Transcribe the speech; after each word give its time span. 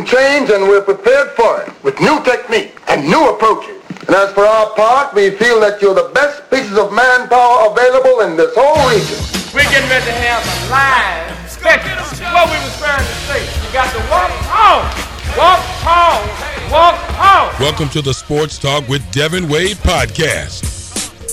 can 0.00 0.06
change 0.06 0.50
and 0.50 0.64
we're 0.64 0.82
prepared 0.82 1.30
for 1.30 1.62
it 1.62 1.84
with 1.84 1.98
new 2.00 2.22
technique 2.24 2.74
and 2.88 3.06
new 3.06 3.28
approaches. 3.30 3.76
And 4.06 4.16
as 4.16 4.32
for 4.32 4.44
our 4.44 4.74
part, 4.74 5.14
we 5.14 5.30
feel 5.30 5.60
that 5.60 5.82
you're 5.82 5.94
the 5.94 6.10
best 6.14 6.48
pieces 6.50 6.78
of 6.78 6.92
manpower 6.92 7.70
available 7.70 8.20
in 8.20 8.36
this 8.36 8.52
whole 8.56 8.80
region. 8.88 9.18
We're 9.52 9.68
getting 9.68 9.90
ready 9.90 10.06
to 10.06 10.12
have 10.12 10.40
a 10.40 10.56
live 10.70 11.50
special. 11.50 11.90
What 12.32 12.48
we 12.48 12.56
was 12.64 12.76
trying 12.78 13.04
to 13.04 13.16
say. 13.28 13.42
You 13.44 13.72
got 13.72 13.92
to 13.92 14.00
walk 14.08 14.30
home. 14.48 14.86
Walk 15.36 15.60
home. 15.84 16.72
Walk 16.72 16.96
home. 17.18 17.60
Welcome 17.60 17.88
to 17.90 18.00
the 18.00 18.14
Sports 18.14 18.58
Talk 18.58 18.88
with 18.88 19.02
Devin 19.12 19.48
Wade 19.48 19.76
podcast. 19.78 20.78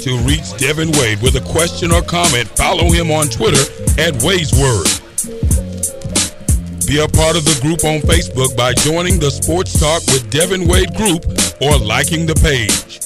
To 0.04 0.18
reach 0.28 0.56
Devin 0.58 0.92
Wade 1.00 1.22
with 1.22 1.36
a 1.36 1.42
question 1.42 1.92
or 1.92 2.02
comment, 2.02 2.48
follow 2.50 2.92
him 2.92 3.12
on 3.12 3.28
Twitter 3.28 3.64
at 4.00 4.22
Wade's 4.24 4.54
Word. 4.54 5.07
Be 6.88 7.00
a 7.00 7.08
part 7.10 7.36
of 7.36 7.44
the 7.44 7.60
group 7.62 7.84
on 7.84 8.00
Facebook 8.00 8.56
by 8.56 8.72
joining 8.72 9.20
the 9.20 9.30
Sports 9.30 9.78
Talk 9.78 10.02
with 10.08 10.30
Devin 10.32 10.70
Wade 10.70 10.96
group 10.96 11.26
or 11.60 11.78
liking 11.78 12.26
the 12.26 12.34
page. 12.36 13.02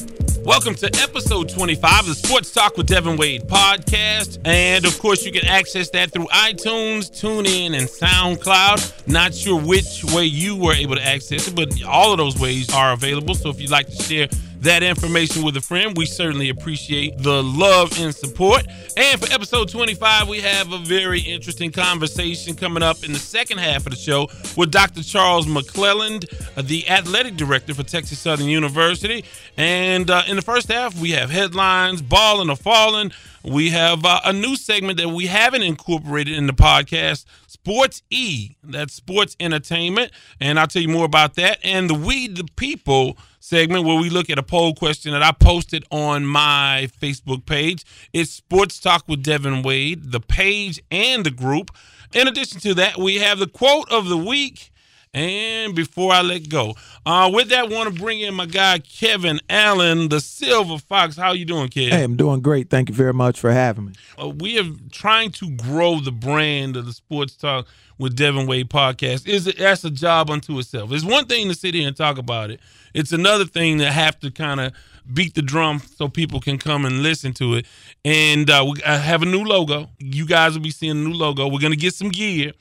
Welcome 0.45 0.75
to 0.75 0.85
episode 1.01 1.49
25 1.49 2.01
of 2.01 2.05
the 2.05 2.13
Sports 2.13 2.51
Talk 2.51 2.77
with 2.77 2.85
Devin 2.85 3.17
Wade 3.17 3.41
podcast. 3.47 4.37
And 4.45 4.85
of 4.85 4.99
course, 4.99 5.25
you 5.25 5.31
can 5.31 5.47
access 5.47 5.89
that 5.91 6.11
through 6.11 6.27
iTunes, 6.27 7.09
TuneIn, 7.09 7.75
and 7.75 7.87
SoundCloud. 7.87 9.07
Not 9.07 9.33
sure 9.33 9.59
which 9.59 10.03
way 10.13 10.25
you 10.25 10.55
were 10.55 10.73
able 10.73 10.98
to 10.98 11.03
access 11.03 11.48
it, 11.48 11.55
but 11.55 11.70
all 11.84 12.11
of 12.11 12.20
those 12.20 12.39
ways 12.39 12.71
are 12.71 12.93
available. 12.93 13.34
So 13.34 13.49
if 13.49 13.59
you'd 13.59 13.71
like 13.71 13.87
to 13.87 14.03
share 14.03 14.27
that 14.61 14.83
information 14.83 15.43
with 15.43 15.57
a 15.57 15.61
friend. 15.61 15.97
We 15.97 16.05
certainly 16.05 16.49
appreciate 16.49 17.17
the 17.17 17.43
love 17.43 17.99
and 17.99 18.13
support. 18.13 18.65
And 18.95 19.20
for 19.20 19.31
episode 19.34 19.70
25, 19.70 20.27
we 20.27 20.39
have 20.41 20.71
a 20.71 20.77
very 20.77 21.20
interesting 21.20 21.71
conversation 21.71 22.55
coming 22.55 22.84
up 22.84 23.03
in 23.03 23.11
the 23.11 23.20
second 23.20 23.57
half 23.57 23.85
of 23.87 23.91
the 23.91 23.95
show 23.95 24.29
with 24.55 24.71
Dr. 24.71 25.03
Charles 25.03 25.47
McClelland, 25.47 26.25
the 26.67 26.87
athletic 26.89 27.37
director 27.37 27.73
for 27.73 27.84
Texas 27.84 28.20
Southern 28.20 28.47
University. 28.47 29.26
And 29.57 30.09
uh, 30.09 30.23
in 30.27 30.35
the 30.35 30.43
first 30.43 30.71
half, 30.71 30.99
we 30.99 31.12
have 31.12 31.32
headlines, 31.32 32.01
balling 32.01 32.49
or 32.49 32.55
falling. 32.55 33.12
We 33.43 33.71
have 33.71 34.05
uh, 34.05 34.21
a 34.23 34.34
new 34.34 34.55
segment 34.55 34.99
that 34.99 35.09
we 35.09 35.26
haven't 35.26 35.63
incorporated 35.63 36.37
in 36.37 36.45
the 36.45 36.54
podcast, 36.54 37.26
Sports 37.48 38.04
E. 38.12 38.51
That's 38.63 38.93
sports 38.93 39.35
entertainment. 39.39 40.12
And 40.39 40.59
I'll 40.59 40.67
tell 40.67 40.84
you 40.84 40.89
more 40.89 41.05
about 41.05 41.34
that. 41.35 41.57
And 41.63 41.89
the 41.89 41.95
We 41.95 42.27
the 42.27 42.45
People 42.55 43.17
segment 43.41 43.85
where 43.85 43.99
we 43.99 44.09
look 44.09 44.29
at 44.29 44.37
a 44.37 44.43
poll 44.43 44.73
question 44.73 45.11
that 45.11 45.23
I 45.23 45.31
posted 45.31 45.84
on 45.91 46.25
my 46.25 46.87
Facebook 47.01 47.45
page. 47.45 47.83
It's 48.13 48.31
Sports 48.31 48.79
Talk 48.79 49.03
with 49.07 49.23
Devin 49.23 49.63
Wade, 49.63 50.11
the 50.11 50.20
page 50.20 50.81
and 50.91 51.25
the 51.25 51.31
group. 51.31 51.71
In 52.13 52.27
addition 52.27 52.59
to 52.61 52.73
that, 52.75 52.98
we 52.98 53.15
have 53.15 53.39
the 53.39 53.48
quote 53.48 53.91
of 53.91 54.07
the 54.07 54.17
week. 54.17 54.70
And 55.13 55.76
before 55.76 56.13
I 56.13 56.21
let 56.21 56.48
go, 56.48 56.76
uh, 57.05 57.29
with 57.34 57.49
that, 57.49 57.70
want 57.70 57.93
to 57.93 58.01
bring 58.01 58.21
in 58.21 58.34
my 58.34 58.45
guy 58.45 58.79
Kevin 58.79 59.41
Allen, 59.49 60.07
the 60.07 60.21
Silver 60.21 60.77
Fox. 60.77 61.17
How 61.17 61.34
you 61.34 61.43
doing, 61.43 61.67
kid? 61.67 61.91
Hey, 61.91 62.04
I'm 62.04 62.15
doing 62.15 62.40
great. 62.40 62.70
Thank 62.70 62.87
you 62.87 62.95
very 62.95 63.13
much 63.13 63.37
for 63.37 63.51
having 63.51 63.87
me. 63.87 63.93
Uh, 64.22 64.29
we 64.29 64.57
are 64.57 64.72
trying 64.89 65.31
to 65.31 65.50
grow 65.57 66.00
the 66.00 66.13
brand 66.13 66.78
of 66.78 66.85
the 66.85 66.94
Sports 66.94 67.35
Talk 67.35 67.67
with 67.97 68.16
Devin 68.16 68.47
Wade 68.47 68.69
podcast. 68.69 69.28
Is 69.28 69.47
it, 69.47 69.57
that's 69.57 69.84
a 69.84 69.91
job 69.91 70.29
unto 70.29 70.57
itself. 70.59 70.94
It's 70.94 71.03
one 71.03 71.25
thing 71.25 71.50
to 71.50 71.56
sit 71.56 71.73
here 71.73 71.89
and 71.89 71.97
talk 71.97 72.17
about 72.17 72.50
it. 72.50 72.62
It's 72.94 73.12
another 73.12 73.45
thing 73.45 73.79
to 73.79 73.91
have 73.91 74.17
to 74.22 74.31
kind 74.31 74.62
of 74.62 74.72
beat 75.13 75.34
the 75.34 75.41
drum 75.41 75.79
so 75.79 76.07
people 76.07 76.39
can 76.39 76.57
come 76.57 76.85
and 76.85 77.03
listen 77.03 77.34
to 77.34 77.56
it. 77.56 77.66
And 78.06 78.50
uh, 78.50 78.66
we 78.66 78.81
I 78.84 78.95
have 78.95 79.23
a 79.23 79.25
new 79.25 79.44
logo. 79.44 79.89
You 80.00 80.25
guys 80.25 80.53
will 80.53 80.62
be 80.62 80.72
seeing 80.72 80.91
a 80.91 81.09
new 81.09 81.13
logo. 81.13 81.50
We're 81.50 81.59
gonna 81.59 81.75
get 81.75 81.95
some 81.95 82.09
gear 82.09 82.53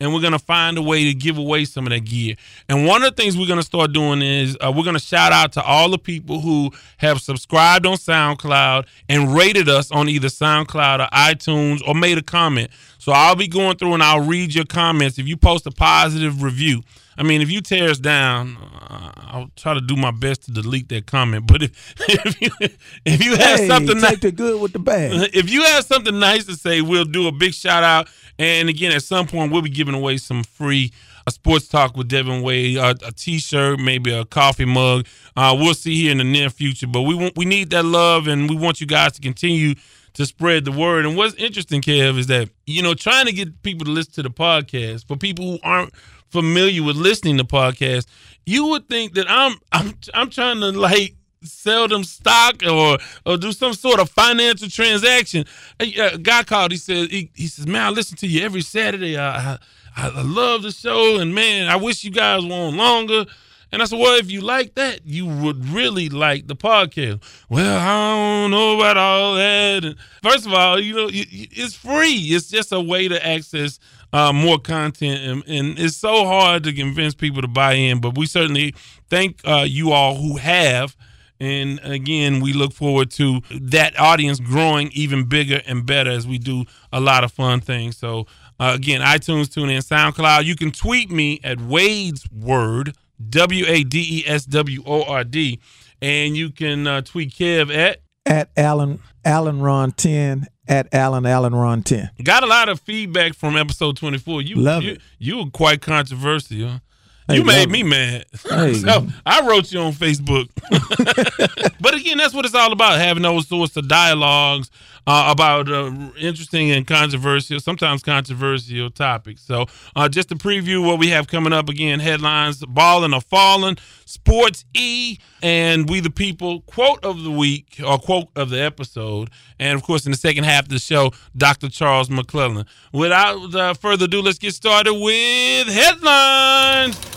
and 0.00 0.12
we're 0.12 0.20
gonna 0.20 0.38
find 0.38 0.78
a 0.78 0.82
way 0.82 1.04
to 1.04 1.14
give 1.14 1.38
away 1.38 1.64
some 1.64 1.86
of 1.86 1.90
that 1.90 2.04
gear. 2.04 2.36
And 2.68 2.86
one 2.86 3.02
of 3.02 3.14
the 3.14 3.22
things 3.22 3.36
we're 3.36 3.48
gonna 3.48 3.62
start 3.62 3.92
doing 3.92 4.22
is 4.22 4.56
uh, 4.60 4.72
we're 4.74 4.84
gonna 4.84 4.98
shout 4.98 5.32
out 5.32 5.52
to 5.52 5.62
all 5.62 5.90
the 5.90 5.98
people 5.98 6.40
who 6.40 6.70
have 6.98 7.20
subscribed 7.20 7.86
on 7.86 7.96
SoundCloud 7.96 8.86
and 9.08 9.34
rated 9.34 9.68
us 9.68 9.90
on 9.90 10.08
either 10.08 10.28
SoundCloud 10.28 11.00
or 11.00 11.08
iTunes 11.12 11.80
or 11.86 11.94
made 11.94 12.18
a 12.18 12.22
comment. 12.22 12.70
So 12.98 13.12
I'll 13.12 13.36
be 13.36 13.48
going 13.48 13.76
through 13.76 13.94
and 13.94 14.02
I'll 14.02 14.24
read 14.24 14.54
your 14.54 14.64
comments. 14.64 15.18
If 15.18 15.28
you 15.28 15.36
post 15.36 15.66
a 15.66 15.70
positive 15.70 16.42
review, 16.42 16.82
I 17.16 17.22
mean, 17.22 17.40
if 17.40 17.50
you 17.50 17.60
tear 17.60 17.90
us 17.90 17.98
down, 17.98 18.56
uh, 18.56 19.12
I'll 19.16 19.50
try 19.56 19.74
to 19.74 19.80
do 19.80 19.96
my 19.96 20.10
best 20.10 20.44
to 20.44 20.50
delete 20.50 20.88
that 20.90 21.06
comment. 21.06 21.46
But 21.46 21.62
if 21.62 21.94
if 22.08 22.40
you, 22.40 22.68
if 23.04 23.24
you 23.24 23.36
have 23.36 23.60
hey, 23.60 23.68
something 23.68 24.00
take 24.00 24.20
the 24.20 24.32
good 24.32 24.60
with 24.60 24.72
the 24.72 24.78
bad. 24.78 25.12
if 25.34 25.50
you 25.50 25.62
have 25.62 25.84
something 25.84 26.18
nice 26.18 26.44
to 26.46 26.56
say, 26.56 26.80
we'll 26.80 27.04
do 27.04 27.26
a 27.28 27.32
big 27.32 27.54
shout 27.54 27.82
out. 27.82 28.08
And 28.38 28.68
again, 28.68 28.92
at 28.92 29.02
some 29.02 29.26
point, 29.26 29.52
we'll 29.52 29.62
be 29.62 29.70
giving 29.70 29.94
away 29.94 30.16
some 30.16 30.42
free 30.42 30.92
a 31.26 31.30
sports 31.30 31.68
talk 31.68 31.96
with 31.96 32.08
Devin 32.08 32.42
Wade, 32.42 32.76
a 32.76 32.94
a 33.04 33.12
T-shirt, 33.12 33.80
maybe 33.80 34.12
a 34.12 34.24
coffee 34.24 34.64
mug. 34.64 35.06
Uh, 35.36 35.56
we'll 35.58 35.74
see 35.74 36.02
here 36.02 36.12
in 36.12 36.18
the 36.18 36.24
near 36.24 36.50
future. 36.50 36.86
But 36.86 37.02
we 37.02 37.14
want 37.14 37.36
we 37.36 37.44
need 37.44 37.70
that 37.70 37.84
love, 37.84 38.26
and 38.26 38.48
we 38.48 38.56
want 38.56 38.80
you 38.80 38.86
guys 38.86 39.12
to 39.12 39.22
continue 39.22 39.74
to 40.14 40.26
spread 40.26 40.64
the 40.64 40.72
word. 40.72 41.06
And 41.06 41.16
what's 41.16 41.34
interesting, 41.34 41.82
Kev, 41.82 42.18
is 42.18 42.26
that 42.28 42.48
you 42.66 42.82
know 42.82 42.94
trying 42.94 43.26
to 43.26 43.32
get 43.32 43.62
people 43.62 43.84
to 43.86 43.90
listen 43.90 44.12
to 44.14 44.22
the 44.22 44.30
podcast 44.30 45.06
for 45.06 45.16
people 45.16 45.52
who 45.52 45.58
aren't 45.62 45.92
familiar 46.34 46.82
with 46.82 46.96
listening 46.96 47.38
to 47.38 47.44
podcasts, 47.44 48.06
you 48.44 48.66
would 48.66 48.88
think 48.88 49.14
that 49.14 49.26
I'm 49.28 49.56
I'm 49.70 49.94
I'm 50.12 50.30
trying 50.30 50.60
to 50.60 50.72
like 50.72 51.14
sell 51.42 51.86
them 51.86 52.02
stock 52.02 52.62
or 52.68 52.98
or 53.24 53.36
do 53.36 53.52
some 53.52 53.72
sort 53.72 54.00
of 54.00 54.10
financial 54.10 54.68
transaction. 54.68 55.44
Uh, 55.78 55.86
a, 56.12 56.18
guy 56.18 56.42
called. 56.42 56.72
He 56.72 56.78
says 56.78 57.08
he, 57.08 57.30
he 57.34 57.46
says, 57.46 57.68
"Man, 57.68 57.82
I 57.82 57.90
listen 57.90 58.16
to 58.18 58.26
you 58.26 58.42
every 58.44 58.62
Saturday. 58.62 59.16
I, 59.16 59.52
I 59.52 59.58
I 59.96 60.22
love 60.22 60.62
the 60.62 60.72
show, 60.72 61.20
and 61.20 61.32
man, 61.32 61.68
I 61.68 61.76
wish 61.76 62.02
you 62.02 62.10
guys 62.10 62.44
were 62.44 62.52
on 62.52 62.76
longer." 62.76 63.26
And 63.70 63.80
I 63.80 63.84
said, 63.86 64.00
"Well, 64.00 64.18
if 64.18 64.28
you 64.28 64.40
like 64.40 64.74
that, 64.74 65.06
you 65.06 65.26
would 65.26 65.68
really 65.68 66.08
like 66.08 66.48
the 66.48 66.56
podcast." 66.56 67.22
Well, 67.48 67.78
I 67.78 68.42
don't 68.42 68.50
know 68.50 68.76
about 68.76 68.96
all 68.96 69.34
that. 69.36 69.96
First 70.20 70.46
of 70.46 70.52
all, 70.52 70.80
you 70.80 70.94
know, 70.94 71.08
it's 71.12 71.74
free. 71.76 72.18
It's 72.34 72.48
just 72.48 72.72
a 72.72 72.80
way 72.80 73.06
to 73.06 73.24
access 73.24 73.78
uh, 74.14 74.32
more 74.32 74.60
content, 74.60 75.20
and, 75.20 75.44
and, 75.48 75.76
it's 75.76 75.96
so 75.96 76.24
hard 76.24 76.62
to 76.62 76.72
convince 76.72 77.14
people 77.14 77.42
to 77.42 77.48
buy 77.48 77.72
in. 77.72 78.00
But 78.00 78.16
we 78.16 78.26
certainly 78.26 78.72
thank 79.10 79.40
uh, 79.44 79.66
you 79.68 79.90
all 79.90 80.14
who 80.14 80.36
have. 80.36 80.96
And 81.40 81.80
again, 81.82 82.38
we 82.38 82.52
look 82.52 82.72
forward 82.72 83.10
to 83.12 83.40
that 83.60 83.98
audience 83.98 84.38
growing 84.38 84.90
even 84.92 85.24
bigger 85.24 85.60
and 85.66 85.84
better 85.84 86.12
as 86.12 86.28
we 86.28 86.38
do 86.38 86.64
a 86.92 87.00
lot 87.00 87.24
of 87.24 87.32
fun 87.32 87.60
things. 87.60 87.96
So, 87.96 88.28
uh, 88.60 88.74
again, 88.76 89.00
iTunes, 89.00 89.46
TuneIn, 89.46 89.80
SoundCloud. 89.80 90.44
You 90.44 90.54
can 90.54 90.70
tweet 90.70 91.10
me 91.10 91.40
at 91.42 91.60
Wade's 91.60 92.30
Word, 92.30 92.94
W 93.30 93.64
A 93.66 93.82
D 93.82 94.20
E 94.20 94.24
S 94.28 94.44
W 94.44 94.84
O 94.86 95.02
R 95.02 95.24
D. 95.24 95.58
And 96.00 96.36
you 96.36 96.50
can 96.50 96.86
uh, 96.86 97.00
tweet 97.00 97.34
Kev 97.34 97.74
at 97.74 98.03
at 98.26 98.50
Allen 98.56 99.00
Allen 99.24 99.60
Ron 99.60 99.92
10 99.92 100.46
at 100.68 100.92
Allen 100.92 101.26
Allen 101.26 101.54
Ron 101.54 101.82
10. 101.82 102.10
Got 102.22 102.42
a 102.42 102.46
lot 102.46 102.68
of 102.68 102.80
feedback 102.80 103.34
from 103.34 103.56
episode 103.56 103.96
24. 103.96 104.42
You 104.42 104.56
love 104.56 104.82
you, 104.82 104.92
it. 104.92 105.00
you 105.18 105.38
were 105.38 105.50
quite 105.50 105.80
controversial. 105.82 106.80
Hey, 107.26 107.36
you 107.36 107.44
made 107.44 107.70
me 107.70 107.80
it. 107.80 107.86
mad. 107.86 108.24
Hey. 108.42 108.74
so 108.74 109.06
I 109.24 109.46
wrote 109.46 109.72
you 109.72 109.80
on 109.80 109.92
Facebook. 109.92 110.48
but 111.80 111.94
again, 111.94 112.18
that's 112.18 112.34
what 112.34 112.44
it's 112.44 112.54
all 112.54 112.72
about 112.72 112.98
having 112.98 113.22
those 113.22 113.48
sorts 113.48 113.76
of 113.76 113.88
dialogues 113.88 114.70
uh, 115.06 115.28
about 115.32 115.70
uh, 115.70 115.92
interesting 116.18 116.70
and 116.70 116.86
controversial, 116.86 117.60
sometimes 117.60 118.02
controversial 118.02 118.90
topics. 118.90 119.42
So, 119.42 119.66
uh, 119.96 120.08
just 120.08 120.28
to 120.30 120.34
preview 120.34 120.84
what 120.84 120.98
we 120.98 121.08
have 121.08 121.26
coming 121.26 121.52
up 121.52 121.68
again 121.68 122.00
headlines 122.00 122.64
Balling 122.64 123.14
or 123.14 123.20
Falling, 123.20 123.76
Sports 124.04 124.64
E, 124.74 125.18
and 125.42 125.88
We 125.88 126.00
the 126.00 126.10
People, 126.10 126.62
quote 126.62 127.04
of 127.04 127.22
the 127.22 127.30
week 127.30 127.80
or 127.84 127.98
quote 127.98 128.28
of 128.36 128.50
the 128.50 128.60
episode. 128.60 129.30
And 129.58 129.76
of 129.76 129.82
course, 129.82 130.06
in 130.06 130.12
the 130.12 130.18
second 130.18 130.44
half 130.44 130.64
of 130.64 130.68
the 130.68 130.78
show, 130.78 131.12
Dr. 131.36 131.68
Charles 131.68 132.08
McClelland. 132.08 132.66
Without 132.92 133.54
uh, 133.54 133.74
further 133.74 134.06
ado, 134.06 134.22
let's 134.22 134.38
get 134.38 134.54
started 134.54 134.94
with 134.94 135.68
headlines. 135.68 137.13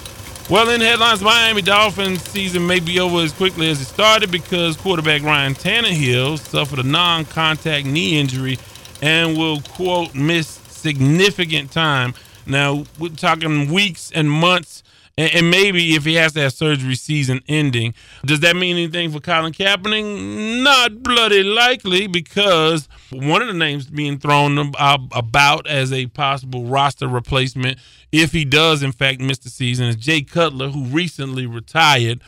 Well, 0.49 0.69
in 0.69 0.79
headlines, 0.79 1.21
Miami 1.21 1.61
Dolphins 1.61 2.23
season 2.23 2.65
may 2.65 2.79
be 2.79 3.01
over 3.01 3.19
as 3.19 3.33
quickly 3.33 3.69
as 3.69 3.81
it 3.81 3.85
started 3.85 4.31
because 4.31 4.77
quarterback 4.77 5.21
Ryan 5.21 5.53
Tannehill 5.53 6.39
suffered 6.39 6.79
a 6.79 6.83
non-contact 6.83 7.85
knee 7.85 8.17
injury 8.17 8.57
and 9.01 9.37
will 9.37 9.59
quote 9.59 10.15
miss 10.15 10.47
significant 10.47 11.71
time. 11.71 12.13
Now 12.45 12.85
we're 12.97 13.09
talking 13.09 13.69
weeks 13.73 14.09
and 14.15 14.31
months, 14.31 14.83
and, 15.17 15.33
and 15.33 15.49
maybe 15.49 15.95
if 15.95 16.05
he 16.05 16.15
has 16.15 16.33
that 16.33 16.53
surgery, 16.53 16.95
season 16.95 17.41
ending. 17.47 17.93
Does 18.25 18.39
that 18.41 18.55
mean 18.55 18.77
anything 18.77 19.11
for 19.11 19.19
Colin 19.19 19.53
Kaepernick? 19.53 20.63
Not 20.63 21.01
bloody 21.03 21.43
likely 21.43 22.07
because 22.07 22.87
one 23.11 23.41
of 23.41 23.47
the 23.47 23.53
names 23.53 23.87
being 23.87 24.19
thrown 24.19 24.57
about 24.77 25.67
as 25.67 25.91
a 25.91 26.07
possible 26.07 26.65
roster 26.65 27.07
replacement 27.07 27.79
if 28.11 28.31
he 28.31 28.45
does 28.45 28.83
in 28.83 28.91
fact 28.91 29.19
miss 29.19 29.39
the 29.39 29.49
season 29.49 29.87
is 29.87 29.95
Jay 29.95 30.21
Cutler, 30.21 30.69
who 30.69 30.85
recently 30.85 31.45
retired. 31.45 32.21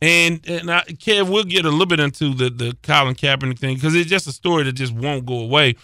And 0.00 0.46
and 0.46 0.70
I, 0.70 0.82
Kev, 0.82 1.30
we'll 1.30 1.44
get 1.44 1.64
a 1.64 1.70
little 1.70 1.86
bit 1.86 2.00
into 2.00 2.34
the 2.34 2.50
the 2.50 2.76
Colin 2.82 3.14
Kaepernick 3.14 3.58
thing 3.58 3.76
because 3.76 3.94
it's 3.94 4.10
just 4.10 4.26
a 4.26 4.32
story 4.32 4.64
that 4.64 4.72
just 4.72 4.92
won't 4.92 5.24
go 5.24 5.40
away. 5.40 5.76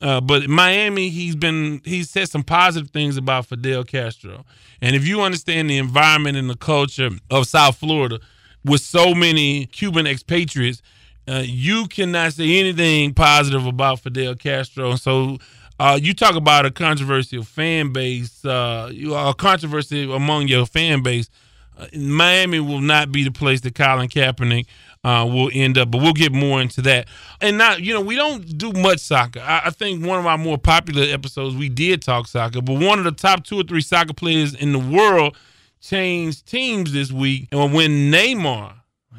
Uh, 0.00 0.20
but 0.20 0.48
Miami, 0.48 1.08
he's 1.08 1.34
been 1.34 1.80
he's 1.84 2.08
said 2.08 2.28
some 2.28 2.44
positive 2.44 2.90
things 2.90 3.16
about 3.16 3.46
Fidel 3.46 3.82
Castro. 3.82 4.44
And 4.80 4.94
if 4.94 5.06
you 5.06 5.22
understand 5.22 5.68
the 5.68 5.78
environment 5.78 6.36
and 6.36 6.48
the 6.48 6.56
culture 6.56 7.10
of 7.30 7.46
South 7.48 7.76
Florida, 7.76 8.20
with 8.64 8.80
so 8.80 9.14
many 9.14 9.66
Cuban 9.66 10.06
expatriates, 10.06 10.82
uh, 11.26 11.42
you 11.44 11.86
cannot 11.88 12.32
say 12.32 12.58
anything 12.58 13.12
positive 13.12 13.66
about 13.66 14.00
Fidel 14.00 14.34
Castro. 14.34 14.94
So 14.96 15.38
uh, 15.80 15.98
you 16.00 16.14
talk 16.14 16.36
about 16.36 16.64
a 16.64 16.70
controversial 16.70 17.42
fan 17.42 17.92
base, 17.92 18.44
uh, 18.44 18.90
a 19.12 19.34
controversy 19.34 20.10
among 20.10 20.48
your 20.48 20.66
fan 20.66 21.02
base. 21.02 21.28
Uh, 21.78 21.86
Miami 21.96 22.60
will 22.60 22.80
not 22.80 23.12
be 23.12 23.24
the 23.24 23.30
place 23.30 23.60
that 23.62 23.74
Colin 23.74 24.08
Kaepernick 24.08 24.66
uh, 25.04 25.24
will 25.30 25.50
end 25.52 25.78
up, 25.78 25.90
but 25.90 26.02
we'll 26.02 26.12
get 26.12 26.32
more 26.32 26.60
into 26.60 26.82
that. 26.82 27.08
And 27.40 27.56
not, 27.56 27.80
you 27.80 27.94
know, 27.94 28.00
we 28.00 28.16
don't 28.16 28.58
do 28.58 28.72
much 28.72 28.98
soccer. 28.98 29.40
I, 29.40 29.62
I, 29.66 29.70
think 29.70 30.04
one 30.04 30.18
of 30.18 30.26
our 30.26 30.36
more 30.36 30.58
popular 30.58 31.04
episodes 31.04 31.54
we 31.54 31.68
did 31.68 32.02
talk 32.02 32.26
soccer, 32.26 32.60
but 32.60 32.80
one 32.80 32.98
of 32.98 33.04
the 33.04 33.12
top 33.12 33.44
two 33.44 33.60
or 33.60 33.62
three 33.62 33.80
soccer 33.80 34.12
players 34.12 34.54
in 34.54 34.72
the 34.72 34.78
world 34.78 35.36
changed 35.80 36.46
teams 36.46 36.92
this 36.92 37.12
week, 37.12 37.48
and 37.52 37.72
when 37.72 38.10
Neymar 38.10 38.74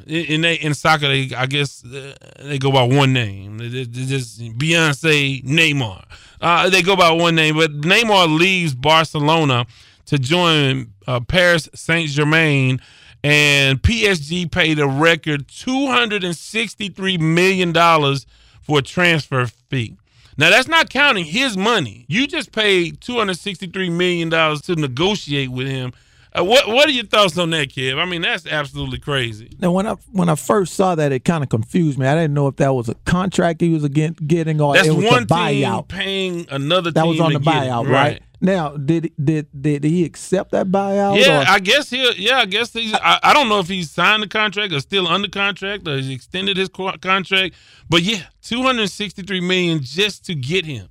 in 0.06 0.44
in 0.44 0.74
soccer, 0.74 1.08
they 1.08 1.30
I 1.34 1.46
guess 1.46 1.84
uh, 1.84 2.14
they 2.40 2.58
go 2.58 2.72
by 2.72 2.82
one 2.82 3.12
name. 3.12 3.58
They 3.58 3.84
just 3.84 4.40
Beyonce, 4.40 5.44
Neymar. 5.44 6.04
Uh, 6.40 6.70
they 6.70 6.82
go 6.82 6.96
by 6.96 7.10
one 7.10 7.34
name, 7.34 7.56
but 7.56 7.80
Neymar 7.80 8.38
leaves 8.38 8.74
Barcelona 8.74 9.66
to 10.10 10.18
join 10.18 10.92
uh, 11.06 11.20
Paris 11.20 11.68
Saint 11.74 12.10
Germain, 12.10 12.80
and 13.24 13.80
PSG 13.80 14.50
paid 14.50 14.78
a 14.78 14.86
record 14.86 15.48
two 15.48 15.86
hundred 15.86 16.24
and 16.24 16.36
sixty 16.36 16.88
three 16.88 17.16
million 17.16 17.72
dollars 17.72 18.26
for 18.60 18.80
a 18.80 18.82
transfer 18.82 19.46
fee. 19.46 19.96
Now 20.36 20.50
that's 20.50 20.68
not 20.68 20.90
counting 20.90 21.24
his 21.24 21.56
money. 21.56 22.04
You 22.08 22.26
just 22.26 22.52
paid 22.52 23.00
two 23.00 23.16
hundred 23.16 23.38
sixty 23.38 23.66
three 23.66 23.90
million 23.90 24.28
dollars 24.28 24.62
to 24.62 24.74
negotiate 24.74 25.50
with 25.50 25.66
him 25.66 25.92
uh, 26.32 26.44
what 26.44 26.68
What 26.68 26.88
are 26.88 26.92
your 26.92 27.06
thoughts 27.06 27.36
on 27.38 27.50
that, 27.50 27.70
Kev? 27.70 27.98
I 27.98 28.04
mean, 28.04 28.22
that's 28.22 28.46
absolutely 28.46 28.98
crazy. 28.98 29.50
Now, 29.58 29.72
when 29.72 29.86
I 29.86 29.94
when 30.12 30.28
I 30.28 30.36
first 30.36 30.74
saw 30.74 30.94
that, 30.94 31.10
it 31.12 31.24
kind 31.24 31.42
of 31.42 31.50
confused 31.50 31.98
me. 31.98 32.06
I 32.06 32.14
didn't 32.14 32.34
know 32.34 32.46
if 32.46 32.56
that 32.56 32.72
was 32.72 32.88
a 32.88 32.94
contract 33.04 33.60
he 33.60 33.70
was 33.70 33.82
again 33.82 34.14
getting 34.26 34.60
or 34.60 34.74
that's 34.74 34.86
it 34.86 34.92
was 34.92 35.04
one 35.04 35.24
a 35.24 35.26
buyout. 35.26 35.88
paying 35.88 36.46
another. 36.50 36.92
That 36.92 37.06
was 37.06 37.20
on 37.20 37.32
the 37.32 37.40
buyout, 37.40 37.84
right. 37.84 37.92
right? 37.92 38.22
Now, 38.40 38.70
did 38.70 39.12
did 39.22 39.48
did 39.60 39.84
he 39.84 40.04
accept 40.04 40.52
that 40.52 40.68
buyout? 40.68 41.22
Yeah, 41.22 41.42
or? 41.42 41.44
I 41.46 41.58
guess 41.58 41.90
he. 41.90 42.10
Yeah, 42.16 42.38
I 42.38 42.46
guess 42.46 42.72
he's. 42.72 42.94
I, 42.94 43.20
I, 43.22 43.34
don't 43.34 43.50
know 43.50 43.58
if 43.58 43.68
he's 43.68 43.90
signed 43.90 44.22
the 44.22 44.28
contract 44.28 44.72
or 44.72 44.80
still 44.80 45.06
under 45.06 45.28
contract 45.28 45.86
or 45.86 45.96
he's 45.96 46.08
extended 46.08 46.56
his 46.56 46.70
contract. 46.70 47.54
But 47.88 48.02
yeah, 48.02 48.22
two 48.40 48.62
hundred 48.62 48.88
sixty 48.90 49.22
three 49.22 49.42
million 49.42 49.80
just 49.82 50.24
to 50.26 50.34
get 50.34 50.64
him. 50.64 50.88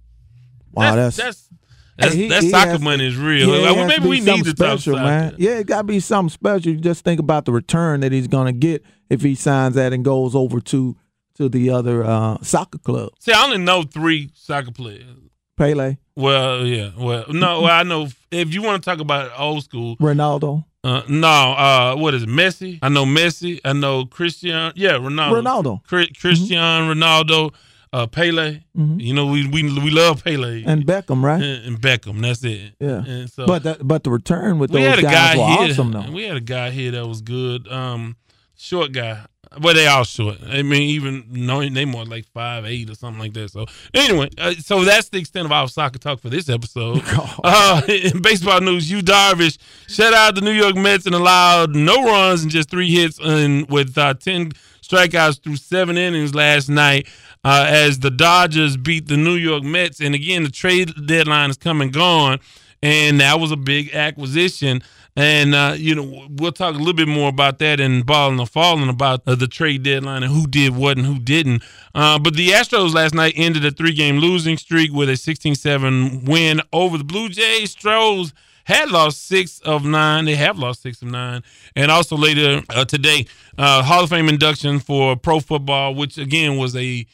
Wow, 0.71 0.95
that's, 0.95 1.17
that's, 1.17 1.47
that's 1.47 1.59
that's, 1.97 2.13
he, 2.13 2.27
that 2.29 2.43
he 2.43 2.49
soccer 2.49 2.71
has, 2.71 2.81
money 2.81 3.07
is 3.07 3.17
real. 3.17 3.49
Yeah, 3.49 3.71
well, 3.71 3.87
maybe 3.87 4.07
we 4.07 4.19
need 4.19 4.43
to 4.43 4.51
special, 4.51 4.95
talk 4.95 5.03
man. 5.03 5.35
Yeah, 5.39 5.57
it 5.57 5.65
got 5.65 5.79
to 5.79 5.83
be 5.85 5.99
something 5.99 6.29
special. 6.29 6.71
You 6.71 6.79
just 6.79 7.03
think 7.03 7.19
about 7.19 7.45
the 7.45 7.51
return 7.51 8.01
that 8.01 8.11
he's 8.11 8.27
going 8.27 8.45
to 8.45 8.53
get 8.53 8.83
if 9.09 9.21
he 9.21 9.33
signs 9.33 9.73
that 9.73 9.91
and 9.91 10.05
goes 10.05 10.35
over 10.35 10.61
to 10.61 10.95
to 11.35 11.49
the 11.49 11.71
other 11.71 12.03
uh, 12.03 12.37
soccer 12.43 12.77
club. 12.77 13.09
See, 13.19 13.31
I 13.31 13.43
only 13.43 13.57
know 13.57 13.83
three 13.83 14.29
soccer 14.35 14.71
players. 14.71 15.28
Pele. 15.59 15.97
Well, 16.15 16.65
yeah. 16.65 16.91
Well, 16.97 17.25
no, 17.29 17.61
well, 17.61 17.71
I 17.71 17.83
know 17.83 18.07
if 18.31 18.53
you 18.53 18.61
want 18.63 18.81
to 18.81 18.89
talk 18.89 18.99
about 18.99 19.31
old 19.37 19.63
school, 19.63 19.97
Ronaldo. 19.97 20.63
Uh, 20.83 21.01
no, 21.09 21.27
uh, 21.27 21.95
what 21.97 22.13
is 22.13 22.23
it? 22.23 22.29
Messi? 22.29 22.79
I 22.81 22.87
know 22.87 23.05
Messi. 23.05 23.59
I 23.65 23.73
know 23.73 24.05
Christian. 24.05 24.71
Yeah, 24.75 24.93
Ronaldo. 24.93 25.43
Ronaldo. 25.43 25.83
Christian 26.17 26.57
mm-hmm. 26.57 27.01
Ronaldo 27.01 27.53
uh, 27.91 28.07
Pele. 28.07 28.61
Mm-hmm. 28.77 28.99
You 28.99 29.13
know, 29.13 29.25
we 29.27 29.47
we 29.47 29.63
we 29.63 29.91
love 29.91 30.23
Pele 30.23 30.63
and 30.65 30.85
Beckham, 30.85 31.21
right? 31.23 31.41
And, 31.41 31.65
and 31.65 31.81
Beckham. 31.81 32.21
That's 32.21 32.43
it. 32.43 32.73
Yeah. 32.79 33.03
And 33.05 33.29
so, 33.29 33.45
but 33.45 33.63
that, 33.63 33.85
but 33.85 34.03
the 34.03 34.11
return 34.11 34.59
with 34.59 34.71
those 34.71 35.01
guys 35.01 35.01
guy 35.01 35.37
were 35.37 35.63
here, 35.63 35.71
awesome, 35.71 35.91
though. 35.91 36.11
We 36.11 36.23
had 36.23 36.37
a 36.37 36.41
guy 36.41 36.69
here 36.69 36.91
that 36.91 37.05
was 37.05 37.21
good. 37.21 37.67
Um, 37.67 38.15
short 38.59 38.91
guy. 38.91 39.25
But 39.59 39.73
they 39.73 39.87
all 39.87 40.03
short. 40.03 40.37
I 40.45 40.61
mean, 40.61 40.83
even 40.83 41.25
no, 41.29 41.67
they 41.67 41.83
more 41.83 42.05
like 42.05 42.27
five 42.27 42.65
eight 42.65 42.87
or 42.87 42.93
something 42.93 43.19
like 43.19 43.33
that. 43.33 43.49
So 43.49 43.65
anyway, 43.95 44.29
uh, 44.37 44.53
so 44.59 44.83
that's 44.83 45.09
the 45.09 45.17
extent 45.17 45.45
of 45.45 45.51
our 45.51 45.67
soccer 45.67 45.97
talk 45.97 46.19
for 46.19 46.29
this 46.29 46.49
episode. 46.49 47.01
Uh, 47.41 47.81
in 47.87 48.21
baseball 48.21 48.59
news, 48.61 48.91
Yu 48.91 49.01
Darvish 49.01 49.57
shut 49.87 50.13
out 50.13 50.35
the 50.35 50.41
New 50.41 50.51
York 50.51 50.75
Mets 50.75 51.05
and 51.05 51.15
allowed 51.15 51.73
no 51.75 52.03
runs 52.03 52.43
and 52.43 52.51
just 52.51 52.69
three 52.69 52.91
hits 52.93 53.17
and 53.19 53.67
with 53.69 53.97
uh, 53.97 54.13
ten 54.13 54.51
strikeouts 54.81 55.41
through 55.41 55.55
seven 55.55 55.97
innings 55.97 56.35
last 56.35 56.69
night 56.69 57.07
uh, 57.43 57.65
as 57.67 57.99
the 57.99 58.11
Dodgers 58.11 58.77
beat 58.77 59.07
the 59.07 59.17
New 59.17 59.35
York 59.35 59.63
Mets. 59.63 59.99
And 59.99 60.15
again, 60.15 60.43
the 60.43 60.49
trade 60.49 60.91
deadline 61.05 61.49
is 61.49 61.57
coming 61.57 61.91
gone, 61.91 62.39
and 62.81 63.19
that 63.19 63.39
was 63.39 63.51
a 63.51 63.57
big 63.57 63.93
acquisition. 63.93 64.81
And 65.15 65.53
uh, 65.53 65.75
you 65.77 65.95
know, 65.95 66.27
we'll 66.29 66.51
talk 66.51 66.75
a 66.75 66.77
little 66.77 66.93
bit 66.93 67.07
more 67.07 67.29
about 67.29 67.59
that 67.59 67.79
in 67.79 68.03
balling 68.03 68.39
or 68.39 68.45
falling 68.45 68.89
about 68.89 69.21
uh, 69.27 69.35
the 69.35 69.47
trade 69.47 69.83
deadline 69.83 70.23
and 70.23 70.31
who 70.31 70.47
did 70.47 70.75
what 70.75 70.97
and 70.97 71.05
who 71.05 71.19
didn't. 71.19 71.63
Uh, 71.93 72.19
but 72.19 72.35
the 72.35 72.49
Astros 72.49 72.93
last 72.93 73.13
night 73.13 73.33
ended 73.35 73.65
a 73.65 73.71
three-game 73.71 74.19
losing 74.19 74.55
streak 74.55 74.93
with 74.93 75.09
a 75.09 75.13
16-7 75.13 76.27
win 76.27 76.61
over 76.71 76.97
the 76.97 77.03
Blue 77.03 77.27
Jays. 77.27 77.71
Stros 77.71 78.33
had 78.63 78.91
lost 78.91 79.27
six 79.27 79.59
of 79.61 79.83
nine. 79.83 80.25
They 80.25 80.35
have 80.35 80.59
lost 80.59 80.83
six 80.83 81.01
of 81.01 81.09
nine. 81.09 81.41
And 81.75 81.89
also 81.89 82.15
later 82.15 82.61
uh, 82.69 82.85
today, 82.85 83.25
uh, 83.57 83.81
Hall 83.83 84.03
of 84.03 84.11
Fame 84.11 84.29
induction 84.29 84.79
for 84.79 85.15
pro 85.15 85.39
football, 85.39 85.95
which 85.95 86.17
again 86.17 86.55
was 86.55 86.75
a 86.75 87.05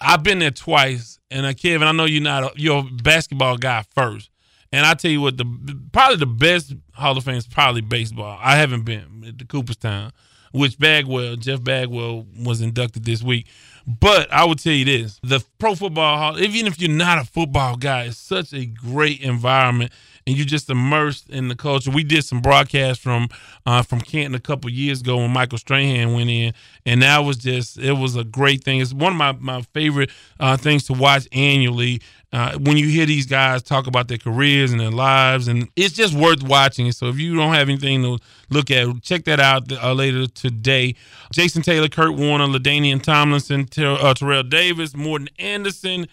I've 0.00 0.22
been 0.22 0.38
there 0.38 0.50
twice, 0.50 1.18
and 1.30 1.46
uh, 1.46 1.54
Kevin, 1.54 1.86
I 1.88 1.92
know 1.92 2.04
you're 2.04 2.22
not 2.22 2.42
a, 2.42 2.52
you're 2.56 2.80
a 2.80 3.02
basketball 3.02 3.56
guy 3.56 3.84
first, 3.94 4.30
and 4.74 4.84
I 4.84 4.94
tell 4.94 5.10
you 5.10 5.20
what, 5.20 5.36
the 5.36 5.44
probably 5.92 6.16
the 6.16 6.26
best 6.26 6.74
Hall 6.94 7.16
of 7.16 7.24
Fame 7.24 7.36
is 7.36 7.46
probably 7.46 7.80
baseball. 7.80 8.38
I 8.40 8.56
haven't 8.56 8.82
been 8.82 9.24
at 9.26 9.38
the 9.38 9.44
Cooperstown, 9.44 10.12
which 10.52 10.78
Bagwell, 10.78 11.36
Jeff 11.36 11.62
Bagwell, 11.62 12.26
was 12.44 12.60
inducted 12.60 13.04
this 13.04 13.22
week. 13.22 13.46
But 13.86 14.32
I 14.32 14.44
would 14.44 14.58
tell 14.58 14.72
you 14.72 14.84
this: 14.84 15.20
the 15.22 15.44
Pro 15.58 15.74
Football 15.74 16.18
Hall, 16.18 16.40
even 16.40 16.66
if 16.66 16.80
you're 16.80 16.90
not 16.90 17.18
a 17.18 17.24
football 17.24 17.76
guy, 17.76 18.04
it's 18.04 18.18
such 18.18 18.52
a 18.52 18.66
great 18.66 19.20
environment 19.20 19.92
and 20.26 20.36
you're 20.36 20.46
just 20.46 20.70
immersed 20.70 21.28
in 21.30 21.48
the 21.48 21.56
culture. 21.56 21.90
We 21.90 22.04
did 22.04 22.24
some 22.24 22.40
broadcasts 22.40 23.02
from 23.02 23.28
uh, 23.66 23.82
from 23.82 24.00
Canton 24.00 24.34
a 24.34 24.40
couple 24.40 24.70
years 24.70 25.00
ago 25.00 25.18
when 25.18 25.30
Michael 25.30 25.58
Strahan 25.58 26.14
went 26.14 26.30
in, 26.30 26.54
and 26.86 27.02
that 27.02 27.18
was 27.18 27.36
just 27.36 27.78
it 27.78 27.92
was 27.92 28.16
a 28.16 28.24
great 28.24 28.64
thing. 28.64 28.80
It's 28.80 28.94
one 28.94 29.12
of 29.12 29.18
my 29.18 29.32
my 29.32 29.62
favorite 29.74 30.10
uh, 30.40 30.56
things 30.56 30.84
to 30.84 30.92
watch 30.94 31.28
annually. 31.32 32.00
Uh, 32.34 32.58
when 32.58 32.76
you 32.76 32.88
hear 32.88 33.06
these 33.06 33.26
guys 33.26 33.62
talk 33.62 33.86
about 33.86 34.08
their 34.08 34.18
careers 34.18 34.72
and 34.72 34.80
their 34.80 34.90
lives, 34.90 35.46
and 35.46 35.68
it's 35.76 35.94
just 35.94 36.12
worth 36.14 36.42
watching. 36.42 36.90
So 36.90 37.06
if 37.06 37.16
you 37.16 37.36
don't 37.36 37.54
have 37.54 37.68
anything 37.68 38.02
to 38.02 38.18
look 38.50 38.72
at, 38.72 39.00
check 39.02 39.22
that 39.26 39.38
out 39.38 39.70
uh, 39.70 39.92
later 39.92 40.26
today. 40.26 40.96
Jason 41.32 41.62
Taylor, 41.62 41.86
Kurt 41.86 42.14
Warner, 42.14 42.46
LaDainian 42.46 43.00
Tomlinson, 43.00 43.66
Ter- 43.66 43.98
uh, 44.00 44.14
Terrell 44.14 44.42
Davis, 44.42 44.96
Morten 44.96 45.28
Andersen, 45.38 46.08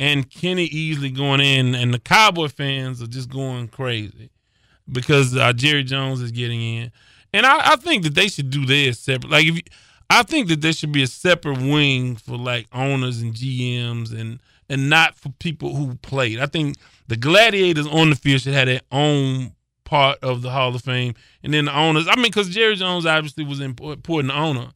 and 0.00 0.30
Kenny 0.30 0.66
Easley 0.70 1.14
going 1.14 1.40
in, 1.42 1.74
and 1.74 1.92
the 1.92 1.98
Cowboy 1.98 2.48
fans 2.48 3.02
are 3.02 3.06
just 3.06 3.28
going 3.28 3.68
crazy 3.68 4.30
because 4.90 5.36
uh, 5.36 5.52
Jerry 5.52 5.84
Jones 5.84 6.22
is 6.22 6.32
getting 6.32 6.62
in, 6.62 6.92
and 7.34 7.44
I, 7.44 7.72
I, 7.72 7.76
think 7.76 8.02
that 8.04 8.14
they 8.14 8.28
should 8.28 8.48
do 8.48 8.64
this 8.64 8.98
separate. 8.98 9.30
Like 9.30 9.44
if 9.44 9.56
you, 9.56 9.62
I 10.08 10.22
think 10.22 10.48
that 10.48 10.62
there 10.62 10.72
should 10.72 10.92
be 10.92 11.02
a 11.02 11.06
separate 11.06 11.58
wing 11.58 12.16
for 12.16 12.38
like 12.38 12.66
owners 12.72 13.20
and 13.20 13.34
GMs 13.34 14.18
and 14.18 14.40
and 14.68 14.90
not 14.90 15.16
for 15.16 15.30
people 15.38 15.74
who 15.74 15.94
played. 15.96 16.38
I 16.40 16.46
think 16.46 16.76
the 17.08 17.16
gladiators 17.16 17.86
on 17.86 18.10
the 18.10 18.16
field 18.16 18.42
should 18.42 18.54
have 18.54 18.66
their 18.66 18.80
own 18.90 19.52
part 19.84 20.18
of 20.22 20.42
the 20.42 20.50
Hall 20.50 20.74
of 20.74 20.82
Fame, 20.82 21.14
and 21.42 21.54
then 21.54 21.66
the 21.66 21.76
owners. 21.76 22.06
I 22.08 22.16
mean, 22.16 22.24
because 22.24 22.48
Jerry 22.48 22.76
Jones 22.76 23.06
obviously 23.06 23.44
was 23.44 23.60
an 23.60 23.76
important 23.80 24.32
owner, 24.32 24.70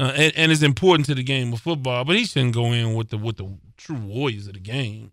uh, 0.00 0.12
and, 0.16 0.32
and 0.36 0.52
is 0.52 0.62
important 0.62 1.06
to 1.06 1.14
the 1.14 1.22
game 1.22 1.52
of 1.52 1.60
football. 1.60 2.04
But 2.04 2.16
he 2.16 2.24
shouldn't 2.24 2.54
go 2.54 2.66
in 2.72 2.94
with 2.94 3.10
the 3.10 3.18
with 3.18 3.36
the 3.36 3.56
true 3.76 3.96
warriors 3.96 4.46
of 4.46 4.54
the 4.54 4.60
game. 4.60 5.10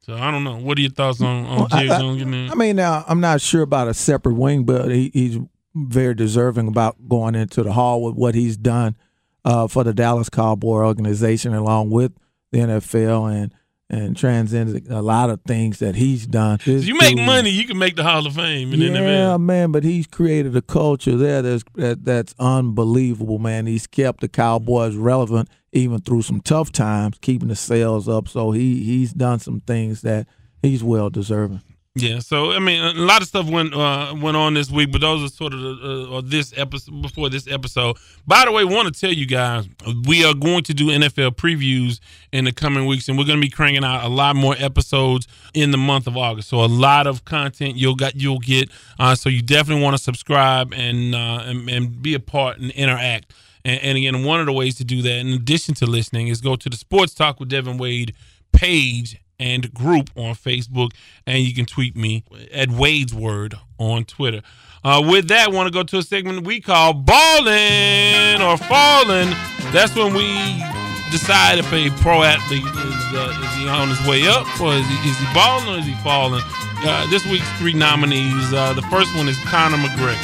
So 0.00 0.14
I 0.14 0.30
don't 0.30 0.44
know. 0.44 0.56
What 0.56 0.78
are 0.78 0.80
your 0.80 0.90
thoughts 0.90 1.20
on, 1.20 1.44
on 1.44 1.58
well, 1.58 1.66
Jerry 1.66 1.88
Jones 1.88 2.18
getting 2.18 2.32
in? 2.32 2.50
I 2.50 2.54
mean, 2.54 2.76
now 2.76 3.04
I'm 3.06 3.20
not 3.20 3.42
sure 3.42 3.62
about 3.62 3.88
a 3.88 3.94
separate 3.94 4.36
wing, 4.36 4.64
but 4.64 4.90
he, 4.90 5.10
he's 5.12 5.38
very 5.74 6.14
deserving 6.14 6.68
about 6.68 6.96
going 7.08 7.34
into 7.34 7.62
the 7.62 7.72
hall 7.72 8.02
with 8.02 8.14
what 8.14 8.34
he's 8.34 8.56
done 8.56 8.96
uh, 9.44 9.68
for 9.68 9.84
the 9.84 9.92
Dallas 9.92 10.30
Cowboy 10.30 10.76
organization, 10.76 11.52
along 11.52 11.90
with 11.90 12.12
the 12.52 12.58
NFL 12.58 13.34
and 13.34 13.54
and 13.90 14.16
transcends 14.16 14.86
a 14.90 15.00
lot 15.00 15.30
of 15.30 15.40
things 15.46 15.78
that 15.78 15.94
he's 15.94 16.26
done. 16.26 16.58
You 16.66 16.94
make 16.98 17.16
dude, 17.16 17.24
money, 17.24 17.48
you 17.48 17.66
can 17.66 17.78
make 17.78 17.96
the 17.96 18.04
Hall 18.04 18.26
of 18.26 18.34
Fame. 18.34 18.74
In 18.74 18.80
yeah, 18.80 18.90
NFL. 18.90 19.40
man, 19.40 19.72
but 19.72 19.82
he's 19.82 20.06
created 20.06 20.54
a 20.56 20.60
culture 20.60 21.16
there 21.16 21.40
that's 21.40 21.64
that, 21.76 22.04
that's 22.04 22.34
unbelievable, 22.38 23.38
man. 23.38 23.66
He's 23.66 23.86
kept 23.86 24.20
the 24.20 24.28
Cowboys 24.28 24.94
relevant 24.94 25.48
even 25.72 26.00
through 26.00 26.22
some 26.22 26.40
tough 26.40 26.70
times, 26.72 27.18
keeping 27.20 27.48
the 27.48 27.56
sales 27.56 28.08
up. 28.08 28.28
So 28.28 28.50
he 28.50 28.82
he's 28.82 29.12
done 29.12 29.38
some 29.38 29.60
things 29.60 30.02
that 30.02 30.26
he's 30.62 30.84
well 30.84 31.08
deserving. 31.10 31.62
Yeah, 32.00 32.20
so 32.20 32.52
I 32.52 32.60
mean, 32.60 32.80
a 32.80 32.92
lot 32.92 33.22
of 33.22 33.28
stuff 33.28 33.48
went 33.50 33.74
uh, 33.74 34.14
went 34.20 34.36
on 34.36 34.54
this 34.54 34.70
week, 34.70 34.92
but 34.92 35.00
those 35.00 35.22
are 35.24 35.34
sort 35.34 35.52
of 35.52 35.60
the, 35.60 36.08
uh, 36.12 36.20
this 36.24 36.54
episode 36.56 37.02
before 37.02 37.28
this 37.28 37.48
episode. 37.48 37.96
By 38.26 38.44
the 38.44 38.52
way, 38.52 38.64
want 38.64 38.92
to 38.92 39.00
tell 39.00 39.12
you 39.12 39.26
guys 39.26 39.68
we 40.06 40.24
are 40.24 40.34
going 40.34 40.62
to 40.64 40.74
do 40.74 40.86
NFL 40.86 41.32
previews 41.32 41.98
in 42.32 42.44
the 42.44 42.52
coming 42.52 42.86
weeks, 42.86 43.08
and 43.08 43.18
we're 43.18 43.24
going 43.24 43.40
to 43.40 43.44
be 43.44 43.50
cranking 43.50 43.84
out 43.84 44.04
a 44.04 44.08
lot 44.08 44.36
more 44.36 44.54
episodes 44.58 45.26
in 45.54 45.72
the 45.72 45.78
month 45.78 46.06
of 46.06 46.16
August. 46.16 46.48
So 46.48 46.64
a 46.64 46.66
lot 46.66 47.06
of 47.06 47.24
content 47.24 47.76
you'll 47.76 47.96
got 47.96 48.14
you'll 48.14 48.38
get. 48.38 48.70
Uh, 48.98 49.14
so 49.14 49.28
you 49.28 49.42
definitely 49.42 49.82
want 49.82 49.96
to 49.96 50.02
subscribe 50.02 50.72
and, 50.72 51.14
uh, 51.14 51.42
and 51.44 51.68
and 51.68 52.00
be 52.00 52.14
a 52.14 52.20
part 52.20 52.58
and 52.58 52.70
interact. 52.72 53.34
And, 53.64 53.80
and 53.82 53.98
again, 53.98 54.24
one 54.24 54.40
of 54.40 54.46
the 54.46 54.52
ways 54.52 54.76
to 54.76 54.84
do 54.84 55.02
that, 55.02 55.16
in 55.18 55.28
addition 55.28 55.74
to 55.76 55.86
listening, 55.86 56.28
is 56.28 56.40
go 56.40 56.54
to 56.54 56.68
the 56.68 56.76
Sports 56.76 57.14
Talk 57.14 57.40
with 57.40 57.48
Devin 57.48 57.76
Wade 57.76 58.14
page 58.52 59.20
and 59.38 59.72
group 59.72 60.10
on 60.16 60.34
Facebook, 60.34 60.90
and 61.26 61.42
you 61.42 61.54
can 61.54 61.66
tweet 61.66 61.96
me 61.96 62.24
at 62.52 62.70
Wade's 62.70 63.14
Word 63.14 63.54
on 63.78 64.04
Twitter. 64.04 64.42
Uh, 64.84 65.02
with 65.04 65.28
that, 65.28 65.48
I 65.48 65.50
want 65.50 65.66
to 65.66 65.72
go 65.72 65.82
to 65.82 65.98
a 65.98 66.02
segment 66.02 66.46
we 66.46 66.60
call 66.60 66.92
Balling 66.92 68.40
or 68.40 68.56
Falling. 68.56 69.30
That's 69.72 69.94
when 69.94 70.14
we 70.14 70.62
decide 71.10 71.58
if 71.58 71.72
a 71.72 71.90
pro 72.02 72.22
athlete 72.22 72.64
is, 72.64 73.14
uh, 73.14 73.40
is 73.42 73.54
he 73.54 73.68
on 73.68 73.88
his 73.88 74.06
way 74.06 74.26
up 74.28 74.46
or 74.60 74.74
is 74.74 74.86
he, 74.86 75.08
is 75.08 75.18
he 75.18 75.26
balling 75.34 75.74
or 75.74 75.78
is 75.78 75.86
he 75.86 75.94
falling. 76.02 76.42
Uh, 76.80 77.10
this 77.10 77.26
week's 77.26 77.48
three 77.58 77.72
nominees. 77.72 78.52
Uh, 78.52 78.72
the 78.74 78.82
first 78.82 79.14
one 79.16 79.28
is 79.28 79.36
Conor 79.44 79.78
McGregor. 79.78 80.14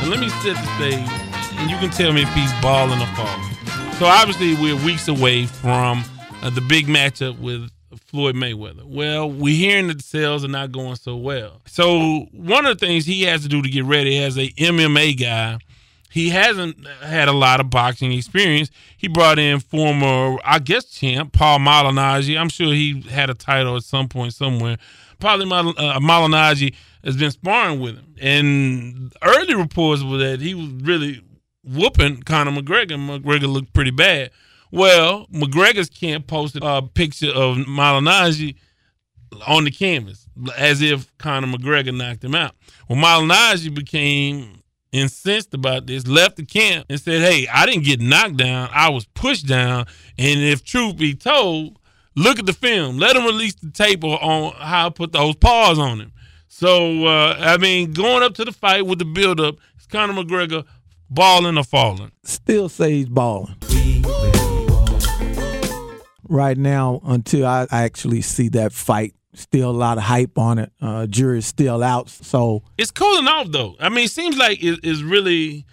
And 0.00 0.10
let 0.10 0.18
me 0.18 0.28
set 0.28 0.56
the 0.56 0.76
stage, 0.76 1.08
and 1.58 1.70
you 1.70 1.76
can 1.78 1.90
tell 1.90 2.12
me 2.12 2.22
if 2.22 2.34
he's 2.34 2.52
balling 2.60 3.00
or 3.00 3.06
falling. 3.14 3.54
So 3.98 4.06
obviously, 4.06 4.54
we're 4.56 4.76
weeks 4.84 5.06
away 5.06 5.46
from 5.46 6.04
uh, 6.42 6.50
the 6.50 6.60
big 6.60 6.88
matchup 6.88 7.38
with 7.38 7.70
Floyd 7.96 8.34
Mayweather. 8.34 8.84
Well, 8.84 9.30
we're 9.30 9.56
hearing 9.56 9.88
that 9.88 9.98
the 9.98 10.02
sales 10.02 10.44
are 10.44 10.48
not 10.48 10.72
going 10.72 10.96
so 10.96 11.16
well. 11.16 11.60
So 11.66 12.26
one 12.32 12.66
of 12.66 12.78
the 12.78 12.86
things 12.86 13.06
he 13.06 13.22
has 13.22 13.42
to 13.42 13.48
do 13.48 13.62
to 13.62 13.68
get 13.68 13.84
ready 13.84 14.22
as 14.22 14.36
a 14.36 14.48
MMA 14.50 15.18
guy, 15.18 15.58
he 16.10 16.30
hasn't 16.30 16.86
had 17.02 17.28
a 17.28 17.32
lot 17.32 17.60
of 17.60 17.70
boxing 17.70 18.12
experience. 18.12 18.70
He 18.96 19.08
brought 19.08 19.38
in 19.38 19.60
former, 19.60 20.38
I 20.44 20.58
guess, 20.60 20.84
champ 20.84 21.32
Paul 21.32 21.58
Malignaggi. 21.58 22.38
I'm 22.38 22.48
sure 22.48 22.72
he 22.72 23.00
had 23.02 23.30
a 23.30 23.34
title 23.34 23.76
at 23.76 23.82
some 23.82 24.08
point 24.08 24.32
somewhere. 24.32 24.76
Probably 25.18 25.46
Mal- 25.46 25.70
uh, 25.70 25.98
Malignaggi 25.98 26.74
has 27.02 27.16
been 27.16 27.30
sparring 27.30 27.80
with 27.80 27.96
him, 27.96 28.14
and 28.20 29.12
early 29.22 29.54
reports 29.54 30.02
were 30.02 30.18
that 30.18 30.40
he 30.40 30.54
was 30.54 30.68
really 30.82 31.22
whooping 31.64 32.22
Conor 32.22 32.52
McGregor. 32.52 32.92
McGregor 32.96 33.52
looked 33.52 33.72
pretty 33.72 33.90
bad. 33.90 34.30
Well, 34.74 35.28
McGregor's 35.32 35.88
camp 35.88 36.26
posted 36.26 36.64
a 36.64 36.82
picture 36.82 37.30
of 37.30 37.58
Malignaggi 37.58 38.56
on 39.46 39.62
the 39.62 39.70
canvas 39.70 40.26
as 40.58 40.82
if 40.82 41.16
Conor 41.16 41.46
McGregor 41.46 41.96
knocked 41.96 42.24
him 42.24 42.34
out. 42.34 42.56
Well, 42.88 42.98
Malignaggi 42.98 43.72
became 43.72 44.64
incensed 44.90 45.54
about 45.54 45.86
this, 45.86 46.08
left 46.08 46.38
the 46.38 46.44
camp 46.44 46.86
and 46.90 47.00
said, 47.00 47.20
Hey, 47.20 47.46
I 47.46 47.66
didn't 47.66 47.84
get 47.84 48.00
knocked 48.00 48.38
down. 48.38 48.68
I 48.72 48.88
was 48.88 49.04
pushed 49.04 49.46
down. 49.46 49.86
And 50.18 50.40
if 50.40 50.64
truth 50.64 50.96
be 50.96 51.14
told, 51.14 51.78
look 52.16 52.40
at 52.40 52.46
the 52.46 52.52
film. 52.52 52.98
Let 52.98 53.14
him 53.14 53.26
release 53.26 53.54
the 53.54 53.70
tape 53.70 54.02
on 54.02 54.54
how 54.54 54.86
I 54.88 54.90
put 54.90 55.12
those 55.12 55.36
paws 55.36 55.78
on 55.78 56.00
him. 56.00 56.12
So, 56.48 57.06
uh, 57.06 57.36
I 57.38 57.58
mean, 57.58 57.92
going 57.92 58.24
up 58.24 58.34
to 58.34 58.44
the 58.44 58.52
fight 58.52 58.86
with 58.86 58.98
the 58.98 59.04
buildup, 59.04 59.54
it's 59.76 59.86
Conor 59.86 60.14
McGregor 60.14 60.64
balling 61.08 61.58
or 61.58 61.64
falling. 61.64 62.10
Still 62.24 62.68
say 62.68 62.94
he's 62.94 63.08
balling 63.08 63.54
right 66.34 66.58
now 66.58 67.00
until 67.04 67.46
I 67.46 67.66
actually 67.70 68.20
see 68.20 68.48
that 68.50 68.72
fight. 68.72 69.14
Still 69.34 69.70
a 69.70 69.72
lot 69.72 69.98
of 69.98 70.04
hype 70.04 70.36
on 70.38 70.58
it. 70.58 70.72
Uh, 70.80 71.06
jury's 71.06 71.46
still 71.46 71.82
out, 71.82 72.08
so 72.08 72.62
it's 72.78 72.92
cooling 72.92 73.26
off 73.26 73.48
though. 73.50 73.74
I 73.80 73.88
mean, 73.88 74.04
it 74.04 74.10
seems 74.10 74.36
like 74.36 74.62
it, 74.62 74.80
it's 74.84 75.02
really 75.02 75.64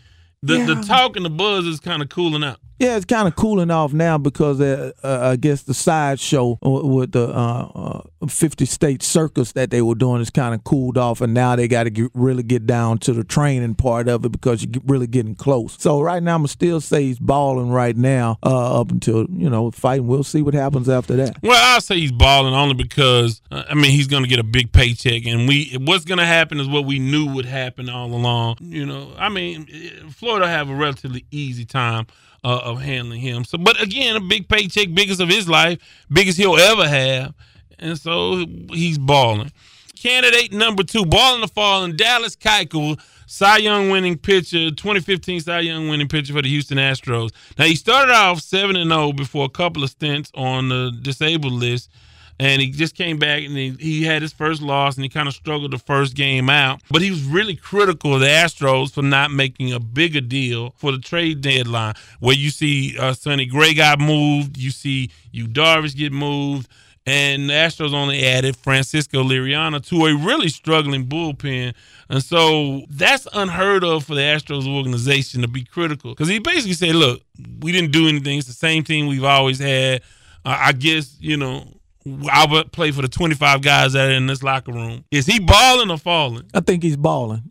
the 0.42 0.58
yeah. 0.58 0.66
the 0.66 0.76
talk 0.82 1.16
and 1.16 1.26
the 1.26 1.30
buzz 1.30 1.66
is 1.66 1.80
kind 1.80 2.02
of 2.02 2.10
cooling 2.10 2.44
out. 2.44 2.58
Yeah, 2.82 2.96
it's 2.96 3.06
kind 3.06 3.28
of 3.28 3.36
cooling 3.36 3.70
off 3.70 3.94
now 3.94 4.18
because 4.18 4.60
uh, 4.60 4.92
uh, 5.04 5.30
I 5.34 5.36
guess 5.36 5.62
the 5.62 5.74
sideshow 5.76 6.58
with 6.64 7.12
the 7.12 7.30
uh, 7.30 8.02
uh 8.24 8.28
50 8.28 8.66
state 8.66 9.04
circus 9.04 9.52
that 9.52 9.70
they 9.70 9.84
were 9.84 9.94
doing 9.94 10.20
is 10.20 10.32
kind 10.32 10.56
of 10.56 10.64
cooled 10.64 10.98
off, 10.98 11.22
and 11.22 11.32
now 11.32 11.56
they 11.56 11.68
got 11.68 11.84
to 11.84 12.10
really 12.16 12.42
get 12.42 12.66
down 12.66 12.98
to 13.00 13.14
the 13.14 13.24
training 13.24 13.76
part 13.76 14.08
of 14.08 14.26
it 14.26 14.32
because 14.32 14.64
you're 14.66 14.82
really 14.88 15.06
getting 15.06 15.36
close. 15.36 15.78
So 15.80 16.02
right 16.02 16.24
now, 16.24 16.34
I'm 16.34 16.48
still 16.48 16.82
say 16.82 17.04
he's 17.04 17.20
balling 17.20 17.70
right 17.70 17.96
now 17.96 18.40
uh, 18.44 18.82
up 18.82 18.90
until 18.90 19.28
you 19.30 19.48
know 19.48 19.70
fighting. 19.70 20.08
We'll 20.08 20.24
see 20.24 20.42
what 20.42 20.56
happens 20.56 20.90
after 20.90 21.16
that. 21.18 21.38
Well, 21.44 21.62
I'll 21.76 21.82
say 21.82 22.00
he's 22.00 22.12
balling 22.12 22.56
only 22.56 22.74
because 22.74 23.44
uh, 23.52 23.64
I 23.70 23.76
mean 23.76 23.92
he's 23.92 24.08
going 24.08 24.24
to 24.24 24.30
get 24.30 24.40
a 24.40 24.44
big 24.44 24.72
paycheck, 24.72 25.28
and 25.28 25.48
we 25.48 25.78
what's 25.80 26.06
going 26.06 26.18
to 26.18 26.26
happen 26.26 26.60
is 26.60 26.68
what 26.68 26.86
we 26.86 26.98
knew 26.98 27.32
would 27.36 27.46
happen 27.46 27.90
all 27.90 28.12
along. 28.12 28.58
You 28.60 28.88
know, 28.88 29.14
I 29.20 29.30
mean, 29.30 29.68
Florida 30.10 30.48
have 30.48 30.68
a 30.68 30.76
relatively 30.76 31.28
easy 31.30 31.64
time 31.64 32.08
uh, 32.44 32.60
of 32.64 32.82
handling 32.82 33.22
him. 33.22 33.44
So, 33.44 33.58
but 33.58 33.82
again, 33.82 34.16
a 34.16 34.20
big 34.20 34.48
paycheck, 34.48 34.94
biggest 34.94 35.22
of 35.22 35.30
his 35.30 35.48
life, 35.48 35.80
biggest 36.12 36.38
he'll 36.38 36.58
ever 36.58 36.88
have, 36.88 37.34
and 37.80 37.98
so 37.98 38.46
he's 38.70 38.98
balling. 38.98 39.52
Candidate 39.96 40.52
number 40.52 40.84
two, 40.84 41.06
balling 41.06 41.42
the 41.42 41.48
fall 41.48 41.84
in 41.84 41.96
Dallas 41.96 42.36
Keuchel, 42.36 43.00
Cy 43.28 43.58
Young 43.58 43.92
winning 43.92 44.18
pitcher, 44.18 44.72
2015 44.72 45.42
Cy 45.42 45.60
Young 45.60 45.90
winning 45.90 46.08
pitcher 46.08 46.34
for 46.34 46.42
the 46.42 46.50
Houston 46.50 46.80
Astros. 46.80 47.32
Now 47.58 47.66
he 47.66 47.76
started 47.76 48.12
off 48.12 48.42
seven 48.42 48.76
and 48.76 48.90
zero 48.90 49.10
oh 49.10 49.14
before 49.14 49.46
a 49.46 49.50
couple 49.50 49.84
of 49.84 49.92
stints 49.92 50.32
on 50.34 50.70
the 50.70 50.92
disabled 51.02 51.54
list 51.54 51.92
and 52.40 52.62
he 52.62 52.72
just 52.72 52.96
came 52.96 53.18
back 53.18 53.44
and 53.44 53.56
he, 53.56 53.72
he 53.80 54.04
had 54.04 54.22
his 54.22 54.34
first 54.34 54.62
loss 54.62 54.96
and 54.96 55.04
he 55.04 55.10
kind 55.10 55.28
of 55.28 55.34
struggled 55.34 55.72
the 55.72 55.78
first 55.78 56.16
game 56.16 56.50
out. 56.50 56.82
But 56.90 57.02
he 57.02 57.12
was 57.12 57.24
really 57.24 57.56
critical 57.56 58.16
of 58.16 58.22
the 58.22 58.28
Astros 58.28 58.92
for 58.92 59.02
not 59.04 59.32
making 59.32 59.74
a 59.74 59.80
bigger 59.80 60.22
deal 60.22 60.74
for 60.78 60.92
the 60.92 61.00
trade 61.00 61.42
deadline, 61.42 61.94
where 62.20 62.36
you 62.36 62.50
see 62.50 62.98
uh, 62.98 63.14
Sonny 63.14 63.46
Gray 63.46 63.74
got 63.74 64.00
moved, 64.00 64.58
you 64.58 64.72
see 64.72 65.12
Yu 65.32 65.48
Darvish 65.48 65.96
get 65.96 66.12
moved. 66.12 66.68
And 67.08 67.50
the 67.50 67.54
Astros 67.54 67.94
only 67.96 68.24
added 68.24 68.56
Francisco 68.56 69.24
Liriano 69.24 69.84
to 69.88 70.06
a 70.06 70.16
really 70.16 70.50
struggling 70.50 71.08
bullpen. 71.08 71.74
And 72.10 72.24
so 72.24 72.84
that's 72.92 73.28
unheard 73.34 73.84
of 73.84 74.06
for 74.06 74.14
the 74.14 74.22
Astros 74.22 74.68
organization 74.68 75.42
to 75.42 75.48
be 75.48 75.64
critical. 75.64 76.12
Because 76.12 76.28
he 76.28 76.38
basically 76.38 76.74
said, 76.74 76.94
look, 76.94 77.24
we 77.60 77.72
didn't 77.72 77.92
do 77.92 78.08
anything. 78.08 78.38
It's 78.38 78.48
the 78.48 78.54
same 78.54 78.84
team 78.84 79.08
we've 79.08 79.24
always 79.24 79.58
had. 79.58 80.04
I 80.46 80.74
guess, 80.74 81.18
you 81.20 81.38
know, 81.38 81.66
I 82.32 82.48
would 82.50 82.72
play 82.72 82.92
for 82.92 83.02
the 83.02 83.08
25 83.08 83.62
guys 83.62 83.94
that 83.94 84.10
are 84.10 84.12
in 84.12 84.28
this 84.28 84.42
locker 84.44 84.72
room. 84.72 85.06
Is 85.12 85.26
he 85.26 85.40
balling 85.40 85.92
or 85.92 85.98
falling? 85.98 86.50
I 86.54 86.62
think 86.62 86.84
he's 86.84 86.98
balling. 86.98 87.44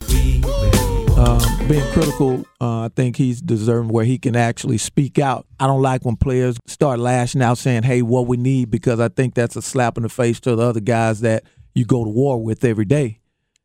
Um, 1.17 1.69
being 1.69 1.85
critical, 1.93 2.47
uh, 2.61 2.87
I 2.87 2.91
think 2.97 3.17
he's 3.17 3.43
deserving 3.43 3.91
where 3.91 4.07
he 4.07 4.19
can 4.19 4.35
actually 4.35 4.79
speak 4.79 5.19
out. 5.19 5.47
I 5.61 5.67
don't 5.67 5.83
like 5.83 6.05
when 6.05 6.17
players 6.17 6.57
start 6.67 6.99
lashing 6.99 7.43
out 7.43 7.59
saying, 7.59 7.83
hey, 7.83 8.01
what 8.01 8.27
we 8.27 8.39
need, 8.39 8.71
because 8.71 9.01
I 9.01 9.09
think 9.09 9.35
that's 9.35 9.55
a 9.55 9.63
slap 9.63 9.99
in 9.99 10.03
the 10.03 10.09
face 10.09 10.41
to 10.41 10.57
the 10.57 10.63
other 10.63 10.81
guys 10.81 11.21
that 11.21 11.45
you 11.75 11.85
go 11.85 12.05
to 12.05 12.11
war 12.11 12.43
with 12.43 12.65
every 12.65 12.87
day. 12.87 13.20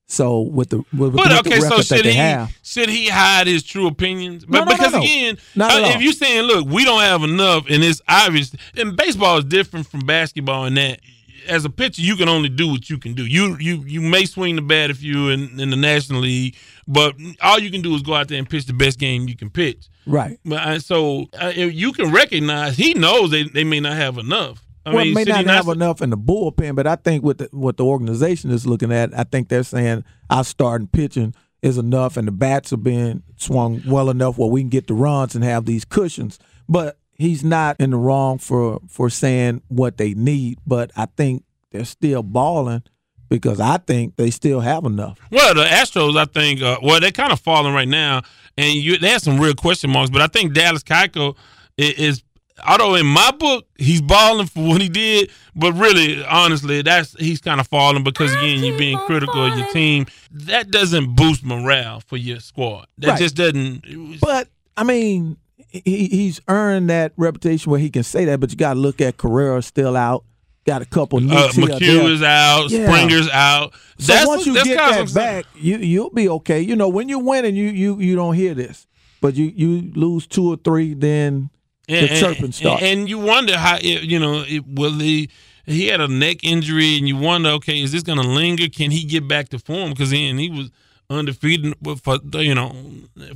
So 0.07 0.41
with 0.41 0.69
the 0.69 0.77
with, 0.77 1.15
but, 1.15 1.29
with 1.29 1.47
okay, 1.47 1.59
the 1.59 1.67
so 1.67 1.81
should 1.81 2.05
he 2.05 2.13
have, 2.13 2.55
should 2.61 2.89
he 2.89 3.09
hide 3.09 3.47
his 3.47 3.63
true 3.63 3.87
opinions? 3.87 4.45
But 4.45 4.59
no, 4.59 4.65
no, 4.65 4.71
because 4.77 4.93
no, 4.93 4.99
again, 4.99 5.37
uh, 5.59 5.95
if 5.95 6.01
you're 6.01 6.13
saying, 6.13 6.43
look, 6.43 6.67
we 6.67 6.85
don't 6.85 7.01
have 7.01 7.23
enough, 7.23 7.65
and 7.69 7.83
it's 7.83 8.01
obvious, 8.07 8.55
and 8.77 8.95
baseball 8.95 9.39
is 9.39 9.45
different 9.45 9.87
from 9.87 10.01
basketball 10.01 10.65
in 10.65 10.75
that 10.75 10.99
as 11.47 11.65
a 11.65 11.69
pitcher, 11.69 12.01
you 12.01 12.15
can 12.15 12.29
only 12.29 12.49
do 12.49 12.69
what 12.69 12.89
you 12.89 12.97
can 12.97 13.13
do. 13.13 13.25
You 13.25 13.57
you 13.59 13.83
you 13.85 14.01
may 14.01 14.25
swing 14.25 14.55
the 14.55 14.61
bat 14.61 14.89
if 14.89 15.01
you're 15.01 15.31
in, 15.31 15.59
in 15.59 15.69
the 15.69 15.75
National 15.75 16.21
League, 16.21 16.55
but 16.87 17.15
all 17.41 17.59
you 17.59 17.71
can 17.71 17.81
do 17.81 17.95
is 17.95 18.01
go 18.01 18.13
out 18.13 18.27
there 18.27 18.37
and 18.37 18.49
pitch 18.49 18.65
the 18.65 18.73
best 18.73 18.99
game 18.99 19.27
you 19.27 19.35
can 19.35 19.49
pitch. 19.49 19.87
Right. 20.05 20.39
But 20.45 20.59
uh, 20.59 20.79
so 20.79 21.25
uh, 21.41 21.47
you 21.49 21.91
can 21.93 22.11
recognize 22.11 22.77
he 22.77 22.93
knows 22.93 23.31
they, 23.31 23.43
they 23.43 23.63
may 23.63 23.79
not 23.79 23.93
have 23.93 24.17
enough. 24.17 24.64
I 24.85 24.93
well, 24.93 25.05
mean, 25.05 25.13
may 25.13 25.23
not 25.23 25.45
have 25.45 25.67
enough 25.67 26.01
in 26.01 26.11
the 26.11 26.17
bullpen, 26.17 26.75
but 26.75 26.85
I 26.85 26.95
think 26.95 27.23
what 27.23 27.39
the, 27.39 27.49
what 27.51 27.77
the 27.77 27.85
organization 27.85 28.51
is 28.51 28.67
looking 28.67 28.91
at, 28.91 29.17
I 29.17 29.23
think 29.23 29.49
they're 29.49 29.63
saying 29.63 30.03
our 30.29 30.43
starting 30.43 30.87
pitching 30.87 31.33
is 31.61 31.77
enough, 31.79 32.17
and 32.17 32.27
the 32.27 32.31
bats 32.31 32.71
are 32.71 32.77
being 32.77 33.23
swung 33.37 33.81
well 33.87 34.09
enough 34.09 34.37
where 34.37 34.49
we 34.49 34.61
can 34.61 34.69
get 34.69 34.87
the 34.87 34.93
runs 34.93 35.33
and 35.33 35.43
have 35.43 35.65
these 35.65 35.85
cushions. 35.85 36.37
But 36.69 36.99
he's 37.13 37.43
not 37.43 37.79
in 37.79 37.89
the 37.89 37.97
wrong 37.97 38.37
for 38.37 38.79
for 38.87 39.09
saying 39.09 39.63
what 39.69 39.97
they 39.97 40.13
need. 40.13 40.59
But 40.67 40.91
I 40.95 41.07
think 41.17 41.43
they're 41.71 41.85
still 41.85 42.21
balling 42.21 42.83
because 43.29 43.59
I 43.59 43.77
think 43.77 44.15
they 44.17 44.29
still 44.29 44.59
have 44.59 44.85
enough. 44.85 45.17
Well, 45.31 45.55
the 45.55 45.63
Astros, 45.63 46.15
I 46.17 46.25
think, 46.25 46.61
uh, 46.61 46.77
well, 46.83 46.99
they're 46.99 47.11
kind 47.11 47.33
of 47.33 47.39
falling 47.39 47.73
right 47.73 47.87
now, 47.87 48.21
and 48.57 48.73
you, 48.73 48.97
they 48.97 49.09
have 49.09 49.21
some 49.21 49.39
real 49.39 49.55
question 49.55 49.89
marks. 49.89 50.11
But 50.11 50.21
I 50.21 50.27
think 50.27 50.53
Dallas 50.53 50.83
Keuchel 50.83 51.35
is, 51.77 51.93
is 51.93 52.23
although 52.67 52.95
in 52.95 53.05
my 53.05 53.31
book 53.31 53.67
he's 53.77 54.01
balling 54.01 54.47
for 54.47 54.67
what 54.67 54.81
he 54.81 54.89
did, 54.89 55.29
but 55.55 55.73
really, 55.73 56.23
honestly, 56.25 56.81
that's 56.81 57.15
he's 57.19 57.41
kind 57.41 57.59
of 57.59 57.67
falling 57.67 58.03
because 58.03 58.33
again, 58.33 58.63
you're 58.63 58.77
being 58.77 58.97
critical 58.99 59.43
of 59.45 59.57
your 59.57 59.67
team. 59.69 60.05
That 60.31 60.71
doesn't 60.71 61.15
boost 61.15 61.43
morale 61.43 62.01
for 62.01 62.17
your 62.17 62.39
squad. 62.39 62.87
That 62.97 63.07
right. 63.09 63.19
just 63.19 63.35
doesn't. 63.35 64.19
But 64.19 64.49
I 64.77 64.83
mean, 64.83 65.37
he, 65.69 66.07
he's 66.07 66.41
earned 66.47 66.89
that 66.89 67.13
reputation 67.17 67.71
where 67.71 67.79
he 67.79 67.89
can 67.89 68.03
say 68.03 68.25
that. 68.25 68.39
But 68.39 68.51
you 68.51 68.57
got 68.57 68.73
to 68.73 68.79
look 68.79 69.01
at 69.01 69.17
Correa 69.17 69.61
still 69.61 69.95
out. 69.95 70.23
got 70.65 70.81
a 70.81 70.85
couple 70.85 71.19
Uh, 71.19 71.21
nicks 71.21 71.55
here 71.55 71.65
or 71.65 71.67
McHugh 71.79 72.11
is 72.11 72.23
out. 72.23 72.69
Yeah. 72.69 72.87
Springer's 72.87 73.29
out. 73.29 73.73
So 73.99 74.13
That's 74.13 74.27
once 74.27 74.45
you 74.45 74.53
get 74.55 74.77
that 74.77 75.13
back, 75.13 75.45
you 75.55 75.77
you'll 75.77 76.09
be 76.09 76.27
okay. 76.27 76.59
You 76.61 76.75
know, 76.75 76.89
when 76.89 77.07
you're 77.07 77.19
winning, 77.23 77.55
you 77.55 77.69
you 77.69 77.99
you 77.99 78.15
don't 78.15 78.33
hear 78.35 78.53
this, 78.53 78.87
but 79.21 79.35
you 79.35 79.45
you 79.55 79.91
lose 79.95 80.27
two 80.27 80.51
or 80.51 80.57
three, 80.57 80.93
then 80.93 81.49
the 81.87 82.07
chirping 82.07 82.51
starts. 82.51 82.81
And, 82.81 83.01
and 83.01 83.09
you 83.09 83.19
wonder 83.19 83.57
how 83.57 83.77
it, 83.77 84.03
you 84.03 84.19
know 84.19 84.43
it, 84.47 84.65
will 84.67 84.99
he 84.99 85.29
he 85.65 85.87
had 85.87 85.99
a 85.99 86.07
neck 86.07 86.43
injury, 86.43 86.97
and 86.97 87.07
you 87.07 87.17
wonder, 87.17 87.49
okay, 87.51 87.81
is 87.81 87.91
this 87.91 88.03
going 88.03 88.21
to 88.21 88.27
linger? 88.27 88.67
Can 88.69 88.91
he 88.91 89.03
get 89.03 89.27
back 89.27 89.49
to 89.49 89.59
form? 89.59 89.91
Because 89.91 90.11
then 90.11 90.37
he 90.37 90.49
was 90.49 90.69
undefeated 91.09 91.75
for 92.01 92.17
you 92.39 92.55
know 92.55 92.75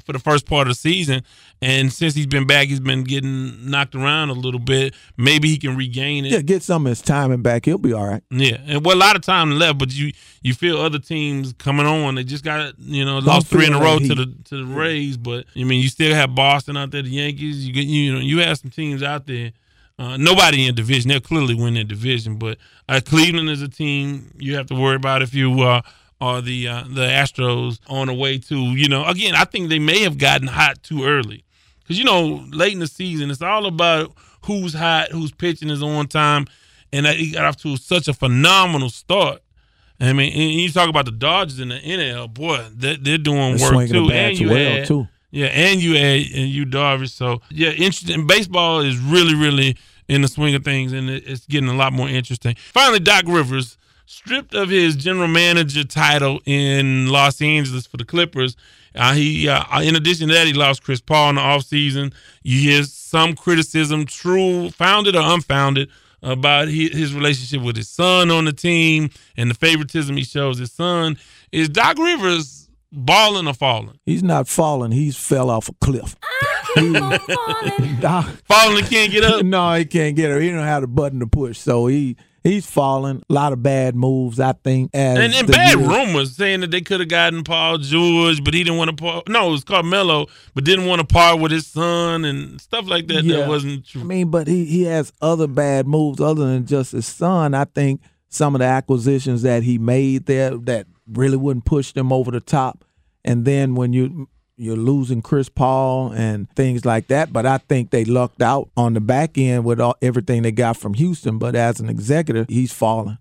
for 0.06 0.14
the 0.14 0.20
first 0.20 0.46
part 0.46 0.68
of 0.68 0.72
the 0.72 0.76
season, 0.76 1.24
and 1.62 1.92
since 1.92 2.16
he's 2.16 2.28
been 2.28 2.48
back, 2.48 2.68
he's 2.68 2.80
been 2.80 3.04
getting 3.04 3.70
knocked 3.70 3.96
around 3.96 4.30
a 4.30 4.34
little 4.34 4.60
bit. 4.60 4.94
Maybe 5.18 5.50
he 5.50 5.58
can 5.58 5.76
regain 5.76 6.26
it. 6.26 6.32
yeah, 6.32 6.42
get 6.42 6.64
some 6.64 6.86
of 6.86 6.90
his 6.90 7.02
timing 7.02 7.42
back. 7.42 7.66
He'll 7.66 7.78
be 7.78 7.94
all 7.94 8.08
right. 8.08 8.24
Yeah, 8.30 8.58
and 8.66 8.86
well, 8.86 8.96
a 8.96 9.00
lot 9.00 9.16
of 9.16 9.22
time 9.22 9.52
left, 9.52 9.78
but 9.78 9.94
you 9.94 10.12
you 10.42 10.54
feel 10.54 10.78
other 10.78 11.00
teams 11.00 11.54
coming 11.54 11.86
on. 11.86 12.16
They 12.16 12.24
just 12.24 12.44
got 12.44 12.78
you 12.80 13.06
know 13.06 13.20
lost 13.20 13.48
three 13.48 13.66
in 13.66 13.74
a 13.74 13.80
row 13.80 14.00
to 14.00 14.16
the 14.16 14.34
to 14.46 14.58
the 14.58 14.66
Rays, 14.66 15.18
but 15.18 15.46
I 15.56 15.64
mean 15.64 15.82
you 15.82 15.90
still 15.90 16.14
have 16.16 16.36
Boston 16.36 16.78
out 16.78 16.92
there, 16.92 17.02
the 17.02 17.10
Yankees. 17.10 17.68
You 17.68 17.74
get 17.74 17.86
you 17.86 18.14
know 18.14 18.20
you 18.20 18.40
have 18.40 18.58
some 18.58 18.72
teams 18.72 19.04
out 19.04 19.28
there. 19.28 19.52
Uh, 20.00 20.16
nobody 20.16 20.66
in 20.66 20.74
division. 20.76 21.10
They'll 21.10 21.20
clearly 21.20 21.54
win 21.54 21.74
their 21.74 21.84
division, 21.84 22.38
but 22.38 22.58
uh, 22.88 23.02
Cleveland 23.04 23.50
is 23.50 23.62
a 23.62 23.68
team 23.68 24.32
you 24.40 24.56
have 24.56 24.68
to 24.68 24.76
worry 24.76 24.96
about 24.96 25.22
if 25.22 25.34
you 25.34 25.62
uh, 25.62 25.82
are 26.22 26.42
the 26.42 26.68
uh, 26.68 26.84
the 26.88 27.02
Astros 27.02 27.80
on 27.88 28.08
the 28.08 28.14
way 28.14 28.38
to. 28.38 28.56
You 28.56 28.90
know, 28.90 29.06
again, 29.06 29.36
I 29.36 29.46
think 29.46 29.70
they 29.70 29.80
may 29.80 30.02
have 30.02 30.18
gotten 30.18 30.48
hot 30.48 30.84
too 30.84 31.06
early 31.06 31.44
because 31.80 31.98
you 31.98 32.06
know 32.06 32.46
late 32.50 32.74
in 32.74 32.80
the 32.80 32.88
season 32.88 33.32
it's 33.32 33.42
all 33.42 33.66
about 33.66 34.14
who's 34.46 34.74
hot, 34.74 35.12
who's 35.12 35.32
pitching 35.32 35.70
is 35.70 35.84
on 35.84 36.08
time, 36.08 36.46
and 36.92 37.06
that 37.06 37.16
he 37.18 37.32
got 37.32 37.46
off 37.46 37.58
to 37.58 37.78
such 37.78 38.08
a 38.08 38.14
phenomenal 38.14 38.90
start. 38.90 39.42
I 40.00 40.14
mean, 40.14 40.32
and 40.32 40.52
you 40.52 40.72
talk 40.72 40.90
about 40.90 41.06
the 41.06 41.12
Dodgers 41.12 41.60
in 41.60 41.70
the 41.70 41.76
NL, 41.76 42.34
boy, 42.34 42.66
they're, 42.74 42.96
they're 42.96 43.18
doing 43.18 43.58
They're 43.58 43.76
work 43.76 43.90
too. 43.90 44.10
And 44.10 44.40
you 44.40 44.48
well, 44.48 44.76
had, 44.78 44.86
too. 44.86 45.08
yeah, 45.30 45.48
and 45.48 45.82
you 45.82 45.98
add 45.98 46.26
and 46.34 46.50
Yu 46.50 46.66
Darvish. 46.66 47.12
So 47.12 47.42
yeah, 47.50 47.72
interesting. 47.72 48.26
Baseball 48.26 48.80
is 48.80 48.98
really, 48.98 49.36
really 49.36 49.76
in 50.08 50.22
the 50.22 50.28
swing 50.28 50.56
of 50.56 50.64
things, 50.64 50.94
and 50.94 51.10
it's 51.10 51.46
getting 51.46 51.70
a 51.70 51.76
lot 51.76 51.92
more 51.92 52.08
interesting. 52.08 52.56
Finally, 52.58 53.00
Doc 53.00 53.26
Rivers, 53.28 53.78
stripped 54.10 54.56
of 54.56 54.70
his 54.70 54.96
general 54.96 55.28
manager 55.28 55.84
title 55.84 56.40
in 56.46 57.08
Los 57.10 57.42
Angeles 57.44 57.86
for 57.86 57.98
the 57.98 58.04
Clippers. 58.06 58.56
Uh, 58.96 59.14
he, 59.14 59.48
uh, 59.48 59.82
in 59.82 59.96
addition 59.96 60.28
to 60.30 60.34
that, 60.34 60.48
he 60.48 60.54
lost 60.54 60.82
Chris 60.84 61.00
Paul 61.00 61.30
in 61.30 61.36
the 61.36 61.42
offseason. 61.42 62.12
You 62.42 62.60
hear 62.60 62.84
some 62.84 63.36
criticism, 63.36 64.06
true, 64.08 64.72
founded 64.72 65.16
or 65.16 65.22
unfounded, 65.24 65.90
about 66.24 66.68
his 66.68 67.14
relationship 67.14 67.62
with 67.62 67.78
his 67.78 67.88
son 67.88 68.30
on 68.32 68.46
the 68.46 68.52
team 68.52 69.10
and 69.38 69.50
the 69.50 69.54
favoritism 69.54 70.18
he 70.18 70.24
shows 70.24 70.58
his 70.58 70.72
son. 70.72 71.16
Is 71.52 71.70
Doc 71.70 71.98
Rivers 72.00 72.68
balling 72.92 73.48
or 73.48 73.54
falling? 73.54 74.00
He's 74.08 74.24
not 74.24 74.48
falling. 74.48 74.92
He's 74.92 75.16
fell 75.16 75.50
off 75.52 75.70
a 75.70 75.74
cliff. 75.80 76.16
He- 76.76 76.92
Doc- 78.02 78.26
Falling 78.46 78.80
and 78.80 78.88
can't 78.90 79.12
get 79.12 79.24
up. 79.24 79.44
no, 79.46 79.74
he 79.76 79.86
can't 79.86 80.16
get 80.16 80.32
up. 80.32 80.42
He 80.42 80.50
don't 80.50 80.64
have 80.64 80.82
the 80.82 80.88
button 80.88 81.20
to 81.20 81.28
push, 81.28 81.58
so 81.60 81.86
he 81.88 82.18
he's 82.44 82.66
falling. 82.70 83.24
A 83.30 83.34
lot 83.34 83.54
of 83.54 83.62
bad 83.64 83.96
moves, 83.96 84.40
I 84.40 84.54
think. 84.54 84.92
As 84.94 85.18
And, 85.18 85.34
and 85.34 85.48
bad 85.48 85.78
years- 85.78 85.88
rumors 85.88 86.36
saying 86.36 86.62
that 86.62 86.72
they 86.72 86.82
could 86.82 87.00
have 87.00 87.10
gotten 87.10 87.44
Paul 87.44 87.78
George, 87.80 88.44
but 88.44 88.54
he 88.54 88.64
didn't 88.64 88.78
want 88.78 88.90
to 88.90 88.96
part. 88.96 89.28
No, 89.30 89.50
it 89.50 89.52
was 89.52 89.64
Carmelo, 89.64 90.28
but 90.54 90.64
didn't 90.64 90.86
want 90.86 91.00
to 91.02 91.06
part 91.08 91.40
with 91.40 91.52
his 91.52 91.68
son 91.68 92.26
and 92.26 92.60
stuff 92.62 92.88
like 92.88 93.08
that. 93.08 93.24
Yeah. 93.24 93.38
That 93.38 93.50
wasn't 93.50 93.86
true. 93.86 94.02
I 94.02 94.04
mean, 94.06 94.30
but 94.32 94.48
he 94.48 94.66
he 94.66 94.84
has 94.84 95.12
other 95.22 95.48
bad 95.48 95.88
moves 95.88 96.20
other 96.20 96.46
than 96.46 96.66
just 96.66 96.92
his 96.94 97.06
son. 97.06 97.54
I 97.54 97.66
think 97.66 98.02
some 98.30 98.56
of 98.56 98.60
the 98.60 98.66
acquisitions 98.66 99.42
that 99.42 99.64
he 99.64 99.78
made 99.78 100.26
there 100.26 100.58
that 100.58 100.88
really 101.12 101.38
wouldn't 101.38 101.66
push 101.66 101.92
them 101.94 102.14
over 102.14 102.30
the 102.32 102.40
top. 102.40 102.86
And 103.26 103.44
then 103.46 103.76
when 103.76 103.92
you 103.94 104.30
you're 104.60 104.76
losing 104.76 105.22
Chris 105.22 105.48
Paul 105.48 106.12
and 106.12 106.50
things 106.52 106.86
like 106.86 107.08
that, 107.08 107.32
but 107.32 107.46
I 107.46 107.60
think 107.60 107.92
they 107.92 108.04
lucked 108.04 108.42
out 108.42 108.70
on 108.76 108.94
the 108.94 109.00
back 109.00 109.38
end 109.38 109.64
with 109.64 109.80
all, 109.80 109.96
everything 110.02 110.42
they 110.42 110.52
got 110.52 110.76
from 110.76 110.96
Houston. 110.96 111.38
But 111.38 111.56
as 111.56 111.80
an 111.80 111.90
executive, 111.90 112.48
he's 112.50 112.74
falling. 112.74 113.18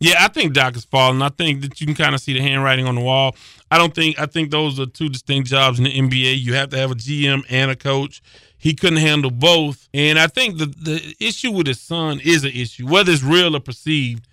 Yeah, 0.00 0.16
I 0.18 0.26
think 0.26 0.52
Doc 0.52 0.74
is 0.74 0.84
falling. 0.84 1.22
I 1.22 1.28
think 1.28 1.60
that 1.60 1.80
you 1.80 1.86
can 1.86 1.94
kind 1.94 2.14
of 2.14 2.20
see 2.20 2.32
the 2.32 2.40
handwriting 2.40 2.88
on 2.88 2.96
the 2.96 3.00
wall. 3.00 3.36
I 3.70 3.78
don't 3.78 3.94
think 3.94 4.18
I 4.18 4.26
think 4.26 4.50
those 4.50 4.80
are 4.80 4.86
two 4.86 5.08
distinct 5.08 5.48
jobs 5.48 5.78
in 5.78 5.84
the 5.84 5.96
NBA. 5.96 6.40
You 6.40 6.54
have 6.54 6.70
to 6.70 6.76
have 6.76 6.90
a 6.90 6.96
GM 6.96 7.44
and 7.48 7.70
a 7.70 7.76
coach. 7.76 8.20
He 8.58 8.74
couldn't 8.74 8.98
handle 8.98 9.30
both, 9.30 9.88
and 9.94 10.18
I 10.18 10.26
think 10.26 10.58
the 10.58 10.66
the 10.66 11.14
issue 11.20 11.52
with 11.52 11.68
his 11.68 11.80
son 11.80 12.20
is 12.24 12.42
an 12.42 12.50
issue, 12.50 12.88
whether 12.88 13.12
it's 13.12 13.22
real 13.22 13.54
or 13.54 13.60
perceived. 13.60 14.26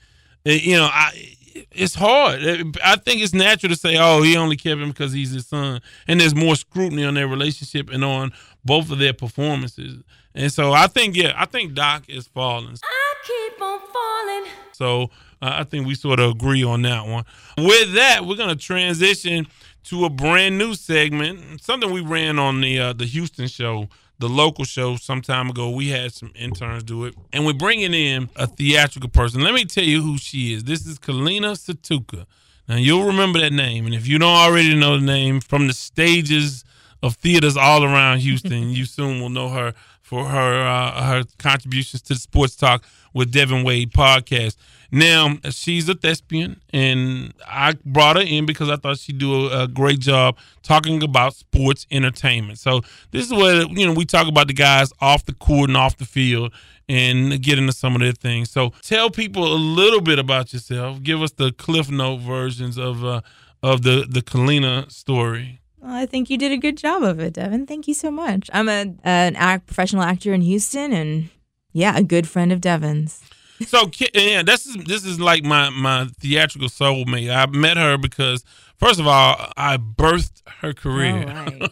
You 0.44 0.78
know, 0.78 0.90
I 0.92 1.36
it's 1.72 1.96
hard. 1.96 2.42
I 2.84 2.96
think 2.96 3.22
it's 3.22 3.34
natural 3.34 3.72
to 3.72 3.76
say, 3.76 3.98
"Oh, 3.98 4.22
he 4.22 4.38
only 4.38 4.56
kept 4.58 4.80
him 4.82 4.90
because 4.90 5.14
he's 5.14 5.32
his 5.32 5.48
son," 5.48 5.82
and 6.08 6.20
there's 6.20 6.36
more 6.36 6.56
scrutiny 6.56 7.04
on 7.04 7.14
their 7.14 7.28
relationship 7.28 7.90
and 7.90 8.04
on 8.04 8.32
both 8.64 8.92
of 8.92 9.00
their 9.00 9.14
performances. 9.14 10.04
And 10.36 10.52
so 10.52 10.74
I 10.74 10.88
think, 10.88 11.16
yeah, 11.16 11.34
I 11.36 11.46
think 11.46 11.74
Doc 11.74 12.04
is 12.08 12.28
falling. 12.28 12.78
I 12.84 13.14
keep 13.26 13.62
on 13.62 13.80
falling. 13.80 14.52
So 14.74 15.04
uh, 15.42 15.58
I 15.60 15.64
think 15.64 15.88
we 15.88 15.96
sort 15.96 16.20
of 16.20 16.32
agree 16.32 16.64
on 16.64 16.82
that 16.84 17.06
one. 17.08 17.26
With 17.58 17.94
that, 17.94 18.26
we're 18.26 18.36
going 18.36 18.50
to 18.50 18.56
transition 18.56 19.48
to 19.86 20.06
a 20.06 20.10
brand 20.10 20.58
new 20.58 20.76
segment, 20.76 21.62
something 21.62 21.92
we 21.92 22.02
ran 22.02 22.38
on 22.38 22.62
the 22.62 22.80
uh, 22.80 22.94
the 22.94 23.06
Houston 23.06 23.48
show, 23.48 23.90
the 24.20 24.30
local 24.30 24.66
show 24.66 24.98
some 24.98 25.22
time 25.22 25.50
ago. 25.50 25.70
We 25.70 25.90
had 25.90 26.14
some 26.14 26.32
interns 26.36 26.84
do 26.84 27.06
it, 27.06 27.16
and 27.34 27.46
we're 27.46 27.54
bringing 27.54 27.94
in 27.94 28.30
a 28.36 28.48
theatrical 28.48 29.10
person. 29.10 29.42
Let 29.42 29.54
me 29.54 29.66
tell 29.66 29.84
you 29.84 30.02
who 30.02 30.18
she 30.18 30.54
is. 30.54 30.66
This 30.66 30.86
is 30.86 31.00
Kalina 31.00 31.54
Satuka. 31.54 32.26
Now 32.68 32.76
you'll 32.76 33.06
remember 33.06 33.40
that 33.40 33.54
name, 33.54 33.86
and 33.86 33.96
if 33.96 34.06
you 34.06 34.20
don't 34.20 34.30
already 34.36 34.76
know 34.76 34.98
the 34.98 35.06
name 35.06 35.40
from 35.40 35.68
the 35.68 35.74
stages 35.74 36.64
of 37.02 37.16
theaters 37.16 37.58
all 37.58 37.84
around 37.84 38.20
Houston, 38.20 38.70
you 38.70 38.86
soon 38.86 39.22
will 39.22 39.30
know 39.30 39.50
her 39.50 39.74
for 40.02 40.26
her 40.26 40.62
uh, 40.62 41.04
her 41.04 41.24
contributions 41.38 42.02
to 42.04 42.14
the 42.14 42.20
Sports 42.20 42.56
Talk 42.56 42.84
with 43.14 43.32
Devin 43.32 43.64
Wade 43.64 43.92
podcast. 43.92 44.58
Now 44.92 45.38
she's 45.52 45.88
a 45.88 45.94
thespian, 45.94 46.62
and 46.74 47.34
I 47.48 47.74
brought 47.86 48.16
her 48.16 48.24
in 48.24 48.46
because 48.46 48.70
I 48.70 48.76
thought 48.76 48.98
she'd 48.98 49.20
do 49.20 49.48
a, 49.48 49.64
a 49.64 49.68
great 49.68 50.00
job 50.00 50.38
talking 50.64 51.04
about 51.04 51.36
sports 51.36 51.86
entertainment. 51.92 52.58
So 52.58 52.82
this 53.12 53.26
is 53.26 53.32
where 53.32 53.64
you 53.68 53.86
know 53.86 53.94
we 53.94 54.06
talk 54.06 54.28
about 54.28 54.48
the 54.48 54.54
guys 54.54 54.92
off 55.00 55.26
the 55.26 55.34
court 55.34 55.70
and 55.70 55.78
off 55.78 55.98
the 55.98 56.06
field, 56.06 56.52
and 56.88 57.42
get 57.42 57.60
into 57.60 57.72
some 57.72 57.96
of 57.96 58.02
their 58.02 58.14
things. 58.14 58.50
So 58.50 58.74
tell 58.82 59.12
people 59.12 59.46
a 59.46 59.56
little 59.56 60.02
bit 60.02 60.18
about 60.18 60.54
yourself. 60.54 61.04
Give 61.04 61.22
us 61.22 61.32
the 61.32 61.52
Cliff 61.52 61.92
Note 61.92 62.22
versions 62.22 62.78
of 62.78 63.06
uh, 63.06 63.22
of 63.62 63.84
the 63.84 64.08
the 64.10 64.22
Kalina 64.22 64.92
story. 64.92 65.62
Well, 65.80 65.94
I 65.94 66.08
think 66.08 66.30
you 66.30 66.38
did 66.38 66.52
a 66.52 66.58
good 66.58 66.78
job 66.78 67.04
of 67.04 67.20
it, 67.20 67.34
Devin. 67.34 67.66
Thank 67.66 67.88
you 67.88 67.94
so 67.94 68.12
much. 68.12 68.50
I'm 68.52 68.68
a 68.68 68.96
an 69.04 69.36
act, 69.36 69.68
professional 69.68 70.02
actor 70.02 70.34
in 70.34 70.42
Houston, 70.42 70.92
and 70.92 71.30
yeah, 71.72 71.96
a 71.96 72.04
good 72.04 72.28
friend 72.28 72.52
of 72.52 72.60
Devin's. 72.60 73.22
So 73.68 73.90
yeah, 74.14 74.44
this 74.44 74.66
is 74.66 74.76
this 74.86 75.06
is 75.06 75.20
like 75.20 75.44
my 75.44 75.70
my 75.70 76.06
theatrical 76.20 76.70
soulmate. 76.70 77.30
I 77.34 77.46
met 77.48 77.78
her 77.78 77.98
because 77.98 78.44
first 78.78 79.00
of 79.00 79.08
all, 79.08 79.36
I 79.58 79.78
birthed 79.78 80.42
her 80.62 80.74
career. 80.74 81.26
right. 81.26 81.70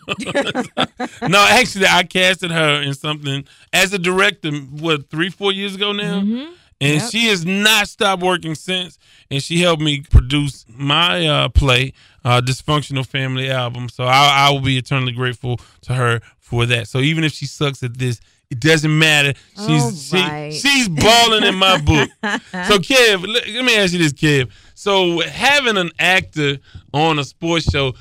no, 1.29 1.45
actually, 1.49 1.87
I 1.87 2.03
casted 2.03 2.51
her 2.51 2.81
in 2.81 2.93
something 2.93 3.45
as 3.73 3.93
a 3.93 3.99
director. 3.99 4.51
What 4.51 5.09
three, 5.09 5.29
four 5.29 5.51
years 5.51 5.75
ago 5.75 5.91
now, 5.93 6.19
and 6.19 6.55
Yep. 6.79 7.11
she 7.11 7.27
has 7.27 7.45
not 7.45 7.87
stopped 7.87 8.21
working 8.21 8.53
since. 8.55 8.99
And 9.31 9.41
she 9.43 9.61
helped 9.61 9.81
me 9.81 10.01
produce 10.01 10.65
my 10.69 11.25
uh, 11.27 11.49
play, 11.49 11.93
uh, 12.23 12.41
"Dysfunctional 12.41 13.05
Family" 13.05 13.49
album. 13.49 13.89
So 13.89 14.03
I, 14.03 14.47
I 14.47 14.51
will 14.51 14.61
be 14.61 14.77
eternally 14.77 15.11
grateful 15.13 15.59
to 15.83 15.93
her 15.93 16.21
for 16.37 16.65
that. 16.65 16.87
So 16.87 16.99
even 16.99 17.23
if 17.23 17.31
she 17.33 17.45
sucks 17.45 17.81
at 17.83 17.97
this. 17.97 18.19
It 18.49 18.59
doesn't 18.61 18.97
matter. 18.97 19.33
She's 19.57 20.13
All 20.13 20.21
she, 20.51 20.51
she's 20.59 20.87
balling 20.89 21.43
in 21.43 21.55
my 21.55 21.81
book. 21.81 22.09
So 22.21 22.77
Kev, 22.79 23.27
let, 23.27 23.47
let 23.47 23.65
me 23.65 23.75
ask 23.77 23.91
you 23.93 23.99
this, 23.99 24.13
Kev. 24.13 24.49
So 24.73 25.19
having 25.21 25.75
an 25.77 25.91
actor 25.99 26.57
on 26.93 27.19
a 27.19 27.23
sports 27.25 27.69
show, 27.69 27.93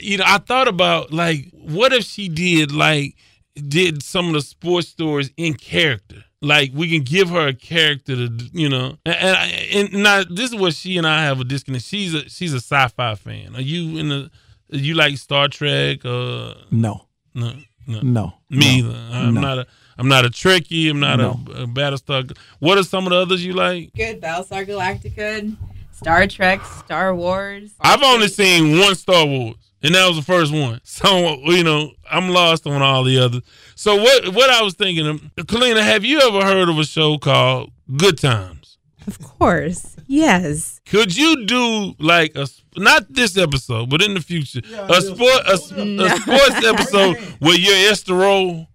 you 0.00 0.16
know, 0.18 0.24
I 0.26 0.38
thought 0.38 0.68
about 0.68 1.12
like, 1.12 1.50
what 1.52 1.92
if 1.92 2.04
she 2.04 2.28
did 2.28 2.72
like 2.72 3.14
did 3.54 4.02
some 4.02 4.28
of 4.28 4.32
the 4.34 4.40
sports 4.42 4.88
stories 4.88 5.30
in 5.36 5.52
character? 5.54 6.24
Like 6.40 6.70
we 6.74 6.88
can 6.88 7.02
give 7.02 7.28
her 7.28 7.48
a 7.48 7.54
character 7.54 8.16
to, 8.16 8.30
you 8.54 8.70
know, 8.70 8.96
and 9.04 9.14
and, 9.16 9.92
and 9.92 10.02
now 10.02 10.22
this 10.24 10.50
is 10.50 10.56
what 10.56 10.72
she 10.72 10.96
and 10.96 11.06
I 11.06 11.24
have 11.24 11.40
a 11.40 11.44
disconnect. 11.44 11.84
She's 11.84 12.14
a 12.14 12.26
she's 12.30 12.54
a 12.54 12.60
sci-fi 12.60 13.14
fan. 13.16 13.54
Are 13.54 13.60
you 13.60 13.98
in 13.98 14.08
the? 14.08 14.30
Are 14.72 14.78
you 14.78 14.94
like 14.94 15.18
Star 15.18 15.48
Trek? 15.48 16.04
Uh, 16.06 16.54
No, 16.70 17.06
no, 17.34 17.52
no. 17.86 18.00
no, 18.00 18.34
Me 18.48 18.80
no, 18.80 18.88
either. 18.88 18.98
I'm 19.12 19.34
no. 19.34 19.40
not 19.42 19.58
a. 19.58 19.66
I'm 20.00 20.08
not 20.08 20.24
a 20.24 20.30
Trekkie. 20.30 20.88
I'm 20.90 20.98
not 20.98 21.18
No. 21.18 21.38
a, 21.54 21.62
a 21.62 21.66
Battlestar. 21.66 22.36
What 22.58 22.78
are 22.78 22.82
some 22.82 23.04
of 23.06 23.10
the 23.10 23.16
others 23.18 23.44
you 23.44 23.52
like? 23.52 23.92
good. 23.94 24.20
Battlestar 24.20 24.66
Galactica, 24.66 25.54
Star 25.92 26.26
Trek, 26.26 26.64
Star 26.84 27.14
Wars. 27.14 27.70
I've 27.80 28.02
only 28.02 28.28
seen 28.28 28.78
one 28.78 28.94
Star 28.94 29.26
Wars, 29.26 29.56
and 29.82 29.94
that 29.94 30.06
was 30.08 30.16
the 30.16 30.22
first 30.22 30.52
one. 30.52 30.80
So 30.84 31.38
you 31.44 31.62
know, 31.62 31.92
I'm 32.10 32.30
lost 32.30 32.66
on 32.66 32.80
all 32.82 33.04
the 33.04 33.18
others. 33.18 33.42
So 33.74 33.96
what? 33.96 34.28
What 34.34 34.48
I 34.50 34.62
was 34.62 34.74
thinking, 34.74 35.06
of, 35.06 35.20
Kalina, 35.36 35.82
have 35.82 36.04
you 36.04 36.18
ever 36.20 36.42
heard 36.44 36.68
of 36.70 36.78
a 36.78 36.84
show 36.84 37.18
called 37.18 37.70
Good 37.96 38.18
Times? 38.18 38.78
Of 39.06 39.18
course. 39.18 39.96
Yes. 40.06 40.80
Could 40.86 41.16
you 41.16 41.46
do 41.46 41.94
like 41.98 42.34
a 42.36 42.46
not 42.76 43.12
this 43.12 43.36
episode, 43.36 43.90
but 43.90 44.02
in 44.02 44.14
the 44.14 44.20
future, 44.20 44.60
a 44.88 45.00
sport 45.02 45.42
a, 45.46 45.52
a 45.54 45.58
sports 45.58 46.64
episode 46.72 47.16
where 47.40 47.58
you're 47.58 47.90
Esther 47.90 48.14
Rolle? 48.14 48.66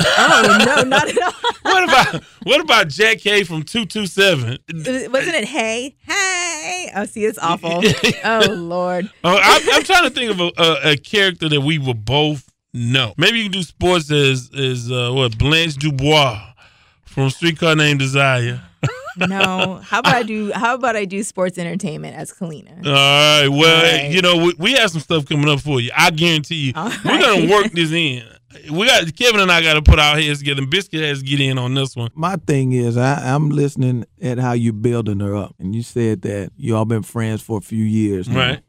Oh 0.00 0.56
no, 0.66 0.82
not 0.82 1.08
at 1.08 1.22
all. 1.22 1.32
What 1.64 1.84
about 1.88 2.22
what 2.44 2.60
about 2.60 2.86
Jackée 2.88 3.46
from 3.46 3.62
two 3.62 3.84
two 3.84 4.06
seven? 4.06 4.58
Wasn't 4.72 5.34
it 5.34 5.44
hey? 5.44 5.96
Hey. 6.00 6.90
Oh, 6.94 7.04
see, 7.04 7.24
it's 7.24 7.38
awful. 7.38 7.82
oh 8.24 8.46
Lord. 8.52 9.10
Oh, 9.24 9.36
I'm, 9.42 9.62
I'm 9.72 9.82
trying 9.82 10.04
to 10.04 10.10
think 10.10 10.30
of 10.30 10.40
a, 10.40 10.50
a, 10.56 10.92
a 10.92 10.96
character 10.96 11.48
that 11.48 11.60
we 11.62 11.78
will 11.78 11.94
both 11.94 12.48
know. 12.72 13.12
Maybe 13.16 13.38
you 13.38 13.44
can 13.44 13.52
do 13.52 13.62
sports 13.62 14.10
as 14.12 14.50
as 14.56 14.90
uh, 14.90 15.10
what 15.12 15.36
Blanche 15.38 15.74
Dubois 15.76 16.40
from 17.04 17.30
Streetcar 17.30 17.74
Named 17.76 17.98
Desire. 17.98 18.60
No. 19.16 19.80
How 19.84 20.00
about 20.00 20.12
I 20.14 20.22
do 20.24 20.50
how 20.52 20.74
about 20.74 20.96
I 20.96 21.04
do 21.04 21.22
sports 21.22 21.56
entertainment 21.56 22.16
as 22.16 22.32
Kalina? 22.32 22.84
All 22.84 22.92
right. 22.92 23.48
Well, 23.48 23.76
All 23.76 23.82
right. 23.82 24.10
you 24.10 24.20
know, 24.20 24.36
we, 24.38 24.54
we 24.58 24.72
have 24.72 24.90
some 24.90 25.00
stuff 25.00 25.24
coming 25.26 25.48
up 25.48 25.60
for 25.60 25.80
you. 25.80 25.92
I 25.96 26.10
guarantee 26.10 26.56
you. 26.56 26.72
All 26.74 26.90
We're 27.04 27.20
gonna 27.20 27.48
work 27.48 27.70
this 27.70 27.92
in. 27.92 28.24
We 28.70 28.86
got 28.86 29.16
Kevin 29.16 29.40
and 29.40 29.50
I 29.50 29.62
got 29.62 29.74
to 29.74 29.82
put 29.82 29.98
our 29.98 30.16
heads 30.16 30.38
together. 30.38 30.62
and 30.62 30.70
Biscuit 30.70 31.02
has 31.02 31.20
to 31.20 31.24
get 31.24 31.40
in 31.40 31.58
on 31.58 31.74
this 31.74 31.96
one. 31.96 32.10
My 32.14 32.36
thing 32.36 32.72
is, 32.72 32.96
I, 32.96 33.34
I'm 33.34 33.48
listening 33.50 34.04
at 34.22 34.38
how 34.38 34.52
you 34.52 34.72
building 34.72 35.20
her 35.20 35.34
up, 35.34 35.54
and 35.58 35.74
you 35.74 35.82
said 35.82 36.22
that 36.22 36.50
you 36.56 36.76
all 36.76 36.84
been 36.84 37.02
friends 37.02 37.42
for 37.42 37.58
a 37.58 37.62
few 37.62 37.82
years. 37.84 38.28
now. 38.28 38.38
Right. 38.38 38.60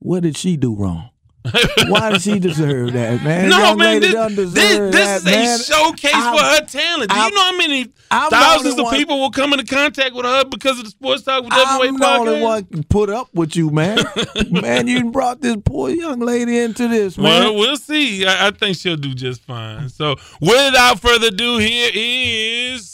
What 0.00 0.22
did 0.22 0.36
she 0.36 0.56
do 0.56 0.74
wrong? 0.74 1.10
Why 1.88 2.10
does 2.10 2.22
she 2.24 2.38
deserve 2.38 2.92
that, 2.92 3.22
man? 3.22 3.48
no, 3.48 3.58
Young 3.58 3.78
man, 3.78 4.00
this, 4.00 4.12
this, 4.12 4.52
this 4.52 4.92
that, 4.94 5.16
is 5.16 5.26
a 5.26 5.30
man. 5.30 5.58
showcase 5.60 6.14
I'm- 6.14 6.36
for 6.36 6.42
her 6.44 6.60
talent. 6.66 7.10
Do 7.10 7.16
you 7.16 7.22
I'm- 7.22 7.34
know 7.34 7.40
how 7.40 7.56
many 7.56 7.88
I'm 8.10 8.30
thousands 8.30 8.78
of 8.78 8.84
one- 8.84 8.96
people 8.96 9.18
will 9.20 9.30
come 9.30 9.52
into 9.52 9.64
contact 9.64 10.14
with 10.14 10.24
her 10.26 10.44
because 10.44 10.78
of 10.78 10.84
the 10.84 10.90
Sports 10.90 11.22
Talk 11.22 11.44
with 11.44 11.52
Devin 11.52 11.66
I'm 11.68 11.80
Wade 11.80 11.98
the 12.00 12.06
only 12.06 12.32
podcast? 12.34 12.42
one 12.42 12.64
can 12.64 12.82
put 12.84 13.08
up 13.10 13.28
with 13.34 13.56
you, 13.56 13.70
man. 13.70 13.98
man, 14.50 14.88
you 14.88 15.10
brought 15.10 15.40
this 15.40 15.56
poor 15.64 15.90
young 15.90 16.18
lady 16.20 16.58
into 16.58 16.86
this, 16.88 17.16
man. 17.16 17.24
Well, 17.44 17.54
we'll 17.54 17.76
see. 17.76 18.26
I, 18.26 18.48
I 18.48 18.50
think 18.50 18.76
she'll 18.76 18.96
do 18.96 19.14
just 19.14 19.40
fine. 19.42 19.88
So, 19.88 20.16
without 20.40 21.00
further 21.00 21.28
ado, 21.28 21.58
here 21.58 21.90
is 21.94 22.90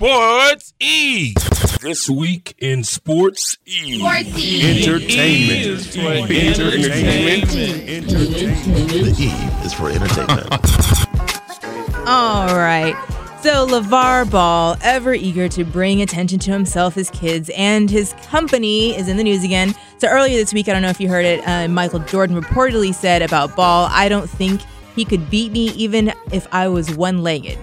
Sports 0.00 0.72
E. 0.80 1.34
This 1.82 2.08
week 2.08 2.54
in 2.56 2.84
Sports 2.84 3.58
E. 3.66 4.00
E 4.00 4.82
Entertainment. 4.82 5.66
is 5.66 5.94
for 5.94 6.00
Entertainment. 6.00 7.50
The 7.50 9.14
E 9.18 9.66
is 9.66 9.74
for 9.74 9.90
entertainment. 9.90 10.48
All 12.08 12.56
right. 12.56 12.94
So, 13.42 13.66
LeVar 13.66 14.30
Ball, 14.30 14.78
ever 14.80 15.12
eager 15.12 15.50
to 15.50 15.64
bring 15.64 16.00
attention 16.00 16.38
to 16.38 16.50
himself, 16.50 16.94
his 16.94 17.10
kids, 17.10 17.50
and 17.54 17.90
his 17.90 18.14
company, 18.22 18.96
is 18.96 19.06
in 19.06 19.18
the 19.18 19.24
news 19.24 19.44
again. 19.44 19.74
So, 19.98 20.08
earlier 20.08 20.38
this 20.38 20.54
week, 20.54 20.70
I 20.70 20.72
don't 20.72 20.80
know 20.80 20.88
if 20.88 20.98
you 20.98 21.10
heard 21.10 21.26
it, 21.26 21.46
uh, 21.46 21.68
Michael 21.68 22.00
Jordan 22.00 22.40
reportedly 22.40 22.94
said 22.94 23.20
about 23.20 23.54
Ball, 23.54 23.86
I 23.90 24.08
don't 24.08 24.30
think 24.30 24.62
he 24.96 25.04
could 25.04 25.28
beat 25.28 25.52
me 25.52 25.68
even 25.72 26.14
if 26.32 26.48
I 26.52 26.68
was 26.68 26.90
one 26.96 27.22
legged. 27.22 27.58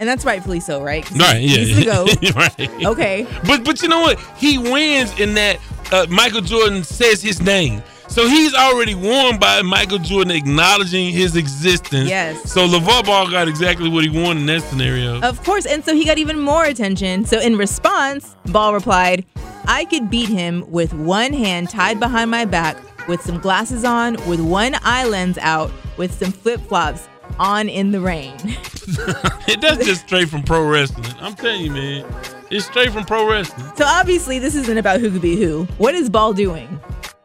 And 0.00 0.08
that's 0.08 0.24
rightfully 0.24 0.60
so, 0.60 0.82
right? 0.82 1.08
Right, 1.12 1.40
yeah. 1.40 1.58
He's 1.58 1.76
the 1.76 1.84
GOAT. 1.84 2.34
right. 2.36 2.84
Okay. 2.86 3.26
But 3.46 3.64
but 3.64 3.82
you 3.82 3.88
know 3.88 4.00
what? 4.00 4.20
He 4.36 4.58
wins 4.58 5.18
in 5.18 5.34
that 5.34 5.58
uh, 5.92 6.06
Michael 6.08 6.40
Jordan 6.40 6.84
says 6.84 7.20
his 7.20 7.42
name. 7.42 7.82
So 8.08 8.26
he's 8.26 8.54
already 8.54 8.94
won 8.94 9.38
by 9.38 9.60
Michael 9.60 9.98
Jordan 9.98 10.30
acknowledging 10.30 11.12
his 11.12 11.36
existence. 11.36 12.08
Yes. 12.08 12.50
So 12.50 12.66
LeVar 12.66 13.04
Ball 13.04 13.30
got 13.30 13.48
exactly 13.48 13.90
what 13.90 14.02
he 14.02 14.08
wanted 14.08 14.40
in 14.40 14.46
that 14.46 14.62
scenario. 14.62 15.20
Of 15.20 15.42
course. 15.44 15.66
And 15.66 15.84
so 15.84 15.94
he 15.94 16.06
got 16.06 16.16
even 16.16 16.38
more 16.38 16.64
attention. 16.64 17.26
So 17.26 17.38
in 17.38 17.56
response, 17.56 18.34
Ball 18.46 18.72
replied, 18.72 19.26
I 19.66 19.84
could 19.84 20.08
beat 20.08 20.30
him 20.30 20.64
with 20.70 20.94
one 20.94 21.34
hand 21.34 21.68
tied 21.68 22.00
behind 22.00 22.30
my 22.30 22.46
back, 22.46 22.78
with 23.08 23.20
some 23.20 23.38
glasses 23.38 23.84
on, 23.84 24.14
with 24.26 24.40
one 24.40 24.76
eye 24.82 25.04
lens 25.04 25.36
out, 25.38 25.70
with 25.98 26.12
some 26.14 26.32
flip 26.32 26.60
flops 26.62 27.08
on 27.38 27.68
in 27.68 27.92
the 27.92 28.00
rain. 28.00 28.36
It 29.48 29.60
That's 29.60 29.84
just 29.84 30.02
straight 30.02 30.28
from 30.28 30.42
pro 30.42 30.66
wrestling. 30.66 31.06
I'm 31.20 31.34
telling 31.34 31.62
you, 31.62 31.70
man. 31.70 32.06
It's 32.50 32.66
straight 32.66 32.92
from 32.92 33.04
pro 33.04 33.30
wrestling. 33.30 33.70
So 33.76 33.84
obviously, 33.86 34.38
this 34.38 34.54
isn't 34.54 34.78
about 34.78 35.00
who 35.00 35.10
could 35.10 35.22
be 35.22 35.36
who. 35.36 35.64
What 35.78 35.94
is 35.94 36.08
Ball 36.10 36.32
doing? 36.32 36.80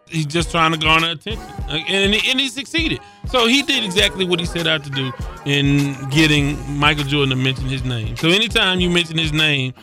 He's 0.08 0.26
just 0.26 0.52
trying 0.52 0.72
to 0.74 0.78
garner 0.78 1.12
attention, 1.12 1.44
and 1.68 2.14
and 2.14 2.40
he 2.40 2.48
succeeded. 2.48 3.00
So 3.28 3.48
he 3.48 3.62
did 3.64 3.84
exactly 3.84 4.26
what 4.26 4.40
he 4.40 4.46
set 4.46 4.68
out 4.68 4.84
to 4.84 4.90
do 4.90 5.12
in 5.46 5.96
getting 6.10 6.58
Michael 6.78 7.04
Jordan 7.04 7.36
to 7.36 7.36
mention 7.44 7.66
his 7.66 7.84
name. 7.84 8.16
So 8.18 8.30
anytime 8.30 8.80
you 8.80 8.90
mention 8.90 9.18
his 9.18 9.34
name, 9.34 9.74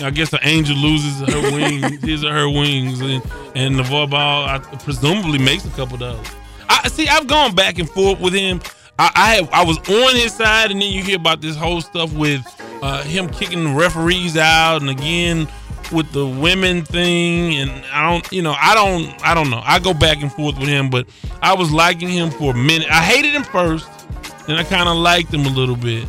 I 0.00 0.10
guess 0.10 0.32
an 0.32 0.40
angel 0.42 0.76
loses 0.76 1.20
her 1.32 1.40
wings, 1.54 2.02
his 2.02 2.24
or 2.24 2.32
her 2.32 2.48
wings, 2.48 3.00
and 3.00 3.22
and 3.54 3.76
LeVar 3.76 4.10
Ball 4.10 4.44
I, 4.44 4.58
presumably 4.58 5.38
makes 5.38 5.64
a 5.64 5.70
couple 5.70 5.96
dollars. 5.96 6.26
I 6.68 6.88
see. 6.88 7.08
I've 7.08 7.26
gone 7.26 7.54
back 7.54 7.78
and 7.78 7.88
forth 7.88 8.20
with 8.20 8.34
him. 8.34 8.60
I, 9.00 9.48
I. 9.52 9.60
I 9.62 9.64
was 9.64 9.78
on 9.78 10.14
his 10.14 10.34
side, 10.34 10.70
and 10.70 10.80
then 10.80 10.92
you 10.92 11.02
hear 11.02 11.16
about 11.16 11.40
this 11.40 11.56
whole 11.56 11.80
stuff 11.80 12.12
with 12.12 12.44
uh, 12.82 13.02
him 13.04 13.28
kicking 13.30 13.64
the 13.64 13.70
referees 13.70 14.36
out, 14.36 14.82
and 14.82 14.90
again 14.90 15.48
with 15.92 16.12
the 16.12 16.24
women 16.24 16.84
thing 16.84 17.56
and 17.56 17.70
I 17.86 18.08
don't 18.10 18.32
you 18.32 18.42
know 18.42 18.54
I 18.56 18.76
don't 18.76 19.26
I 19.26 19.34
don't 19.34 19.50
know 19.50 19.60
I 19.64 19.80
go 19.80 19.92
back 19.92 20.22
and 20.22 20.32
forth 20.32 20.56
with 20.56 20.68
him 20.68 20.88
but 20.88 21.08
I 21.42 21.52
was 21.52 21.72
liking 21.72 22.08
him 22.08 22.30
for 22.30 22.52
a 22.52 22.56
minute 22.56 22.88
I 22.88 23.02
hated 23.02 23.32
him 23.32 23.42
first 23.42 23.88
then 24.46 24.56
I 24.56 24.62
kind 24.62 24.88
of 24.88 24.96
liked 24.96 25.34
him 25.34 25.46
a 25.46 25.48
little 25.48 25.74
bit 25.74 26.06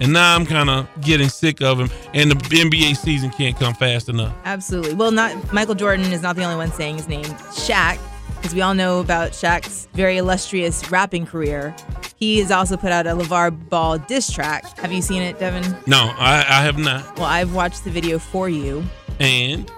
and 0.00 0.12
now 0.12 0.34
I'm 0.34 0.46
kind 0.46 0.68
of 0.68 0.88
getting 1.02 1.28
sick 1.28 1.60
of 1.62 1.78
him 1.78 1.90
and 2.12 2.32
the 2.32 2.34
NBA 2.36 2.96
season 2.96 3.30
can't 3.30 3.56
come 3.56 3.74
fast 3.74 4.08
enough 4.08 4.34
Absolutely. 4.44 4.94
Well, 4.94 5.12
not 5.12 5.52
Michael 5.52 5.76
Jordan 5.76 6.06
is 6.06 6.22
not 6.22 6.34
the 6.34 6.42
only 6.42 6.56
one 6.56 6.72
saying 6.72 6.96
his 6.96 7.06
name. 7.06 7.24
Shaq, 7.24 7.98
because 8.40 8.54
we 8.54 8.62
all 8.62 8.74
know 8.74 9.00
about 9.00 9.32
Shaq's 9.32 9.86
very 9.94 10.16
illustrious 10.16 10.90
rapping 10.90 11.26
career. 11.26 11.74
He 12.16 12.38
has 12.40 12.50
also 12.50 12.76
put 12.76 12.90
out 12.92 13.06
a 13.06 13.10
LeVar 13.10 13.68
Ball 13.68 13.98
diss 13.98 14.30
track. 14.32 14.78
Have 14.78 14.92
you 14.92 15.02
seen 15.02 15.22
it, 15.22 15.38
Devin? 15.38 15.76
no 15.86 16.12
I, 16.16 16.38
I 16.48 16.62
have 16.62 16.78
not 16.78 17.16
Well, 17.16 17.26
I've 17.26 17.54
watched 17.54 17.84
the 17.84 17.90
video 17.90 18.18
for 18.18 18.48
you. 18.48 18.82
and 19.18 19.70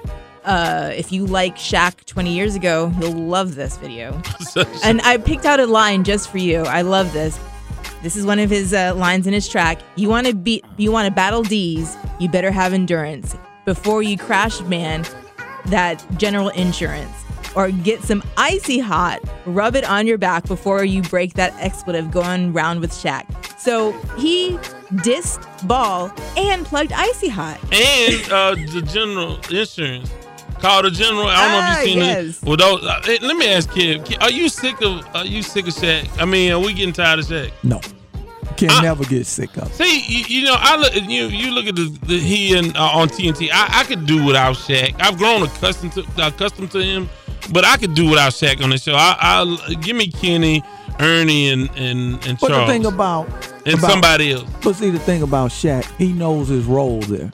Uh, 0.44 0.90
if 0.94 1.12
you 1.12 1.24
like 1.26 1.56
Shaq 1.56 2.04
20 2.04 2.32
years 2.34 2.54
ago, 2.56 2.92
you'll 3.00 3.12
love 3.12 3.54
this 3.54 3.76
video. 3.76 4.20
And 4.84 5.00
I 5.02 5.16
picked 5.18 5.46
out 5.46 5.60
a 5.60 5.66
line 5.66 6.02
just 6.04 6.30
for 6.30 6.38
you. 6.38 6.62
I 6.62 6.82
love 6.82 7.12
this. 7.12 7.38
This 8.02 8.16
is 8.16 8.26
one 8.26 8.40
of 8.40 8.50
his 8.50 8.74
uh, 8.74 8.92
lines 8.96 9.28
in 9.28 9.32
his 9.32 9.48
track. 9.48 9.78
You 9.94 10.08
want 10.08 10.26
to 10.26 10.34
beat, 10.34 10.64
you 10.76 10.90
want 10.90 11.06
to 11.06 11.12
battle 11.14 11.42
D's. 11.44 11.96
You 12.18 12.28
better 12.28 12.50
have 12.50 12.72
endurance 12.72 13.36
before 13.64 14.02
you 14.02 14.18
crash, 14.18 14.60
man. 14.62 15.04
That 15.66 16.04
general 16.18 16.48
insurance, 16.48 17.21
or 17.54 17.70
get 17.70 18.02
some 18.02 18.22
icy 18.36 18.78
hot. 18.78 19.20
Rub 19.46 19.76
it 19.76 19.84
on 19.84 20.06
your 20.06 20.18
back 20.18 20.46
before 20.46 20.84
you 20.84 21.02
break 21.02 21.34
that 21.34 21.54
expletive 21.58 22.10
going 22.10 22.52
round 22.52 22.80
with 22.80 22.92
Shaq. 22.92 23.24
So 23.58 23.92
he 24.18 24.56
dissed 25.04 25.46
Ball 25.68 26.12
and 26.36 26.64
plugged 26.66 26.92
icy 26.92 27.28
hot. 27.28 27.58
and 27.72 28.32
uh, 28.32 28.54
the 28.72 28.82
general 28.82 29.38
insurance 29.50 30.10
called 30.58 30.84
the 30.86 30.90
general. 30.90 31.26
I 31.26 31.36
don't 31.36 31.52
know 31.52 31.58
Ah, 31.60 31.72
if 31.72 31.86
you've 31.86 31.94
seen 31.94 31.98
yes. 31.98 32.42
it. 32.42 32.48
Well, 32.48 32.56
those, 32.56 32.84
uh, 32.84 33.00
let 33.22 33.36
me 33.36 33.52
ask 33.52 33.68
Kev. 33.70 34.04
Ke- 34.04 34.20
Are 34.22 34.30
you 34.30 34.48
sick 34.48 34.80
of? 34.82 35.06
Are 35.14 35.24
you 35.24 35.42
sick 35.42 35.66
of 35.68 35.74
Shaq? 35.74 36.08
I 36.20 36.24
mean, 36.24 36.52
are 36.52 36.58
we 36.58 36.72
getting 36.72 36.92
tired 36.92 37.20
of 37.20 37.26
Shaq? 37.26 37.50
No, 37.62 37.80
can 38.56 38.70
I- 38.70 38.82
never 38.82 39.04
get 39.04 39.26
sick 39.26 39.56
of. 39.56 39.72
See, 39.74 40.00
you, 40.06 40.24
you 40.40 40.46
know, 40.46 40.56
I 40.58 40.76
look. 40.76 40.94
You 40.94 41.26
you 41.26 41.50
look 41.52 41.66
at 41.66 41.76
the, 41.76 41.96
the 42.06 42.18
he 42.18 42.56
and 42.56 42.76
uh, 42.76 42.80
on 42.82 43.08
TNT. 43.08 43.48
I, 43.52 43.80
I 43.80 43.84
could 43.84 44.06
do 44.06 44.24
without 44.24 44.56
Shaq. 44.56 44.94
I've 45.00 45.18
grown 45.18 45.42
accustomed 45.42 45.92
to 45.92 46.04
accustomed 46.18 46.70
to 46.72 46.82
him, 46.82 47.08
but 47.50 47.64
I 47.64 47.76
could 47.76 47.94
do 47.94 48.08
without 48.08 48.32
Shaq 48.32 48.62
on 48.62 48.70
the 48.70 48.78
show. 48.78 48.94
I, 48.94 49.16
I 49.68 49.74
give 49.74 49.96
me 49.96 50.08
Kenny, 50.10 50.62
Ernie, 51.00 51.48
and 51.50 51.70
and 51.76 52.14
and 52.26 52.38
Charles. 52.38 52.40
But 52.40 52.60
the 52.60 52.66
thing 52.66 52.86
about 52.86 53.26
and 53.66 53.78
about- 53.78 53.90
somebody 53.90 54.32
else. 54.32 54.48
But 54.62 54.74
see, 54.76 54.90
the 54.90 54.98
thing 54.98 55.22
about 55.22 55.50
Shaq, 55.50 55.84
he 55.98 56.12
knows 56.12 56.48
his 56.48 56.64
role 56.66 57.00
there. 57.00 57.30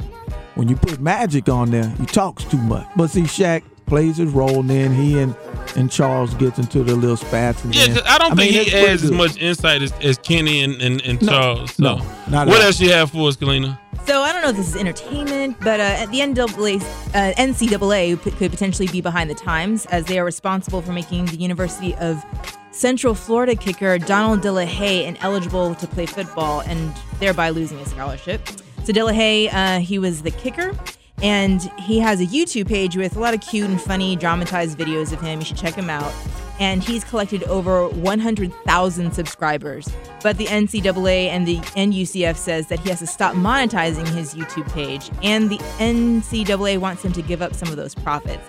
When 0.55 0.69
you 0.69 0.77
put 0.77 0.99
Magic 1.01 1.49
on 1.49 1.71
there, 1.71 1.89
he 2.01 2.07
talks 2.07 2.45
too 2.45 2.57
much. 2.59 2.87
But 2.97 3.11
see, 3.11 3.23
Shaq 3.23 3.63
plays 3.87 4.17
his 4.17 4.31
role, 4.33 4.61
and 4.61 4.71
then 4.71 4.95
he 4.95 5.19
and 5.19 5.35
and 5.77 5.91
Charles 5.91 6.35
gets 6.35 6.59
into 6.59 6.83
the 6.83 6.97
little 6.97 7.17
spats. 7.17 7.65
Yeah, 7.67 7.87
'cause 7.89 8.03
I 8.07 8.19
don't 8.19 8.37
mean, 8.37 8.53
think 8.53 8.67
it's 8.67 8.71
he 8.73 8.87
adds 8.87 9.05
as 9.05 9.11
much 9.11 9.37
insight 9.37 9.83
as, 9.83 9.93
as 10.03 10.19
Kenny 10.19 10.63
and, 10.63 10.81
and, 10.83 11.01
and 11.03 11.21
No, 11.23 11.29
Charles. 11.31 11.75
So, 11.75 11.83
no, 11.83 11.97
not 12.29 12.49
at 12.49 12.49
what 12.49 12.63
else 12.63 12.81
you 12.81 12.91
have 12.93 13.11
for 13.11 13.29
us, 13.29 13.37
Kalina? 13.37 13.79
So 14.07 14.23
I 14.23 14.33
don't 14.33 14.41
know 14.41 14.49
if 14.49 14.57
this 14.57 14.69
is 14.69 14.77
entertainment, 14.77 15.59
but 15.61 15.81
uh, 15.81 15.83
at 15.83 16.07
the 16.11 16.21
NCAA, 16.21 16.81
uh, 17.15 17.35
NCAA 17.35 18.23
p- 18.23 18.31
could 18.31 18.51
potentially 18.51 18.89
be 18.89 19.03
behind 19.03 19.29
the 19.29 19.35
times 19.35 19.85
as 19.87 20.07
they 20.07 20.19
are 20.19 20.25
responsible 20.25 20.81
for 20.81 20.93
making 20.93 21.27
the 21.27 21.37
University 21.37 21.95
of 21.97 22.25
Central 22.71 23.15
Florida 23.15 23.55
kicker 23.55 23.99
Donald 23.99 24.41
DeLahaye 24.41 25.05
ineligible 25.05 25.75
to 25.75 25.87
play 25.87 26.07
football 26.07 26.61
and 26.61 26.95
thereby 27.19 27.51
losing 27.51 27.79
his 27.79 27.91
scholarship. 27.91 28.47
So 28.85 28.93
DeLahaye, 28.95 29.53
uh, 29.53 29.81
he 29.81 29.99
was 29.99 30.23
the 30.23 30.31
kicker. 30.31 30.73
And 31.21 31.61
he 31.81 31.99
has 31.99 32.21
a 32.21 32.27
YouTube 32.27 32.69
page 32.69 32.97
with 32.97 33.17
a 33.17 33.21
lot 33.21 33.35
of 33.35 33.41
cute 33.41 33.69
and 33.69 33.81
funny 33.81 34.15
dramatized 34.15 34.79
videos 34.79 35.13
of 35.13 35.21
him. 35.21 35.41
You 35.41 35.45
should 35.45 35.57
check 35.57 35.75
him 35.75 35.91
out. 35.91 36.13
And 36.59 36.83
he's 36.83 37.05
collected 37.05 37.43
over 37.45 37.89
100,000 37.89 39.13
subscribers. 39.13 39.89
But 40.23 40.39
the 40.39 40.47
NCAA 40.47 41.29
and 41.29 41.47
the 41.47 41.59
NUCF 41.59 42.37
says 42.37 42.67
that 42.69 42.81
he 42.81 42.89
has 42.91 42.99
to 43.01 43.07
stop 43.07 43.35
monetizing 43.35 44.07
his 44.09 44.35
YouTube 44.35 44.71
page, 44.73 45.11
and 45.23 45.51
the 45.51 45.59
NCAA 45.79 46.79
wants 46.79 47.05
him 47.05 47.13
to 47.13 47.23
give 47.23 47.43
up 47.43 47.55
some 47.55 47.69
of 47.69 47.77
those 47.77 47.95
profits. 47.95 48.47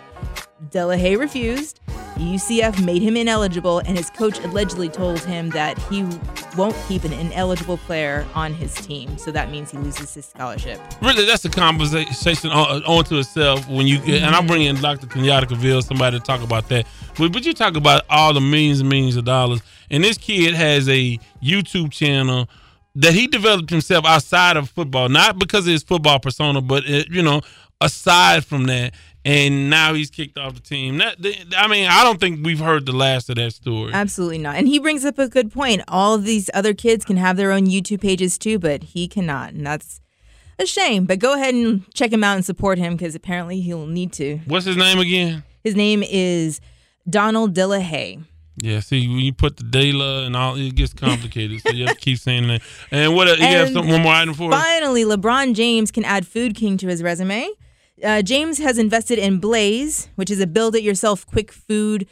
Delahaye 0.69 1.17
refused. 1.17 1.79
UCF 2.17 2.83
made 2.83 3.01
him 3.01 3.15
ineligible, 3.15 3.79
and 3.79 3.97
his 3.97 4.09
coach 4.09 4.39
allegedly 4.39 4.89
told 4.89 5.19
him 5.21 5.49
that 5.51 5.77
he 5.89 6.03
won't 6.57 6.75
keep 6.87 7.03
an 7.03 7.13
ineligible 7.13 7.77
player 7.77 8.25
on 8.35 8.53
his 8.53 8.73
team. 8.75 9.17
So 9.17 9.31
that 9.31 9.49
means 9.49 9.71
he 9.71 9.77
loses 9.77 10.13
his 10.13 10.25
scholarship. 10.25 10.79
Really, 11.01 11.25
that's 11.25 11.45
a 11.45 11.49
conversation 11.49 12.51
on, 12.51 12.83
uh, 12.85 13.03
to 13.03 13.19
itself. 13.19 13.67
When 13.67 13.87
you 13.87 13.99
get, 13.99 14.23
and 14.23 14.35
I 14.35 14.45
bring 14.45 14.63
in 14.63 14.75
Dr. 14.77 15.07
Kenyatta 15.07 15.45
Cavill, 15.45 15.83
somebody 15.83 16.19
to 16.19 16.23
talk 16.23 16.41
about 16.41 16.67
that. 16.69 16.85
But, 17.17 17.31
but 17.31 17.45
you 17.45 17.53
talk 17.53 17.75
about 17.75 18.03
all 18.09 18.33
the 18.33 18.41
millions 18.41 18.79
and 18.79 18.89
millions 18.89 19.15
of 19.15 19.25
dollars, 19.25 19.61
and 19.89 20.03
this 20.03 20.17
kid 20.17 20.53
has 20.55 20.89
a 20.89 21.19
YouTube 21.41 21.91
channel 21.91 22.49
that 22.95 23.13
he 23.13 23.27
developed 23.27 23.69
himself 23.69 24.05
outside 24.05 24.57
of 24.57 24.69
football, 24.69 25.09
not 25.09 25.39
because 25.39 25.65
of 25.67 25.71
his 25.71 25.83
football 25.83 26.19
persona, 26.19 26.61
but 26.61 26.83
it, 26.85 27.09
you 27.09 27.21
know, 27.21 27.41
aside 27.81 28.43
from 28.45 28.65
that 28.65 28.93
and 29.25 29.69
now 29.69 29.93
he's 29.93 30.09
kicked 30.09 30.37
off 30.37 30.55
the 30.55 30.61
team. 30.61 30.97
That, 30.97 31.17
I 31.57 31.67
mean, 31.67 31.87
I 31.87 32.03
don't 32.03 32.19
think 32.19 32.45
we've 32.45 32.59
heard 32.59 32.85
the 32.85 32.93
last 32.93 33.29
of 33.29 33.35
that 33.35 33.53
story. 33.53 33.91
Absolutely 33.93 34.37
not. 34.37 34.55
And 34.55 34.67
he 34.67 34.79
brings 34.79 35.05
up 35.05 35.19
a 35.19 35.27
good 35.27 35.51
point. 35.51 35.81
All 35.87 36.17
these 36.17 36.49
other 36.53 36.73
kids 36.73 37.05
can 37.05 37.17
have 37.17 37.37
their 37.37 37.51
own 37.51 37.65
YouTube 37.65 38.01
pages 38.01 38.37
too, 38.37 38.59
but 38.59 38.83
he 38.83 39.07
cannot, 39.07 39.53
and 39.53 39.65
that's 39.65 40.01
a 40.57 40.65
shame. 40.65 41.05
But 41.05 41.19
go 41.19 41.33
ahead 41.33 41.53
and 41.53 41.91
check 41.93 42.11
him 42.11 42.23
out 42.23 42.35
and 42.35 42.45
support 42.45 42.77
him 42.77 42.95
because 42.95 43.15
apparently 43.15 43.61
he'll 43.61 43.85
need 43.85 44.13
to. 44.13 44.39
What's 44.45 44.65
his 44.65 44.77
name 44.77 44.99
again? 44.99 45.43
His 45.63 45.75
name 45.75 46.03
is 46.03 46.61
Donald 47.09 47.53
Delahaye. 47.53 48.23
Yeah, 48.61 48.81
see, 48.81 49.07
when 49.07 49.19
you 49.19 49.31
put 49.31 49.55
the 49.55 49.63
Dela 49.63 50.25
and 50.25 50.35
all, 50.35 50.55
it 50.55 50.75
gets 50.75 50.93
complicated. 50.93 51.61
so 51.61 51.69
you 51.69 51.85
have 51.85 51.95
to 51.95 52.01
keep 52.01 52.17
saying 52.17 52.47
that. 52.49 52.61
And 52.91 53.15
what? 53.15 53.27
You 53.39 53.45
have 53.45 53.71
some, 53.71 53.87
one 53.87 54.01
more 54.01 54.13
item 54.13 54.33
for 54.33 54.53
us? 54.53 54.61
Finally, 54.61 55.05
LeBron 55.05 55.53
James 55.55 55.91
can 55.91 56.03
add 56.03 56.27
Food 56.27 56.55
King 56.55 56.77
to 56.77 56.87
his 56.87 57.01
resume. 57.01 57.49
Uh, 58.03 58.21
James 58.21 58.59
has 58.59 58.77
invested 58.77 59.19
in 59.19 59.39
Blaze, 59.39 60.09
which 60.15 60.29
is 60.29 60.39
a 60.39 60.47
build 60.47 60.75
it 60.75 60.83
yourself 60.83 61.25
quick 61.25 61.51
food 61.51 62.07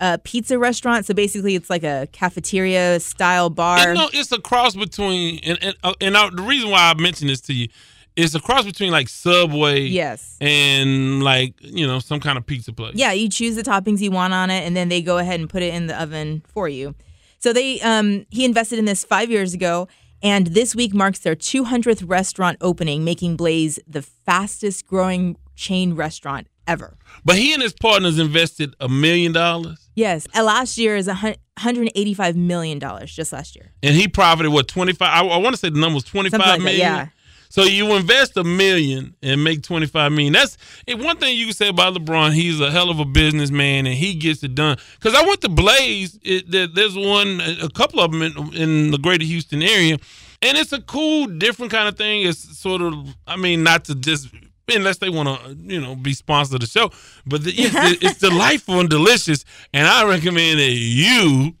uh, 0.00 0.18
pizza 0.24 0.58
restaurant. 0.58 1.06
So 1.06 1.14
basically, 1.14 1.54
it's 1.54 1.70
like 1.70 1.84
a 1.84 2.08
cafeteria 2.12 3.00
style 3.00 3.50
bar. 3.50 3.88
You 3.88 3.94
know, 3.94 4.10
it's 4.12 4.32
a 4.32 4.40
cross 4.40 4.74
between, 4.74 5.40
and 5.44 5.58
and, 5.62 5.76
uh, 5.82 5.94
and 6.00 6.16
I, 6.16 6.30
the 6.30 6.42
reason 6.42 6.70
why 6.70 6.90
I 6.90 6.94
mentioned 7.00 7.30
this 7.30 7.40
to 7.42 7.54
you, 7.54 7.68
it's 8.16 8.34
a 8.34 8.40
cross 8.40 8.64
between 8.64 8.90
like 8.90 9.08
Subway, 9.08 9.82
yes, 9.82 10.36
and 10.40 11.22
like 11.22 11.54
you 11.60 11.86
know 11.86 11.98
some 11.98 12.20
kind 12.20 12.36
of 12.36 12.44
pizza 12.44 12.72
place. 12.72 12.94
Yeah, 12.94 13.12
you 13.12 13.28
choose 13.28 13.56
the 13.56 13.62
toppings 13.62 14.00
you 14.00 14.10
want 14.10 14.34
on 14.34 14.50
it, 14.50 14.66
and 14.66 14.76
then 14.76 14.88
they 14.88 15.02
go 15.02 15.18
ahead 15.18 15.40
and 15.40 15.48
put 15.48 15.62
it 15.62 15.72
in 15.72 15.86
the 15.86 16.00
oven 16.00 16.42
for 16.48 16.68
you. 16.68 16.94
So 17.38 17.52
they, 17.52 17.80
um, 17.80 18.24
he 18.30 18.44
invested 18.44 18.78
in 18.78 18.84
this 18.84 19.04
five 19.04 19.28
years 19.28 19.52
ago, 19.52 19.88
and 20.22 20.48
this 20.48 20.74
week 20.74 20.94
marks 20.94 21.18
their 21.20 21.34
200th 21.34 22.08
restaurant 22.08 22.56
opening, 22.60 23.04
making 23.04 23.36
Blaze 23.36 23.78
the 23.86 24.02
fastest 24.02 24.86
growing 24.86 25.36
chain 25.56 25.94
restaurant 25.94 26.46
ever. 26.66 26.96
But 27.24 27.36
he 27.36 27.52
and 27.52 27.62
his 27.62 27.72
partners 27.72 28.18
invested 28.18 28.74
a 28.80 28.88
million 28.88 29.32
dollars? 29.32 29.90
Yes. 29.94 30.26
And 30.34 30.46
last 30.46 30.78
year 30.78 30.96
is 30.96 31.08
$185 31.08 32.34
million 32.36 32.80
just 33.06 33.32
last 33.32 33.56
year. 33.56 33.72
And 33.82 33.94
he 33.94 34.08
profited 34.08 34.52
what, 34.52 34.68
25? 34.68 35.08
I, 35.08 35.26
I 35.26 35.36
want 35.38 35.54
to 35.54 35.60
say 35.60 35.70
the 35.70 35.78
number 35.78 35.94
was 35.94 36.04
twenty-five 36.04 36.40
like 36.40 36.60
million. 36.60 36.80
That, 36.80 37.06
yeah. 37.06 37.08
So 37.52 37.64
you 37.64 37.94
invest 37.96 38.38
a 38.38 38.44
million 38.44 39.14
and 39.22 39.44
make 39.44 39.62
25 39.62 40.10
million. 40.10 40.32
That's 40.32 40.56
eh, 40.88 40.94
one 40.94 41.18
thing 41.18 41.36
you 41.36 41.44
can 41.44 41.54
say 41.54 41.68
about 41.68 41.92
LeBron. 41.92 42.32
He's 42.32 42.58
a 42.62 42.70
hell 42.70 42.88
of 42.88 42.98
a 42.98 43.04
businessman 43.04 43.84
and 43.84 43.94
he 43.94 44.14
gets 44.14 44.42
it 44.42 44.54
done. 44.54 44.78
Because 44.94 45.14
I 45.14 45.20
went 45.26 45.42
to 45.42 45.50
Blaze. 45.50 46.16
Eh, 46.24 46.40
it, 46.50 46.74
there's 46.74 46.96
one, 46.96 47.42
a 47.62 47.68
couple 47.68 48.00
of 48.00 48.10
them 48.10 48.22
in, 48.22 48.54
in 48.54 48.90
the 48.90 48.96
greater 48.96 49.26
Houston 49.26 49.60
area. 49.62 49.98
And 50.40 50.56
it's 50.56 50.72
a 50.72 50.80
cool, 50.80 51.26
different 51.26 51.70
kind 51.70 51.90
of 51.90 51.98
thing. 51.98 52.26
It's 52.26 52.58
sort 52.58 52.80
of, 52.80 52.94
I 53.26 53.36
mean, 53.36 53.62
not 53.62 53.84
to 53.84 53.96
just 53.96 54.30
unless 54.74 54.96
they 54.96 55.10
want 55.10 55.28
to, 55.28 55.54
you 55.54 55.78
know, 55.78 55.94
be 55.94 56.14
sponsored 56.14 56.62
the 56.62 56.66
show. 56.66 56.90
But 57.26 57.44
the, 57.44 57.52
it's, 57.54 58.02
it's 58.02 58.18
delightful 58.18 58.80
and 58.80 58.88
delicious, 58.88 59.44
and 59.74 59.86
I 59.86 60.08
recommend 60.08 60.58
that 60.58 60.70
you 60.70 61.54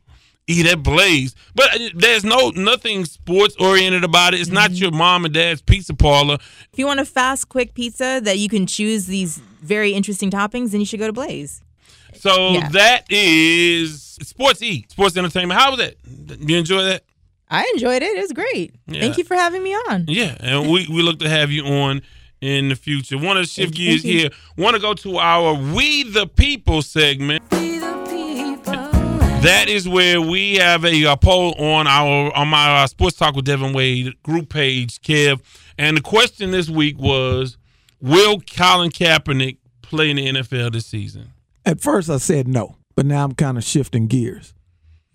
eat 0.52 0.66
at 0.66 0.82
Blaze. 0.82 1.34
But 1.54 1.70
there's 1.94 2.24
no 2.24 2.50
nothing 2.50 3.04
sports 3.04 3.56
oriented 3.58 4.04
about 4.04 4.34
it. 4.34 4.40
It's 4.40 4.50
not 4.50 4.70
mm-hmm. 4.70 4.82
your 4.82 4.90
mom 4.92 5.24
and 5.24 5.34
dad's 5.34 5.62
pizza 5.62 5.94
parlor. 5.94 6.38
If 6.72 6.78
you 6.78 6.86
want 6.86 7.00
a 7.00 7.04
fast, 7.04 7.48
quick 7.48 7.74
pizza 7.74 8.20
that 8.22 8.38
you 8.38 8.48
can 8.48 8.66
choose 8.66 9.06
these 9.06 9.38
very 9.38 9.92
interesting 9.92 10.30
toppings, 10.30 10.70
then 10.70 10.80
you 10.80 10.86
should 10.86 11.00
go 11.00 11.06
to 11.06 11.12
Blaze. 11.12 11.62
So 12.14 12.50
yeah. 12.50 12.68
that 12.68 13.06
is 13.10 14.18
Sports 14.22 14.62
eat, 14.62 14.90
Sports 14.90 15.16
Entertainment. 15.16 15.58
How 15.58 15.70
was 15.70 15.78
that? 15.78 15.96
You 16.40 16.56
enjoy 16.56 16.82
that? 16.84 17.04
I 17.50 17.70
enjoyed 17.74 18.02
it. 18.02 18.16
It 18.16 18.20
was 18.20 18.32
great. 18.32 18.74
Yeah. 18.86 19.00
Thank 19.00 19.18
you 19.18 19.24
for 19.24 19.34
having 19.34 19.62
me 19.62 19.74
on. 19.74 20.06
Yeah, 20.08 20.36
and 20.40 20.70
we, 20.70 20.86
we 20.88 21.02
look 21.02 21.18
to 21.18 21.28
have 21.28 21.50
you 21.50 21.64
on 21.64 22.02
in 22.40 22.68
the 22.68 22.76
future. 22.76 23.18
Want 23.18 23.38
to 23.38 23.44
shift 23.44 23.74
gears 23.74 24.02
here. 24.02 24.30
Want 24.56 24.74
to 24.74 24.80
go 24.80 24.94
to 24.94 25.18
our 25.18 25.54
We 25.54 26.04
the 26.04 26.26
People 26.26 26.82
segment. 26.82 27.42
That 29.42 29.68
is 29.68 29.88
where 29.88 30.20
we 30.20 30.54
have 30.54 30.84
a, 30.84 31.02
a, 31.02 31.16
poll 31.16 31.60
on 31.60 31.88
our 31.88 32.32
on 32.32 32.46
my 32.46 32.82
uh, 32.82 32.86
Sports 32.86 33.16
Talk 33.16 33.34
with 33.34 33.44
Devin 33.44 33.72
Wade 33.72 34.14
group 34.22 34.48
page, 34.48 35.00
Kev. 35.00 35.40
And 35.76 35.96
the 35.96 36.00
question 36.00 36.52
this 36.52 36.70
week 36.70 36.96
was, 36.96 37.58
will 38.00 38.40
Colin 38.40 38.90
Kaepernick 38.90 39.56
play 39.82 40.10
in 40.10 40.16
the 40.16 40.28
NFL 40.28 40.74
this 40.74 40.86
season? 40.86 41.32
At 41.66 41.80
first, 41.80 42.08
I 42.08 42.18
said 42.18 42.46
no, 42.46 42.76
but 42.94 43.04
now 43.04 43.24
I'm 43.24 43.32
kind 43.32 43.58
of 43.58 43.64
shifting 43.64 44.06
gears, 44.06 44.54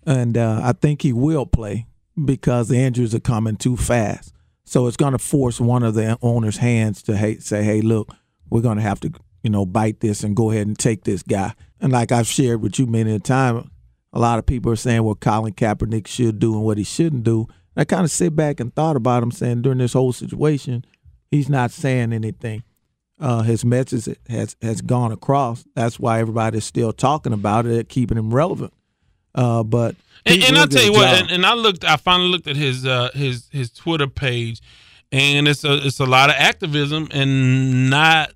and 0.04 0.36
uh, 0.36 0.60
I 0.62 0.72
think 0.72 1.00
he 1.00 1.14
will 1.14 1.46
play 1.46 1.86
because 2.22 2.68
the 2.68 2.76
injuries 2.76 3.14
are 3.14 3.20
coming 3.20 3.56
too 3.56 3.78
fast. 3.78 4.34
So 4.66 4.88
it's 4.88 4.98
going 4.98 5.12
to 5.12 5.18
force 5.18 5.58
one 5.58 5.82
of 5.82 5.94
the 5.94 6.18
owner's 6.20 6.58
hands 6.58 7.02
to 7.04 7.16
hey, 7.16 7.38
say, 7.38 7.62
hey, 7.62 7.80
look, 7.80 8.12
we're 8.50 8.60
going 8.60 8.76
to 8.76 8.82
have 8.82 9.00
to, 9.00 9.12
you 9.42 9.48
know, 9.48 9.64
bite 9.64 10.00
this 10.00 10.22
and 10.22 10.36
go 10.36 10.50
ahead 10.50 10.66
and 10.66 10.78
take 10.78 11.04
this 11.04 11.22
guy. 11.22 11.54
And 11.80 11.92
like 11.92 12.12
I've 12.12 12.26
shared 12.26 12.60
with 12.60 12.78
you 12.78 12.86
many 12.86 13.14
a 13.14 13.18
time, 13.18 13.70
a 14.12 14.18
lot 14.18 14.38
of 14.38 14.46
people 14.46 14.72
are 14.72 14.76
saying 14.76 15.02
what 15.02 15.20
Colin 15.20 15.52
Kaepernick 15.52 16.06
should 16.06 16.38
do 16.38 16.54
and 16.54 16.64
what 16.64 16.78
he 16.78 16.84
shouldn't 16.84 17.24
do. 17.24 17.46
And 17.76 17.82
I 17.82 17.84
kind 17.84 18.04
of 18.04 18.10
sit 18.10 18.34
back 18.34 18.60
and 18.60 18.74
thought 18.74 18.96
about 18.96 19.22
him 19.22 19.30
saying 19.30 19.62
during 19.62 19.78
this 19.78 19.92
whole 19.92 20.12
situation, 20.12 20.84
he's 21.30 21.48
not 21.48 21.70
saying 21.70 22.12
anything. 22.12 22.62
Uh, 23.20 23.42
his 23.42 23.64
message 23.64 24.16
has 24.28 24.56
has 24.62 24.80
gone 24.80 25.10
across. 25.10 25.64
That's 25.74 25.98
why 25.98 26.20
everybody's 26.20 26.64
still 26.64 26.92
talking 26.92 27.32
about 27.32 27.66
it, 27.66 27.88
keeping 27.88 28.16
him 28.16 28.32
relevant. 28.32 28.72
Uh, 29.34 29.64
but 29.64 29.96
and, 30.24 30.42
and 30.42 30.56
I'll 30.56 30.68
tell 30.68 30.84
you 30.84 30.92
what, 30.92 31.08
and, 31.08 31.30
and, 31.30 31.46
I 31.46 31.54
looked, 31.54 31.84
I 31.84 31.96
finally 31.96 32.28
looked 32.28 32.46
at 32.46 32.56
his 32.56 32.86
uh, 32.86 33.10
his 33.14 33.48
his 33.50 33.70
Twitter 33.70 34.06
page, 34.06 34.60
and 35.10 35.48
it's 35.48 35.64
a 35.64 35.84
it's 35.84 35.98
a 35.98 36.06
lot 36.06 36.30
of 36.30 36.36
activism 36.38 37.08
and 37.10 37.90
not 37.90 38.32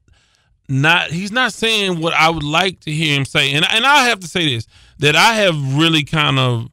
not 0.68 1.10
he's 1.10 1.32
not 1.32 1.52
saying 1.52 2.00
what 2.00 2.12
I 2.14 2.30
would 2.30 2.42
like 2.42 2.80
to 2.80 2.90
hear 2.90 3.16
him 3.16 3.24
say. 3.24 3.52
And 3.52 3.64
and 3.70 3.84
I 3.86 4.04
have 4.08 4.20
to 4.20 4.28
say 4.28 4.54
this 4.54 4.66
that 5.02 5.16
I 5.16 5.34
have 5.34 5.76
really 5.76 6.04
kind 6.04 6.38
of 6.38 6.68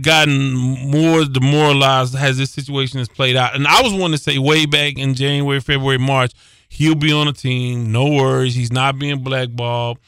gotten 0.00 0.54
more 0.90 1.26
demoralized 1.26 2.16
as 2.16 2.38
this 2.38 2.50
situation 2.50 2.98
has 2.98 3.08
played 3.08 3.36
out. 3.36 3.54
And 3.54 3.66
I 3.66 3.82
was 3.82 3.92
one 3.92 4.10
to 4.12 4.18
say 4.18 4.38
way 4.38 4.64
back 4.64 4.98
in 4.98 5.14
January, 5.14 5.60
February, 5.60 5.98
March, 5.98 6.32
he'll 6.70 6.94
be 6.94 7.12
on 7.12 7.28
a 7.28 7.32
team. 7.34 7.92
No 7.92 8.06
worries, 8.06 8.54
he's 8.54 8.72
not 8.72 8.98
being 8.98 9.22
blackballed. 9.22 9.98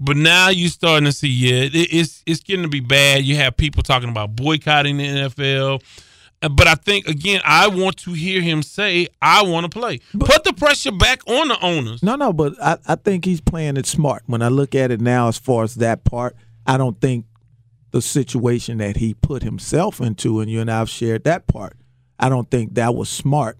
But 0.00 0.16
now 0.16 0.48
you're 0.48 0.70
starting 0.70 1.04
to 1.04 1.12
see, 1.12 1.28
yeah, 1.28 1.64
it, 1.64 1.74
it's 1.74 2.22
it's 2.26 2.40
getting 2.40 2.64
to 2.64 2.68
be 2.68 2.80
bad. 2.80 3.22
You 3.22 3.36
have 3.36 3.56
people 3.56 3.84
talking 3.84 4.08
about 4.08 4.34
boycotting 4.34 4.96
the 4.96 5.06
NFL. 5.06 5.82
But 6.40 6.66
I 6.66 6.74
think 6.74 7.06
again, 7.06 7.42
I 7.44 7.68
want 7.68 7.98
to 7.98 8.14
hear 8.14 8.40
him 8.40 8.62
say, 8.62 9.08
"I 9.20 9.42
want 9.42 9.70
to 9.70 9.78
play." 9.78 10.00
But, 10.14 10.30
Put 10.30 10.44
the 10.44 10.54
pressure 10.54 10.90
back 10.90 11.20
on 11.26 11.48
the 11.48 11.60
owners. 11.60 12.02
No, 12.02 12.16
no, 12.16 12.32
but 12.32 12.54
I, 12.62 12.78
I 12.88 12.94
think 12.94 13.26
he's 13.26 13.42
playing 13.42 13.76
it 13.76 13.84
smart. 13.84 14.22
When 14.24 14.40
I 14.40 14.48
look 14.48 14.74
at 14.74 14.90
it 14.90 15.02
now, 15.02 15.28
as 15.28 15.36
far 15.36 15.64
as 15.64 15.74
that 15.76 16.02
part, 16.04 16.34
I 16.70 16.76
don't 16.76 17.00
think 17.00 17.26
the 17.90 18.00
situation 18.00 18.78
that 18.78 18.96
he 18.96 19.14
put 19.14 19.42
himself 19.42 20.00
into, 20.00 20.40
and 20.40 20.50
you 20.50 20.60
and 20.60 20.70
I 20.70 20.78
have 20.78 20.90
shared 20.90 21.24
that 21.24 21.46
part. 21.46 21.76
I 22.18 22.28
don't 22.28 22.50
think 22.50 22.74
that 22.74 22.94
was 22.94 23.08
smart. 23.08 23.58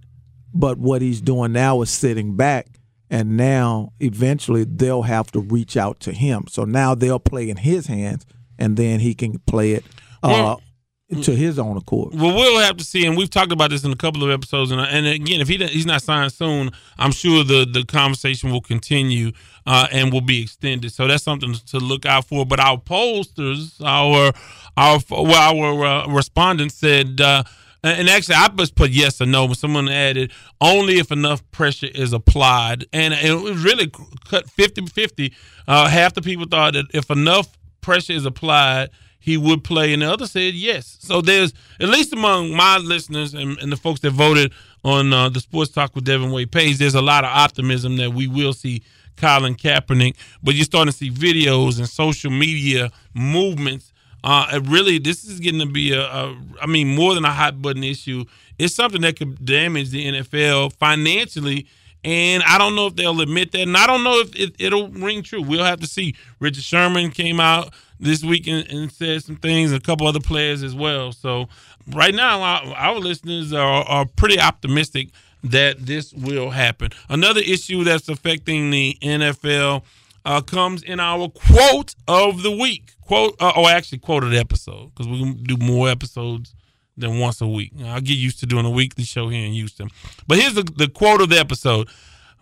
But 0.53 0.79
what 0.79 1.03
he's 1.03 1.21
doing 1.21 1.53
now 1.53 1.81
is 1.83 1.91
sitting 1.91 2.37
back 2.37 2.81
and 3.11 3.37
now 3.37 3.93
eventually 3.99 4.65
they'll 4.65 5.03
have 5.03 5.31
to 5.33 5.41
reach 5.41 5.77
out 5.77 5.99
to 6.01 6.13
him. 6.13 6.45
So 6.49 6.65
now 6.65 6.95
they'll 6.95 7.19
play 7.19 7.51
in 7.51 7.57
his 7.57 7.89
hands, 7.89 8.25
and 8.59 8.77
then 8.77 9.01
he 9.01 9.15
can 9.15 9.41
play 9.41 9.73
it 9.73 9.85
uh, 10.23 10.29
well, 10.31 10.63
to 11.11 11.35
his 11.35 11.59
own 11.59 11.77
accord. 11.77 12.15
Well, 12.15 12.35
we'll 12.35 12.61
have 12.61 12.77
to 12.77 12.85
see, 12.85 13.05
and 13.05 13.17
we've 13.17 13.31
talked 13.31 13.53
about 13.53 13.71
this 13.71 13.85
in 13.85 13.93
a 13.93 13.97
couple 13.97 14.23
of 14.23 14.31
episodes. 14.31 14.71
And, 14.71 14.81
and 14.81 15.07
again, 15.07 15.41
if 15.41 15.49
he 15.49 15.57
he's 15.67 15.87
not 15.87 16.03
signed 16.03 16.33
soon, 16.33 16.71
I'm 16.99 17.13
sure 17.13 17.43
the 17.43 17.65
the 17.65 17.85
conversation 17.85 18.51
will 18.51 18.61
continue 18.61 19.33
uh, 19.67 19.89
and 19.91 20.13
will 20.13 20.21
be 20.21 20.43
extended. 20.43 20.93
So 20.93 21.09
that's 21.09 21.25
something 21.25 21.55
to 21.55 21.79
look 21.79 22.07
out 22.07 22.27
for. 22.27 22.47
But 22.47 22.61
our 22.61 22.79
pollsters, 22.79 23.85
our 23.85 24.33
our 24.77 25.01
well, 25.11 25.35
our 25.35 25.85
uh, 25.85 26.07
respondents 26.09 26.77
said. 26.77 27.21
Uh, 27.21 27.43
and 27.83 28.11
actually, 28.11 28.35
I 28.35 28.47
just 28.49 28.75
put 28.75 28.91
yes 28.91 29.23
or 29.23 29.27
no, 29.27 29.49
but 29.49 29.57
someone 29.57 29.89
added 29.89 30.33
only 30.61 30.99
if 30.99 31.11
enough 31.11 31.43
pressure 31.51 31.89
is 31.95 32.13
applied. 32.13 32.85
And 32.93 33.15
it 33.15 33.33
was 33.33 33.65
really 33.65 33.91
cut 34.27 34.51
50 34.51 34.85
50. 34.85 35.33
Uh, 35.67 35.89
half 35.89 36.13
the 36.13 36.21
people 36.21 36.45
thought 36.45 36.75
that 36.75 36.85
if 36.93 37.11
enough 37.11 37.57
pressure 37.81 38.13
is 38.13 38.27
applied, 38.27 38.91
he 39.21 39.37
would 39.37 39.63
play, 39.63 39.93
and 39.93 40.03
the 40.03 40.11
other 40.11 40.27
said 40.27 40.55
yes. 40.55 40.97
So 41.01 41.21
there's 41.21 41.53
at 41.79 41.89
least 41.89 42.13
among 42.13 42.53
my 42.53 42.79
listeners 42.79 43.35
and, 43.35 43.59
and 43.59 43.71
the 43.71 43.77
folks 43.77 44.01
that 44.01 44.11
voted 44.11 44.53
on 44.83 45.13
uh, 45.13 45.29
the 45.29 45.41
Sports 45.41 45.71
Talk 45.71 45.95
with 45.95 46.05
Devin 46.05 46.33
Wade 46.33 46.51
page, 46.51 46.79
there's 46.79 46.95
a 46.95 47.03
lot 47.03 47.25
of 47.25 47.31
optimism 47.31 47.99
that 47.99 48.13
we 48.13 48.27
will 48.27 48.55
see 48.55 48.83
Colin 49.17 49.55
Kaepernick. 49.55 50.17
But 50.43 50.55
you're 50.55 50.65
starting 50.65 50.91
to 50.91 50.97
see 50.97 51.11
videos 51.11 51.79
and 51.79 51.89
social 51.89 52.31
media 52.31 52.91
movements. 53.15 53.93
Uh, 54.25 54.61
really, 54.65 54.99
this 54.99 55.25
is 55.25 55.39
getting 55.39 55.61
to 55.61 55.67
be 55.67 55.93
a, 55.93 56.01
a, 56.01 56.37
I 56.61 56.67
mean, 56.67 56.95
more 56.95 57.15
than 57.15 57.25
a 57.25 57.33
hot 57.33 57.61
button 57.61 57.85
issue. 57.85 58.25
It's 58.59 58.75
something 58.75 59.03
that 59.03 59.19
could 59.19 59.45
damage 59.45 59.91
the 59.91 60.07
NFL 60.07 60.75
financially. 60.75 61.67
And 62.03 62.43
I 62.45 62.57
don't 62.57 62.75
know 62.75 62.87
if 62.87 62.97
they'll 62.97 63.21
admit 63.21 63.53
that. 63.53 63.61
And 63.63 63.77
I 63.77 63.87
don't 63.87 64.03
know 64.03 64.21
if 64.21 64.35
it, 64.35 64.55
it'll 64.59 64.89
ring 64.89 65.23
true. 65.23 65.43
We'll 65.43 65.65
have 65.65 65.81
to 65.81 65.87
see. 65.87 66.15
Richard 66.39 66.65
Sherman 66.65 67.11
came 67.11 67.41
out 67.41 67.75
this 67.99 68.25
week 68.25 68.47
and, 68.47 68.67
and 68.71 68.91
said 68.91 69.23
some 69.23 69.37
things, 69.37 69.73
a 69.73 69.81
couple 69.81 70.07
other 70.07 70.21
players 70.21 70.63
as 70.63 70.75
well. 70.75 71.13
So 71.13 71.49
right 71.89 72.15
now, 72.15 72.41
our, 72.41 72.75
our 72.75 72.99
listeners 72.99 73.53
are, 73.53 73.85
are 73.85 74.07
pretty 74.07 74.41
optimistic 74.41 75.11
that 75.45 75.85
this 75.87 76.13
will 76.13 76.51
happen. 76.51 76.91
Another 77.09 77.41
issue 77.41 77.85
that's 77.85 78.09
affecting 78.09 78.71
the 78.71 78.97
NFL 79.03 79.83
uh, 80.25 80.41
comes 80.41 80.83
in 80.83 81.01
our 81.01 81.29
quote 81.29 81.95
of 82.09 82.43
the 82.43 82.51
week. 82.51 82.93
Quote, 83.03 83.37
uh, 83.41 83.53
or 83.57 83.69
actually, 83.69 83.99
quote 83.99 84.23
of 84.25 84.31
the 84.31 84.39
episode, 84.39 84.91
because 84.95 85.09
we're 85.09 85.19
going 85.19 85.39
to 85.39 85.43
do 85.43 85.57
more 85.57 85.89
episodes 85.89 86.55
than 87.01 87.19
once 87.19 87.41
a 87.41 87.47
week. 87.47 87.73
I'll 87.85 88.01
get 88.01 88.17
used 88.17 88.41
to 88.41 88.47
doing 88.47 88.67
a 88.67 88.71
weekly 88.71 89.05
show 89.05 89.29
here 89.29 89.45
in 89.45 89.53
Houston. 89.53 89.89
But 90.27 90.39
here's 90.39 90.55
the, 90.55 90.63
the 90.63 90.89
quote 90.89 91.21
of 91.21 91.29
the 91.29 91.39
episode. 91.39 91.89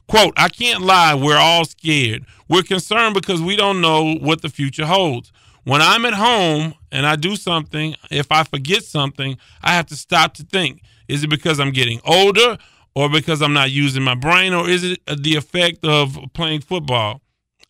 Quote, 0.08 0.32
I 0.36 0.48
can't 0.48 0.82
lie, 0.82 1.14
we're 1.14 1.36
all 1.36 1.64
scared. 1.64 2.24
We're 2.48 2.62
concerned 2.62 3.14
because 3.14 3.42
we 3.42 3.56
don't 3.56 3.80
know 3.80 4.14
what 4.14 4.40
the 4.40 4.48
future 4.48 4.86
holds. 4.86 5.32
When 5.64 5.82
I'm 5.82 6.06
at 6.06 6.14
home 6.14 6.74
and 6.90 7.04
I 7.04 7.16
do 7.16 7.36
something, 7.36 7.94
if 8.10 8.32
I 8.32 8.44
forget 8.44 8.84
something, 8.84 9.36
I 9.62 9.74
have 9.74 9.86
to 9.86 9.96
stop 9.96 10.32
to 10.34 10.44
think. 10.44 10.82
Is 11.08 11.24
it 11.24 11.28
because 11.28 11.60
I'm 11.60 11.72
getting 11.72 12.00
older 12.06 12.56
or 12.94 13.10
because 13.10 13.42
I'm 13.42 13.52
not 13.52 13.70
using 13.70 14.02
my 14.02 14.14
brain 14.14 14.54
or 14.54 14.68
is 14.68 14.82
it 14.82 15.00
the 15.06 15.36
effect 15.36 15.84
of 15.84 16.18
playing 16.32 16.62
football? 16.62 17.20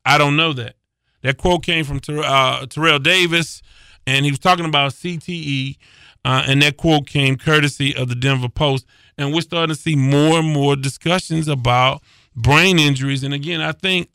I 0.05 0.17
don't 0.17 0.37
know 0.37 0.53
that. 0.53 0.77
That 1.23 1.39
quote 1.39 1.65
came 1.65 1.85
from 1.85 1.99
Ter- 1.99 2.23
uh, 2.25 2.67
Terrell 2.67 3.01
Davis 3.01 3.63
and 4.07 4.25
he 4.25 4.31
was 4.31 4.39
talking 4.39 4.65
about 4.65 4.93
CTE. 4.93 5.77
Uh, 6.29 6.43
and 6.47 6.61
that 6.61 6.77
quote 6.77 7.07
came 7.07 7.39
courtesy 7.39 7.97
of 7.97 8.11
the 8.11 8.15
Denver 8.15 8.51
Post. 8.51 8.85
And 9.17 9.33
we're 9.33 9.41
starting 9.41 9.75
to 9.75 9.81
see 9.81 9.97
more 9.97 10.41
and 10.41 10.53
more 10.53 10.77
discussions 10.77 11.49
about 11.49 12.03
brain 12.37 12.79
injuries. 12.79 13.23
And 13.23 13.33
again, 13.33 13.63
I 13.63 13.73
think 13.73 14.11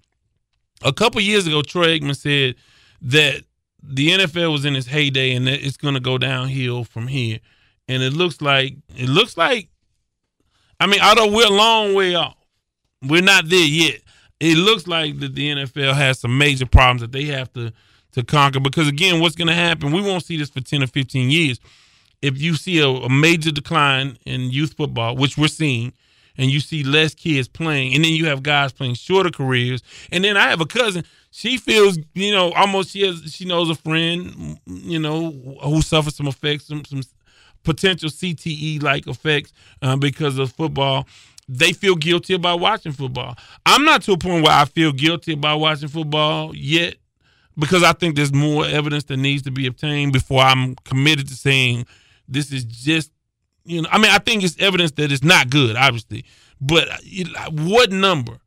a 0.84 0.94
couple 0.94 1.20
years 1.22 1.48
ago, 1.48 1.64
Troy 1.64 1.98
Aikman 1.98 2.16
said 2.16 2.54
that 3.02 3.42
the 3.82 4.10
NFL 4.10 4.52
was 4.52 4.64
in 4.64 4.76
its 4.76 4.86
heyday 4.86 5.34
and 5.34 5.48
that 5.48 5.66
it's 5.66 5.76
going 5.76 5.96
to 5.96 6.00
go 6.00 6.20
downhill 6.20 6.84
from 6.84 7.08
here. 7.08 7.40
And 7.88 8.04
it 8.04 8.14
looks 8.14 8.44
like 8.44 8.76
it 8.96 9.10
looks 9.10 9.36
like 9.36 9.70
I 10.80 10.86
mean, 10.86 11.02
although 11.02 11.32
we're 11.32 11.48
a 11.48 11.50
long 11.50 11.96
way 11.96 12.14
off, 12.14 12.38
we're 13.02 13.24
not 13.24 13.50
there 13.50 13.66
yet. 13.66 14.02
It 14.40 14.58
looks 14.58 14.86
like 14.86 15.20
that 15.20 15.34
the 15.34 15.50
NFL 15.50 15.96
has 15.96 16.20
some 16.20 16.38
major 16.38 16.68
problems 16.68 17.02
that 17.02 17.12
they 17.12 17.26
have 17.26 17.52
to 17.54 17.74
to 18.12 18.24
conquer 18.24 18.60
because 18.60 18.88
again, 18.88 19.20
what's 19.20 19.36
going 19.36 19.48
to 19.48 19.56
happen? 19.56 19.92
We 19.92 20.04
won't 20.04 20.24
see 20.24 20.38
this 20.38 20.52
for 20.52 20.62
10 20.62 20.84
or 20.84 20.88
15 20.88 21.32
years. 21.32 21.60
If 22.24 22.42
you 22.42 22.56
see 22.56 22.80
a, 22.80 22.88
a 22.88 23.10
major 23.10 23.52
decline 23.52 24.18
in 24.26 24.50
youth 24.50 24.74
football, 24.76 25.16
which 25.16 25.38
we're 25.38 25.48
seeing, 25.48 25.94
and 26.38 26.50
you 26.50 26.60
see 26.60 26.84
less 26.84 27.14
kids 27.14 27.48
playing, 27.48 27.94
and 27.94 28.04
then 28.04 28.14
you 28.14 28.26
have 28.26 28.42
guys 28.42 28.72
playing 28.72 28.96
shorter 28.96 29.30
careers, 29.30 29.84
and 30.12 30.24
then 30.24 30.38
I 30.38 30.50
have 30.50 30.62
a 30.62 30.66
cousin 30.66 31.04
she 31.36 31.58
feels, 31.58 31.98
you 32.14 32.32
know, 32.32 32.52
almost 32.52 32.92
she 32.92 33.02
has, 33.08 33.34
she 33.34 33.44
knows 33.46 33.68
a 33.68 33.74
friend, 33.74 34.60
you 34.68 35.00
know, 35.00 35.32
who 35.64 35.82
suffers 35.82 36.16
some 36.16 36.28
effects, 36.28 36.68
some, 36.68 36.86
some 36.86 37.02
potential 37.64 38.10
CTE 38.10 38.84
like 38.84 39.08
effects 39.08 39.52
uh, 39.82 39.96
because 39.98 40.38
of 40.38 40.52
football. 40.52 41.08
They 41.50 41.74
feel 41.74 41.96
guilty 41.96 42.36
about 42.36 42.60
watching 42.60 42.92
football. 42.92 43.36
I'm 43.66 43.84
not 43.84 44.04
to 44.04 44.12
a 44.12 44.18
point 44.18 44.44
where 44.44 44.54
I 44.54 44.66
feel 44.66 44.92
guilty 44.92 45.34
about 45.34 45.60
watching 45.60 45.90
football 45.90 46.56
yet 46.56 46.98
because 47.58 47.82
I 47.82 47.94
think 47.94 48.16
there's 48.16 48.32
more 48.32 48.68
evidence 48.68 49.06
that 49.06 49.18
needs 49.18 49.42
to 49.44 49.52
be 49.52 49.66
obtained 49.66 50.14
before 50.14 50.42
I'm 50.42 50.76
committed 50.86 51.28
to 51.30 51.36
saying 51.36 51.88
this 52.28 52.52
is 52.52 52.64
just, 52.64 53.12
you 53.66 53.82
know, 53.82 53.90
I 53.92 53.98
mean, 53.98 54.12
I 54.12 54.20
think 54.20 54.44
it's 54.44 54.60
evidence 54.60 54.92
that 54.92 55.12
it's 55.12 55.24
not 55.24 55.50
good, 55.50 55.76
obviously, 55.76 56.26
but 56.60 56.90
uh, 56.90 57.52
what 57.52 57.92
number? 57.92 58.40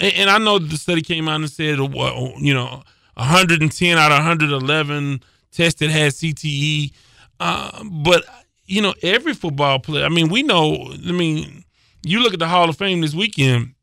and, 0.00 0.14
and 0.14 0.30
I 0.30 0.38
know 0.38 0.58
the 0.58 0.76
study 0.76 1.02
came 1.02 1.28
out 1.28 1.36
and 1.36 1.50
said, 1.50 1.78
uh, 1.78 2.28
you 2.38 2.54
know, 2.54 2.82
110 3.14 3.98
out 3.98 4.12
of 4.12 4.18
111 4.18 5.22
tested 5.50 5.90
had 5.90 6.12
CTE. 6.12 6.92
Uh, 7.40 7.84
but 7.84 8.24
you 8.66 8.80
know, 8.80 8.94
every 9.02 9.34
football 9.34 9.78
player. 9.78 10.04
I 10.04 10.08
mean, 10.08 10.28
we 10.28 10.42
know. 10.42 10.92
I 10.92 11.12
mean, 11.12 11.64
you 12.02 12.22
look 12.22 12.32
at 12.32 12.38
the 12.38 12.48
Hall 12.48 12.68
of 12.68 12.76
Fame 12.76 13.00
this 13.00 13.14
weekend. 13.14 13.74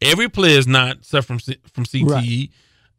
Every 0.00 0.28
player 0.28 0.58
is 0.58 0.66
not 0.66 1.04
suffering 1.04 1.40
from 1.72 1.84
CTE. 1.84 2.08
Right. 2.08 2.50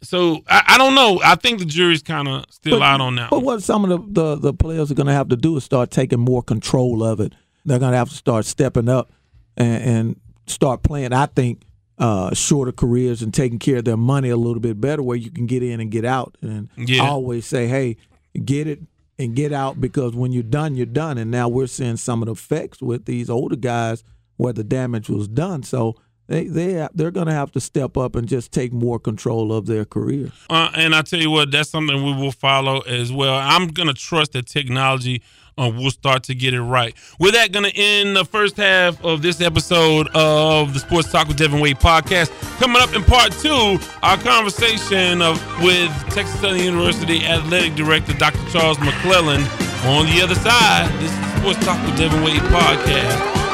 So 0.05 0.43
I, 0.47 0.63
I, 0.69 0.77
don't 0.77 0.95
know. 0.95 1.19
I 1.23 1.35
think 1.35 1.59
the 1.59 1.65
jury's 1.65 2.03
kind 2.03 2.27
of 2.27 2.45
still 2.49 2.79
but, 2.79 2.85
out 2.85 3.01
on 3.01 3.15
that. 3.15 3.29
But 3.29 3.41
what 3.41 3.63
some 3.63 3.83
of 3.83 3.89
the, 3.89 4.21
the, 4.21 4.35
the 4.35 4.53
players 4.53 4.91
are 4.91 4.95
going 4.95 5.07
to 5.07 5.13
have 5.13 5.29
to 5.29 5.35
do 5.35 5.57
is 5.57 5.63
start 5.63 5.91
taking 5.91 6.19
more 6.19 6.43
control 6.43 7.03
of 7.03 7.19
it. 7.19 7.33
They're 7.65 7.79
going 7.79 7.91
to 7.91 7.97
have 7.97 8.09
to 8.09 8.15
start 8.15 8.45
stepping 8.45 8.87
up 8.89 9.11
and, 9.57 9.83
and 9.83 10.19
start 10.47 10.83
playing. 10.83 11.13
I 11.13 11.25
think 11.25 11.61
uh, 11.97 12.33
shorter 12.33 12.71
careers 12.71 13.21
and 13.21 13.33
taking 13.33 13.59
care 13.59 13.77
of 13.77 13.85
their 13.85 13.97
money 13.97 14.29
a 14.29 14.37
little 14.37 14.59
bit 14.59 14.79
better, 14.79 15.01
where 15.01 15.17
you 15.17 15.31
can 15.31 15.45
get 15.45 15.63
in 15.63 15.79
and 15.79 15.91
get 15.91 16.05
out. 16.05 16.37
And 16.41 16.69
yeah. 16.77 17.03
I 17.03 17.07
always 17.07 17.45
say, 17.45 17.67
hey, 17.67 17.97
get 18.43 18.67
it 18.67 18.81
and 19.17 19.35
get 19.35 19.53
out 19.53 19.79
because 19.79 20.13
when 20.13 20.31
you're 20.31 20.43
done, 20.43 20.75
you're 20.75 20.85
done. 20.85 21.17
And 21.17 21.31
now 21.31 21.47
we're 21.47 21.67
seeing 21.67 21.97
some 21.97 22.21
of 22.21 22.27
the 22.27 22.33
effects 22.33 22.81
with 22.81 23.05
these 23.05 23.29
older 23.29 23.55
guys 23.55 24.03
where 24.37 24.53
the 24.53 24.63
damage 24.63 25.09
was 25.09 25.27
done. 25.27 25.63
So 25.63 25.95
they 26.27 26.45
they 26.45 26.87
they're 26.93 27.11
going 27.11 27.27
to 27.27 27.33
have 27.33 27.51
to 27.53 27.61
step 27.61 27.97
up 27.97 28.15
and 28.15 28.27
just 28.27 28.51
take 28.51 28.73
more 28.73 28.99
control 28.99 29.53
of 29.53 29.65
their 29.65 29.85
career. 29.85 30.31
Uh, 30.49 30.71
and 30.75 30.95
I 30.95 31.01
tell 31.01 31.19
you 31.19 31.31
what, 31.31 31.51
that's 31.51 31.69
something 31.69 32.03
we 32.03 32.13
will 32.13 32.31
follow 32.31 32.81
as 32.81 33.11
well. 33.11 33.35
I'm 33.35 33.67
going 33.67 33.87
to 33.87 33.93
trust 33.93 34.33
that 34.33 34.47
technology 34.47 35.21
uh, 35.57 35.71
we'll 35.73 35.91
start 35.91 36.23
to 36.23 36.35
get 36.35 36.53
it 36.53 36.61
right. 36.61 36.95
With 37.19 37.33
that, 37.33 37.51
going 37.51 37.69
to 37.69 37.75
end 37.75 38.15
the 38.15 38.25
first 38.25 38.57
half 38.57 39.03
of 39.03 39.21
this 39.21 39.41
episode 39.41 40.09
of 40.13 40.73
the 40.73 40.79
Sports 40.79 41.11
Talk 41.11 41.27
with 41.27 41.37
Devin 41.37 41.59
Wade 41.59 41.77
podcast. 41.77 42.29
Coming 42.57 42.81
up 42.81 42.93
in 42.93 43.03
part 43.03 43.31
two, 43.33 43.77
our 44.03 44.17
conversation 44.17 45.21
of, 45.21 45.41
with 45.61 45.91
Texas 46.13 46.39
Southern 46.41 46.59
University 46.59 47.23
Athletic 47.25 47.75
Director 47.75 48.13
Dr. 48.13 48.49
Charles 48.49 48.77
McClelland. 48.79 49.45
On 49.85 50.05
the 50.07 50.21
other 50.21 50.35
side, 50.35 50.89
this 50.99 51.11
is 51.11 51.39
Sports 51.39 51.65
Talk 51.65 51.85
with 51.85 51.97
Devin 51.97 52.23
Wade 52.23 52.41
podcast. 52.41 53.44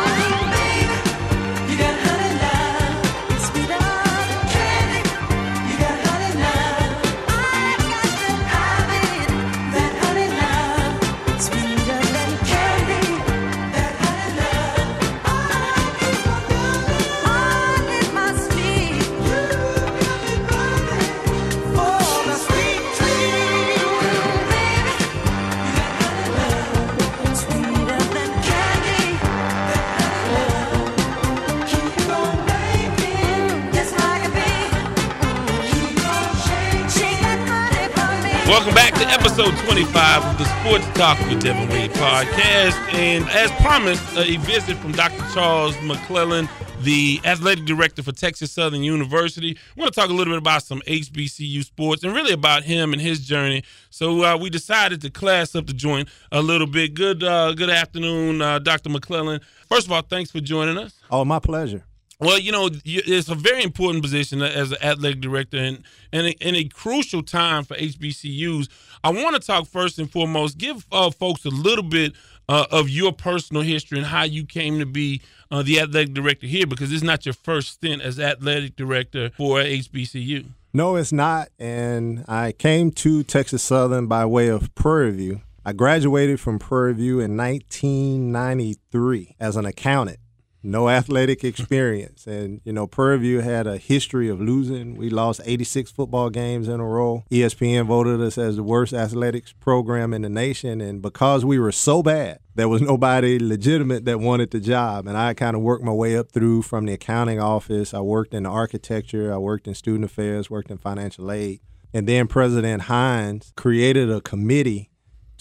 Episode 39.41 39.65
25 39.65 40.23
of 40.23 40.38
the 40.38 40.45
Sports 40.60 40.86
Talk 40.93 41.17
with 41.27 41.41
Devin 41.41 41.67
Wade 41.69 41.89
podcast. 41.93 42.77
And 42.93 43.27
as 43.32 43.49
promised, 43.54 44.04
a 44.15 44.38
visit 44.38 44.77
from 44.77 44.91
Dr. 44.91 45.17
Charles 45.34 45.75
McClelland, 45.77 46.47
the 46.84 47.19
athletic 47.25 47.65
director 47.65 48.04
for 48.04 48.12
Texas 48.12 48.51
Southern 48.51 48.84
University. 48.84 49.58
I 49.58 49.80
want 49.80 49.91
to 49.91 49.99
talk 49.99 50.12
a 50.12 50.13
little 50.13 50.32
bit 50.32 50.38
about 50.38 50.62
some 50.62 50.80
HBCU 50.82 51.63
sports 51.65 52.04
and 52.04 52.13
really 52.13 52.34
about 52.34 52.62
him 52.62 52.93
and 52.93 53.01
his 53.01 53.25
journey. 53.25 53.63
So 53.89 54.23
uh, 54.23 54.38
we 54.38 54.51
decided 54.51 55.01
to 55.01 55.10
class 55.10 55.56
up 55.56 55.65
the 55.65 55.73
joint 55.73 56.08
a 56.32 56.43
little 56.43 56.67
bit. 56.67 56.93
Good, 56.93 57.23
uh, 57.23 57.54
good 57.54 57.71
afternoon, 57.71 58.43
uh, 58.43 58.60
Dr. 58.60 58.91
McClelland. 58.91 59.41
First 59.67 59.88
of 59.88 59.91
all, 59.91 60.04
thanks 60.04 60.30
for 60.30 60.39
joining 60.39 60.77
us. 60.77 60.93
Oh, 61.10 61.25
my 61.25 61.39
pleasure. 61.39 61.84
Well, 62.21 62.38
you 62.38 62.51
know, 62.51 62.69
it's 62.86 63.29
a 63.29 63.36
very 63.36 63.63
important 63.63 64.03
position 64.03 64.43
as 64.43 64.71
an 64.71 64.77
athletic 64.84 65.21
director 65.21 65.58
and, 65.58 65.83
and, 66.13 66.27
a, 66.27 66.35
and 66.39 66.56
a 66.56 66.65
crucial 66.65 67.23
time 67.23 67.63
for 67.63 67.75
HBCUs. 67.75 68.69
I 69.04 69.10
want 69.10 69.35
to 69.35 69.46
talk 69.46 69.65
first 69.65 69.98
and 69.98 70.10
foremost, 70.10 70.60
give 70.60 70.85
uh, 70.91 71.10
folks 71.10 71.46
a 71.46 71.50
little 71.50 71.83
bit 71.83 72.13
uh, 72.48 72.67
of 72.69 72.89
your 72.89 73.12
personal 73.12 73.63
history 73.63 73.98
and 73.98 74.06
how 74.06 74.21
you 74.21 74.46
came 74.46 74.77
to 74.77 74.85
be 74.85 75.21
uh, 75.50 75.63
the 75.63 75.79
athletic 75.79 76.13
director 76.13 76.46
here 76.46 76.67
because 76.67 76.93
it's 76.93 77.02
not 77.02 77.25
your 77.25 77.33
first 77.33 77.69
stint 77.69 78.04
as 78.04 78.19
athletic 78.19 78.75
director 78.75 79.31
for 79.35 79.58
HBCU. 79.58 80.46
No, 80.73 80.98
it's 80.98 81.12
not. 81.12 81.50
And 81.58 82.23
I 82.27 82.52
came 82.52 82.91
to 82.91 83.23
Texas 83.23 83.63
Southern 83.63 84.06
by 84.06 84.27
way 84.27 84.48
of 84.48 84.73
Prairie 84.75 85.12
View. 85.12 85.41
I 85.65 85.73
graduated 85.73 86.39
from 86.39 86.60
Prairie 86.60 86.93
View 86.93 87.19
in 87.19 87.35
1993 87.35 89.37
as 89.39 89.56
an 89.56 89.65
accountant. 89.65 90.19
No 90.63 90.89
athletic 90.89 91.43
experience. 91.43 92.27
And, 92.27 92.62
you 92.63 92.71
know, 92.71 92.85
Prairie 92.85 93.17
View 93.19 93.39
had 93.39 93.65
a 93.65 93.77
history 93.77 94.29
of 94.29 94.39
losing. 94.39 94.95
We 94.95 95.09
lost 95.09 95.41
86 95.43 95.91
football 95.91 96.29
games 96.29 96.67
in 96.67 96.79
a 96.79 96.85
row. 96.85 97.23
ESPN 97.31 97.87
voted 97.87 98.21
us 98.21 98.37
as 98.37 98.57
the 98.57 98.63
worst 98.63 98.93
athletics 98.93 99.53
program 99.53 100.13
in 100.13 100.21
the 100.21 100.29
nation. 100.29 100.79
And 100.79 101.01
because 101.01 101.43
we 101.43 101.57
were 101.57 101.71
so 101.71 102.03
bad, 102.03 102.39
there 102.53 102.69
was 102.69 102.81
nobody 102.81 103.39
legitimate 103.39 104.05
that 104.05 104.19
wanted 104.19 104.51
the 104.51 104.59
job. 104.59 105.07
And 105.07 105.17
I 105.17 105.33
kind 105.33 105.55
of 105.55 105.62
worked 105.63 105.83
my 105.83 105.93
way 105.93 106.15
up 106.15 106.31
through 106.31 106.62
from 106.62 106.85
the 106.85 106.93
accounting 106.93 107.39
office. 107.39 107.93
I 107.93 108.01
worked 108.01 108.33
in 108.33 108.45
architecture, 108.45 109.33
I 109.33 109.37
worked 109.37 109.67
in 109.67 109.73
student 109.73 110.05
affairs, 110.05 110.49
worked 110.49 110.69
in 110.69 110.77
financial 110.77 111.31
aid. 111.31 111.62
And 111.93 112.07
then 112.07 112.27
President 112.27 112.83
Hines 112.83 113.51
created 113.57 114.09
a 114.09 114.21
committee 114.21 114.90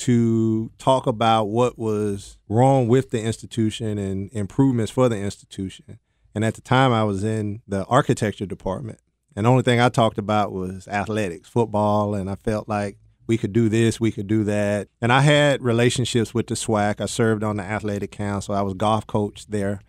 to 0.01 0.70
talk 0.78 1.07
about 1.07 1.44
what 1.44 1.78
was 1.78 2.38
wrong 2.48 2.88
with 2.88 3.11
the 3.11 3.22
institution 3.22 3.98
and 3.98 4.30
improvements 4.32 4.90
for 4.90 5.09
the 5.09 5.16
institution. 5.16 5.98
And 6.34 6.44
at 6.44 6.55
the 6.55 6.61
time, 6.61 6.92
I 6.92 7.05
was 7.05 7.22
in 7.22 7.61
the 7.68 7.84
architecture 7.84 8.46
department. 8.46 9.01
And 9.36 9.46
the 9.46 9.51
only 9.51 9.62
thing 9.62 9.80
I 9.80 9.88
talked 9.88 10.18
about 10.18 10.53
was 10.53 10.88
athletics, 10.88 11.48
football, 11.48 12.14
and 12.14 12.30
I 12.30 12.34
felt 12.34 12.68
like 12.68 12.96
we 13.26 13.38
could 13.38 13.53
do 13.53 13.68
this, 13.68 14.01
we 14.01 14.11
could 14.11 14.26
do 14.26 14.42
that. 14.44 14.88
And 15.01 15.12
I 15.12 15.20
had 15.20 15.62
relationships 15.62 16.34
with 16.34 16.46
the 16.46 16.55
SWAC. 16.55 17.01
I 17.01 17.07
served 17.07 17.44
on 17.44 17.59
the 17.59 17.62
athletic 17.62 18.11
council. 18.11 18.55
I 18.55 18.62
was 18.62 18.74
golf 18.74 19.07
coach 19.07 19.46
there 19.46 19.80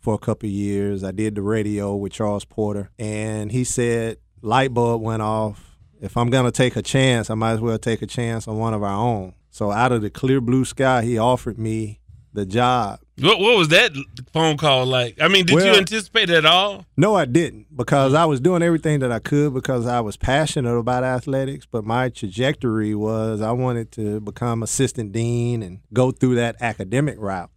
for 0.00 0.14
a 0.14 0.18
couple 0.18 0.48
years. 0.48 1.04
I 1.04 1.12
did 1.12 1.34
the 1.34 1.42
radio 1.42 1.94
with 1.94 2.12
Charles 2.12 2.44
Porter. 2.44 2.90
And 2.98 3.52
he 3.52 3.64
said, 3.64 4.16
light 4.40 4.74
bulb 4.74 5.02
went 5.02 5.22
off. 5.22 5.76
If 6.00 6.16
I'm 6.16 6.30
going 6.30 6.46
to 6.46 6.50
take 6.50 6.74
a 6.74 6.82
chance, 6.82 7.30
I 7.30 7.34
might 7.34 7.52
as 7.52 7.60
well 7.60 7.78
take 7.78 8.02
a 8.02 8.06
chance 8.06 8.48
on 8.48 8.58
one 8.58 8.74
of 8.74 8.82
our 8.82 8.96
own. 8.96 9.34
So 9.52 9.70
out 9.70 9.92
of 9.92 10.00
the 10.00 10.08
clear 10.08 10.40
blue 10.40 10.64
sky, 10.64 11.02
he 11.02 11.18
offered 11.18 11.58
me 11.58 12.00
the 12.32 12.46
job. 12.46 13.00
What, 13.20 13.38
what 13.38 13.58
was 13.58 13.68
that 13.68 13.92
phone 14.32 14.56
call 14.56 14.86
like? 14.86 15.20
I 15.20 15.28
mean, 15.28 15.44
did 15.44 15.54
Well- 15.54 15.66
you 15.66 15.78
anticipate 15.78 16.30
it 16.30 16.36
at 16.38 16.46
all? 16.46 16.86
No, 16.96 17.14
I 17.14 17.26
didn't 17.26 17.66
because 17.76 18.14
I 18.14 18.24
was 18.24 18.40
doing 18.40 18.62
everything 18.62 19.00
that 19.00 19.12
I 19.12 19.18
could 19.18 19.52
because 19.52 19.86
I 19.86 20.00
was 20.00 20.16
passionate 20.16 20.74
about 20.74 21.04
athletics. 21.04 21.66
But 21.70 21.84
my 21.84 22.08
trajectory 22.08 22.94
was 22.94 23.42
I 23.42 23.52
wanted 23.52 23.92
to 23.92 24.20
become 24.20 24.62
assistant 24.62 25.12
dean 25.12 25.62
and 25.62 25.80
go 25.92 26.10
through 26.10 26.36
that 26.36 26.56
academic 26.62 27.16
route. 27.18 27.50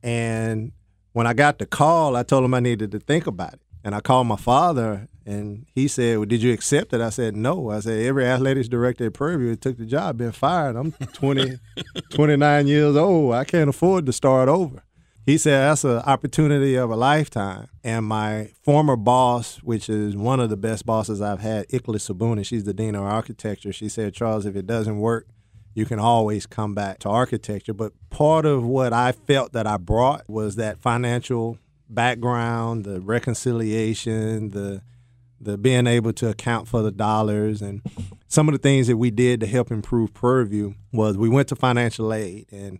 And 0.00 0.70
when 1.12 1.26
I 1.26 1.32
got 1.32 1.58
the 1.58 1.66
call, 1.66 2.14
I 2.14 2.22
told 2.22 2.44
him 2.44 2.54
I 2.54 2.60
needed 2.60 2.92
to 2.92 3.00
think 3.00 3.26
about 3.26 3.54
it. 3.54 3.60
And 3.82 3.96
I 3.96 4.00
called 4.00 4.28
my 4.28 4.36
father 4.36 5.08
and 5.26 5.66
he 5.74 5.88
said, 5.88 6.18
Well, 6.18 6.26
did 6.26 6.42
you 6.42 6.52
accept 6.52 6.92
it? 6.92 7.00
I 7.00 7.10
said, 7.10 7.36
No. 7.36 7.70
I 7.70 7.80
said, 7.80 8.04
Every 8.04 8.26
athletics 8.26 8.68
director 8.68 9.06
at 9.06 9.14
Prairie 9.14 9.36
View 9.36 9.56
took 9.56 9.78
the 9.78 9.86
job 9.86 10.18
been 10.18 10.32
fired. 10.32 10.76
I'm 10.76 10.92
20, 11.12 11.58
29 12.10 12.66
years 12.66 12.96
old. 12.96 13.34
I 13.34 13.44
can't 13.44 13.70
afford 13.70 14.06
to 14.06 14.12
start 14.12 14.48
over. 14.48 14.82
He 15.24 15.38
said 15.38 15.60
that's 15.60 15.84
an 15.84 15.98
opportunity 15.98 16.74
of 16.74 16.90
a 16.90 16.96
lifetime. 16.96 17.68
And 17.84 18.06
my 18.06 18.50
former 18.64 18.96
boss, 18.96 19.58
which 19.58 19.88
is 19.88 20.16
one 20.16 20.40
of 20.40 20.50
the 20.50 20.56
best 20.56 20.84
bosses 20.84 21.20
I've 21.20 21.40
had, 21.40 21.68
Ikhlas 21.68 22.10
Sabouni, 22.12 22.44
she's 22.44 22.64
the 22.64 22.74
dean 22.74 22.96
of 22.96 23.04
architecture. 23.04 23.72
She 23.72 23.88
said, 23.88 24.14
Charles, 24.14 24.46
if 24.46 24.56
it 24.56 24.66
doesn't 24.66 24.98
work, 24.98 25.28
you 25.74 25.86
can 25.86 26.00
always 26.00 26.44
come 26.44 26.74
back 26.74 26.98
to 27.00 27.08
architecture. 27.08 27.72
But 27.72 27.92
part 28.10 28.44
of 28.44 28.64
what 28.64 28.92
I 28.92 29.12
felt 29.12 29.52
that 29.52 29.66
I 29.66 29.76
brought 29.76 30.28
was 30.28 30.56
that 30.56 30.80
financial 30.80 31.56
background, 31.88 32.84
the 32.84 33.00
reconciliation, 33.00 34.50
the 34.50 34.82
the 35.42 35.58
being 35.58 35.86
able 35.86 36.12
to 36.14 36.28
account 36.28 36.68
for 36.68 36.82
the 36.82 36.92
dollars. 36.92 37.62
And 37.62 37.82
some 38.28 38.48
of 38.48 38.52
the 38.52 38.58
things 38.58 38.86
that 38.86 38.96
we 38.96 39.10
did 39.10 39.40
to 39.40 39.46
help 39.46 39.70
improve 39.70 40.14
Prairie 40.14 40.46
View 40.46 40.74
was 40.92 41.16
we 41.16 41.28
went 41.28 41.48
to 41.48 41.56
financial 41.56 42.12
aid. 42.12 42.46
And 42.52 42.78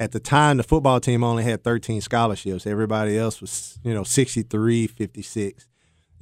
at 0.00 0.12
the 0.12 0.18
time 0.18 0.56
the 0.56 0.62
football 0.62 0.98
team 0.98 1.22
only 1.22 1.44
had 1.44 1.62
13 1.62 2.00
scholarships. 2.00 2.66
Everybody 2.66 3.16
else 3.16 3.40
was 3.40 3.78
you 3.84 3.94
know 3.94 4.02
63 4.02 4.86
56 4.88 5.68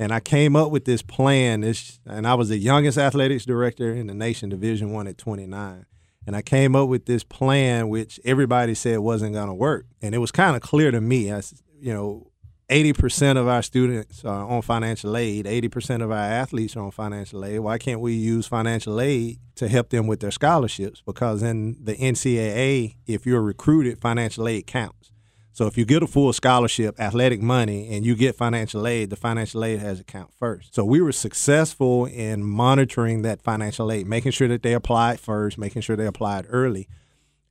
and 0.01 0.13
i 0.13 0.21
came 0.21 0.57
up 0.57 0.71
with 0.71 0.85
this 0.85 1.01
plan. 1.01 1.63
This 1.63 2.01
and 2.05 2.27
i 2.27 2.35
was 2.35 2.51
the 2.51 2.59
youngest 2.59 2.99
athletics 2.99 3.47
director 3.47 3.95
in 3.95 4.09
the 4.09 4.15
nation 4.15 4.51
division 4.51 4.93
one 4.93 5.07
at 5.07 5.17
29 5.17 5.87
and 6.27 6.37
i 6.37 6.43
came 6.43 6.75
up 6.75 6.89
with 6.89 7.07
this 7.07 7.23
plan 7.23 7.89
which 7.89 8.21
everybody 8.25 8.75
said 8.75 8.99
wasn't 8.99 9.33
going 9.33 9.49
to 9.49 9.55
work. 9.55 9.87
And 10.03 10.15
it 10.15 10.19
was 10.19 10.33
kind 10.33 10.57
of 10.57 10.63
clear 10.63 10.91
to 10.91 11.01
me 11.01 11.33
I, 11.33 11.43
you 11.81 11.95
know 11.95 12.27
80% 12.69 13.39
of 13.39 13.49
our 13.49 13.63
students 13.63 14.25
are 14.25 14.47
on 14.47 14.61
financial 14.61 15.17
aid, 15.17 15.47
80% 15.47 16.03
of 16.03 16.11
our 16.11 16.19
athletes 16.19 16.77
are 16.77 16.83
on 16.83 16.91
financial 16.91 17.45
aid. 17.45 17.61
Why 17.61 17.79
can't 17.79 18.01
we 18.01 18.13
use 18.13 18.47
financial 18.47 19.01
aid 19.01 19.39
to 19.55 19.69
help 19.69 19.89
them 19.89 20.07
with 20.07 20.21
their 20.21 20.31
scholarships? 20.31 21.03
Because 21.05 21.43
in 21.43 21.83
the 21.83 21.97
NCAA, 21.97 22.97
if 23.07 23.25
you're 23.25 23.41
recruited, 23.41 23.99
financial 24.01 24.47
aid 24.47 24.67
counts. 24.67 25.13
So 25.53 25.67
if 25.67 25.79
you 25.79 25.87
get 25.87 26.03
a 26.03 26.07
full 26.07 26.33
scholarship, 26.35 27.01
athletic 27.01 27.41
money, 27.41 27.89
and 27.89 28.05
you 28.05 28.15
get 28.15 28.37
financial 28.37 28.87
aid, 28.87 29.11
the 29.11 29.17
financial 29.17 29.65
aid 29.65 29.81
has 29.81 29.99
to 29.99 30.05
count 30.05 30.33
first. 30.39 30.75
So 30.75 30.85
we 30.85 31.01
were 31.01 31.11
successful 31.11 32.05
in 32.05 32.45
monitoring 32.45 33.23
that 33.23 33.43
financial 33.43 33.91
aid, 33.91 34.07
making 34.07 34.33
sure 34.33 34.47
that 34.47 34.63
they 34.63 34.75
applied 34.75 35.19
first, 35.19 35.59
making 35.59 35.83
sure 35.83 35.97
they 35.97 36.07
applied 36.07 36.47
early 36.49 36.87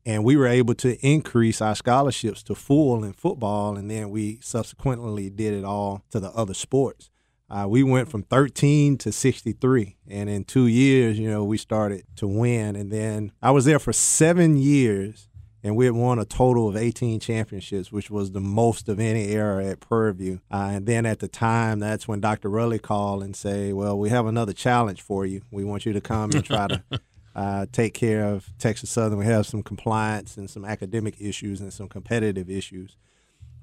and 0.07 0.23
we 0.23 0.37
were 0.37 0.47
able 0.47 0.73
to 0.73 0.97
increase 1.05 1.59
our 1.61 1.75
scholarships 1.75 2.41
to 2.41 2.55
full 2.55 3.03
in 3.03 3.11
football, 3.11 3.75
and 3.75 3.91
then 3.91 4.09
we 4.09 4.39
subsequently 4.41 5.29
did 5.29 5.53
it 5.53 5.65
all 5.65 6.01
to 6.11 6.21
the 6.21 6.31
other 6.31 6.53
sports. 6.53 7.09
Uh, 7.49 7.65
we 7.67 7.83
went 7.83 8.09
from 8.09 8.23
13 8.23 8.97
to 8.99 9.11
63, 9.11 9.97
and 10.07 10.29
in 10.29 10.45
two 10.45 10.65
years, 10.65 11.19
you 11.19 11.29
know, 11.29 11.43
we 11.43 11.57
started 11.57 12.05
to 12.15 12.25
win. 12.25 12.77
And 12.77 12.89
then 12.89 13.33
I 13.41 13.51
was 13.51 13.65
there 13.65 13.79
for 13.79 13.91
seven 13.91 14.55
years, 14.55 15.27
and 15.61 15.75
we 15.75 15.83
had 15.83 15.93
won 15.93 16.19
a 16.19 16.25
total 16.25 16.69
of 16.69 16.77
18 16.77 17.19
championships, 17.19 17.91
which 17.91 18.09
was 18.09 18.31
the 18.31 18.39
most 18.39 18.87
of 18.87 19.01
any 19.01 19.27
era 19.27 19.65
at 19.65 19.81
Prairie 19.81 20.13
View. 20.13 20.41
Uh, 20.49 20.69
and 20.71 20.85
then 20.85 21.05
at 21.05 21.19
the 21.19 21.27
time, 21.27 21.79
that's 21.79 22.07
when 22.07 22.21
Dr. 22.21 22.49
Rudley 22.49 22.79
called 22.79 23.23
and 23.23 23.35
say, 23.35 23.73
"Well, 23.73 23.99
we 23.99 24.09
have 24.09 24.25
another 24.25 24.53
challenge 24.53 25.01
for 25.01 25.25
you. 25.25 25.41
We 25.51 25.65
want 25.65 25.85
you 25.85 25.91
to 25.91 26.01
come 26.01 26.31
and 26.31 26.45
try 26.45 26.67
to." 26.67 26.83
uh, 27.37 27.67
take 27.71 27.93
care 27.93 28.25
of 28.25 28.51
Texas 28.57 28.89
Southern. 28.89 29.19
We 29.19 29.25
have 29.25 29.45
some 29.45 29.61
compliance 29.61 30.37
and 30.37 30.49
some 30.49 30.65
academic 30.65 31.21
issues 31.21 31.61
and 31.61 31.71
some 31.71 31.87
competitive 31.87 32.49
issues. 32.49 32.97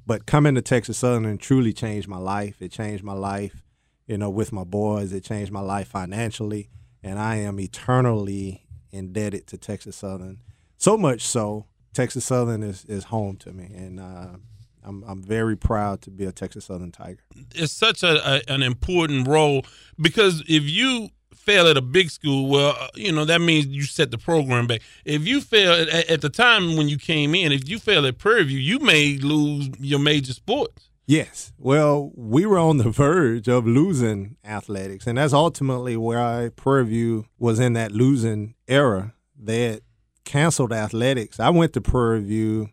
But 0.07 0.27
coming 0.27 0.55
to 0.55 0.63
Texas 0.63 0.99
Southern 0.99 1.37
truly 1.39 1.73
changed 1.73 2.07
my 2.07 2.19
life. 2.19 2.63
It 2.63 2.71
changed 2.71 3.03
my 3.03 3.15
life, 3.15 3.65
you 4.07 4.17
know, 4.17 4.31
with 4.31 4.53
my 4.53 4.63
boys. 4.63 5.13
It 5.13 5.25
changed 5.25 5.51
my 5.51 5.61
life 5.61 5.89
financially, 5.89 6.71
and 7.03 7.19
I 7.19 7.37
am 7.37 7.59
eternally 7.59 8.65
indebted 8.93 9.49
to 9.49 9.59
Texas 9.59 9.97
Southern. 9.97 10.39
So 10.77 10.97
much 10.97 11.23
so, 11.23 11.67
Texas 11.93 12.25
Southern 12.25 12.63
is, 12.63 12.85
is 12.85 13.05
home 13.05 13.37
to 13.39 13.53
me, 13.53 13.73
and 13.75 13.99
uh, 13.99 14.37
I'm 14.85 15.03
I'm 15.05 15.23
very 15.23 15.57
proud 15.57 16.01
to 16.03 16.11
be 16.11 16.27
a 16.27 16.33
Texas 16.33 16.67
Southern 16.67 16.93
Tiger. 16.93 17.23
it's 17.55 17.73
such 17.73 18.05
a, 18.05 18.37
a 18.37 18.43
an 18.47 18.63
important 18.63 19.27
role 19.27 19.65
because 20.01 20.45
if 20.47 20.63
you 20.63 21.11
fail 21.37 21.67
at 21.67 21.77
a 21.77 21.83
big 21.83 22.11
school, 22.11 22.49
well, 22.49 22.77
uh, 22.79 22.89
you 22.95 23.13
know 23.13 23.25
that 23.25 23.41
means 23.41 23.67
you 23.67 23.83
set 23.83 24.11
the 24.11 24.19
program 24.19 24.67
back. 24.67 24.83
If 25.05 25.27
you 25.27 25.41
fail 25.41 25.73
at, 25.73 25.89
at 26.11 26.21
the 26.21 26.31
time 26.31 26.77
when 26.77 26.89
you 26.89 26.99
came 26.99 27.35
in, 27.35 27.53
if 27.53 27.69
you 27.69 27.79
fail 27.79 28.07
at 28.07 28.19
Prairie 28.19 28.45
View, 28.45 28.59
you 28.59 28.79
may 28.79 29.19
lose 29.19 29.69
your 29.79 29.99
major 29.99 30.33
sports. 30.33 30.91
Yes. 31.07 31.53
Well, 31.59 32.13
we 32.15 32.47
were 32.47 32.59
on 32.59 32.79
the 32.79 32.91
verge 32.91 33.47
of 33.49 33.67
losing 33.67 34.37
athletics, 34.45 35.07
and 35.07 35.19
that's 35.19 35.35
ultimately 35.35 35.97
why 35.97 36.51
Prairie 36.57 36.87
View 36.87 37.27
was 37.39 37.61
in 37.61 37.75
that 37.75 37.93
losing 37.93 38.55
era. 38.69 39.15
That 39.39 39.83
canceled 40.25 40.73
athletics. 40.73 41.39
I 41.39 41.51
went 41.51 41.75
to 41.75 41.81
Prairie 41.81 42.23
View 42.23 42.71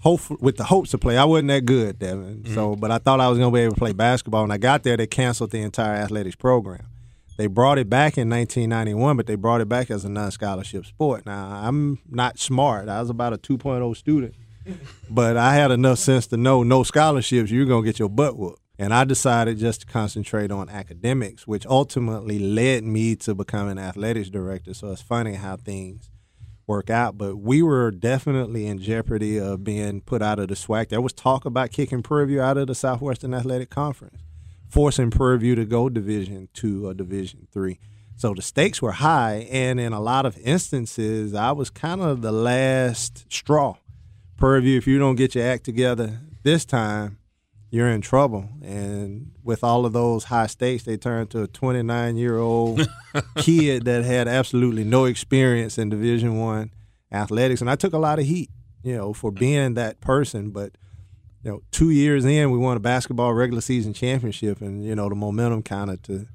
hope 0.00 0.20
with 0.40 0.56
the 0.56 0.64
hopes 0.64 0.90
to 0.92 0.98
play. 0.98 1.16
I 1.18 1.24
wasn't 1.24 1.48
that 1.48 1.64
good, 1.64 1.98
Devin. 1.98 2.44
So, 2.54 2.76
but 2.76 2.92
I 2.92 2.98
thought 2.98 3.20
I 3.20 3.28
was 3.28 3.38
going 3.38 3.52
to 3.52 3.54
be 3.54 3.62
able 3.62 3.74
to 3.74 3.78
play 3.78 3.92
basketball. 3.92 4.44
and 4.44 4.52
I 4.52 4.58
got 4.58 4.84
there, 4.84 4.96
they 4.96 5.06
canceled 5.06 5.50
the 5.50 5.62
entire 5.62 5.96
athletics 5.96 6.36
program. 6.36 6.86
They 7.36 7.46
brought 7.46 7.78
it 7.78 7.90
back 7.90 8.16
in 8.16 8.30
1991, 8.30 9.16
but 9.16 9.26
they 9.26 9.34
brought 9.34 9.60
it 9.60 9.68
back 9.68 9.90
as 9.90 10.04
a 10.04 10.08
non-scholarship 10.08 10.86
sport. 10.86 11.26
Now, 11.26 11.48
I'm 11.62 11.98
not 12.08 12.38
smart. 12.38 12.88
I 12.88 13.00
was 13.00 13.10
about 13.10 13.34
a 13.34 13.38
2.0 13.38 13.96
student 13.96 14.34
but 15.10 15.36
I 15.36 15.54
had 15.54 15.70
enough 15.70 15.98
sense 15.98 16.26
to 16.28 16.36
know 16.36 16.62
no 16.62 16.82
scholarships, 16.82 17.50
you're 17.50 17.66
gonna 17.66 17.84
get 17.84 17.98
your 17.98 18.08
butt 18.08 18.36
whooped. 18.36 18.60
And 18.78 18.92
I 18.92 19.04
decided 19.04 19.58
just 19.58 19.82
to 19.82 19.86
concentrate 19.86 20.50
on 20.50 20.68
academics, 20.68 21.46
which 21.46 21.64
ultimately 21.64 22.38
led 22.38 22.84
me 22.84 23.16
to 23.16 23.34
becoming 23.34 23.72
an 23.72 23.78
athletics 23.78 24.28
director. 24.28 24.74
So 24.74 24.92
it's 24.92 25.00
funny 25.00 25.34
how 25.34 25.56
things 25.56 26.10
work 26.66 26.90
out. 26.90 27.16
But 27.16 27.36
we 27.36 27.62
were 27.62 27.90
definitely 27.90 28.66
in 28.66 28.78
jeopardy 28.78 29.38
of 29.38 29.64
being 29.64 30.02
put 30.02 30.20
out 30.20 30.38
of 30.38 30.48
the 30.48 30.56
SWAC. 30.56 30.90
There 30.90 31.00
was 31.00 31.14
talk 31.14 31.46
about 31.46 31.70
kicking 31.70 32.02
Prairie 32.02 32.26
View 32.26 32.42
out 32.42 32.58
of 32.58 32.66
the 32.66 32.74
Southwestern 32.74 33.32
Athletic 33.32 33.70
Conference, 33.70 34.20
forcing 34.76 35.10
Prairie 35.10 35.38
View 35.38 35.54
to 35.54 35.64
go 35.64 35.88
Division 35.88 36.50
two 36.52 36.86
or 36.86 36.92
Division 36.92 37.48
three. 37.50 37.78
So 38.16 38.34
the 38.34 38.42
stakes 38.42 38.82
were 38.82 38.92
high, 38.92 39.48
and 39.50 39.80
in 39.80 39.94
a 39.94 40.00
lot 40.00 40.26
of 40.26 40.36
instances, 40.36 41.32
I 41.32 41.52
was 41.52 41.70
kind 41.70 42.02
of 42.02 42.20
the 42.20 42.30
last 42.30 43.24
straw. 43.32 43.76
Prairie 44.36 44.60
View, 44.60 44.76
if 44.76 44.86
you 44.86 44.98
don't 44.98 45.16
get 45.16 45.34
your 45.34 45.46
act 45.46 45.64
together 45.64 46.20
this 46.42 46.66
time, 46.66 47.16
you're 47.70 47.88
in 47.88 48.02
trouble. 48.02 48.50
And 48.62 49.30
with 49.42 49.64
all 49.64 49.86
of 49.86 49.94
those 49.94 50.24
high 50.24 50.46
stakes, 50.46 50.82
they 50.82 50.98
turned 50.98 51.30
to 51.30 51.44
a 51.44 51.46
29 51.46 52.18
year 52.18 52.36
old 52.36 52.86
kid 53.36 53.86
that 53.86 54.04
had 54.04 54.28
absolutely 54.28 54.84
no 54.84 55.06
experience 55.06 55.78
in 55.78 55.88
Division 55.88 56.38
One 56.38 56.70
athletics. 57.10 57.62
And 57.62 57.70
I 57.70 57.76
took 57.76 57.94
a 57.94 57.98
lot 57.98 58.18
of 58.18 58.26
heat, 58.26 58.50
you 58.82 58.94
know, 58.94 59.14
for 59.14 59.32
being 59.32 59.72
that 59.74 60.02
person. 60.02 60.50
But 60.50 60.76
you 61.46 61.52
know, 61.52 61.62
two 61.70 61.90
years 61.90 62.24
in, 62.24 62.50
we 62.50 62.58
won 62.58 62.76
a 62.76 62.80
basketball 62.80 63.32
regular 63.32 63.60
season 63.60 63.92
championship, 63.92 64.60
and 64.60 64.84
you 64.84 64.96
know, 64.96 65.08
the 65.08 65.14
momentum 65.14 65.62
kind 65.62 65.90
of 65.90 66.02
to 66.02 66.26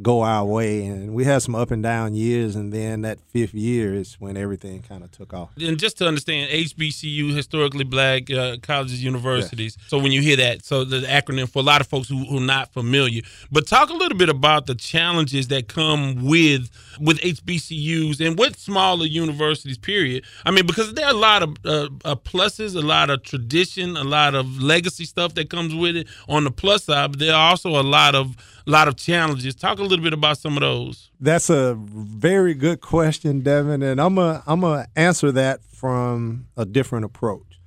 go 0.00 0.22
our 0.22 0.44
way. 0.44 0.84
And 0.86 1.12
we 1.14 1.24
had 1.24 1.42
some 1.42 1.54
up 1.54 1.70
and 1.70 1.82
down 1.82 2.14
years, 2.14 2.56
and 2.56 2.72
then 2.72 3.02
that 3.02 3.20
fifth 3.20 3.54
year 3.54 3.94
is 3.94 4.14
when 4.14 4.36
everything 4.36 4.82
kind 4.82 5.02
of 5.02 5.10
took 5.10 5.34
off. 5.34 5.50
And 5.60 5.78
just 5.78 5.98
to 5.98 6.06
understand, 6.06 6.50
HBCU, 6.50 7.34
historically 7.34 7.84
black 7.84 8.30
uh, 8.30 8.56
colleges, 8.62 9.02
universities. 9.02 9.76
Yes. 9.78 9.90
So 9.90 9.98
when 9.98 10.12
you 10.12 10.22
hear 10.22 10.36
that, 10.36 10.64
so 10.64 10.84
the 10.84 11.00
acronym 11.00 11.48
for 11.48 11.60
a 11.60 11.62
lot 11.62 11.80
of 11.80 11.86
folks 11.86 12.08
who, 12.08 12.24
who 12.24 12.38
are 12.38 12.40
not 12.40 12.72
familiar, 12.72 13.22
but 13.50 13.66
talk 13.66 13.90
a 13.90 13.94
little 13.94 14.18
bit 14.18 14.28
about 14.28 14.66
the 14.66 14.74
challenges 14.74 15.48
that 15.48 15.68
come 15.68 16.24
with 16.24 16.70
with 17.00 17.20
HBCUs 17.20 18.24
and 18.24 18.38
with 18.38 18.58
smaller 18.58 19.06
universities. 19.06 19.78
Period. 19.78 20.24
I 20.44 20.50
mean, 20.50 20.66
because 20.66 20.94
there 20.94 21.06
are 21.06 21.12
a 21.12 21.16
lot 21.16 21.42
of 21.42 21.56
uh, 21.64 21.88
uh, 22.04 22.14
pluses, 22.16 22.76
a 22.76 22.80
lot 22.80 23.10
of 23.10 23.22
tradition, 23.22 23.96
a 23.96 24.04
lot 24.04 24.34
of 24.34 24.60
legacy 24.60 25.04
stuff 25.04 25.34
that 25.34 25.50
comes 25.50 25.74
with 25.74 25.96
it 25.96 26.08
on 26.28 26.44
the 26.44 26.50
plus 26.50 26.84
side, 26.84 27.12
but 27.12 27.20
there 27.20 27.34
are 27.34 27.50
also 27.50 27.70
a 27.80 27.82
lot 27.82 28.14
of 28.14 28.36
a 28.66 28.70
lot 28.70 28.86
of 28.86 28.96
challenges. 28.96 29.54
Talk 29.54 29.78
a 29.78 29.82
little 29.88 30.02
bit 30.02 30.12
about 30.12 30.38
some 30.38 30.56
of 30.56 30.60
those. 30.60 31.10
That's 31.20 31.50
a 31.50 31.74
very 31.76 32.54
good 32.54 32.80
question, 32.80 33.40
Devin, 33.40 33.82
and 33.82 34.00
I'm 34.00 34.18
a 34.18 34.42
I'm 34.46 34.60
gonna 34.60 34.86
answer 34.96 35.32
that 35.32 35.64
from 35.64 36.46
a 36.56 36.64
different 36.64 37.04
approach. 37.04 37.60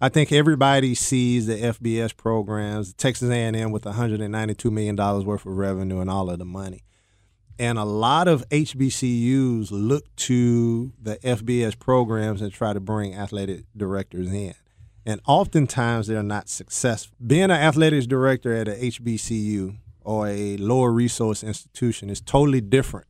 I 0.00 0.10
think 0.10 0.30
everybody 0.30 0.94
sees 0.94 1.46
the 1.46 1.54
FBS 1.54 2.14
programs, 2.14 2.92
Texas 2.92 3.30
A&M 3.30 3.70
with 3.70 3.86
192 3.86 4.70
million 4.70 4.94
dollars 4.94 5.24
worth 5.24 5.46
of 5.46 5.56
revenue 5.56 6.00
and 6.00 6.10
all 6.10 6.28
of 6.28 6.38
the 6.38 6.44
money. 6.44 6.82
And 7.58 7.78
a 7.78 7.84
lot 7.84 8.28
of 8.28 8.46
HBCUs 8.50 9.68
look 9.70 10.14
to 10.16 10.92
the 11.00 11.16
FBS 11.16 11.78
programs 11.78 12.42
and 12.42 12.52
try 12.52 12.74
to 12.74 12.80
bring 12.80 13.14
athletic 13.14 13.64
directors 13.74 14.30
in. 14.30 14.54
And 15.06 15.20
oftentimes 15.26 16.08
they're 16.08 16.22
not 16.22 16.50
successful. 16.50 17.16
Being 17.24 17.44
an 17.44 17.52
athletics 17.52 18.06
director 18.06 18.52
at 18.52 18.68
a 18.68 18.72
HBCU 18.72 19.78
or 20.06 20.28
a 20.28 20.56
lower 20.58 20.92
resource 20.92 21.42
institution 21.42 22.08
is 22.08 22.20
totally 22.20 22.60
different 22.60 23.08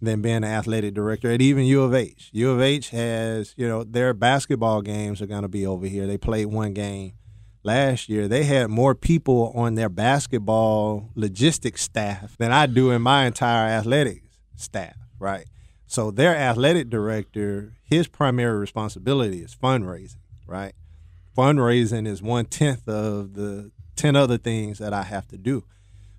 than 0.00 0.22
being 0.22 0.36
an 0.36 0.44
athletic 0.44 0.94
director 0.94 1.30
at 1.30 1.42
even 1.42 1.64
U 1.64 1.82
of 1.82 1.94
H. 1.94 2.30
U 2.32 2.50
of 2.50 2.62
H 2.62 2.88
has, 2.88 3.52
you 3.58 3.68
know, 3.68 3.84
their 3.84 4.14
basketball 4.14 4.80
games 4.80 5.20
are 5.20 5.26
going 5.26 5.42
to 5.42 5.48
be 5.48 5.66
over 5.66 5.86
here. 5.86 6.06
They 6.06 6.16
played 6.16 6.46
one 6.46 6.72
game 6.72 7.12
last 7.64 8.08
year. 8.08 8.28
They 8.28 8.44
had 8.44 8.70
more 8.70 8.94
people 8.94 9.52
on 9.54 9.74
their 9.74 9.90
basketball 9.90 11.10
logistics 11.14 11.82
staff 11.82 12.38
than 12.38 12.50
I 12.50 12.64
do 12.64 12.92
in 12.92 13.02
my 13.02 13.26
entire 13.26 13.68
athletics 13.68 14.38
staff, 14.56 14.96
right? 15.18 15.44
So 15.86 16.10
their 16.10 16.34
athletic 16.34 16.88
director, 16.88 17.74
his 17.82 18.08
primary 18.08 18.58
responsibility 18.58 19.42
is 19.42 19.54
fundraising, 19.54 20.22
right? 20.46 20.72
Fundraising 21.36 22.06
is 22.06 22.22
one 22.22 22.46
tenth 22.46 22.88
of 22.88 23.34
the 23.34 23.70
10 23.96 24.16
other 24.16 24.38
things 24.38 24.78
that 24.78 24.94
I 24.94 25.02
have 25.02 25.28
to 25.28 25.36
do. 25.36 25.64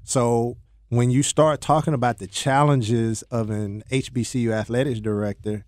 So 0.09 0.57
when 0.89 1.11
you 1.11 1.21
start 1.21 1.61
talking 1.61 1.93
about 1.93 2.17
the 2.17 2.25
challenges 2.25 3.21
of 3.29 3.51
an 3.51 3.83
HBCU 3.91 4.51
athletics 4.51 4.99
director, 4.99 5.65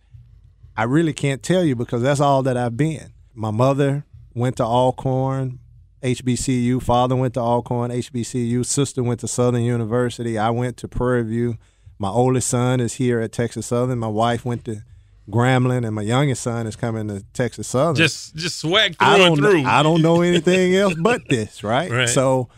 I 0.75 0.85
really 0.85 1.13
can't 1.13 1.43
tell 1.43 1.63
you 1.63 1.75
because 1.75 2.01
that's 2.01 2.19
all 2.19 2.41
that 2.41 2.57
I've 2.57 2.75
been. 2.75 3.13
My 3.35 3.51
mother 3.51 4.03
went 4.33 4.57
to 4.57 4.63
Alcorn 4.63 5.59
HBCU. 6.01 6.81
Father 6.81 7.15
went 7.15 7.35
to 7.35 7.39
Alcorn 7.39 7.91
HBCU. 7.91 8.65
Sister 8.65 9.03
went 9.03 9.19
to 9.19 9.27
Southern 9.27 9.61
University. 9.61 10.39
I 10.39 10.49
went 10.49 10.75
to 10.77 10.87
Prairie 10.87 11.21
View. 11.21 11.57
My 11.99 12.09
oldest 12.09 12.47
son 12.47 12.79
is 12.79 12.95
here 12.95 13.19
at 13.19 13.31
Texas 13.31 13.67
Southern. 13.67 13.99
My 13.99 14.07
wife 14.07 14.43
went 14.43 14.65
to 14.65 14.81
Grambling, 15.29 15.85
and 15.85 15.93
my 15.93 16.01
youngest 16.01 16.41
son 16.41 16.65
is 16.65 16.75
coming 16.75 17.09
to 17.09 17.23
Texas 17.33 17.67
Southern. 17.67 17.95
Just 17.95 18.35
just 18.35 18.63
SWAC 18.65 18.97
through 18.97 19.07
I 19.07 19.17
don't, 19.19 19.27
and 19.33 19.37
through. 19.37 19.65
I 19.65 19.83
don't 19.83 20.01
know 20.01 20.21
anything 20.21 20.75
else 20.77 20.95
but 20.95 21.29
this, 21.29 21.63
right? 21.63 21.91
Right. 21.91 22.09
So 22.09 22.49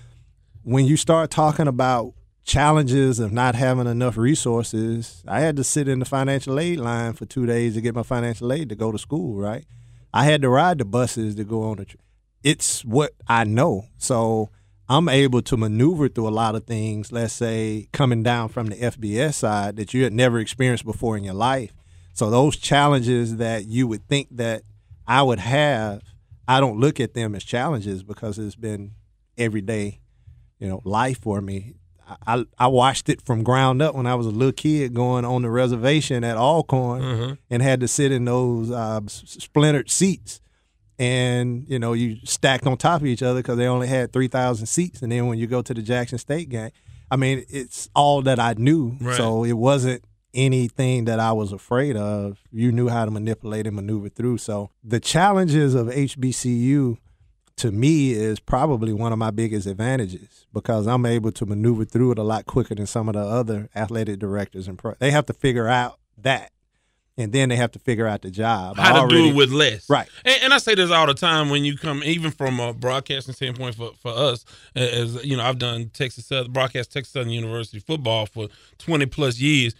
when 0.64 0.86
you 0.86 0.95
start 0.95 1.30
talking 1.30 1.68
about 1.68 2.14
challenges 2.45 3.20
of 3.20 3.32
not 3.32 3.55
having 3.55 3.88
enough 3.88 4.18
resources, 4.18 5.24
I 5.28 5.41
had 5.41 5.55
to 5.57 5.64
sit 5.64 5.88
in 5.88 5.99
the 5.99 6.05
financial 6.05 6.59
aid 6.59 6.80
line 6.80 7.14
for 7.14 7.26
two 7.26 7.45
days 7.45 7.76
to 7.76 7.82
get 7.82 7.95
my 7.95 8.03
financial 8.03 8.51
aid 8.51 8.70
to 8.70 8.76
go 8.76 8.91
to 8.91 8.97
school, 8.97 9.36
right? 9.39 9.66
I 10.14 10.26
had 10.26 10.41
to 10.41 10.49
ride 10.49 10.78
the 10.78 10.86
buses 10.86 11.36
to 11.36 11.43
go 11.43 11.64
on 11.64 11.78
the. 11.78 11.86
It's 12.43 12.84
what 12.86 13.11
I 13.28 13.43
know, 13.43 13.86
so 13.97 14.49
I'm 14.88 15.09
able 15.09 15.41
to 15.43 15.57
maneuver 15.57 16.07
through 16.07 16.28
a 16.28 16.30
lot 16.30 16.55
of 16.55 16.66
things. 16.66 17.11
Let's 17.11 17.34
say 17.34 17.88
coming 17.91 18.24
down 18.24 18.49
from 18.49 18.68
the 18.68 18.76
FBS 18.76 19.36
side 19.36 19.76
that 19.78 19.93
you 19.93 20.03
had 20.03 20.14
never 20.14 20.39
experienced 20.39 20.86
before 20.86 21.18
in 21.18 21.24
your 21.24 21.34
life. 21.34 21.74
So 22.14 22.30
those 22.30 22.57
challenges 22.57 23.38
that 23.38 23.66
you 23.66 23.88
would 23.88 24.07
think 24.07 24.28
that 24.32 24.64
I 25.07 25.24
would 25.24 25.39
have, 25.39 26.03
I 26.47 26.59
don't 26.59 26.80
look 26.80 26.99
at 26.99 27.16
them 27.16 27.34
as 27.34 27.43
challenges 27.43 28.03
because 28.03 28.38
it's 28.38 28.55
been 28.55 28.91
everyday 29.38 29.99
you 30.64 30.70
know, 30.70 30.82
life 30.86 31.20
for 31.22 31.41
me. 31.41 31.74
I, 32.28 32.45
I 32.57 32.68
watched 32.68 33.09
it 33.09 33.22
from 33.22 33.43
ground 33.43 33.82
up 33.82 33.95
when 33.95 34.05
I 34.05 34.16
was 34.16 34.28
a 34.28 34.30
little 34.32 34.51
kid 34.53 34.93
going 34.93 35.26
on 35.26 35.41
the 35.41 35.49
reservation 35.49 36.24
at 36.24 36.38
Alcorn 36.38 37.01
Mhm. 37.01 37.38
and 37.49 37.61
had 37.61 37.80
to 37.82 37.88
sit 37.88 38.11
in 38.11 38.26
those 38.26 38.72
uh, 38.72 39.01
splintered 39.07 39.89
seats. 39.89 40.39
And, 40.99 41.66
you 41.68 41.80
know, 41.80 41.93
you 41.93 42.18
stacked 42.24 42.68
on 42.68 42.78
top 42.78 43.01
of 43.01 43.07
each 43.07 43.24
other 43.24 43.39
because 43.39 43.57
they 43.57 43.66
only 43.68 43.88
had 43.88 44.14
3,000 44.14 44.68
seats. 44.68 45.01
And 45.01 45.11
then 45.11 45.28
when 45.28 45.38
you 45.39 45.47
go 45.47 45.61
to 45.61 45.74
the 45.74 45.82
Jackson 45.82 46.18
State 46.18 46.49
game, 46.49 46.70
I 47.09 47.16
mean, 47.16 47.43
it's 47.49 47.89
all 47.95 48.22
that 48.24 48.39
I 48.39 48.53
knew. 48.57 48.95
Right. 49.01 49.16
So 49.18 49.43
it 49.43 49.53
wasn't 49.53 50.03
anything 50.34 51.05
that 51.05 51.20
I 51.20 51.32
was 51.32 51.51
afraid 51.51 51.95
of. 51.97 52.39
You 52.51 52.72
knew 52.72 52.89
how 52.89 53.05
to 53.05 53.11
manipulate 53.11 53.66
and 53.68 53.76
maneuver 53.76 54.09
through. 54.09 54.38
So 54.39 54.70
the 54.84 54.99
challenges 54.99 55.74
of 55.74 55.88
HBCU 55.88 56.97
to 57.58 57.72
me 57.72 58.12
is 58.12 58.39
probably 58.39 58.93
one 58.93 59.12
of 59.14 59.20
my 59.20 59.32
biggest 59.32 59.68
advantages 59.68 60.45
because 60.54 60.88
I'm 60.88 61.06
able 61.06 61.32
to 61.34 61.45
maneuver 61.45 61.86
through 61.86 62.12
it 62.14 62.20
a 62.20 62.24
lot 62.24 62.45
quicker 62.45 62.76
than 62.76 62.88
some 62.88 63.08
of 63.08 63.14
the 63.14 63.22
other 63.22 63.70
athletic 63.76 64.20
directors 64.20 64.68
and 64.68 64.78
pro. 64.78 64.93
They 64.99 65.12
have 65.12 65.26
to 65.28 65.34
figure 65.34 65.68
out 65.68 65.99
that, 66.18 66.51
and 67.16 67.32
then 67.32 67.49
they 67.49 67.56
have 67.56 67.72
to 67.74 67.80
figure 67.80 68.08
out 68.08 68.24
the 68.24 68.32
job. 68.32 68.80
I 68.80 68.84
how 68.86 68.93
to 68.93 68.99
already- 69.01 69.16
do 69.16 69.30
it 69.30 69.36
with 69.36 69.51
less. 69.51 69.88
Right. 69.89 70.10
And, 70.26 70.36
and 70.45 70.54
I 70.54 70.58
say 70.58 70.74
this 70.74 70.89
all 70.89 71.06
the 71.06 71.14
time 71.14 71.49
when 71.49 71.64
you 71.64 71.78
come, 71.78 72.01
even 72.04 72.32
from 72.32 72.60
a 72.60 72.74
broadcasting 72.74 73.36
standpoint 73.36 73.76
for, 73.76 73.91
for 74.01 74.12
us, 74.12 74.45
as 74.76 75.24
you 75.24 75.38
know, 75.38 75.43
I've 75.43 75.60
done 75.60 75.91
Texas 75.93 76.32
broadcast 76.49 76.91
Texas 76.91 77.14
Southern 77.14 77.30
University 77.32 77.80
football 77.80 78.26
for 78.26 78.47
20 78.80 79.06
plus 79.06 79.39
years. 79.39 79.76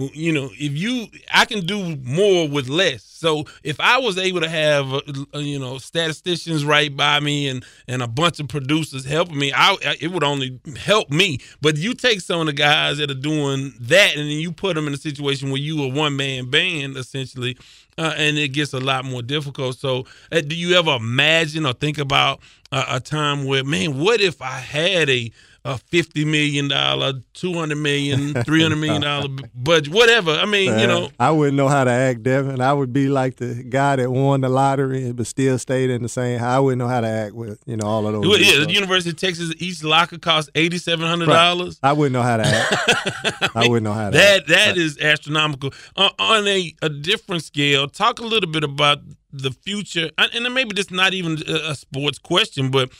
You 0.00 0.32
know, 0.32 0.50
if 0.52 0.76
you, 0.76 1.08
I 1.34 1.44
can 1.44 1.66
do 1.66 1.96
more 2.04 2.48
with 2.48 2.68
less. 2.68 3.02
So 3.02 3.46
if 3.64 3.80
I 3.80 3.98
was 3.98 4.16
able 4.16 4.40
to 4.42 4.48
have, 4.48 4.92
uh, 4.92 5.00
uh, 5.34 5.38
you 5.40 5.58
know, 5.58 5.78
statisticians 5.78 6.64
right 6.64 6.96
by 6.96 7.18
me 7.18 7.48
and 7.48 7.64
and 7.88 8.00
a 8.00 8.06
bunch 8.06 8.38
of 8.38 8.46
producers 8.46 9.04
helping 9.04 9.36
me, 9.40 9.52
I 9.52 9.76
it 10.00 10.12
would 10.12 10.22
only 10.22 10.60
help 10.76 11.10
me. 11.10 11.40
But 11.60 11.78
you 11.78 11.94
take 11.94 12.20
some 12.20 12.38
of 12.38 12.46
the 12.46 12.52
guys 12.52 12.98
that 12.98 13.10
are 13.10 13.14
doing 13.14 13.72
that, 13.80 14.12
and 14.16 14.30
then 14.30 14.38
you 14.38 14.52
put 14.52 14.76
them 14.76 14.86
in 14.86 14.94
a 14.94 14.98
situation 14.98 15.50
where 15.50 15.60
you 15.60 15.82
a 15.82 15.88
one 15.88 16.16
man 16.16 16.48
band 16.48 16.96
essentially, 16.96 17.58
uh, 17.98 18.14
and 18.16 18.38
it 18.38 18.52
gets 18.52 18.72
a 18.72 18.78
lot 18.78 19.04
more 19.04 19.20
difficult. 19.22 19.78
So, 19.78 20.06
uh, 20.30 20.42
do 20.42 20.54
you 20.54 20.76
ever 20.76 20.94
imagine 20.94 21.66
or 21.66 21.72
think 21.72 21.98
about 21.98 22.38
a 22.70 23.00
time 23.00 23.46
where, 23.46 23.64
man, 23.64 23.98
what 23.98 24.20
if 24.20 24.42
I 24.42 24.58
had 24.58 25.08
a 25.08 25.32
a 25.68 25.78
fifty 25.78 26.24
million 26.24 26.68
dollar, 26.68 27.12
two 27.34 27.52
hundred 27.52 27.76
million, 27.76 28.32
three 28.44 28.62
hundred 28.62 28.76
million 28.76 29.02
dollar 29.02 29.28
budget, 29.54 29.92
whatever? 29.92 30.32
I 30.32 30.46
mean, 30.46 30.78
you 30.78 30.86
know, 30.86 31.04
Uh, 31.04 31.08
I 31.20 31.30
wouldn't 31.30 31.56
know 31.56 31.68
how 31.68 31.84
to 31.84 31.90
act, 31.90 32.22
Devin. 32.22 32.60
I 32.60 32.72
would 32.72 32.92
be 32.92 33.08
like 33.08 33.36
the 33.36 33.62
guy 33.62 33.96
that 33.96 34.10
won 34.10 34.40
the 34.40 34.48
lottery 34.48 35.12
but 35.12 35.26
still 35.26 35.58
stayed 35.58 35.90
in 35.90 36.02
the 36.02 36.08
same. 36.08 36.42
I 36.42 36.58
wouldn't 36.58 36.78
know 36.78 36.88
how 36.88 37.00
to 37.02 37.06
act 37.08 37.34
with 37.34 37.60
you 37.66 37.76
know 37.76 37.86
all 37.86 38.06
of 38.06 38.12
those. 38.14 38.40
yeah, 38.40 38.64
the. 38.64 38.72
University 38.72 39.10
of 39.10 39.16
Texas 39.16 39.52
each 39.58 39.82
locker 39.84 40.18
costs 40.18 40.50
eighty 40.54 40.78
seven 40.78 41.06
hundred 41.06 41.26
dollars. 41.26 41.78
I 41.82 41.92
wouldn't 41.92 42.12
know 42.14 42.22
how 42.22 42.38
to 42.38 42.46
act. 42.46 43.56
I 43.56 43.68
wouldn't 43.68 43.84
know 43.84 43.92
how 43.92 44.10
to. 44.10 44.16
That 44.16 44.38
act. 44.40 44.48
that 44.48 44.76
is 44.76 44.98
astronomical. 44.98 45.72
Uh, 45.96 46.10
on 46.18 46.46
a, 46.46 46.74
a 46.82 46.88
different 46.88 47.42
scale, 47.44 47.88
talk 47.88 48.20
a 48.20 48.24
little 48.24 48.50
bit 48.50 48.64
about 48.64 48.98
the 49.32 49.50
future, 49.50 50.10
and 50.16 50.54
maybe 50.54 50.72
this 50.74 50.90
not 50.90 51.12
even 51.12 51.42
a 51.46 51.74
sports 51.74 52.18
question, 52.18 52.70
but 52.70 52.90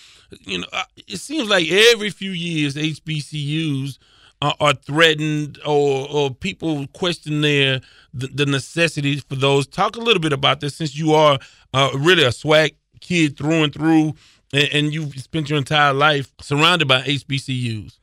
you 0.41 0.59
know, 0.59 0.66
it 0.97 1.18
seems 1.18 1.49
like 1.49 1.70
every 1.70 2.11
few 2.11 2.31
years 2.31 2.74
HBCUs 2.74 3.99
are, 4.41 4.55
are 4.61 4.74
threatened, 4.74 5.59
or 5.64 6.09
or 6.11 6.35
people 6.35 6.87
question 6.89 7.41
their 7.41 7.81
the, 8.12 8.29
the 8.29 8.47
necessities 8.47 9.22
for 9.22 9.37
those. 9.37 9.66
Talk 9.66 9.97
a 9.97 10.01
little 10.01 10.20
bit 10.20 10.33
about 10.33 10.61
this, 10.61 10.76
since 10.76 10.97
you 10.97 11.14
are 11.14 11.39
uh, 11.74 11.91
really 11.97 12.24
a 12.24 12.29
SWAC 12.29 12.74
kid 13.01 13.37
through 13.37 13.64
and 13.64 13.72
through, 13.72 14.14
and, 14.53 14.68
and 14.72 14.95
you've 14.95 15.14
spent 15.18 15.49
your 15.49 15.59
entire 15.59 15.93
life 15.93 16.33
surrounded 16.41 16.89
by 16.89 17.03
HBCUs. 17.03 17.99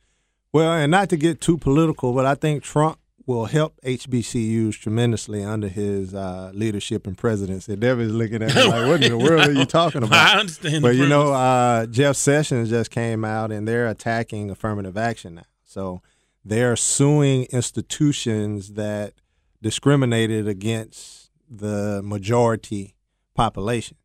Well, 0.52 0.72
and 0.72 0.90
not 0.90 1.10
to 1.10 1.16
get 1.16 1.40
too 1.40 1.58
political, 1.58 2.12
but 2.12 2.26
I 2.26 2.34
think 2.34 2.62
Trump 2.62 2.98
will 3.26 3.46
help 3.46 3.78
HBCUs 3.82 4.78
tremendously 4.78 5.42
under 5.42 5.68
his 5.68 6.14
uh, 6.14 6.52
leadership 6.54 7.06
and 7.06 7.18
presidency. 7.18 7.74
Devin's 7.74 8.12
looking 8.12 8.42
at 8.42 8.54
me 8.54 8.62
like, 8.68 8.86
"What 8.86 9.02
in 9.02 9.10
the 9.10 9.18
world 9.18 9.48
are 9.48 9.52
you 9.52 9.64
talking 9.66 10.02
about?" 10.02 10.36
I 10.36 10.40
understand. 10.40 10.82
But 10.82 10.94
you 10.94 11.08
know, 11.08 11.32
uh, 11.32 11.86
Jeff 11.86 12.16
Sessions 12.16 12.70
just 12.70 12.90
came 12.90 13.24
out 13.24 13.50
and 13.50 13.66
they're 13.66 13.88
attacking 13.88 14.50
affirmative 14.50 14.96
action 14.96 15.34
now. 15.34 15.46
So 15.64 16.02
they're 16.44 16.76
suing 16.76 17.46
institutions 17.50 18.74
that 18.74 19.14
discriminated 19.60 20.46
against 20.46 21.30
the 21.50 22.00
majority 22.04 22.94
population. 23.34 23.96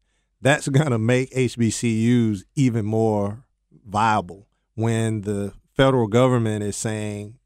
That's 0.42 0.68
going 0.68 0.90
to 0.90 0.98
make 0.98 1.32
HBCUs 1.32 2.44
even 2.56 2.86
more 2.86 3.46
viable 3.86 4.48
when 4.74 5.22
the 5.22 5.54
federal 5.76 6.08
government 6.08 6.64
is 6.64 6.76
saying 6.76 7.38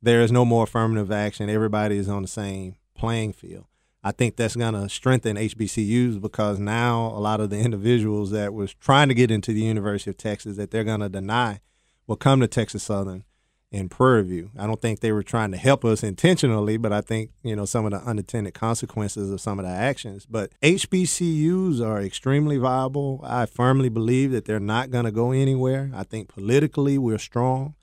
there 0.00 0.20
is 0.20 0.32
no 0.32 0.44
more 0.44 0.64
affirmative 0.64 1.10
action, 1.10 1.50
everybody 1.50 1.96
is 1.96 2.08
on 2.08 2.22
the 2.22 2.28
same 2.28 2.76
playing 2.94 3.32
field. 3.32 3.66
I 4.02 4.12
think 4.12 4.36
that's 4.36 4.56
going 4.56 4.74
to 4.74 4.88
strengthen 4.88 5.36
HBCUs 5.36 6.20
because 6.20 6.58
now 6.58 7.06
a 7.08 7.18
lot 7.18 7.40
of 7.40 7.50
the 7.50 7.58
individuals 7.58 8.30
that 8.30 8.54
was 8.54 8.72
trying 8.74 9.08
to 9.08 9.14
get 9.14 9.30
into 9.30 9.52
the 9.52 9.62
University 9.62 10.10
of 10.10 10.16
Texas 10.16 10.56
that 10.56 10.70
they're 10.70 10.84
going 10.84 11.00
to 11.00 11.08
deny 11.08 11.60
will 12.06 12.16
come 12.16 12.40
to 12.40 12.46
Texas 12.46 12.84
Southern 12.84 13.24
in 13.70 13.88
Prairie 13.88 14.22
View. 14.22 14.50
I 14.56 14.66
don't 14.66 14.80
think 14.80 15.00
they 15.00 15.12
were 15.12 15.22
trying 15.22 15.50
to 15.50 15.58
help 15.58 15.84
us 15.84 16.02
intentionally, 16.02 16.76
but 16.76 16.92
I 16.92 17.00
think, 17.00 17.32
you 17.42 17.54
know, 17.54 17.64
some 17.64 17.84
of 17.84 17.90
the 17.90 17.98
unintended 17.98 18.54
consequences 18.54 19.30
of 19.30 19.40
some 19.40 19.58
of 19.58 19.66
the 19.66 19.70
actions. 19.70 20.26
But 20.26 20.52
HBCUs 20.62 21.84
are 21.84 22.00
extremely 22.00 22.56
viable. 22.56 23.20
I 23.24 23.46
firmly 23.46 23.88
believe 23.88 24.30
that 24.30 24.46
they're 24.46 24.60
not 24.60 24.90
going 24.90 25.04
to 25.04 25.10
go 25.10 25.32
anywhere. 25.32 25.90
I 25.94 26.04
think 26.04 26.28
politically 26.28 26.96
we're 26.98 27.18
strong. 27.18 27.74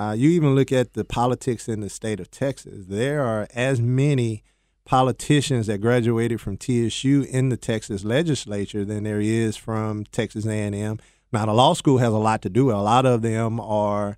Uh, 0.00 0.12
you 0.12 0.30
even 0.30 0.54
look 0.54 0.72
at 0.72 0.94
the 0.94 1.04
politics 1.04 1.68
in 1.68 1.82
the 1.82 1.90
state 1.90 2.20
of 2.20 2.30
Texas. 2.30 2.86
There 2.86 3.22
are 3.22 3.46
as 3.52 3.82
many 3.82 4.42
politicians 4.86 5.66
that 5.66 5.82
graduated 5.82 6.40
from 6.40 6.56
TSU 6.56 7.26
in 7.28 7.50
the 7.50 7.58
Texas 7.58 8.02
legislature 8.02 8.82
than 8.82 9.04
there 9.04 9.20
is 9.20 9.58
from 9.58 10.06
Texas 10.06 10.46
A&M. 10.46 10.98
Now, 11.34 11.44
the 11.44 11.52
law 11.52 11.74
school 11.74 11.98
has 11.98 12.14
a 12.14 12.16
lot 12.16 12.40
to 12.42 12.48
do. 12.48 12.64
with. 12.64 12.76
A 12.76 12.80
lot 12.80 13.04
of 13.04 13.20
them 13.20 13.60
are 13.60 14.16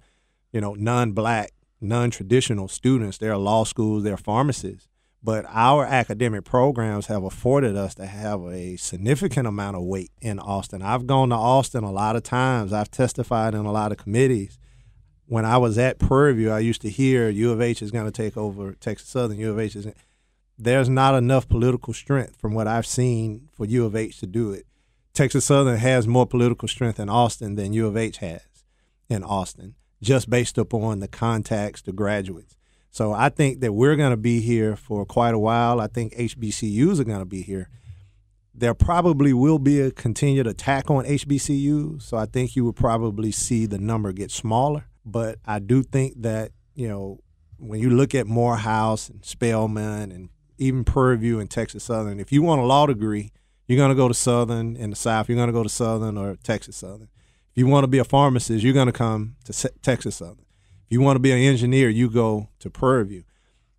you 0.53 0.61
know, 0.61 0.75
non-black, 0.75 1.51
non-traditional 1.81 2.69
students. 2.69 3.19
They're 3.19 3.37
law 3.37 3.65
schools, 3.65 4.05
they're 4.05 4.17
pharmacists. 4.17 4.89
But 5.21 5.47
our 5.49 5.85
academic 5.85 6.45
programs 6.45 7.07
have 7.07 7.25
afforded 7.25 7.77
us 7.77 7.97
to 7.97 8.07
have 8.07 8.43
a 8.45 8.77
significant 8.77 9.49
amount 9.49 9.77
of 9.77 9.83
weight 9.83 10.13
in 10.21 10.39
Austin. 10.39 10.81
I've 10.81 11.09
gone 11.09 11.31
to 11.31 11.35
Austin 11.35 11.83
a 11.83 11.91
lot 11.91 12.15
of 12.15 12.23
times. 12.23 12.73
I've 12.73 12.91
testified 12.93 13.55
in 13.55 13.67
a 13.67 13.73
lot 13.73 13.91
of 13.91 13.99
committees. 13.99 14.61
When 15.33 15.47
I 15.47 15.57
was 15.57 15.79
at 15.79 15.99
Prairie 15.99 16.35
View, 16.35 16.51
I 16.51 16.59
used 16.59 16.83
to 16.83 16.91
hear 16.91 17.31
U 17.31 17.53
of 17.53 17.63
H 17.63 17.81
is 17.81 17.91
going 17.91 18.05
to 18.05 18.11
take 18.11 18.37
over 18.37 18.75
Texas 18.75 19.09
Southern. 19.09 19.39
U 19.39 19.51
of 19.51 19.59
H 19.59 19.75
is. 19.75 19.87
There's 20.59 20.91
not 20.91 21.15
enough 21.15 21.49
political 21.49 21.95
strength 21.95 22.37
from 22.37 22.53
what 22.53 22.69
I've 22.69 22.85
seen 22.85 23.49
for 23.55 23.65
U 23.65 23.87
of 23.87 23.97
H 23.97 24.19
to 24.19 24.27
do 24.27 24.53
it. 24.53 24.67
Texas 25.15 25.47
Southern 25.47 25.79
has 25.79 26.07
more 26.07 26.27
political 26.27 26.69
strength 26.69 27.01
in 27.01 27.09
Austin 27.09 27.55
than 27.55 27.73
U 27.73 27.87
of 27.87 27.97
H 27.97 28.19
has 28.19 28.43
in 29.09 29.25
Austin 29.25 29.75
just 30.03 30.29
based 30.29 30.59
upon 30.59 31.01
the 31.01 31.09
contacts, 31.09 31.81
the 31.81 31.93
graduates. 31.93 32.55
So 32.91 33.15
I 33.15 33.31
think 33.31 33.61
that 33.61 33.73
we're 33.73 33.97
going 33.97 34.11
to 34.11 34.19
be 34.19 34.41
here 34.41 34.77
for 34.77 35.07
quite 35.07 35.33
a 35.33 35.39
while. 35.39 35.81
I 35.81 35.87
think 35.87 36.15
HBCUs 36.15 37.01
are 37.01 37.05
going 37.05 37.21
to 37.21 37.25
be 37.25 37.41
here. 37.41 37.71
There 38.55 38.75
probably 38.75 39.33
will 39.33 39.59
be 39.59 39.81
a 39.81 39.93
continued 39.93 40.47
attack 40.47 40.91
on 40.91 41.07
HBCUs. 41.07 42.03
So 42.03 42.19
I 42.19 42.27
think 42.27 42.55
you 42.55 42.67
will 42.67 42.75
probably 42.75 43.33
see 43.33 43.65
the 43.65 43.79
number 43.79 44.13
get 44.13 44.31
smaller. 44.31 44.85
But 45.05 45.39
I 45.45 45.59
do 45.59 45.83
think 45.83 46.23
that, 46.23 46.53
you 46.75 46.89
know, 46.89 47.21
when 47.59 47.81
you 47.81 47.91
look 47.91 48.15
at 48.15 48.27
Morehouse 48.27 49.09
and 49.09 49.25
Spelman 49.25 50.11
and 50.13 50.29
even 50.59 50.85
Prairie 50.85 51.17
View 51.17 51.41
and 51.41 51.51
Texas 51.51 51.85
Southern, 51.85 52.21
if 52.21 52.33
you 52.33 52.43
want 52.43 52.61
a 52.61 52.65
law 52.65 52.87
degree, 52.87 53.33
you're 53.67 53.77
going 53.79 53.91
to 53.91 53.97
go 53.97 54.09
to 54.09 54.15
Southern 54.15 54.77
in 54.77 54.91
the 54.91 54.97
South. 54.97 55.29
You're 55.29 55.37
going 55.37 55.49
to 55.49 55.53
go 55.53 55.63
to 55.63 55.69
Southern 55.69 56.17
or 56.19 56.37
Texas 56.37 56.77
Southern. 56.77 57.09
If 57.51 57.59
you 57.59 57.67
want 57.67 57.85
to 57.85 57.89
be 57.89 57.99
a 57.99 58.05
pharmacist, 58.05 58.65
you're 58.65 58.75
going 58.75 58.87
to 58.87 58.93
come 58.93 59.37
to 59.45 59.71
Texas 59.83 60.17
Southern. 60.17 60.47
If 60.87 60.91
you 60.91 61.01
want 61.01 61.17
to 61.17 61.21
be 61.21 61.33
an 61.33 61.39
engineer, 61.39 61.89
you 61.89 62.11
go 62.11 62.49
to 62.61 62.71
Prairie 62.71 63.05
View. 63.05 63.25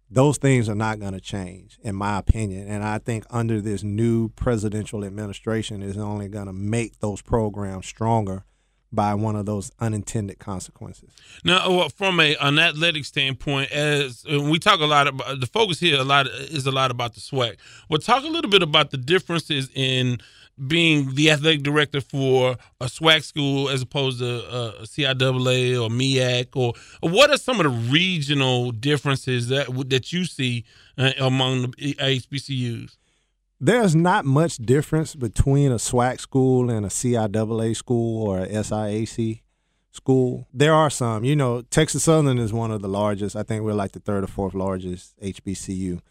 Those 0.10 0.38
things 0.38 0.70
are 0.70 0.76
not 0.76 1.00
going 1.00 1.14
to 1.14 1.22
change, 1.22 1.80
in 1.82 1.96
my 1.96 2.20
opinion. 2.20 2.68
And 2.68 2.84
I 2.84 3.00
think 3.00 3.26
under 3.30 3.60
this 3.62 3.84
new 3.84 4.30
presidential 4.30 5.04
administration 5.04 5.82
is 5.82 5.98
only 5.98 6.28
going 6.28 6.46
to 6.46 6.54
make 6.54 7.00
those 7.00 7.22
programs 7.22 7.88
stronger 7.88 8.46
by 8.94 9.14
one 9.16 9.36
of 9.36 9.46
those 9.46 9.72
unintended 9.80 10.40
consequences. 10.40 11.10
Now, 11.44 11.70
well, 11.70 11.90
from 11.90 12.20
a 12.20 12.36
an 12.40 12.60
athletic 12.60 13.06
standpoint, 13.06 13.72
as 13.72 14.24
uh, 14.32 14.40
we 14.40 14.60
talk 14.60 14.80
a 14.80 14.86
lot 14.86 15.08
about 15.08 15.40
the 15.40 15.48
focus 15.48 15.80
here, 15.80 16.00
a 16.00 16.04
lot 16.04 16.28
is 16.28 16.68
a 16.68 16.72
lot 16.72 16.92
about 16.92 17.16
the 17.16 17.20
SWAC. 17.20 17.58
Well, 17.90 18.00
talk 18.00 18.24
a 18.24 18.28
little 18.28 18.52
bit 18.52 18.62
about 18.62 18.92
the 18.92 18.98
differences 18.98 19.70
in 19.74 20.20
being 20.68 21.16
the 21.16 21.32
athletic 21.32 21.64
director 21.64 22.00
for 22.00 22.56
a 22.80 22.86
SWAC 22.86 23.24
school 23.24 23.70
as 23.70 23.82
opposed 23.82 24.20
to 24.20 24.48
uh, 24.48 24.74
a 24.82 24.84
CIAA 24.84 25.82
or 25.82 25.90
MEAC, 25.90 26.56
or, 26.56 26.74
what 27.02 27.32
are 27.32 27.38
some 27.38 27.60
of 27.60 27.64
the 27.64 27.92
regional 27.92 28.72
differences 28.72 29.48
that 29.50 29.68
that 29.90 30.14
you 30.14 30.26
see 30.26 30.66
uh, 30.98 31.12
among 31.20 31.72
the 31.78 31.96
HBCUs? 31.96 32.98
There's 33.60 33.96
not 33.96 34.26
much 34.26 34.58
difference 34.58 35.16
between 35.16 35.72
a 35.72 35.76
SWAC 35.76 36.20
school 36.20 36.70
and 36.70 36.86
a 36.86 36.90
CIAA 36.90 37.76
school 37.76 38.28
or 38.28 38.40
a 38.40 38.48
SIAC 38.48 39.42
school. 39.92 40.48
There 40.54 40.74
are 40.74 40.90
some. 40.90 41.24
You 41.24 41.36
know, 41.36 41.62
Texas 41.62 42.04
Southern 42.04 42.40
is 42.40 42.52
one 42.52 42.72
of 42.72 42.82
the 42.82 42.90
largest. 42.90 43.36
I 43.36 43.44
think 43.44 43.64
we're 43.64 43.74
like 43.74 43.94
the 43.94 44.00
third 44.00 44.24
or 44.24 44.28
fourth 44.28 44.54
largest 44.54 45.18
HBCU 45.22 46.02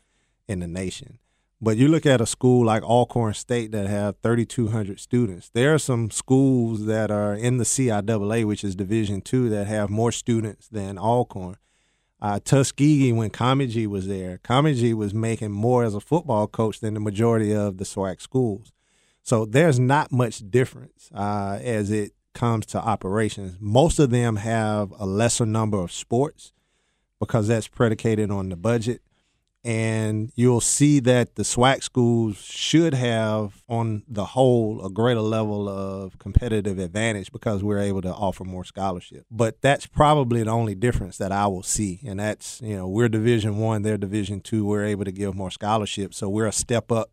in 0.49 0.61
the 0.61 0.69
nation. 0.69 1.19
But 1.61 1.77
you 1.77 1.87
look 1.87 2.07
at 2.07 2.21
a 2.21 2.27
school 2.27 2.65
like 2.65 2.83
Alcorn 2.83 3.35
State 3.35 3.71
that 3.71 3.87
have 3.87 4.17
3,200 4.23 4.99
students. 4.99 5.49
There 5.51 5.73
are 5.73 5.79
some 5.79 6.11
schools 6.11 6.87
that 6.87 7.11
are 7.11 7.35
in 7.35 7.59
the 7.59 7.65
CIAA, 7.65 8.45
which 8.45 8.65
is 8.65 8.75
Division 8.75 9.21
two, 9.21 9.49
that 9.51 9.69
have 9.69 9.89
more 9.89 10.11
students 10.11 10.69
than 10.69 10.99
Alcorn. 10.99 11.57
Uh, 12.23 12.39
Tuskegee, 12.39 13.13
when 13.13 13.31
Comegy 13.31 13.89
was 13.89 14.07
there, 14.07 14.39
Comegy 14.39 14.95
was 14.95 15.13
making 15.13 15.51
more 15.51 15.83
as 15.83 15.93
a 15.93 16.01
football 16.01 16.47
coach 16.47 16.79
than 16.79 16.95
the 16.95 17.01
majority 17.01 17.53
of 17.53 17.79
the 17.79 17.85
SWAC 17.85 18.21
schools. 18.21 18.73
So 19.25 19.45
there's 19.45 19.81
not 19.81 20.13
much 20.13 20.49
difference 20.49 21.11
uh, 21.13 21.59
as 21.61 21.91
it 21.91 22.13
comes 22.33 22.67
to 22.67 22.79
operations. 22.79 23.57
Most 23.61 23.99
of 23.99 24.11
them 24.11 24.37
have 24.37 24.93
a 25.01 25.05
lesser 25.05 25.45
number 25.45 25.79
of 25.79 25.91
sports 25.91 26.53
because 27.19 27.49
that's 27.49 27.67
predicated 27.67 28.31
on 28.31 28.51
the 28.51 28.57
budget 28.57 29.03
and 29.65 30.33
you'll 30.35 30.61
see 30.61 30.99
that 31.01 31.37
the 31.37 31.45
SWAC 31.45 31.85
schools 31.85 32.37
should 32.37 32.95
have, 32.95 33.63
on 33.69 34.03
the 34.09 34.25
whole, 34.25 34.85
a 34.85 34.91
greater 34.91 35.21
level 35.21 35.69
of 35.69 36.19
competitive 36.19 36.81
advantage 36.81 37.31
because 37.31 37.63
we're 37.63 37.79
able 37.79 38.03
to 38.03 38.13
offer 38.13 38.45
more 38.45 38.65
scholarship. 38.65 39.25
But 39.31 39.63
that's 39.63 39.87
probably 39.87 40.43
the 40.43 40.51
only 40.51 40.75
difference 40.75 41.17
that 41.19 41.31
I 41.31 41.47
will 41.47 41.63
see, 41.63 42.01
and 42.05 42.19
that's 42.19 42.61
you 42.61 42.77
know 42.77 42.89
we're 42.89 43.09
Division 43.09 43.59
One, 43.59 43.83
they're 43.83 43.99
Division 43.99 44.41
Two. 44.41 44.65
We're 44.65 44.85
able 44.85 45.05
to 45.05 45.13
give 45.13 45.35
more 45.35 45.51
scholarships, 45.51 46.17
so 46.17 46.29
we're 46.29 46.47
a 46.47 46.53
step 46.53 46.91
up 46.91 47.13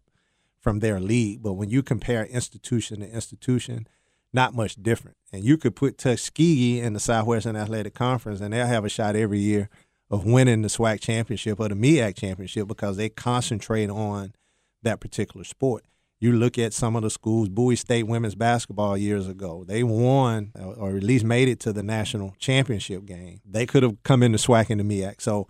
from 0.60 0.80
their 0.80 1.00
league. 1.00 1.44
But 1.44 1.54
when 1.54 1.70
you 1.70 1.84
compare 1.84 2.26
institution 2.26 3.02
to 3.02 3.10
institution, 3.10 3.88
not 4.34 4.54
much 4.54 4.76
different. 4.76 5.18
And 5.32 5.44
you 5.44 5.58
could 5.58 5.76
put 5.76 5.98
Tuskegee 5.98 6.80
in 6.80 6.94
the 6.94 7.00
Southwestern 7.00 7.56
Athletic 7.56 7.94
Conference, 7.94 8.42
and 8.42 8.54
they'll 8.54 8.66
have 8.66 8.86
a 8.86 8.90
shot 8.90 9.16
every 9.16 9.40
year 9.40 9.70
of 10.10 10.26
winning 10.26 10.62
the 10.62 10.68
SWAC 10.68 11.00
championship 11.00 11.60
or 11.60 11.70
the 11.70 11.76
MEAC 11.76 12.16
championship 12.16 12.68
because 12.68 12.98
they 12.98 13.10
concentrate 13.10 13.90
on 13.90 14.34
that 14.82 15.00
particular 15.00 15.44
sport. 15.44 15.86
You 16.20 16.34
look 16.34 16.58
at 16.58 16.74
some 16.74 16.96
of 16.96 17.04
the 17.04 17.10
schools, 17.10 17.48
Bowie 17.48 17.78
State 17.78 18.04
women's 18.04 18.36
basketball 18.36 18.98
years 18.98 19.28
ago, 19.28 19.64
they 19.66 19.84
won 19.84 20.52
uh, 20.60 20.72
or 20.72 20.98
at 20.98 21.04
least 21.04 21.24
made 21.24 21.48
it 21.48 21.60
to 21.62 21.72
the 21.72 21.84
national 21.84 22.36
championship 22.40 23.06
game. 23.06 23.40
They 23.46 23.66
could 23.66 23.84
have 23.84 24.02
come 24.04 24.22
into 24.24 24.38
SWAC 24.38 24.70
and 24.70 24.80
the 24.80 24.84
MEAC. 24.84 25.22
So 25.22 25.48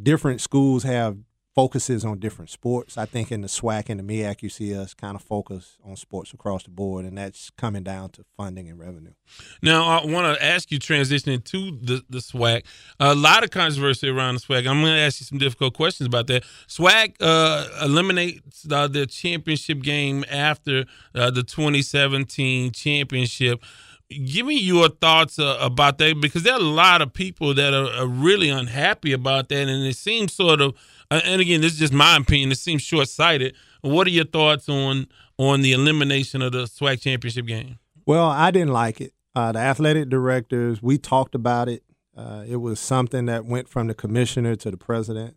different 0.00 0.40
schools 0.40 0.84
have 0.84 1.18
focuses 1.56 2.04
on 2.04 2.18
different 2.18 2.50
sports. 2.50 2.98
I 2.98 3.06
think 3.06 3.32
in 3.32 3.40
the 3.40 3.48
SWAC 3.48 3.88
and 3.88 3.98
the 3.98 4.04
MEAC, 4.04 4.42
you 4.42 4.50
see 4.50 4.76
us 4.76 4.92
kind 4.92 5.16
of 5.16 5.22
focus 5.22 5.78
on 5.82 5.96
sports 5.96 6.34
across 6.34 6.64
the 6.64 6.70
board, 6.70 7.06
and 7.06 7.16
that's 7.16 7.48
coming 7.56 7.82
down 7.82 8.10
to 8.10 8.26
funding 8.36 8.68
and 8.68 8.78
revenue. 8.78 9.14
Now, 9.62 9.84
I 9.86 10.04
want 10.04 10.36
to 10.36 10.44
ask 10.44 10.70
you 10.70 10.78
transitioning 10.78 11.42
to 11.44 11.70
the, 11.80 12.04
the 12.10 12.18
SWAC. 12.18 12.64
A 13.00 13.14
lot 13.14 13.42
of 13.42 13.50
controversy 13.50 14.06
around 14.06 14.34
the 14.34 14.40
SWAC. 14.40 14.68
I'm 14.68 14.82
going 14.82 14.94
to 14.94 15.00
ask 15.00 15.18
you 15.20 15.24
some 15.24 15.38
difficult 15.38 15.72
questions 15.72 16.06
about 16.06 16.26
that. 16.26 16.44
SWAC 16.68 17.14
uh, 17.20 17.68
eliminates 17.82 18.66
uh, 18.70 18.86
the 18.86 19.06
championship 19.06 19.80
game 19.80 20.26
after 20.30 20.84
uh, 21.14 21.30
the 21.30 21.42
2017 21.42 22.72
championship 22.72 23.64
give 24.08 24.46
me 24.46 24.56
your 24.56 24.88
thoughts 24.88 25.36
uh, 25.36 25.58
about 25.60 25.98
that 25.98 26.20
because 26.20 26.44
there 26.44 26.52
are 26.52 26.60
a 26.60 26.62
lot 26.62 27.02
of 27.02 27.12
people 27.12 27.52
that 27.54 27.74
are, 27.74 27.88
are, 28.02 28.06
really 28.06 28.48
unhappy 28.48 29.12
about 29.12 29.48
that 29.48 29.68
and 29.68 29.84
it 29.84 29.96
seems 29.96 30.32
sort 30.32 30.60
of 30.60 30.76
uh, 31.10 31.20
and 31.24 31.40
again 31.40 31.60
this 31.60 31.72
is 31.72 31.78
just 31.78 31.92
my 31.92 32.16
opinion. 32.16 32.52
It 32.52 32.58
seems 32.58 32.82
short-sighted. 32.82 33.54
What 33.82 34.06
are 34.06 34.10
your 34.10 34.24
thoughts 34.24 34.68
on 34.68 35.06
on 35.38 35.60
the 35.60 35.72
elimination 35.72 36.42
of 36.42 36.52
the 36.52 36.64
SWAC 36.64 37.02
championship 37.02 37.46
game? 37.46 37.78
Well 38.04 38.28
i 38.28 38.50
didn't 38.50 38.72
like 38.72 39.00
it. 39.00 39.12
Uh, 39.34 39.52
the 39.52 39.58
athletic 39.58 40.08
directors 40.08 40.82
we 40.82 40.98
talked 40.98 41.34
about 41.34 41.68
it. 41.68 41.82
Uh, 42.16 42.44
it 42.48 42.56
was 42.56 42.80
something 42.80 43.26
that 43.26 43.44
went 43.44 43.68
from 43.68 43.88
the 43.88 43.94
commissioner 43.94 44.56
to 44.56 44.70
the 44.70 44.78
president. 44.78 45.36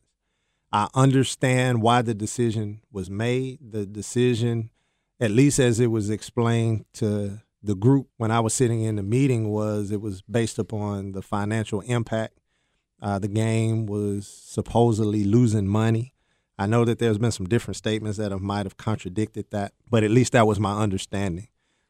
I 0.71 0.87
understand 0.93 1.81
why 1.81 2.01
the 2.01 2.13
decision 2.13 2.81
was 2.91 3.09
made. 3.09 3.59
The 3.71 3.85
decision, 3.85 4.69
at 5.19 5.31
least 5.31 5.59
as 5.59 5.79
it 5.79 5.87
was 5.87 6.09
explained 6.09 6.85
to 6.93 7.41
the 7.61 7.75
group 7.75 8.07
when 8.17 8.31
I 8.31 8.39
was 8.39 8.53
sitting 8.53 8.83
in 8.83 8.95
the 8.95 9.03
meeting, 9.03 9.49
was 9.49 9.91
it 9.91 9.99
was 9.99 10.21
based 10.21 10.59
upon 10.59 11.13
the 11.13 11.21
financial 11.21 11.81
impact. 11.81 12.38
Uh, 13.01 13.19
the 13.19 13.27
game 13.27 13.85
was 13.85 14.27
supposedly 14.27 15.23
losing 15.23 15.67
money. 15.67 16.13
I 16.57 16.65
know 16.65 16.83
that 16.83 16.99
there's 16.99 17.17
been 17.17 17.31
some 17.31 17.47
different 17.47 17.77
statements 17.77 18.17
that 18.17 18.31
have, 18.31 18.41
might 18.41 18.65
have 18.65 18.75
contradicted 18.75 19.45
that, 19.51 19.73
but 19.89 20.03
at 20.03 20.11
least 20.11 20.33
that 20.33 20.45
was 20.45 20.59
my 20.59 20.81
understanding 20.81 21.47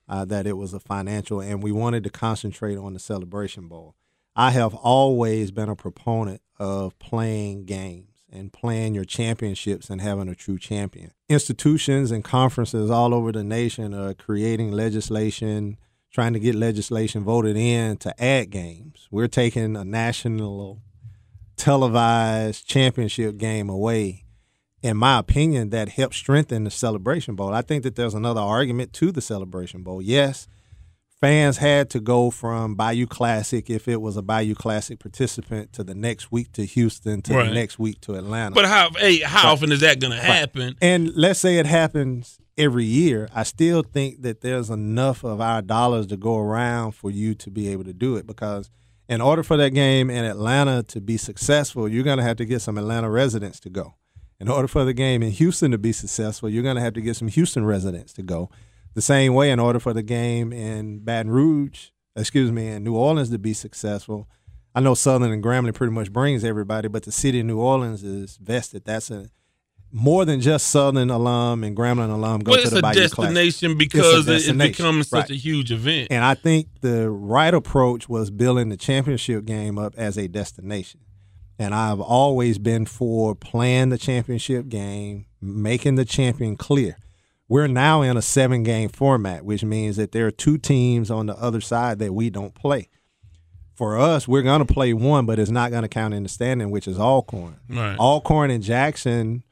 uh, 0.08 0.26
that 0.26 0.46
it 0.46 0.58
was 0.58 0.74
a 0.74 0.80
financial, 0.80 1.40
and 1.40 1.64
we 1.64 1.72
wanted 1.72 2.04
to 2.04 2.10
concentrate 2.10 2.78
on 2.78 2.94
the 2.94 3.00
Celebration 3.00 3.68
Bowl. 3.68 3.96
I 4.36 4.52
have 4.52 4.74
always 4.76 5.52
been 5.52 5.70
a 5.70 5.76
proponent 5.76 6.42
of 6.60 6.98
playing 7.00 7.66
games 7.66 8.06
and 8.32 8.54
playing 8.54 8.94
your 8.94 9.06
championships 9.06 9.90
and 9.90 10.02
having 10.02 10.30
a 10.30 10.36
true 10.36 10.58
champion. 10.58 11.12
Institutions 11.30 12.12
and 12.12 12.24
conferences 12.24 12.92
all 12.92 13.14
over 13.14 13.32
the 13.32 13.44
nation 13.44 13.94
are 13.94 14.14
creating 14.14 14.72
legislation, 14.72 15.78
trying 16.12 16.34
to 16.34 16.40
get 16.40 16.56
legislation 16.56 17.24
voted 17.24 17.58
in 17.58 17.98
to 17.98 18.24
add 18.24 18.50
games. 18.50 19.08
We're 19.12 19.28
taking 19.28 19.76
a 19.76 19.84
national 19.84 20.82
televised 21.60 22.68
championship 22.68 23.38
game 23.38 23.70
away. 23.70 24.26
In 24.82 24.96
my 24.98 25.20
opinion, 25.20 25.70
that 25.72 25.90
helps 25.90 26.16
strengthen 26.18 26.64
the 26.64 26.72
Celebration 26.72 27.36
Bowl. 27.36 27.54
I 27.54 27.62
think 27.62 27.84
that 27.84 27.96
there's 27.96 28.14
another 28.14 28.40
argument 28.42 28.94
to 28.94 29.12
the 29.12 29.20
Celebration 29.22 29.84
Bowl. 29.84 30.02
Yes, 30.02 30.48
fans 31.20 31.58
had 31.58 31.90
to 31.90 32.00
go 32.00 32.32
from 32.32 32.76
Bayou 32.76 33.06
Classic 33.06 33.70
if 33.70 33.90
it 33.90 34.02
was 34.02 34.16
a 34.16 34.22
Bayou 34.22 34.56
Classic 34.56 34.98
participant 34.98 35.74
to 35.74 35.84
the 35.84 35.94
next 35.94 36.32
week 36.32 36.54
to 36.54 36.66
Houston 36.66 37.22
to 37.24 37.34
Right. 37.36 37.50
the 37.50 37.54
next 37.54 37.78
week 37.78 38.00
to 38.02 38.16
Atlanta. 38.16 38.56
But 38.56 38.66
how 38.66 38.92
hey, 38.98 39.20
how 39.20 39.44
Right. 39.48 39.52
often 39.52 39.72
is 39.74 39.82
that 39.82 40.00
going 40.00 40.14
to 40.14 40.20
happen? 40.22 40.76
And 40.82 41.12
let's 41.14 41.42
say 41.42 41.58
it 41.58 41.66
happens 41.66 42.38
every 42.58 42.86
year. 42.86 43.28
I 43.36 43.44
still 43.44 43.84
think 43.84 44.22
that 44.22 44.40
there's 44.40 44.70
enough 44.70 45.26
of 45.26 45.42
our 45.42 45.62
dollars 45.62 46.08
to 46.08 46.16
go 46.18 46.38
around 46.38 46.94
for 46.94 47.12
you 47.12 47.36
to 47.36 47.52
be 47.52 47.68
able 47.68 47.84
to 47.84 47.94
do 47.94 48.16
it 48.16 48.26
because 48.26 48.70
in 49.10 49.22
order 49.22 49.42
for 49.42 49.58
that 49.58 49.72
game 49.72 50.12
in 50.12 50.24
Atlanta 50.24 50.84
to 50.84 51.02
be 51.02 51.18
successful, 51.18 51.90
you're 51.90 52.04
going 52.04 52.20
to 52.20 52.24
have 52.24 52.38
to 52.38 52.46
get 52.46 52.62
some 52.62 52.78
Atlanta 52.78 53.10
residents 53.10 53.60
to 53.62 53.70
go. 53.70 53.96
In 54.40 54.48
order 54.48 54.68
for 54.68 54.86
the 54.86 54.94
game 54.94 55.24
in 55.24 55.32
Houston 55.32 55.72
to 55.72 55.80
be 55.80 55.92
successful, 55.92 56.48
you're 56.48 56.64
going 56.64 56.76
to 56.76 56.82
have 56.82 56.94
to 56.94 57.02
get 57.02 57.16
some 57.16 57.28
Houston 57.28 57.66
residents 57.66 58.14
to 58.14 58.22
go. 58.22 58.50
The 58.94 59.02
same 59.02 59.34
way, 59.34 59.50
in 59.50 59.60
order 59.60 59.80
for 59.80 59.94
the 59.94 60.04
game 60.04 60.54
in 60.54 61.00
Baton 61.00 61.32
Rouge, 61.32 61.88
excuse 62.16 62.52
me, 62.52 62.68
in 62.68 62.84
New 62.84 62.96
Orleans 62.96 63.32
to 63.32 63.40
be 63.40 63.54
successful, 63.54 64.30
I 64.76 64.80
know 64.80 64.94
Southern 64.94 65.32
and 65.32 65.44
Grambling 65.44 65.74
pretty 65.74 65.94
much 65.94 66.14
brings 66.14 66.44
everybody, 66.44 66.88
but 66.88 67.04
the 67.04 67.12
city 67.12 67.40
of 67.40 67.48
New 67.48 67.60
Orleans 67.60 68.04
is 68.04 68.38
vested. 68.38 68.86
That's 68.86 69.10
a 69.10 69.30
more 69.92 70.24
than 70.26 70.40
just 70.42 70.68
Southern 70.68 71.10
alum 71.10 71.64
and 71.64 71.76
Grambling 71.76 72.12
alum 72.14 72.42
go 72.42 72.52
Well, 72.52 72.60
to 72.60 72.64
it's 72.64 72.72
the 72.74 72.82
Bayou 72.82 72.94
Classic. 73.08 73.18
destination 73.18 73.72
It's 73.72 73.76
a 73.76 73.78
because 73.78 74.28
it- 74.28 74.32
it 74.32 74.34
destination. 74.34 74.58
becomes 74.72 75.08
such 75.10 75.22
Right. 75.22 75.30
a 75.32 75.36
huge 75.36 75.72
event. 75.72 76.08
And 76.12 76.24
I 76.24 76.36
think 76.36 76.68
the 76.82 77.10
right 77.10 77.54
approach 77.54 78.08
was 78.08 78.30
building 78.30 78.70
the 78.70 78.78
championship 78.78 79.46
game 79.46 79.78
up 79.80 79.94
as 79.98 80.18
a 80.18 80.28
destination. 80.28 81.00
And 81.58 81.74
I've 81.74 82.00
always 82.00 82.58
been 82.60 82.86
for 82.86 83.36
playing 83.36 83.90
the 83.90 83.98
championship 83.98 84.70
game, 84.70 85.26
making 85.42 85.96
the 85.96 86.06
champion 86.06 86.56
clear. 86.56 86.96
We're 87.48 87.68
now 87.68 88.04
in 88.04 88.16
a 88.16 88.22
seven 88.22 88.62
game 88.64 88.90
format, 88.90 89.44
which 89.44 89.64
means 89.64 89.98
that 89.98 90.12
there 90.12 90.28
are 90.28 90.32
two 90.32 90.58
teams 90.60 91.10
on 91.10 91.26
the 91.26 91.36
other 91.38 91.62
side 91.62 91.98
that 92.00 92.14
we 92.14 92.30
don't 92.30 92.54
play. 92.54 92.90
For 93.74 93.98
us, 93.98 94.28
we're 94.28 94.42
going 94.44 94.60
to 94.66 94.72
play 94.72 94.94
one, 94.94 95.26
but 95.26 95.40
it's 95.40 95.50
not 95.50 95.72
going 95.72 95.82
to 95.84 95.88
count 95.88 96.14
in 96.14 96.24
the 96.24 96.30
standing, 96.30 96.70
which 96.70 96.88
is 96.88 97.00
Alcorn. 97.00 97.56
Right. 97.70 97.98
Alcorn 97.98 98.52
and 98.52 98.62
Jackson 98.62 99.44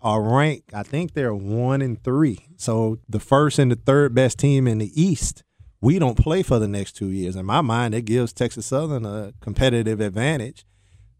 are 0.00 0.22
ranked, 0.22 0.72
I 0.74 0.82
think 0.82 1.12
they're 1.12 1.34
one 1.34 1.82
and 1.82 2.02
three. 2.02 2.46
So 2.56 2.98
the 3.08 3.20
first 3.20 3.58
and 3.58 3.70
the 3.70 3.76
third 3.76 4.14
best 4.14 4.38
team 4.38 4.68
in 4.68 4.78
the 4.78 4.92
East, 5.00 5.42
we 5.80 5.98
don't 5.98 6.18
play 6.18 6.42
for 6.42 6.58
the 6.58 6.68
next 6.68 6.92
two 6.92 7.08
years. 7.08 7.36
In 7.36 7.46
my 7.46 7.60
mind, 7.60 7.94
it 7.94 8.02
gives 8.02 8.32
Texas 8.32 8.66
Southern 8.66 9.04
a 9.04 9.32
competitive 9.40 10.00
advantage. 10.00 10.64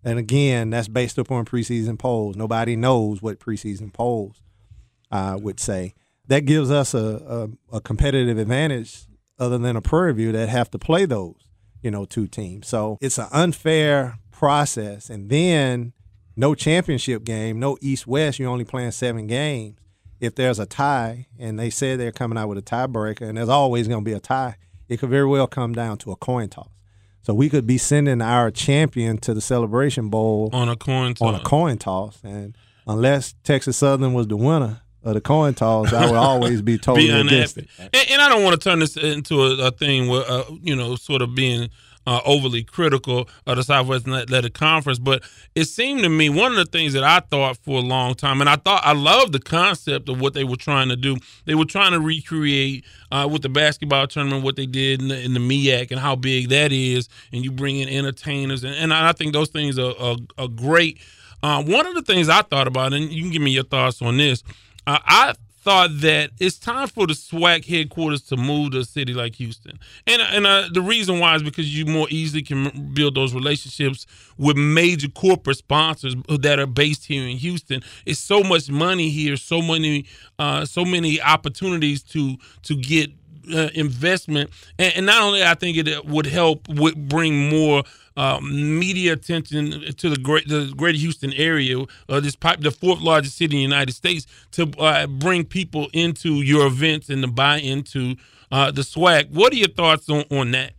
And 0.05 0.19
again, 0.19 0.71
that's 0.71 0.89
based 0.89 1.19
upon 1.19 1.45
preseason 1.45 1.99
polls. 1.99 2.37
Nobody 2.37 2.77
knows 2.77 3.21
what 3.21 3.41
preseason 3.41 3.93
polls 3.93 4.43
uh, 5.11 5.39
would 5.41 5.59
say. 5.59 5.95
That 6.29 6.45
gives 6.45 6.71
us 6.71 6.95
a, 6.95 7.49
a, 7.73 7.77
a 7.77 7.81
competitive 7.81 8.39
advantage 8.39 9.07
other 9.39 9.59
than 9.59 9.77
a 9.77 9.81
Prairie 9.81 10.15
View 10.15 10.33
that 10.33 10.49
have 10.49 10.71
to 10.71 10.79
play 10.79 11.05
those, 11.05 11.49
you 11.83 11.91
know, 11.91 12.05
two 12.05 12.27
teams. 12.27 12.69
So 12.69 12.99
it's 13.01 13.19
an 13.19 13.29
unfair 13.33 14.19
process. 14.31 15.11
And 15.11 15.31
then 15.31 15.93
no 16.39 16.55
championship 16.55 17.25
game, 17.25 17.59
no 17.59 17.77
East 17.81 18.07
West, 18.07 18.39
you're 18.39 18.49
only 18.49 18.65
playing 18.65 18.93
seven 18.93 19.27
games. 19.27 19.77
If 20.21 20.37
there's 20.37 20.61
a 20.61 20.67
tie, 20.67 21.27
and 21.37 21.59
they 21.59 21.69
say 21.69 21.97
they're 21.97 22.13
coming 22.13 22.39
out 22.39 22.49
with 22.49 22.59
a 22.59 22.63
tiebreaker, 22.63 23.23
and 23.23 23.37
there's 23.37 23.49
always 23.49 23.89
going 23.89 24.05
to 24.05 24.09
be 24.09 24.15
a 24.15 24.21
tie, 24.21 24.57
it 24.89 24.99
could 24.99 25.11
very 25.11 25.27
well 25.27 25.49
come 25.49 25.73
down 25.73 25.99
to 25.99 26.13
a 26.13 26.17
coin 26.17 26.49
toss. 26.49 26.69
So 27.23 27.35
we 27.35 27.49
could 27.49 27.67
be 27.67 27.77
sending 27.77 28.23
our 28.23 28.53
champion 28.53 29.19
to 29.19 29.35
the 29.35 29.41
Celebration 29.41 30.11
Bowl 30.11 30.51
on 30.53 30.69
a 30.69 30.77
coin 30.77 31.15
toss. 31.15 31.29
on 31.29 31.35
a 31.35 31.41
coin 31.41 31.77
toss, 31.77 32.21
and 32.23 32.57
unless 32.87 33.35
Texas 33.43 33.77
Southern 33.77 34.15
was 34.15 34.29
the 34.29 34.37
winner 34.37 34.81
of 35.03 35.15
the 35.15 35.21
coin 35.21 35.55
toss, 35.55 35.93
I 35.93 36.07
would 36.07 36.15
always 36.15 36.63
be 36.63 36.79
totally 36.79 37.09
be 37.09 37.13
against 37.13 37.59
it. 37.59 37.69
And, 37.79 37.91
and 38.11 38.23
I 38.23 38.29
don't 38.29 38.45
want 38.45 38.61
to 38.61 38.69
turn 38.69 38.79
this 38.79 38.97
into 38.97 39.43
a, 39.43 39.67
a 39.67 39.71
thing 39.73 40.09
where, 40.09 40.25
uh, 40.29 40.45
you 40.63 40.77
know, 40.77 40.95
sort 40.95 41.21
of 41.21 41.35
being 41.35 41.69
uh, 42.09 42.23
overly 42.25 42.65
critical 42.65 43.29
of 43.47 43.57
the 43.57 43.63
Southwest 43.63 44.09
Athletic 44.09 44.55
Conference, 44.55 44.99
but 44.99 45.23
it 45.55 45.67
seemed 45.67 46.01
to 46.05 46.09
me 46.09 46.31
one 46.31 46.53
of 46.53 46.57
the 46.57 46.65
things 46.65 46.95
that 46.95 47.05
I 47.05 47.21
thought 47.21 47.59
for 47.59 47.81
a 47.81 47.83
long 47.83 48.15
time, 48.15 48.41
and 48.41 48.49
I 48.49 48.57
thought 48.57 48.81
I 48.83 48.95
loved 48.95 49.35
the 49.35 49.41
concept 49.41 50.09
of 50.09 50.19
what 50.19 50.33
they 50.33 50.43
were 50.43 50.57
trying 50.57 50.89
to 50.89 50.97
do. 50.97 51.19
They 51.45 51.55
were 51.55 51.67
trying 51.67 51.93
to 51.93 52.01
recreate 52.01 52.87
uh, 53.13 53.29
with 53.31 53.43
the 53.43 53.51
basketball 53.51 54.07
tournament 54.07 54.43
what 54.43 54.57
they 54.57 54.65
did 54.65 55.03
in 55.03 55.09
the, 55.09 55.21
in 55.21 55.35
the 55.35 55.49
and 55.91 56.01
how 56.01 56.17
big 56.17 56.49
that 56.49 56.73
is, 56.73 57.11
and 57.31 57.45
you 57.45 57.51
bring 57.51 57.77
in 57.77 57.91
entertainers, 57.91 58.65
and, 58.65 58.75
and 58.75 58.95
I 58.95 59.13
think 59.13 59.35
those 59.35 59.51
things 59.51 59.79
are, 59.79 59.93
are, 60.01 60.17
are 60.39 60.49
great. 60.49 61.01
Uh, 61.43 61.63
one 61.63 61.85
of 61.85 61.95
the 61.95 62.03
things 62.03 62.31
I 62.31 62.41
thought 62.41 62.69
about, 62.69 62.95
and 62.95 63.13
you 63.13 63.21
can 63.23 63.33
give 63.33 63.43
me 63.43 63.51
your 63.51 63.65
thoughts 63.65 64.01
on 64.01 64.17
this, 64.17 64.43
uh, 64.87 64.99
I 65.05 65.35
thought 65.69 66.01
that 66.01 66.31
it's 66.41 66.59
time 66.59 66.89
for 66.89 67.07
the 67.07 67.13
SWAC 67.13 67.63
headquarters 67.67 68.23
to 68.23 68.39
move 68.39 68.71
to 68.71 68.79
a 68.79 68.85
city 68.85 69.13
like 69.13 69.35
Houston, 69.35 69.79
and 70.07 70.23
and 70.23 70.47
uh, 70.47 70.67
the 70.73 70.81
reason 70.81 71.19
why 71.19 71.35
is 71.35 71.43
because 71.43 71.77
you 71.77 71.85
more 71.85 72.07
easily 72.09 72.41
can 72.41 72.95
build 72.95 73.15
those 73.15 73.35
relationships 73.35 74.07
with 74.39 74.57
major 74.57 75.09
corporate 75.09 75.59
sponsors 75.59 76.17
that 76.41 76.59
are 76.59 76.67
based 76.67 77.05
here 77.05 77.29
in 77.29 77.37
Houston. 77.37 77.83
It's 78.07 78.19
so 78.19 78.43
much 78.43 78.71
money 78.71 79.11
here, 79.11 79.37
so 79.37 79.61
many, 79.61 80.07
uh, 80.39 80.65
so 80.65 80.87
many 80.87 81.21
opportunities 81.21 82.03
to 82.05 82.39
to 82.63 82.75
get 82.75 83.11
uh, 83.55 83.69
investment, 83.75 84.49
and, 84.79 84.95
and 84.97 85.05
not 85.05 85.21
only 85.21 85.45
I 85.45 85.53
think 85.53 85.77
it 85.77 86.07
would 86.07 86.27
help 86.27 86.67
with 86.67 86.97
bring 86.97 87.51
more 87.51 87.83
uh, 88.19 88.41
media 88.41 89.13
attention 89.13 89.95
to 89.95 90.11
the 90.11 90.17
great 90.17 90.49
the 90.49 90.73
greater 90.77 90.99
Houston 90.99 91.33
area, 91.35 91.85
uh, 92.09 92.21
this 92.21 92.35
pipe, 92.35 92.61
the 92.61 92.73
fourth 92.73 93.01
largest 93.01 93.37
city 93.37 93.55
in 93.57 93.71
the 93.71 93.75
United 93.77 93.93
States, 93.93 94.27
to 94.53 94.71
uh, 94.79 95.07
bring 95.07 95.45
people 95.45 95.89
into 95.93 96.43
your 96.43 96.67
events 96.67 97.09
and 97.09 97.23
to 97.23 97.29
buy 97.29 97.59
into 97.59 98.17
uh, 98.51 98.71
the 98.73 98.83
SWAC. 98.83 99.31
What 99.31 99.53
are 99.53 99.57
your 99.57 99.69
thoughts 99.69 100.11
on, 100.11 100.25
on 100.31 100.51
that? 100.51 100.73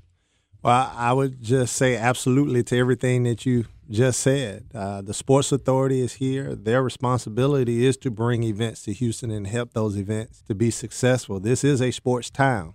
Well, 0.61 0.91
I 0.93 1.13
would 1.13 1.41
just 1.41 1.77
say 1.77 1.95
absolutely 1.95 2.63
to 2.63 2.77
everything 2.77 3.23
that 3.23 3.45
you 3.45 3.65
just 3.89 4.19
said. 4.19 4.65
Uh, 4.75 5.01
the 5.01 5.13
Sports 5.13 5.53
Authority 5.53 6.01
is 6.01 6.15
here. 6.15 6.53
Their 6.55 6.83
responsibility 6.83 7.85
is 7.85 7.95
to 7.97 8.11
bring 8.11 8.43
events 8.43 8.83
to 8.83 8.93
Houston 8.93 9.31
and 9.31 9.47
help 9.47 9.73
those 9.73 9.97
events 9.97 10.43
to 10.47 10.53
be 10.55 10.69
successful. 10.71 11.39
This 11.39 11.63
is 11.63 11.81
a 11.81 11.91
sports 11.91 12.29
town. 12.29 12.73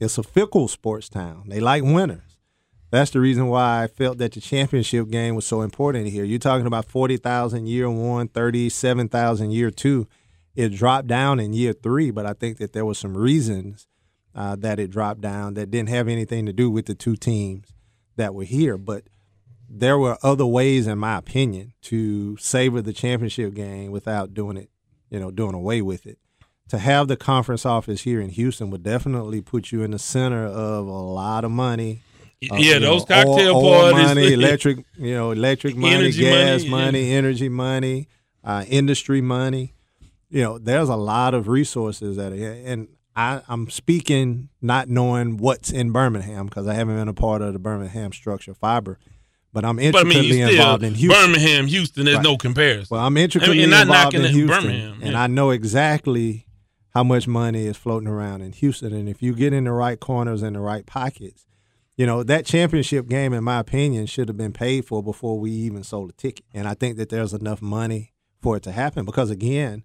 It's 0.00 0.18
a 0.18 0.24
fickle 0.24 0.66
sports 0.66 1.08
town. 1.08 1.44
They 1.46 1.60
like 1.60 1.84
winners. 1.84 2.29
That's 2.90 3.12
the 3.12 3.20
reason 3.20 3.46
why 3.46 3.84
I 3.84 3.86
felt 3.86 4.18
that 4.18 4.32
the 4.32 4.40
championship 4.40 5.08
game 5.10 5.36
was 5.36 5.46
so 5.46 5.62
important 5.62 6.08
here. 6.08 6.24
You're 6.24 6.40
talking 6.40 6.66
about 6.66 6.86
40,000 6.86 7.66
year 7.66 7.88
one, 7.88 8.28
37,000 8.28 9.52
year 9.52 9.70
two. 9.70 10.08
It 10.56 10.70
dropped 10.70 11.06
down 11.06 11.38
in 11.38 11.52
year 11.52 11.72
three, 11.72 12.10
but 12.10 12.26
I 12.26 12.32
think 12.32 12.58
that 12.58 12.72
there 12.72 12.84
were 12.84 12.94
some 12.94 13.16
reasons 13.16 13.86
uh, 14.34 14.56
that 14.56 14.80
it 14.80 14.90
dropped 14.90 15.20
down 15.20 15.54
that 15.54 15.70
didn't 15.70 15.88
have 15.90 16.08
anything 16.08 16.46
to 16.46 16.52
do 16.52 16.68
with 16.70 16.86
the 16.86 16.94
two 16.94 17.16
teams 17.16 17.72
that 18.16 18.34
were 18.34 18.44
here. 18.44 18.76
But 18.76 19.04
there 19.68 19.98
were 19.98 20.18
other 20.22 20.46
ways, 20.46 20.88
in 20.88 20.98
my 20.98 21.16
opinion, 21.16 21.74
to 21.82 22.36
savor 22.38 22.82
the 22.82 22.92
championship 22.92 23.54
game 23.54 23.92
without 23.92 24.34
doing 24.34 24.56
it, 24.56 24.68
you 25.10 25.20
know, 25.20 25.30
doing 25.30 25.54
away 25.54 25.80
with 25.80 26.06
it. 26.06 26.18
To 26.70 26.78
have 26.78 27.08
the 27.08 27.16
conference 27.16 27.64
office 27.64 28.02
here 28.02 28.20
in 28.20 28.30
Houston 28.30 28.70
would 28.70 28.82
definitely 28.82 29.40
put 29.40 29.70
you 29.70 29.82
in 29.82 29.92
the 29.92 29.98
center 29.98 30.44
of 30.44 30.86
a 30.86 30.90
lot 30.90 31.44
of 31.44 31.50
money. 31.50 32.02
Uh, 32.50 32.56
Yeah, 32.56 32.78
those 32.78 33.08
know, 33.08 33.14
cocktail 33.24 33.56
oil- 33.56 33.64
oil 33.66 33.92
parties. 33.92 34.08
money, 34.08 34.32
electric, 34.32 34.78
you 34.98 35.14
know, 35.14 35.30
electric 35.32 35.76
money, 35.76 36.10
gas 36.12 36.64
money, 36.64 36.70
money, 36.70 37.12
energy 37.12 37.48
money, 37.48 38.08
uh, 38.44 38.64
industry 38.68 39.20
money. 39.20 39.74
You 40.30 40.42
know, 40.42 40.58
there's 40.58 40.88
a 40.88 40.96
lot 40.96 41.34
of 41.34 41.48
resources 41.48 42.16
that, 42.16 42.32
are, 42.32 42.36
and 42.36 42.88
I, 43.16 43.42
I'm 43.48 43.68
speaking 43.68 44.48
not 44.62 44.88
knowing 44.88 45.36
what's 45.36 45.70
in 45.72 45.90
Birmingham 45.92 46.46
because 46.46 46.66
I 46.68 46.74
haven't 46.74 46.96
been 46.96 47.08
a 47.08 47.14
part 47.14 47.42
of 47.42 47.52
the 47.52 47.58
Birmingham 47.58 48.12
structure 48.12 48.54
fiber. 48.54 48.98
But 49.52 49.64
I'm 49.64 49.76
But 49.76 49.96
I 49.96 50.02
mean, 50.04 50.32
involved 50.48 50.84
in 50.84 50.94
Houston. 50.94 51.20
Birmingham, 51.32 51.66
Houston. 51.66 52.04
There's 52.04 52.18
Right. 52.18 52.22
no 52.24 52.36
comparison. 52.36 52.86
Well, 52.94 53.04
I'm 53.04 53.16
intricately 53.16 53.62
and 53.62 53.72
not 53.72 53.88
involved 53.88 54.14
in 54.14 54.22
Houston, 54.22 54.46
Birmingham, 54.46 54.98
and. 55.02 55.16
I 55.16 55.26
know 55.26 55.50
exactly 55.50 56.46
how 56.94 57.02
much 57.02 57.26
money 57.26 57.66
is 57.66 57.76
floating 57.76 58.06
around 58.08 58.42
in 58.42 58.52
Houston. 58.52 58.92
And 58.94 59.08
if 59.08 59.20
you 59.22 59.34
get 59.34 59.52
in 59.52 59.64
the 59.64 59.72
right 59.72 59.98
corners 59.98 60.42
and 60.42 60.54
the 60.54 60.60
right 60.60 60.86
pockets, 60.86 61.46
you 62.00 62.06
know 62.06 62.22
that 62.22 62.46
championship 62.46 63.08
game, 63.08 63.34
in 63.34 63.44
my 63.44 63.58
opinion, 63.58 64.06
should 64.06 64.28
have 64.28 64.36
been 64.38 64.54
paid 64.54 64.86
for 64.86 65.02
before 65.02 65.38
we 65.38 65.50
even 65.50 65.84
sold 65.84 66.08
a 66.08 66.14
ticket. 66.14 66.46
And 66.54 66.66
I 66.66 66.72
think 66.72 66.96
that 66.96 67.10
there's 67.10 67.34
enough 67.34 67.60
money 67.60 68.14
for 68.40 68.56
it 68.56 68.62
to 68.62 68.72
happen 68.72 69.04
because, 69.04 69.28
again, 69.28 69.84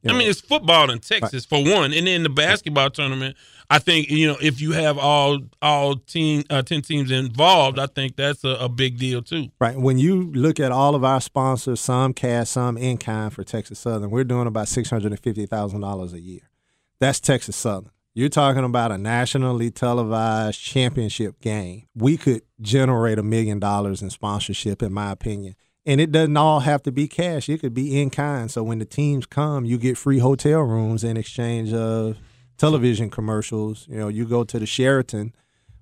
you 0.00 0.10
I 0.10 0.16
mean, 0.16 0.30
it's 0.30 0.40
football 0.40 0.90
in 0.90 1.00
Texas 1.00 1.44
for 1.44 1.62
one, 1.62 1.92
and 1.92 2.06
then 2.06 2.22
the 2.22 2.30
basketball 2.30 2.88
tournament. 2.88 3.36
I 3.68 3.78
think 3.78 4.08
you 4.08 4.28
know 4.28 4.38
if 4.40 4.62
you 4.62 4.72
have 4.72 4.96
all 4.96 5.40
all 5.60 5.96
team 5.96 6.44
uh, 6.48 6.62
ten 6.62 6.80
teams 6.80 7.10
involved, 7.10 7.78
I 7.78 7.88
think 7.88 8.16
that's 8.16 8.42
a, 8.42 8.56
a 8.56 8.70
big 8.70 8.96
deal 8.96 9.20
too. 9.20 9.48
Right. 9.60 9.76
When 9.76 9.98
you 9.98 10.32
look 10.32 10.60
at 10.60 10.72
all 10.72 10.94
of 10.94 11.04
our 11.04 11.20
sponsors, 11.20 11.78
some 11.78 12.14
cash, 12.14 12.48
some 12.48 12.78
in 12.78 12.96
kind 12.96 13.30
for 13.30 13.44
Texas 13.44 13.80
Southern, 13.80 14.08
we're 14.08 14.24
doing 14.24 14.46
about 14.46 14.68
six 14.68 14.88
hundred 14.88 15.12
and 15.12 15.20
fifty 15.20 15.44
thousand 15.44 15.82
dollars 15.82 16.14
a 16.14 16.20
year. 16.20 16.48
That's 17.00 17.20
Texas 17.20 17.56
Southern. 17.56 17.90
You're 18.14 18.28
talking 18.28 18.64
about 18.64 18.92
a 18.92 18.98
nationally 18.98 19.70
televised 19.70 20.60
championship 20.60 21.40
game. 21.40 21.86
We 21.94 22.16
could 22.16 22.42
generate 22.60 23.18
a 23.18 23.22
million 23.22 23.58
dollars 23.60 24.02
in 24.02 24.10
sponsorship, 24.10 24.82
in 24.82 24.92
my 24.92 25.12
opinion. 25.12 25.54
And 25.86 26.00
it 26.00 26.12
doesn't 26.12 26.36
all 26.36 26.60
have 26.60 26.82
to 26.82 26.92
be 26.92 27.08
cash. 27.08 27.48
It 27.48 27.60
could 27.60 27.72
be 27.72 28.00
in 28.00 28.10
kind. 28.10 28.50
So 28.50 28.62
when 28.62 28.80
the 28.80 28.84
teams 28.84 29.26
come, 29.26 29.64
you 29.64 29.78
get 29.78 29.96
free 29.96 30.18
hotel 30.18 30.60
rooms 30.60 31.04
in 31.04 31.16
exchange 31.16 31.72
of 31.72 32.18
television 32.58 33.10
commercials. 33.10 33.86
You 33.88 33.98
know, 33.98 34.08
you 34.08 34.26
go 34.26 34.44
to 34.44 34.58
the 34.58 34.66
Sheraton 34.66 35.32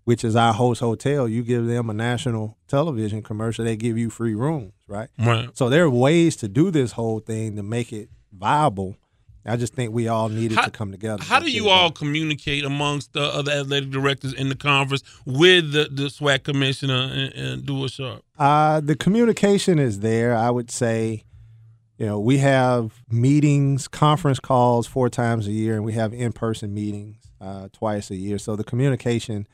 which 0.08 0.24
is 0.24 0.34
our 0.34 0.54
host 0.54 0.80
hotel, 0.80 1.28
you 1.28 1.42
give 1.42 1.66
them 1.66 1.90
a 1.90 1.92
national 1.92 2.56
television 2.66 3.22
commercial, 3.22 3.62
they 3.62 3.76
give 3.76 3.98
you 3.98 4.08
free 4.08 4.34
rooms, 4.34 4.72
right? 4.86 5.10
Right. 5.18 5.54
So 5.54 5.68
there 5.68 5.84
are 5.84 5.90
ways 5.90 6.34
to 6.36 6.48
do 6.48 6.70
this 6.70 6.92
whole 6.92 7.20
thing 7.20 7.56
to 7.56 7.62
make 7.62 7.92
it 7.92 8.08
viable. 8.32 8.96
I 9.49 9.57
just 9.57 9.74
think 9.74 9.92
we 9.92 10.09
all 10.09 10.28
needed 10.28 10.57
How- 10.57 10.64
to 10.64 10.70
come 10.70 10.90
together. 10.90 11.22
How 11.24 11.40
do 11.40 11.51
you 11.51 11.68
all 11.68 11.90
communicate 11.90 12.64
amongst 12.64 13.12
the 13.12 13.22
other 13.22 13.51
athletic 13.53 13.90
directors 13.90 14.32
in 14.34 14.49
the 14.49 14.55
conference 14.55 15.03
with 15.24 15.72
the, 15.72 15.88
the 15.90 16.05
SWAC 16.05 16.44
commissioner 16.44 17.11
and, 17.12 17.34
and 17.34 17.66
Duer 17.66 17.88
Sharp? 17.88 18.24
Uh, 18.38 18.80
the 18.80 18.96
communication 18.96 19.78
is 19.78 20.01
there. 20.01 20.36
I 20.36 20.51
would 20.51 20.70
say, 20.70 21.24
you 21.99 22.07
know, 22.07 22.20
we 22.20 22.38
have 22.38 23.03
meetings, 23.11 23.88
conference 23.88 24.38
calls 24.38 24.86
four 24.86 25.09
times 25.09 25.46
a 25.49 25.53
year, 25.53 25.74
and 25.74 25.84
we 25.84 25.94
have 25.94 26.12
in-person 26.12 26.72
meetings 26.72 27.16
uh, 27.40 27.68
twice 27.72 28.11
a 28.11 28.16
year. 28.16 28.38
So 28.38 28.57
the 28.57 28.64
communication 28.64 29.46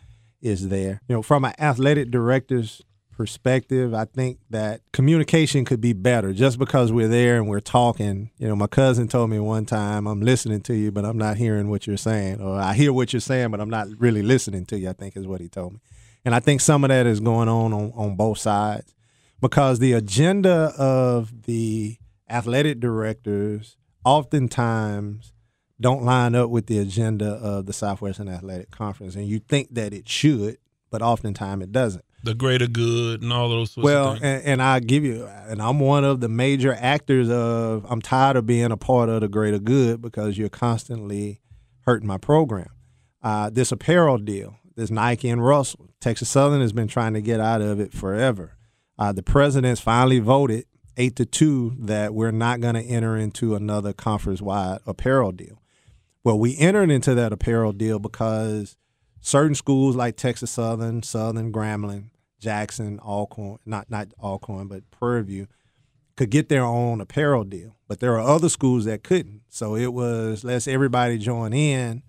is 0.43 0.69
there. 0.69 1.01
You 1.09 1.17
know, 1.17 1.23
from 1.23 1.45
an 1.45 1.55
athletic 1.59 2.11
director's 2.11 2.83
perspective, 3.17 3.95
I 3.95 4.05
think 4.05 4.39
that 4.51 4.81
communication 4.93 5.65
could 5.65 5.81
be 5.81 5.93
better. 5.93 6.33
Just 6.33 6.59
because 6.59 6.93
we're 6.93 7.09
there 7.09 7.37
and 7.37 7.49
we're 7.49 7.61
talking, 7.61 8.31
you 8.39 8.49
know, 8.49 8.57
my 8.57 8.67
cousin 8.67 9.09
told 9.09 9.31
me 9.31 9.39
one 9.39 9.65
time, 9.65 10.07
"I'm 10.07 10.21
listening 10.21 10.61
to 10.63 10.75
you, 10.75 10.91
but 10.91 11.05
I'm 11.05 11.19
not 11.19 11.37
hearing 11.37 11.71
what 11.71 11.87
you're 11.87 11.97
saying," 11.97 12.41
or 12.41 12.59
"I 12.59 12.75
hear 12.75 12.93
what 12.93 13.13
you're 13.13 13.21
saying, 13.21 13.51
but 13.51 13.61
I'm 13.61 13.71
not 13.71 13.89
really 13.99 14.23
listening 14.23 14.67
to 14.67 14.79
you." 14.79 14.89
I 14.89 14.93
think 14.93 15.17
is 15.17 15.27
what 15.27 15.41
he 15.41 15.49
told 15.49 15.75
me, 15.75 15.81
and 16.25 16.35
I 16.35 16.41
think 16.41 16.61
some 16.61 16.85
of 16.85 16.89
that 16.89 17.07
is 17.07 17.21
going 17.21 17.49
on 17.49 17.73
on, 17.73 17.93
on 17.95 18.17
both 18.17 18.39
sides 18.39 18.95
because 19.41 19.79
the 19.79 19.93
agenda 19.93 20.73
of 20.79 21.43
the 21.45 21.99
athletic 22.29 22.81
directors 22.81 23.77
oftentimes 24.05 25.33
don't 25.81 26.05
line 26.05 26.35
up 26.35 26.51
with 26.51 26.67
the 26.67 26.79
agenda 26.79 27.27
of 27.27 27.67
the 27.67 27.73
Southwestern 27.73 28.29
Athletic 28.29 28.71
Conference, 28.71 29.17
and 29.17 29.27
you 29.27 29.39
think 29.39 29.75
that 29.75 29.93
it 29.93 30.09
should, 30.09 30.57
but 30.91 31.03
oftentimes 31.03 31.65
it 31.65 31.73
doesn't. 31.73 32.05
The 32.25 32.35
greater 32.35 32.67
good 32.67 33.23
and 33.23 33.33
all 33.33 33.49
those 33.51 33.73
sorts 33.73 33.85
Well, 33.85 34.13
of 34.13 34.19
things. 34.21 34.43
and, 34.43 34.45
and 34.45 34.63
I 34.63 34.81
give 34.81 35.05
you, 35.05 35.27
and 35.27 35.61
I'm 35.61 35.79
one 35.79 36.05
of 36.05 36.21
the 36.21 36.29
major 36.29 36.75
actors 36.79 37.29
of. 37.31 37.85
I'm 37.89 38.01
tired 38.01 38.37
of 38.37 38.47
being 38.47 38.73
a 38.73 38.77
part 38.79 39.09
of 39.11 39.21
the 39.21 39.29
greater 39.29 39.59
good 39.59 40.01
because 40.01 40.39
you're 40.39 40.49
constantly 40.49 41.41
hurting 41.83 42.09
my 42.09 42.17
program. 42.19 42.71
Uh, 43.23 43.51
this 43.51 43.71
apparel 43.73 44.17
deal, 44.19 44.57
this 44.75 44.91
Nike 44.91 45.29
and 45.29 45.45
Russell, 45.45 45.91
Texas 46.01 46.29
Southern 46.31 46.61
has 46.63 46.73
been 46.73 46.89
trying 46.89 47.13
to 47.15 47.21
get 47.21 47.41
out 47.41 47.61
of 47.61 47.79
it 47.79 47.93
forever. 47.93 48.57
Uh, 48.99 49.13
the 49.13 49.23
president's 49.23 49.81
finally 49.83 50.19
voted 50.19 50.65
eight 50.97 51.17
to 51.17 51.27
two 51.27 51.75
that 51.79 52.15
we're 52.15 52.31
not 52.31 52.61
going 52.61 52.75
to 52.75 52.83
enter 52.83 53.17
into 53.17 53.55
another 53.55 53.93
conference-wide 53.93 54.79
apparel 54.87 55.33
deal. 55.33 55.61
Well, 56.23 56.39
we 56.39 56.57
entered 56.57 56.91
into 56.91 57.15
that 57.17 57.33
apparel 57.33 57.73
deal 57.73 57.99
because 57.99 58.77
certain 59.21 59.55
schools 59.55 59.97
like 59.97 60.17
Texas 60.17 60.53
Southern, 60.53 61.03
Southern 61.03 61.53
Grambling, 61.53 62.11
Jackson, 62.45 63.01
Alcorn, 63.01 63.59
not 63.65 63.91
not 63.91 64.09
Alcorn, 64.23 64.69
but 64.69 64.89
Prairie 64.91 65.23
View, 65.25 65.47
could 66.17 66.31
get 66.31 66.49
their 66.51 66.63
own 66.63 67.01
apparel 67.01 67.43
deal. 67.43 67.75
But 67.89 68.01
there 68.01 68.13
are 68.15 68.21
other 68.37 68.49
schools 68.51 68.85
that 68.85 69.03
couldn't. 69.03 69.41
So 69.49 69.75
it 69.77 69.93
was 69.93 70.45
let's 70.45 70.69
everybody 70.69 71.17
join 71.19 71.53
in 71.55 72.03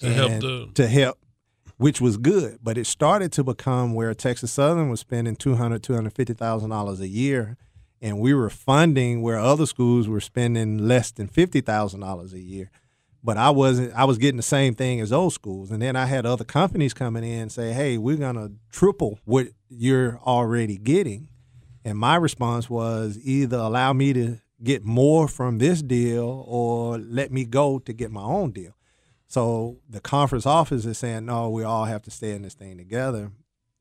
To 0.00 0.12
help 0.12 0.30
and- 0.30 0.42
the- 0.42 0.70
to 0.74 0.86
help, 0.86 1.18
which 1.76 2.00
was 2.00 2.16
good. 2.16 2.58
But 2.62 2.78
it 2.78 2.86
started 2.86 3.32
to 3.32 3.42
become 3.44 3.94
where 3.94 4.14
Texas 4.14 4.52
Southern 4.52 4.88
was 4.90 5.00
spending 5.00 5.34
two 5.36 5.56
hundred, 5.56 5.82
two 5.82 5.94
hundred 5.94 6.14
fifty 6.14 6.34
thousand 6.34 6.70
dollars 6.70 7.00
a 7.00 7.08
year, 7.08 7.56
and 8.00 8.20
we 8.20 8.32
were 8.32 8.50
funding 8.50 9.22
where 9.22 9.38
other 9.38 9.66
schools 9.66 10.06
were 10.08 10.20
spending 10.20 10.78
less 10.86 11.10
than 11.10 11.26
fifty 11.26 11.60
thousand 11.60 12.00
dollars 12.00 12.32
a 12.32 12.40
year 12.40 12.70
but 13.24 13.38
I 13.38 13.50
wasn't. 13.50 13.94
I 13.94 14.04
was 14.04 14.18
getting 14.18 14.36
the 14.36 14.42
same 14.42 14.74
thing 14.74 15.00
as 15.00 15.12
old 15.12 15.32
schools, 15.32 15.70
and 15.70 15.80
then 15.80 15.96
I 15.96 16.04
had 16.04 16.26
other 16.26 16.44
companies 16.44 16.92
coming 16.92 17.24
in 17.24 17.40
and 17.40 17.52
say, 17.52 17.72
"Hey, 17.72 17.96
we're 17.96 18.18
gonna 18.18 18.50
triple 18.70 19.18
what 19.24 19.48
you're 19.70 20.20
already 20.20 20.76
getting," 20.76 21.28
and 21.84 21.98
my 21.98 22.16
response 22.16 22.68
was 22.68 23.18
either 23.22 23.56
allow 23.56 23.94
me 23.94 24.12
to 24.12 24.40
get 24.62 24.84
more 24.84 25.26
from 25.26 25.58
this 25.58 25.82
deal 25.82 26.44
or 26.46 26.98
let 26.98 27.32
me 27.32 27.44
go 27.44 27.78
to 27.78 27.92
get 27.92 28.10
my 28.10 28.22
own 28.22 28.52
deal. 28.52 28.76
So 29.26 29.78
the 29.88 30.00
conference 30.00 30.46
office 30.46 30.84
is 30.84 30.98
saying, 30.98 31.24
"No, 31.24 31.48
we 31.48 31.64
all 31.64 31.86
have 31.86 32.02
to 32.02 32.10
stay 32.10 32.32
in 32.32 32.42
this 32.42 32.54
thing 32.54 32.76
together." 32.76 33.32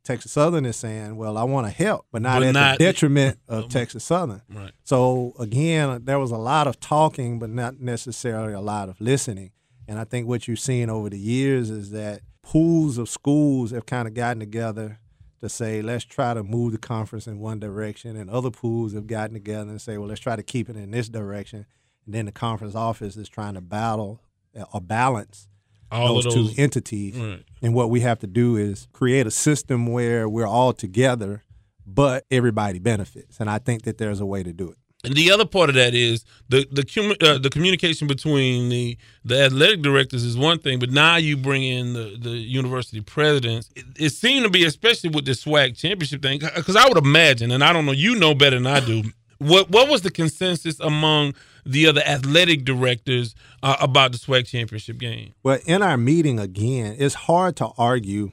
Texas 0.03 0.31
Southern 0.33 0.65
is 0.65 0.75
saying, 0.75 1.15
"Well, 1.15 1.37
I 1.37 1.43
want 1.43 1.65
to 1.67 1.71
help, 1.71 2.05
but 2.11 2.21
not 2.21 2.39
But 2.39 2.47
at 2.47 2.53
not- 2.53 2.77
the 2.77 2.83
detriment 2.85 3.39
of 3.47 3.69
Texas 3.69 4.03
Southern." 4.03 4.41
Right. 4.53 4.71
So 4.83 5.33
again, 5.39 6.01
there 6.03 6.19
was 6.19 6.31
a 6.31 6.37
lot 6.37 6.67
of 6.67 6.79
talking, 6.79 7.39
but 7.39 7.49
not 7.49 7.79
necessarily 7.79 8.53
a 8.53 8.61
lot 8.61 8.89
of 8.89 8.99
listening. 8.99 9.51
And 9.87 9.99
I 9.99 10.03
think 10.03 10.27
what 10.27 10.47
you've 10.47 10.59
seen 10.59 10.89
over 10.89 11.09
the 11.09 11.19
years 11.19 11.69
is 11.69 11.91
that 11.91 12.21
pools 12.41 12.97
of 12.97 13.09
schools 13.09 13.71
have 13.71 13.85
kind 13.85 14.07
of 14.07 14.13
gotten 14.13 14.39
together 14.39 14.99
to 15.41 15.49
say, 15.49 15.81
let's 15.81 16.05
try 16.05 16.33
to 16.33 16.41
move 16.43 16.71
the 16.71 16.77
conference 16.77 17.27
in 17.27 17.39
one 17.39 17.59
direction, 17.59 18.15
and 18.15 18.29
other 18.29 18.49
pools 18.51 18.93
have 18.93 19.07
gotten 19.07 19.33
together 19.33 19.69
and 19.69 19.81
say, 19.81 19.97
well, 19.97 20.07
let's 20.07 20.21
try 20.21 20.35
to 20.37 20.43
keep 20.43 20.69
it 20.69 20.77
in 20.77 20.91
this 20.91 21.09
direction. 21.09 21.65
And 22.05 22.15
then 22.15 22.25
the 22.25 22.31
conference 22.31 22.75
office 22.75 23.17
is 23.17 23.27
trying 23.29 23.53
to 23.55 23.61
battle 23.61 24.21
uh, 24.57 24.63
or 24.73 24.79
balance 24.81 25.47
All 25.93 26.15
those, 26.15 26.23
those- 26.25 26.55
two 26.55 26.61
entities. 26.61 27.17
Right. 27.17 27.43
And 27.61 27.73
what 27.73 27.89
we 27.89 28.01
have 28.01 28.19
to 28.19 28.27
do 28.27 28.57
is 28.57 28.87
create 28.93 29.25
a 29.27 29.31
system 29.31 29.87
where 29.87 30.27
we're 30.27 30.47
all 30.47 30.73
together, 30.73 31.43
but 31.85 32.25
everybody 32.31 32.79
benefits. 32.79 33.39
And 33.39 33.49
I 33.49 33.57
think 33.59 33.83
that 33.83 33.97
there's 33.97 34.19
a 34.19 34.25
way 34.25 34.43
to 34.43 34.53
do 34.53 34.69
it. 34.71 34.77
And 35.05 35.15
the 35.15 35.31
other 35.31 35.43
part 35.45 35.67
of 35.67 35.75
that 35.75 35.93
is 35.93 36.23
the 36.47 36.65
the 36.71 37.17
uh, 37.21 37.37
the 37.37 37.49
communication 37.49 38.07
between 38.07 38.69
the 38.69 38.97
the 39.25 39.37
athletic 39.43 39.81
directors 39.81 40.23
is 40.23 40.37
one 40.37 40.59
thing, 40.59 40.79
but 40.79 40.91
now 40.91 41.17
you 41.17 41.35
bring 41.35 41.61
in 41.61 41.91
the 41.91 42.15
the 42.17 42.29
university 42.29 43.01
presidents. 43.01 43.69
It, 43.75 43.83
it 43.97 44.09
seemed 44.11 44.45
to 44.45 44.49
be, 44.49 44.63
especially 44.63 45.09
with 45.09 45.25
the 45.25 45.33
SWAC 45.33 45.75
championship 45.77 46.21
thing, 46.21 46.39
because 46.55 46.77
I 46.77 46.87
would 46.87 46.97
imagine, 46.97 47.51
and 47.51 47.65
I 47.65 47.73
don't 47.73 47.85
know, 47.85 47.91
you 47.91 48.15
know 48.15 48.33
better 48.33 48.55
than 48.55 48.65
I 48.67 48.79
do. 48.79 49.03
What 49.39 49.69
what 49.69 49.89
was 49.89 50.03
the 50.03 50.11
consensus 50.11 50.79
among 50.79 51.33
the 51.65 51.87
other 51.87 52.01
athletic 52.01 52.65
directors 52.65 53.35
uh, 53.61 53.77
about 53.79 54.11
the 54.11 54.17
SWAC 54.17 54.47
championship 54.47 54.97
game? 54.97 55.33
Well, 55.43 55.59
in 55.65 55.81
our 55.81 55.97
meeting 55.97 56.39
again, 56.39 56.95
it's 56.99 57.15
hard 57.15 57.55
to 57.57 57.69
argue 57.77 58.31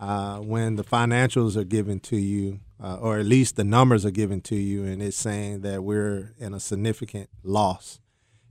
uh, 0.00 0.38
when 0.38 0.76
the 0.76 0.84
financials 0.84 1.56
are 1.56 1.64
given 1.64 2.00
to 2.00 2.16
you, 2.16 2.60
uh, 2.82 2.96
or 2.96 3.18
at 3.18 3.26
least 3.26 3.56
the 3.56 3.64
numbers 3.64 4.04
are 4.04 4.10
given 4.10 4.40
to 4.42 4.56
you, 4.56 4.84
and 4.84 5.00
it's 5.02 5.16
saying 5.16 5.60
that 5.60 5.84
we're 5.84 6.34
in 6.38 6.54
a 6.54 6.60
significant 6.60 7.30
loss. 7.44 8.00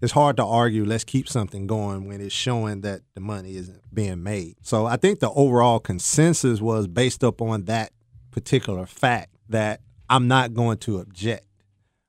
It's 0.01 0.13
hard 0.13 0.37
to 0.37 0.45
argue, 0.45 0.83
let's 0.83 1.03
keep 1.03 1.27
something 1.27 1.67
going 1.67 2.07
when 2.07 2.21
it's 2.21 2.33
showing 2.33 2.81
that 2.81 3.01
the 3.13 3.21
money 3.21 3.55
isn't 3.57 3.81
being 3.93 4.23
made. 4.23 4.55
So 4.61 4.85
I 4.87 4.97
think 4.97 5.19
the 5.19 5.29
overall 5.29 5.79
consensus 5.79 6.59
was 6.59 6.87
based 6.87 7.21
upon 7.21 7.65
that 7.65 7.91
particular 8.31 8.85
fact 8.85 9.35
that 9.49 9.81
I'm 10.09 10.27
not 10.27 10.53
going 10.53 10.77
to 10.79 10.99
object, 10.99 11.45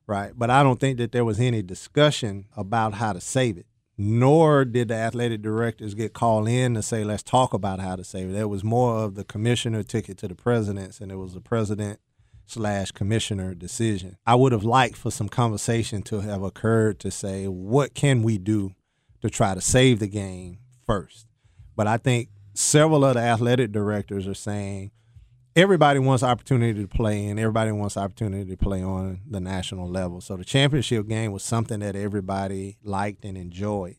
right? 0.06 0.32
But 0.36 0.50
I 0.50 0.62
don't 0.62 0.80
think 0.80 0.98
that 0.98 1.12
there 1.12 1.24
was 1.24 1.40
any 1.40 1.62
discussion 1.62 2.46
about 2.56 2.94
how 2.94 3.12
to 3.12 3.20
save 3.20 3.56
it 3.58 3.66
nor 3.98 4.64
did 4.64 4.88
the 4.88 4.94
athletic 4.94 5.42
directors 5.42 5.94
get 5.94 6.12
called 6.12 6.48
in 6.48 6.74
to 6.74 6.82
say, 6.82 7.04
let's 7.04 7.22
talk 7.22 7.52
about 7.52 7.78
how 7.78 7.94
to 7.94 8.04
save 8.04 8.30
it. 8.30 8.32
There 8.32 8.48
was 8.48 8.64
more 8.64 9.04
of 9.04 9.14
the 9.14 9.24
commissioner 9.24 9.82
took 9.82 10.08
it 10.08 10.18
to 10.18 10.28
the 10.28 10.34
presidents, 10.34 11.00
and 11.00 11.12
it 11.12 11.16
was 11.16 11.36
a 11.36 11.40
president 11.40 12.00
slash 12.46 12.90
commissioner 12.90 13.54
decision. 13.54 14.16
I 14.26 14.34
would 14.34 14.52
have 14.52 14.64
liked 14.64 14.96
for 14.96 15.10
some 15.10 15.28
conversation 15.28 16.02
to 16.02 16.20
have 16.20 16.42
occurred 16.42 16.98
to 17.00 17.10
say, 17.10 17.46
what 17.46 17.94
can 17.94 18.22
we 18.22 18.38
do 18.38 18.74
to 19.20 19.30
try 19.30 19.54
to 19.54 19.60
save 19.60 20.00
the 20.00 20.08
game 20.08 20.58
first? 20.84 21.26
But 21.76 21.86
I 21.86 21.96
think 21.96 22.28
several 22.54 23.04
of 23.04 23.14
the 23.14 23.20
athletic 23.20 23.72
directors 23.72 24.26
are 24.26 24.34
saying, 24.34 24.90
everybody 25.54 25.98
wants 25.98 26.22
opportunity 26.22 26.80
to 26.80 26.88
play 26.88 27.26
and 27.26 27.38
everybody 27.38 27.72
wants 27.72 27.96
opportunity 27.96 28.50
to 28.50 28.56
play 28.56 28.82
on 28.82 29.20
the 29.28 29.40
national 29.40 29.88
level. 29.88 30.20
So 30.20 30.36
the 30.36 30.44
championship 30.44 31.08
game 31.08 31.32
was 31.32 31.42
something 31.42 31.80
that 31.80 31.96
everybody 31.96 32.78
liked 32.82 33.24
and 33.24 33.36
enjoyed. 33.36 33.96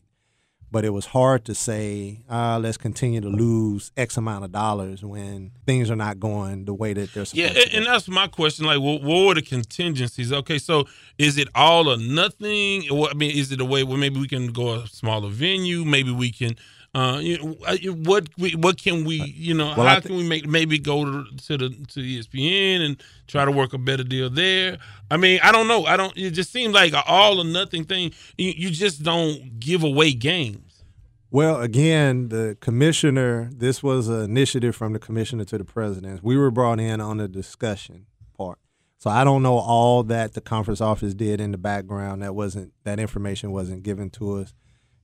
But 0.70 0.84
it 0.84 0.90
was 0.90 1.06
hard 1.06 1.44
to 1.44 1.54
say, 1.54 2.24
uh, 2.28 2.58
let's 2.58 2.76
continue 2.76 3.20
to 3.20 3.28
lose 3.28 3.92
X 3.96 4.16
amount 4.16 4.44
of 4.44 4.50
dollars 4.50 5.04
when 5.04 5.52
things 5.66 5.88
are 5.88 5.94
not 5.94 6.18
going 6.18 6.64
the 6.64 6.74
way 6.74 6.92
that 6.94 7.14
they're 7.14 7.24
supposed 7.24 7.36
Yeah, 7.36 7.50
to. 7.50 7.70
Yeah, 7.70 7.76
and 7.76 7.86
that's 7.86 8.08
my 8.08 8.26
question. 8.26 8.66
Like, 8.66 8.80
what, 8.80 9.00
what 9.00 9.26
were 9.26 9.34
the 9.34 9.42
contingencies? 9.42 10.32
Okay, 10.32 10.58
so 10.58 10.86
is 11.16 11.38
it 11.38 11.46
all 11.54 11.88
or 11.88 11.96
nothing? 11.96 12.82
I 12.90 13.14
mean, 13.14 13.36
is 13.36 13.52
it 13.52 13.60
a 13.60 13.64
way 13.64 13.84
where 13.84 13.96
maybe 13.98 14.18
we 14.18 14.26
can 14.26 14.48
go 14.48 14.74
a 14.74 14.86
smaller 14.88 15.28
venue? 15.28 15.84
Maybe 15.84 16.10
we 16.10 16.32
can. 16.32 16.56
Uh, 16.94 17.18
you 17.20 17.38
know, 17.38 17.56
uh, 17.66 17.76
what 18.04 18.28
we, 18.38 18.54
what 18.54 18.80
can 18.80 19.04
we, 19.04 19.16
you 19.16 19.52
know, 19.52 19.74
Well, 19.76 19.86
how 19.86 19.98
thi- 20.00 20.08
can 20.08 20.16
we 20.16 20.22
make 20.28 20.46
maybe 20.46 20.78
go 20.78 21.04
to, 21.04 21.36
to 21.48 21.56
the 21.58 21.70
to 21.70 22.00
ESPN 22.00 22.80
and 22.86 23.02
try 23.26 23.44
to 23.44 23.50
work 23.50 23.72
a 23.72 23.78
better 23.78 24.04
deal 24.04 24.30
there? 24.30 24.78
I 25.10 25.16
mean, 25.16 25.40
I 25.42 25.50
don't 25.50 25.66
know. 25.66 25.84
I 25.86 25.96
don't. 25.96 26.16
It 26.16 26.30
just 26.30 26.52
seems 26.52 26.72
like 26.72 26.92
an 26.92 27.02
all 27.06 27.40
or 27.40 27.44
nothing 27.44 27.84
thing. 27.84 28.12
You, 28.38 28.52
you 28.56 28.70
just 28.70 29.02
don't 29.02 29.58
give 29.58 29.82
away 29.82 30.12
games. 30.12 30.84
Well, 31.32 31.60
again, 31.60 32.28
the 32.28 32.56
commissioner, 32.60 33.50
this 33.52 33.82
was 33.82 34.06
an 34.08 34.22
initiative 34.22 34.76
from 34.76 34.92
the 34.92 35.00
commissioner 35.00 35.44
to 35.46 35.58
the 35.58 35.64
president. 35.64 36.22
We 36.22 36.36
were 36.36 36.52
brought 36.52 36.78
in 36.78 37.00
on 37.00 37.16
the 37.16 37.26
discussion 37.26 38.06
part. 38.38 38.60
So 38.98 39.10
I 39.10 39.24
don't 39.24 39.42
know 39.42 39.58
all 39.58 40.04
that 40.04 40.34
the 40.34 40.40
conference 40.40 40.80
office 40.80 41.12
did 41.12 41.40
in 41.40 41.50
the 41.50 41.58
background. 41.58 42.22
That 42.22 42.36
wasn't 42.36 42.72
that 42.84 43.00
information 43.00 43.50
wasn't 43.50 43.82
given 43.82 44.10
to 44.10 44.34
us. 44.34 44.54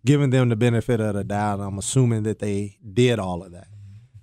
Giving 0.05 0.31
them 0.31 0.49
the 0.49 0.57
benefit 0.57 1.01
of 1.01 1.15
the 1.15 1.25
doubt, 1.25 1.61
I'm 1.61 1.79
assuming 1.79 2.23
that 2.23 2.39
they 2.39 2.79
did 2.93 3.19
all 3.19 3.43
of 3.43 3.53
that. 3.53 3.69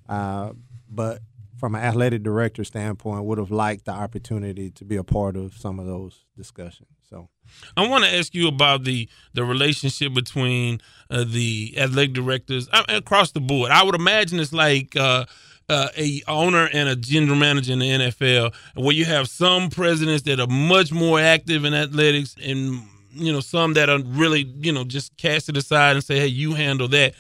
Uh, 0.10 0.54
but 0.90 1.22
from 1.58 1.76
an 1.76 1.82
athletic 1.82 2.24
director 2.24 2.64
standpoint, 2.64 3.26
would 3.26 3.38
have 3.38 3.52
liked 3.52 3.86
the 3.86 3.92
opportunity 3.92 4.70
to 4.72 4.86
be 4.86 4.96
a 4.96 5.04
part 5.04 5.36
of 5.36 5.58
some 5.58 5.80
of 5.80 5.86
those 5.86 6.26
discussions. 6.36 6.90
So 7.10 7.30
I 7.76 7.88
want 7.88 8.04
to 8.04 8.16
ask 8.16 8.34
you 8.34 8.48
about 8.48 8.84
the 8.84 9.10
the 9.34 9.44
relationship 9.44 10.14
between 10.14 10.82
uh, 11.10 11.26
the 11.28 11.76
athletic 11.78 12.14
directors 12.14 12.70
across 12.90 13.32
the 13.32 13.42
board. 13.42 13.72
I 13.72 13.84
would 13.84 13.96
imagine 13.96 14.40
it's 14.40 14.54
like 14.54 14.96
uh, 14.96 15.26
uh, 15.70 15.90
a 15.98 16.22
owner 16.28 16.70
and 16.72 16.90
a 16.90 16.96
general 16.96 17.38
manager 17.38 17.74
in 17.74 17.80
the 17.80 17.90
NFL, 17.90 18.54
where 18.76 18.94
you 18.94 19.06
have 19.06 19.28
some 19.28 19.70
presidents 19.70 20.24
that 20.24 20.40
are 20.40 20.48
much 20.48 20.92
more 20.92 21.20
active 21.20 21.66
in 21.66 21.74
athletics, 21.74 22.36
and 22.44 22.82
you 23.18 23.34
know 23.34 23.40
some 23.40 23.74
that 23.74 23.90
are 23.90 24.00
really 24.00 24.42
you 24.60 24.72
know 24.72 24.84
just 24.84 25.16
cast 25.18 25.50
it 25.50 25.58
aside 25.58 25.96
and 25.96 26.04
say, 26.04 26.20
"Hey, 26.20 26.28
you 26.28 26.54
handle 26.54 26.88
that." 26.90 27.14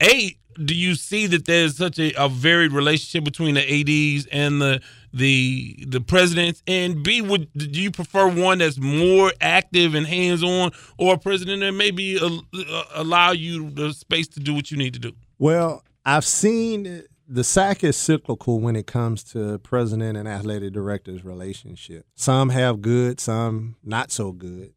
A, 0.00 0.36
do 0.64 0.74
you 0.74 0.94
see 0.94 1.26
that 1.26 1.44
there's 1.44 1.76
such 1.76 1.98
a, 1.98 2.12
a 2.16 2.28
varied 2.28 2.72
relationship 2.72 3.24
between 3.24 3.54
the 3.54 3.62
ads 3.62 4.26
and 4.26 4.60
the 4.60 4.80
the 5.12 5.84
the 5.86 6.00
presidents? 6.00 6.62
And 6.66 7.02
B, 7.02 7.22
would 7.22 7.48
do 7.54 7.80
you 7.80 7.90
prefer 7.90 8.28
one 8.28 8.58
that's 8.58 8.78
more 8.78 9.32
active 9.40 9.94
and 9.94 10.06
hands 10.06 10.42
on, 10.42 10.72
or 10.98 11.14
a 11.14 11.18
president 11.18 11.60
that 11.60 11.72
maybe 11.72 12.18
uh, 12.18 12.26
uh, 12.54 12.84
allow 12.94 13.32
you 13.32 13.70
the 13.70 13.92
space 13.92 14.28
to 14.28 14.40
do 14.40 14.54
what 14.54 14.70
you 14.70 14.76
need 14.76 14.94
to 14.94 15.00
do? 15.00 15.12
Well, 15.38 15.84
I've 16.04 16.24
seen 16.24 17.04
the 17.28 17.42
SWAC 17.42 17.84
is 17.84 17.96
cyclical 17.96 18.58
when 18.58 18.74
it 18.74 18.86
comes 18.86 19.22
to 19.24 19.58
president 19.58 20.16
and 20.16 20.26
athletic 20.26 20.72
directors 20.72 21.24
relationship. 21.24 22.06
Some 22.14 22.48
have 22.48 22.80
good, 22.80 23.20
some 23.20 23.76
not 23.84 24.10
so 24.10 24.32
good. 24.32 24.72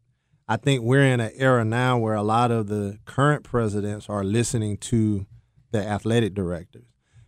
I 0.52 0.58
think 0.58 0.84
we're 0.84 1.06
in 1.06 1.22
an 1.22 1.32
era 1.36 1.64
now 1.64 1.98
where 1.98 2.14
a 2.14 2.22
lot 2.22 2.52
of 2.52 2.68
the 2.68 3.00
current 3.06 3.46
presidents 3.46 4.10
are 4.10 4.22
listening 4.22 4.76
to 4.80 5.26
the 5.72 5.80
athletic 5.80 6.34
directors. 6.34 6.84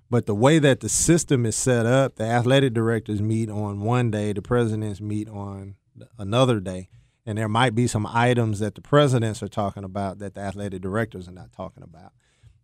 But 0.09 0.25
the 0.25 0.35
way 0.35 0.59
that 0.59 0.81
the 0.81 0.89
system 0.89 1.45
is 1.45 1.55
set 1.55 1.85
up, 1.85 2.17
the 2.17 2.25
athletic 2.25 2.73
directors 2.73 3.21
meet 3.21 3.49
on 3.49 3.79
one 3.79 4.11
day, 4.11 4.33
the 4.33 4.41
presidents 4.41 4.99
meet 4.99 5.29
on 5.29 5.75
another 6.19 6.59
day. 6.59 6.89
And 7.25 7.37
there 7.37 7.47
might 7.47 7.75
be 7.75 7.87
some 7.87 8.05
items 8.05 8.59
that 8.59 8.75
the 8.75 8.81
presidents 8.81 9.41
are 9.41 9.47
talking 9.47 9.85
about 9.85 10.19
that 10.19 10.33
the 10.33 10.41
athletic 10.41 10.81
directors 10.81 11.29
are 11.29 11.31
not 11.31 11.53
talking 11.53 11.83
about. 11.83 12.11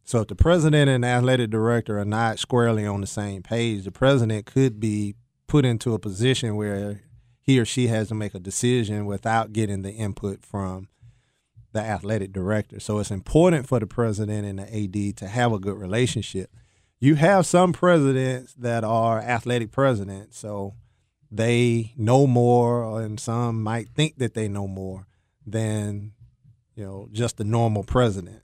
So 0.04 0.20
if 0.20 0.28
the 0.28 0.36
president 0.36 0.90
and 0.90 1.06
the 1.06 1.08
athletic 1.08 1.52
director 1.52 1.98
are 2.00 2.06
not 2.06 2.38
squarely 2.38 2.86
on 2.86 3.00
the 3.00 3.08
same 3.08 3.44
page, 3.44 3.86
the 3.86 3.92
president 3.92 4.46
could 4.46 4.78
be 4.78 5.16
put 5.48 5.64
into 5.64 5.94
a 5.94 6.00
position 6.00 6.58
where 6.58 7.00
he 7.50 7.60
or 7.60 7.66
she 7.66 7.88
has 7.88 8.10
to 8.10 8.16
make 8.16 8.36
a 8.36 8.40
decision 8.40 9.08
without 9.08 9.54
getting 9.54 9.82
the 9.82 9.92
input 9.92 10.46
from 10.46 10.88
the 11.72 11.80
athletic 11.80 12.32
director. 12.32 12.80
So 12.80 13.00
it's 13.00 13.10
important 13.10 13.68
for 13.68 13.80
the 13.80 13.88
president 13.88 14.46
and 14.46 14.60
the 14.60 15.10
AD 15.10 15.18
to 15.18 15.28
have 15.28 15.52
a 15.52 15.58
good 15.58 15.76
relationship. 15.76 16.52
You 17.00 17.16
have 17.16 17.48
some 17.48 17.74
presidents 17.74 18.54
that 18.54 18.84
are 18.84 19.20
athletic 19.20 19.72
presidents, 19.72 20.38
so 20.38 20.76
they 21.32 21.94
know 21.98 22.28
more, 22.28 23.02
and 23.02 23.20
some 23.20 23.64
might 23.64 23.90
think 23.90 24.20
that 24.20 24.36
they 24.36 24.48
know 24.48 24.68
more 24.68 25.08
than 25.44 26.12
you 26.76 26.84
know 26.84 27.10
just 27.12 27.38
the 27.38 27.44
normal 27.44 27.84
president. 27.84 28.44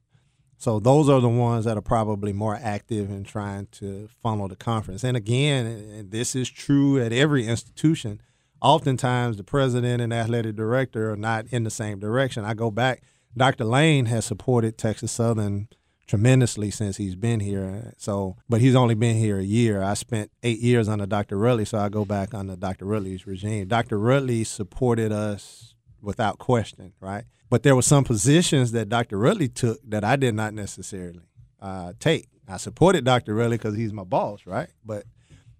So 0.57 0.79
those 0.79 1.09
are 1.09 1.21
the 1.21 1.29
ones 1.29 1.65
that 1.65 1.77
are 1.77 1.81
probably 1.81 2.33
more 2.33 2.57
active 2.59 3.11
in 3.11 3.23
trying 3.23 3.67
to 3.73 4.07
funnel 4.23 4.47
the 4.47 4.55
conference. 4.55 5.03
And 5.03 5.15
again, 5.15 6.07
this 6.09 6.35
is 6.35 6.49
true 6.49 6.99
at 6.99 7.13
every 7.13 7.45
institution. 7.45 8.19
Oftentimes, 8.65 9.37
the 9.37 9.43
president 9.43 10.01
and 10.01 10.11
athletic 10.11 10.55
director 10.55 11.11
are 11.11 11.15
not 11.15 11.45
in 11.51 11.63
the 11.63 11.69
same 11.69 11.99
direction. 11.99 12.43
I 12.43 12.55
go 12.55 12.71
back. 12.71 13.03
Dr. 13.37 13.63
Lane 13.63 14.07
has 14.07 14.25
supported 14.25 14.75
Texas 14.75 15.11
Southern 15.11 15.67
tremendously 16.07 16.71
since 16.71 16.97
he's 16.97 17.15
been 17.15 17.41
here. 17.41 17.93
So, 17.97 18.37
but 18.49 18.61
he's 18.61 18.73
only 18.73 18.95
been 18.95 19.17
here 19.17 19.37
a 19.37 19.43
year. 19.43 19.83
I 19.83 19.93
spent 19.93 20.31
eight 20.41 20.57
years 20.57 20.89
under 20.89 21.05
Dr. 21.05 21.37
Rudley, 21.37 21.65
so 21.65 21.77
I 21.77 21.89
go 21.89 22.05
back 22.05 22.33
under 22.33 22.55
Dr. 22.55 22.85
Rudley's 22.85 23.27
regime. 23.27 23.67
Dr. 23.67 23.99
Rudley 23.99 24.43
supported 24.43 25.11
us 25.11 25.75
without 26.01 26.39
question, 26.39 26.93
right? 26.99 27.25
But 27.51 27.61
there 27.61 27.75
were 27.75 27.83
some 27.83 28.03
positions 28.03 28.71
that 28.71 28.89
Dr. 28.89 29.19
Rudley 29.19 29.47
took 29.47 29.77
that 29.87 30.03
I 30.03 30.15
did 30.15 30.33
not 30.33 30.55
necessarily 30.55 31.29
uh, 31.61 31.93
take. 31.99 32.29
I 32.47 32.57
supported 32.57 33.05
Dr. 33.05 33.35
Rudley 33.35 33.57
because 33.57 33.75
he's 33.75 33.93
my 33.93 34.05
boss, 34.05 34.47
right? 34.47 34.69
But 34.83 35.05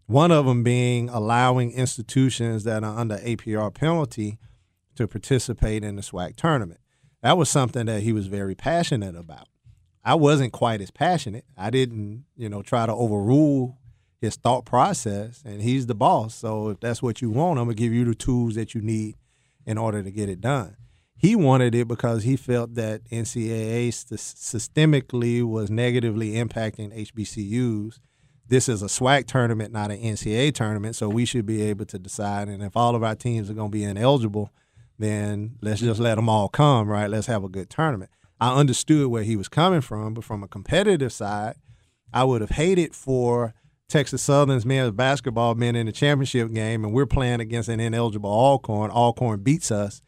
one 0.08 0.32
of 0.32 0.46
them 0.46 0.64
being 0.64 1.10
allowing 1.10 1.72
institutions 1.72 2.64
that 2.64 2.84
are 2.84 2.98
under 2.98 3.18
APR 3.18 3.74
penalty 3.74 4.38
to 4.96 5.08
participate 5.08 5.84
in 5.84 5.96
the 5.96 6.02
SWAC 6.02 6.36
tournament. 6.36 6.80
That 7.22 7.38
was 7.38 7.50
something 7.50 7.88
that 7.88 8.04
he 8.04 8.14
was 8.14 8.28
very 8.28 8.56
passionate 8.56 9.16
about. 9.16 9.48
I 10.04 10.14
wasn't 10.14 10.54
quite 10.54 10.82
as 10.82 10.92
passionate. 10.92 11.46
I 11.58 11.72
didn't, 11.72 12.26
you 12.36 12.48
know, 12.48 12.62
try 12.62 12.86
to 12.86 12.94
overrule 12.94 13.80
his 14.22 14.36
thought 14.36 14.66
process, 14.66 15.42
and 15.44 15.62
he's 15.62 15.88
the 15.88 15.96
boss. 15.96 16.36
So 16.36 16.70
if 16.70 16.80
that's 16.80 17.02
what 17.02 17.22
you 17.22 17.32
want, 17.32 17.60
I'm 17.60 17.66
gonna 17.66 17.76
give 17.76 17.94
you 17.94 18.06
the 18.06 18.14
tools 18.16 18.56
that 18.56 18.76
you 18.76 18.82
need 18.82 19.16
in 19.66 19.78
order 19.78 20.04
to 20.04 20.12
get 20.12 20.30
it 20.30 20.42
done. 20.42 20.78
He 21.18 21.36
wanted 21.36 21.74
it 21.74 21.88
because 21.88 22.24
he 22.24 22.36
felt 22.36 22.76
that 22.76 23.04
NCAA 23.10 23.90
systemically 23.90 25.44
was 25.44 25.72
negatively 25.72 26.34
impacting 26.34 26.96
HBCUs. 26.96 28.00
This 28.48 28.70
is 28.70 28.84
a 28.84 28.88
SWAC 28.88 29.26
tournament, 29.26 29.74
not 29.74 29.92
an 29.92 30.00
NCAA 30.00 30.54
tournament, 30.54 30.96
so 30.96 31.10
we 31.10 31.26
should 31.26 31.46
be 31.46 31.64
able 31.64 31.86
to 31.86 31.98
decide. 31.98 32.48
And 32.48 32.62
if 32.62 32.78
all 32.78 32.96
of 32.96 33.04
our 33.04 33.16
teams 33.16 33.50
are 33.50 33.56
going 33.56 33.72
to 33.72 33.78
be 33.78 33.84
ineligible, 33.84 34.52
then 35.00 35.56
let's 35.62 35.82
just 35.82 36.00
let 36.00 36.16
them 36.16 36.30
all 36.30 36.48
come, 36.48 36.88
right? 36.88 37.10
Let's 37.10 37.28
have 37.28 37.44
a 37.44 37.50
good 37.50 37.70
tournament. 37.70 38.12
I 38.40 38.56
understood 38.56 39.08
where 39.08 39.24
he 39.24 39.36
was 39.36 39.48
coming 39.48 39.82
from, 39.82 40.14
but 40.14 40.24
from 40.24 40.44
a 40.44 40.48
competitive 40.48 41.12
side, 41.12 41.56
I 42.14 42.24
would 42.24 42.42
have 42.42 42.52
hated 42.52 42.96
for 42.96 43.54
Texas 43.88 44.22
Southern's 44.22 44.66
men's 44.66 44.92
basketball 44.92 45.56
men 45.56 45.76
in 45.76 45.86
the 45.86 45.92
championship 45.92 46.52
game 46.54 46.84
and 46.84 46.94
we're 46.94 47.06
playing 47.06 47.40
against 47.40 47.70
an 47.70 47.80
ineligible 47.80 48.30
Alcorn. 48.30 48.90
Alcorn 48.90 49.42
beats 49.42 49.72
us. 49.72 50.02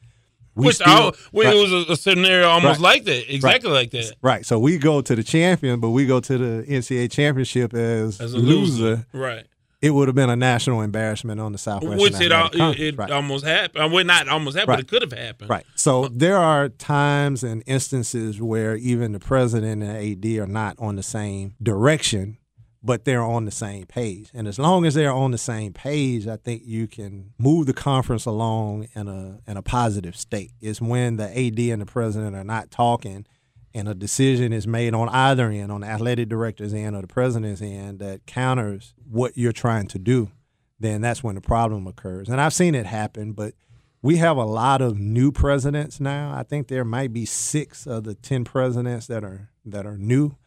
We 0.57 0.65
Which 0.65 0.77
still, 0.77 0.87
I, 0.87 1.11
well, 1.31 1.45
right. 1.45 1.55
it 1.55 1.71
was 1.71 1.87
a, 1.87 1.91
a 1.91 1.95
scenario 1.95 2.47
almost 2.47 2.79
right. 2.79 2.95
like 2.95 3.03
that, 3.03 3.31
exactly 3.31 3.69
right. 3.69 3.75
like 3.77 3.91
that. 3.91 4.15
Right. 4.23 4.43
So 4.43 4.57
we 4.57 4.79
go 4.79 5.01
to 5.01 5.15
the 5.15 5.21
champion, 5.21 5.79
but 5.79 5.91
we 5.91 6.07
go 6.07 6.19
to 6.19 6.37
the 6.37 6.65
NCAA 6.67 7.11
championship 7.11 7.75
as, 7.75 8.19
as 8.19 8.33
a 8.33 8.37
loser. 8.37 8.83
loser. 8.83 9.05
Right. 9.13 9.45
It 9.83 9.91
would 9.91 10.07
have 10.07 10.15
been 10.15 10.31
a 10.31 10.35
national 10.35 10.81
embarrassment 10.81 11.39
on 11.39 11.51
the 11.51 11.59
Southwest. 11.59 12.01
Which 12.01 12.13
it, 12.15 12.31
it, 12.31 12.79
it 12.79 12.97
right. 12.97 13.11
almost 13.11 13.45
happened. 13.45 13.93
Well, 13.93 14.03
not 14.03 14.27
almost 14.27 14.57
happened, 14.57 14.73
but 14.73 14.79
it 14.79 14.87
could 14.87 15.03
have 15.03 15.13
happened. 15.13 15.51
Right. 15.51 15.63
So 15.75 16.07
there 16.07 16.37
are 16.39 16.69
times 16.69 17.43
and 17.43 17.61
instances 17.67 18.41
where 18.41 18.75
even 18.75 19.11
the 19.11 19.19
president 19.19 19.83
and 19.83 20.25
AD 20.25 20.25
are 20.39 20.47
not 20.47 20.75
on 20.79 20.95
the 20.95 21.03
same 21.03 21.53
direction 21.61 22.36
but 22.83 23.05
they're 23.05 23.23
on 23.23 23.45
the 23.45 23.51
same 23.51 23.85
page. 23.85 24.29
And 24.33 24.47
as 24.47 24.59
long 24.59 24.85
as 24.85 24.93
they're 24.93 25.11
on 25.11 25.31
the 25.31 25.37
same 25.37 25.73
page, 25.73 26.27
I 26.27 26.37
think 26.37 26.63
you 26.65 26.87
can 26.87 27.33
move 27.37 27.65
the 27.65 27.73
conference 27.73 28.25
along 28.25 28.87
in 28.93 29.07
a 29.07 29.39
in 29.49 29.57
a 29.57 29.61
positive 29.61 30.15
state. 30.15 30.51
It's 30.61 30.81
when 30.81 31.17
the 31.17 31.25
AD 31.25 31.59
and 31.59 31.81
the 31.81 31.85
president 31.85 32.35
are 32.35 32.43
not 32.43 32.71
talking 32.71 33.25
and 33.73 33.87
a 33.87 33.93
decision 33.93 34.53
is 34.53 34.65
made 34.65 34.93
on 34.93 35.09
either 35.09 35.49
end, 35.49 35.71
on 35.71 35.81
the 35.81 35.87
athletic 35.87 36.29
director's 36.29 36.73
end 36.73 36.95
or 36.95 37.01
the 37.01 37.07
president's 37.07 37.61
end, 37.61 37.99
that 37.99 38.25
counters 38.25 38.93
what 39.09 39.37
you're 39.37 39.51
trying 39.51 39.87
to 39.87 39.99
do, 39.99 40.31
then 40.79 41.01
that's 41.01 41.23
when 41.23 41.35
the 41.35 41.41
problem 41.41 41.85
occurs. 41.85 42.29
And 42.29 42.41
I've 42.41 42.53
seen 42.53 42.73
it 42.73 42.85
happen, 42.85 43.33
but 43.33 43.53
we 44.01 44.17
have 44.17 44.37
a 44.37 44.45
lot 44.45 44.81
of 44.81 44.97
new 44.99 45.31
presidents 45.31 45.99
now. 45.99 46.33
I 46.35 46.43
think 46.43 46.67
there 46.67 46.85
might 46.85 47.13
be 47.13 47.25
six 47.25 47.85
of 47.85 48.03
the 48.03 48.15
ten 48.15 48.43
presidents 48.43 49.07
that 49.07 49.23
are 49.23 49.49
that 49.65 49.85
are 49.85 49.97
new 49.97 50.37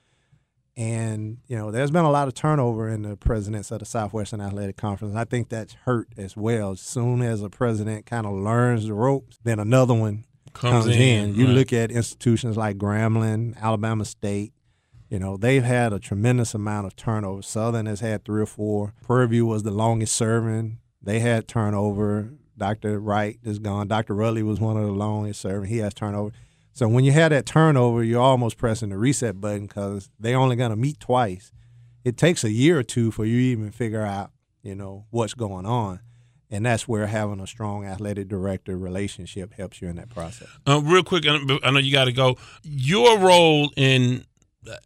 And, 0.81 1.37
you 1.47 1.59
know, 1.59 1.71
there's 1.71 1.91
been 1.91 2.07
a 2.07 2.11
lot 2.11 2.27
of 2.27 2.33
turnover 2.33 2.89
in 2.89 3.03
the 3.03 3.15
presidents 3.15 3.71
of 3.71 3.81
the 3.81 3.85
Southwestern 3.85 4.41
Athletic 4.41 4.79
Conference. 4.79 5.15
I 5.15 5.25
think 5.25 5.51
that's 5.51 5.75
hurt 5.85 6.09
as 6.17 6.39
well. 6.39 6.71
As 6.71 6.81
soon 6.81 7.21
as 7.21 7.43
a 7.43 7.51
president 7.51 8.07
kind 8.07 8.27
of 8.27 8.33
learns 8.33 8.87
the 8.87 8.95
ropes, 8.95 9.39
then 9.45 9.59
another 9.59 9.93
one 9.93 10.25
comes, 10.55 10.85
Comes 10.87 10.97
in. 10.97 11.03
in, 11.03 11.35
You 11.35 11.47
right. 11.49 11.55
look 11.55 11.73
at 11.75 11.91
institutions 11.91 12.57
like 12.57 12.79
Grambling, 12.79 13.61
Alabama 13.61 14.07
State, 14.07 14.55
you 15.11 15.19
know, 15.19 15.37
they've 15.37 15.63
had 15.65 15.93
a 15.93 15.99
tremendous 15.99 16.55
amount 16.55 16.87
of 16.87 16.97
turnover. 16.97 17.43
Southern 17.43 17.85
has 17.85 18.01
had 18.01 18.25
three 18.25 18.41
or 18.41 18.47
four. 18.47 18.95
Prairie 19.05 19.29
View 19.29 19.45
was 19.45 19.65
the 19.65 19.71
longest 19.73 20.15
serving. 20.15 20.79
They 21.03 21.19
had 21.21 21.47
turnover. 21.47 22.31
Dr. 22.57 22.99
Wright 23.01 23.39
is 23.43 23.59
gone. 23.59 23.87
Dr. 23.89 24.15
Rudley 24.15 24.43
was 24.43 24.61
one 24.61 24.79
of 24.79 24.85
the 24.85 24.93
longest 24.93 25.41
serving. 25.43 25.69
He 25.69 25.79
has 25.79 25.93
turnover. 25.93 26.33
So 26.73 26.89
when 26.89 27.05
you 27.05 27.13
have 27.13 27.31
that 27.31 27.47
turnover, 27.47 28.03
you're 28.03 28.23
almost 28.23 28.57
pressing 28.57 28.91
the 28.91 28.97
reset 28.97 29.41
button 29.41 29.67
because 29.67 30.11
they're 30.19 30.39
only 30.39 30.57
going 30.57 30.71
to 30.71 30.77
meet 30.77 31.01
twice. 31.01 31.53
It 32.05 32.17
takes 32.17 32.45
a 32.45 32.51
year 32.51 32.79
or 32.79 32.83
two 32.83 33.11
for 33.11 33.25
you 33.25 33.39
even 33.39 33.71
figure 33.71 34.05
out, 34.05 34.31
you 34.63 34.75
know, 34.75 35.07
what's 35.11 35.35
going 35.35 35.67
on. 35.67 36.01
And 36.51 36.67
that's 36.67 36.89
where 36.89 37.07
having 37.07 37.39
a 37.41 37.47
strong 37.47 37.85
athletic 37.85 38.29
director 38.29 38.77
relationship 38.77 39.55
helps 39.55 39.81
you 39.81 39.89
in 39.89 39.97
that 39.97 40.11
process. 40.11 40.49
Uh, 40.67 40.81
real 40.83 41.05
quick, 41.05 41.25
I 41.27 41.71
know 41.71 41.79
you 41.79 41.93
got 41.93 42.07
to 42.07 42.13
go. 42.13 42.37
Your 42.63 43.19
role 43.19 43.71
in 43.77 44.25
uh, 44.69 44.77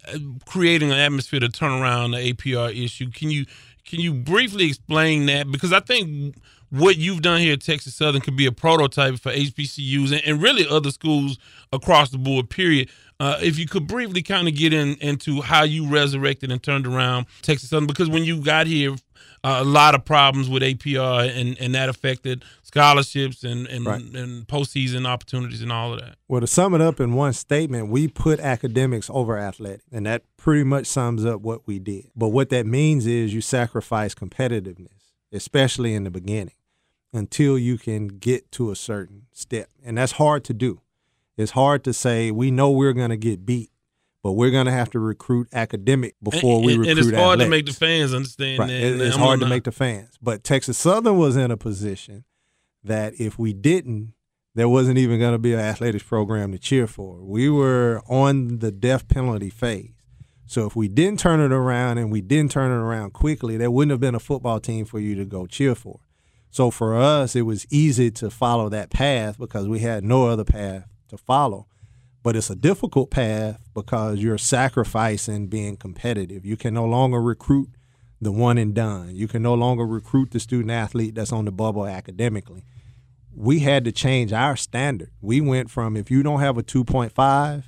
creating 0.47 0.93
an 0.93 0.99
atmosphere 0.99 1.41
to 1.41 1.49
turn 1.49 1.81
around 1.81 2.13
the 2.13 2.33
APR 2.33 2.71
issue. 2.77 3.11
Can 3.11 3.31
you 3.31 3.47
can 3.85 4.01
you 4.01 4.15
briefly 4.15 4.67
explain 4.67 5.27
that? 5.27 5.51
Because 5.51 5.73
I 5.73 5.81
think 5.81 6.37
what 6.79 6.97
you've 6.97 7.23
done 7.23 7.41
here 7.41 7.53
at 7.55 7.61
Texas 7.63 7.95
Southern 7.95 8.21
could 8.21 8.37
be 8.37 8.47
a 8.47 8.53
prototype 8.53 9.19
for 9.19 9.33
HBCUs 9.33 10.13
and, 10.13 10.23
and 10.25 10.43
really 10.43 10.67
other 10.69 10.91
schools 10.91 11.39
across 11.73 12.11
the 12.11 12.19
board. 12.19 12.51
Period. 12.51 12.89
Uh, 13.21 13.39
if 13.41 13.59
you 13.59 13.67
could 13.67 13.87
briefly 13.87 14.23
kind 14.23 14.49
of 14.49 14.55
get 14.57 14.73
in 14.73 14.97
into 14.97 15.41
how 15.41 15.63
you 15.63 15.87
resurrected 15.89 16.51
and 16.51 16.63
turned 16.63 16.87
around 16.87 17.27
Texas 17.43 17.71
Southern, 17.71 17.87
because 17.87 18.09
when 18.09 18.25
you 18.25 18.41
got 18.41 18.67
here, 18.67 18.97
uh, 19.45 19.59
a 19.61 19.65
lot 19.65 19.95
of 19.95 20.05
problems 20.05 20.49
with 20.49 20.63
APR 20.63 21.29
and, 21.39 21.57
and 21.61 21.75
that 21.75 21.89
affected 21.89 22.45
scholarships 22.63 23.45
and 23.45 23.67
and, 23.69 23.87
Right. 23.87 24.03
and 24.03 24.47
postseason 24.49 25.07
opportunities 25.07 25.63
and 25.63 25.71
all 25.71 25.93
of 25.93 26.01
that. 26.01 26.17
Well, 26.29 26.41
to 26.41 26.47
sum 26.47 26.75
it 26.75 26.81
up 26.81 26.99
in 26.99 27.13
one 27.15 27.35
statement, 27.35 27.89
we 27.89 28.09
put 28.09 28.41
academics 28.41 29.09
over 29.13 29.39
athletics, 29.39 29.85
and 29.93 30.07
that 30.07 30.23
pretty 30.37 30.65
much 30.65 30.87
sums 30.87 31.25
up 31.25 31.41
what 31.41 31.67
we 31.69 31.79
did. 31.79 32.11
But 32.17 32.29
what 32.29 32.49
that 32.51 32.67
means 32.67 33.07
is 33.07 33.33
you 33.33 33.41
sacrifice 33.43 34.15
competitiveness, 34.15 35.13
especially 35.33 35.95
in 35.95 36.03
the 36.05 36.11
beginning, 36.11 36.55
until 37.15 37.57
you 37.59 37.79
can 37.79 38.09
get 38.09 38.51
to 38.53 38.71
a 38.71 38.77
certain 38.77 39.23
step. 39.33 39.69
And 39.85 39.97
that's 39.97 40.13
hard 40.13 40.45
to 40.45 40.53
do. 40.55 40.81
It's 41.37 41.53
hard 41.53 41.83
to 41.85 41.93
say, 41.93 42.31
we 42.31 42.51
know 42.51 42.71
we're 42.71 42.93
going 42.93 43.11
to 43.11 43.17
get 43.17 43.47
beat, 43.47 43.71
but 44.23 44.33
we're 44.33 44.51
going 44.51 44.67
to 44.67 44.73
have 44.73 44.91
to 44.91 44.99
recruit 45.01 45.49
academic 45.53 46.15
before 46.23 46.57
and, 46.57 46.67
we 46.67 46.73
and- 46.75 46.81
recruit 46.83 46.99
and 46.99 47.09
it's 47.09 47.17
hard 47.19 47.39
to 47.41 47.49
make 47.49 47.67
the 47.67 47.73
fans 47.73 48.13
understand 48.13 48.59
Right. 48.59 48.67
that. 48.69 48.75
It- 48.83 49.01
It's 49.01 49.17
I'm 49.17 49.23
hard 49.23 49.41
to 49.41 49.47
not- 49.47 49.51
make 49.51 49.65
the 49.65 49.73
fans. 49.73 50.11
But 50.21 50.45
Texas 50.45 50.77
Southern 50.77 51.17
was 51.17 51.37
in 51.37 51.51
a 51.51 51.57
position 51.57 52.25
that 52.85 53.15
if 53.19 53.39
we 53.39 53.53
didn't, 53.53 54.13
there 54.55 54.69
wasn't 54.69 54.99
even 54.99 55.19
going 55.19 55.33
to 55.33 55.39
be 55.39 55.53
an 55.55 55.59
athletics 55.61 56.05
program 56.05 56.53
to 56.53 56.59
cheer 56.59 56.87
for. 56.87 57.23
We 57.25 57.49
were 57.49 58.03
on 58.09 58.59
the 58.59 58.71
death 58.71 59.09
penalty 59.09 59.51
phase. 59.51 59.91
So 60.47 60.67
if 60.67 60.77
we 60.77 60.87
didn't 60.89 61.19
turn 61.19 61.41
it 61.41 61.51
around 61.53 61.99
and 61.99 62.13
we 62.13 62.21
didn't 62.21 62.51
turn 62.53 62.71
it 62.71 62.75
around 62.75 63.13
quickly, 63.15 63.57
there 63.57 63.71
wouldn't 63.71 63.91
have 63.91 64.01
been 64.01 64.15
a 64.15 64.21
football 64.21 64.61
team 64.61 64.85
for 64.85 65.01
you 65.01 65.15
to 65.17 65.25
go 65.25 65.47
cheer 65.47 65.75
for. 65.75 66.01
So 66.55 66.71
for 66.71 66.97
us, 66.97 67.35
it 67.35 67.43
was 67.43 67.67
easy 67.69 68.13
to 68.13 68.31
follow 68.31 68.69
that 68.69 68.89
path 68.89 69.39
because 69.39 69.67
we 69.67 69.81
had 69.81 70.05
no 70.05 70.29
other 70.29 70.45
path 70.45 70.87
to 71.09 71.19
follow. 71.19 71.67
But 72.23 72.37
it's 72.37 72.49
a 72.49 72.55
difficult 72.55 73.11
path 73.11 73.59
because 73.75 74.21
you're 74.21 74.39
sacrificing 74.39 75.49
being 75.49 75.77
competitive. 75.77 76.47
You 76.47 76.57
can 76.57 76.73
no 76.73 76.85
longer 76.85 77.21
recruit 77.21 77.71
the 78.21 78.31
one 78.31 78.57
and 78.57 78.73
done. 78.73 79.17
You 79.17 79.27
can 79.27 79.43
no 79.43 79.55
longer 79.55 79.85
recruit 79.85 80.31
the 80.31 80.39
student 80.39 80.71
athlete 80.71 81.17
that's 81.17 81.33
on 81.33 81.45
the 81.45 81.51
bubble 81.51 81.89
academically. 81.89 82.63
We 83.35 83.59
had 83.59 83.85
to 83.87 83.91
change 83.91 84.33
our 84.33 84.55
standard. 84.55 85.11
We 85.21 85.41
went 85.41 85.73
from 85.73 85.97
if 85.97 86.09
you 86.09 86.23
don't 86.23 86.39
have 86.39 86.57
a 86.57 86.63
2.5, 86.63 87.65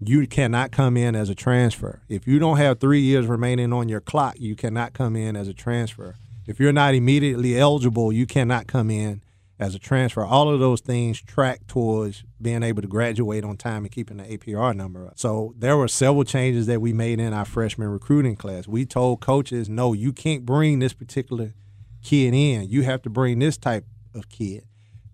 you 0.00 0.26
cannot 0.26 0.72
come 0.72 0.96
in 0.96 1.14
as 1.14 1.28
a 1.28 1.34
transfer. 1.34 2.00
If 2.08 2.26
you 2.26 2.38
don't 2.38 2.56
have 2.56 2.80
three 2.80 3.02
years 3.02 3.26
remaining 3.26 3.74
on 3.74 3.90
your 3.90 4.00
clock, 4.00 4.36
you 4.38 4.56
cannot 4.56 4.94
come 4.94 5.16
in 5.16 5.36
as 5.36 5.48
a 5.48 5.54
transfer. 5.54 6.16
If 6.46 6.58
you're 6.58 6.72
not 6.72 6.94
immediately 6.94 7.58
eligible, 7.58 8.12
you 8.12 8.26
cannot 8.26 8.66
come 8.66 8.90
in 8.90 9.22
as 9.58 9.74
a 9.74 9.78
transfer. 9.78 10.24
All 10.24 10.52
of 10.52 10.58
those 10.58 10.80
things 10.80 11.20
track 11.20 11.66
towards 11.68 12.24
being 12.40 12.62
able 12.62 12.82
to 12.82 12.88
graduate 12.88 13.44
on 13.44 13.56
time 13.56 13.84
and 13.84 13.92
keeping 13.92 14.16
the 14.16 14.24
APR 14.24 14.74
number 14.74 15.06
up. 15.06 15.18
So 15.18 15.54
there 15.56 15.76
were 15.76 15.88
several 15.88 16.24
changes 16.24 16.66
that 16.66 16.80
we 16.80 16.92
made 16.92 17.20
in 17.20 17.32
our 17.32 17.44
freshman 17.44 17.88
recruiting 17.88 18.34
class. 18.34 18.66
We 18.66 18.84
told 18.84 19.20
coaches, 19.20 19.68
no, 19.68 19.92
you 19.92 20.12
can't 20.12 20.44
bring 20.44 20.80
this 20.80 20.92
particular 20.92 21.54
kid 22.02 22.34
in. 22.34 22.68
You 22.68 22.82
have 22.82 23.02
to 23.02 23.10
bring 23.10 23.38
this 23.38 23.56
type 23.56 23.86
of 24.14 24.28
kid 24.28 24.64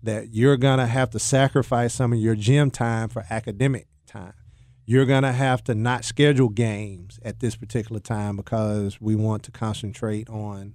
that 0.01 0.33
you're 0.33 0.57
going 0.57 0.79
to 0.79 0.87
have 0.87 1.09
to 1.11 1.19
sacrifice 1.19 1.93
some 1.93 2.13
of 2.13 2.19
your 2.19 2.35
gym 2.35 2.71
time 2.71 3.09
for 3.09 3.25
academic 3.29 3.87
time. 4.07 4.33
You're 4.85 5.05
going 5.05 5.23
to 5.23 5.31
have 5.31 5.63
to 5.65 5.75
not 5.75 6.03
schedule 6.03 6.49
games 6.49 7.19
at 7.23 7.39
this 7.39 7.55
particular 7.55 7.99
time 7.99 8.35
because 8.35 8.99
we 8.99 9.15
want 9.15 9.43
to 9.43 9.51
concentrate 9.51 10.27
on, 10.29 10.73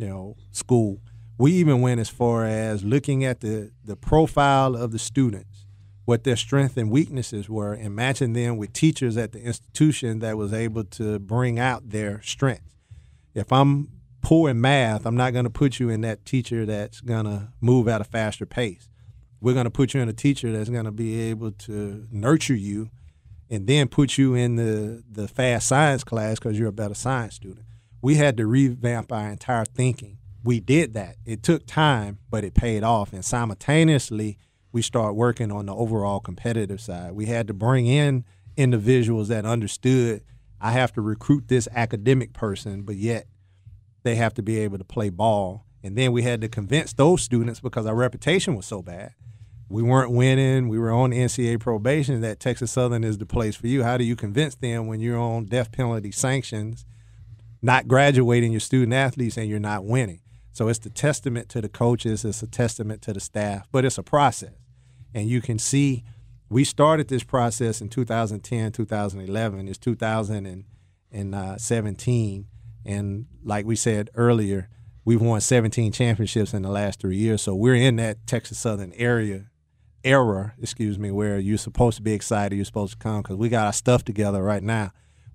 you 0.00 0.08
know, 0.08 0.36
school. 0.50 1.00
We 1.38 1.52
even 1.52 1.80
went 1.80 2.00
as 2.00 2.08
far 2.08 2.44
as 2.44 2.82
looking 2.84 3.24
at 3.24 3.40
the, 3.40 3.70
the 3.84 3.96
profile 3.96 4.74
of 4.74 4.92
the 4.92 4.98
students, 4.98 5.66
what 6.04 6.24
their 6.24 6.36
strengths 6.36 6.76
and 6.76 6.90
weaknesses 6.90 7.48
were, 7.48 7.72
and 7.74 7.94
matching 7.94 8.32
them 8.32 8.56
with 8.56 8.72
teachers 8.72 9.16
at 9.16 9.32
the 9.32 9.40
institution 9.40 10.20
that 10.20 10.36
was 10.36 10.52
able 10.52 10.84
to 10.84 11.18
bring 11.18 11.58
out 11.58 11.90
their 11.90 12.20
strengths. 12.22 12.76
If 13.34 13.52
I'm 13.52 13.88
poor 14.22 14.50
in 14.50 14.60
math, 14.60 15.06
I'm 15.06 15.16
not 15.16 15.32
going 15.32 15.44
to 15.44 15.50
put 15.50 15.78
you 15.78 15.88
in 15.88 16.00
that 16.02 16.24
teacher 16.24 16.66
that's 16.66 17.00
going 17.00 17.24
to 17.26 17.48
move 17.60 17.88
at 17.88 18.00
a 18.00 18.04
faster 18.04 18.46
pace. 18.46 18.88
We're 19.40 19.54
going 19.54 19.64
to 19.64 19.70
put 19.70 19.94
you 19.94 20.00
in 20.00 20.08
a 20.08 20.14
teacher 20.14 20.52
that's 20.52 20.68
going 20.68 20.84
to 20.84 20.92
be 20.92 21.20
able 21.30 21.52
to 21.52 22.06
nurture 22.10 22.54
you 22.54 22.90
and 23.48 23.66
then 23.66 23.88
put 23.88 24.18
you 24.18 24.34
in 24.34 24.56
the, 24.56 25.02
the 25.10 25.26
fast 25.26 25.68
science 25.68 26.04
class 26.04 26.38
because 26.38 26.58
you're 26.58 26.68
a 26.68 26.72
better 26.72 26.94
science 26.94 27.34
student. 27.34 27.64
We 28.02 28.14
had 28.14 28.36
to 28.38 28.46
revamp 28.46 29.12
our 29.12 29.28
entire 29.28 29.64
thinking. 29.64 30.18
We 30.42 30.60
did 30.60 30.94
that. 30.94 31.16
It 31.26 31.42
took 31.42 31.66
time, 31.66 32.18
but 32.30 32.44
it 32.44 32.54
paid 32.54 32.82
off. 32.82 33.12
And 33.12 33.24
simultaneously, 33.24 34.38
we 34.72 34.82
start 34.82 35.14
working 35.14 35.52
on 35.52 35.66
the 35.66 35.74
overall 35.74 36.20
competitive 36.20 36.80
side. 36.80 37.12
We 37.12 37.26
had 37.26 37.46
to 37.48 37.54
bring 37.54 37.86
in 37.86 38.24
individuals 38.56 39.28
that 39.28 39.44
understood 39.44 40.22
I 40.60 40.72
have 40.72 40.92
to 40.94 41.00
recruit 41.00 41.48
this 41.48 41.68
academic 41.74 42.32
person, 42.34 42.82
but 42.82 42.96
yet 42.96 43.26
they 44.02 44.16
have 44.16 44.34
to 44.34 44.42
be 44.42 44.58
able 44.58 44.78
to 44.78 44.84
play 44.84 45.08
ball. 45.08 45.64
And 45.82 45.96
then 45.96 46.12
we 46.12 46.22
had 46.22 46.42
to 46.42 46.48
convince 46.48 46.92
those 46.92 47.22
students 47.22 47.60
because 47.60 47.86
our 47.86 47.94
reputation 47.94 48.54
was 48.54 48.66
so 48.66 48.82
bad. 48.82 49.14
We 49.70 49.82
weren't 49.82 50.10
winning. 50.10 50.68
We 50.68 50.78
were 50.78 50.90
on 50.90 51.12
NCAA 51.12 51.60
probation 51.60 52.20
that 52.20 52.40
Texas 52.40 52.72
Southern 52.72 53.04
is 53.04 53.16
the 53.16 53.24
place 53.24 53.56
for 53.56 53.68
you. 53.68 53.84
How 53.84 53.96
do 53.96 54.04
you 54.04 54.16
convince 54.16 54.54
them 54.54 54.86
when 54.86 55.00
you're 55.00 55.18
on 55.18 55.46
death 55.46 55.72
penalty 55.72 56.10
sanctions, 56.10 56.84
not 57.62 57.88
graduating 57.88 58.52
your 58.52 58.60
student 58.60 58.94
athletes, 58.94 59.36
and 59.36 59.48
you're 59.48 59.58
not 59.58 59.84
winning? 59.84 60.20
So 60.52 60.68
it's 60.68 60.78
the 60.78 60.90
testament 60.90 61.48
to 61.50 61.60
the 61.60 61.68
coaches, 61.68 62.24
it's 62.24 62.42
a 62.42 62.46
testament 62.46 63.02
to 63.02 63.12
the 63.12 63.20
staff, 63.20 63.68
but 63.70 63.84
it's 63.84 63.98
a 63.98 64.02
process. 64.02 64.54
And 65.14 65.28
you 65.28 65.40
can 65.40 65.58
see 65.58 66.04
we 66.50 66.64
started 66.64 67.08
this 67.08 67.22
process 67.22 67.80
in 67.80 67.88
2010, 67.88 68.72
2011. 68.72 69.68
It's 69.68 69.78
2017. 69.78 72.46
And 72.84 73.26
like 73.44 73.66
we 73.66 73.76
said 73.76 74.10
earlier, 74.14 74.68
we've 75.04 75.20
won 75.20 75.40
17 75.40 75.92
championships 75.92 76.52
in 76.52 76.62
the 76.62 76.70
last 76.70 77.00
three 77.00 77.16
years. 77.16 77.42
So 77.42 77.54
we're 77.54 77.76
in 77.76 77.94
that 77.96 78.26
Texas 78.26 78.58
Southern 78.58 78.92
area 78.94 79.44
era, 80.02 80.54
excuse 80.60 80.98
me, 80.98 81.10
where 81.10 81.38
you're 81.38 81.58
supposed 81.58 81.98
to 81.98 82.02
be 82.02 82.14
excited, 82.14 82.56
you're 82.56 82.64
supposed 82.64 82.94
to 82.94 82.98
come 82.98 83.22
because 83.22 83.36
we 83.36 83.48
got 83.48 83.66
our 83.66 83.72
stuff 83.72 84.04
together 84.04 84.42
right 84.42 84.62
now. 84.62 84.90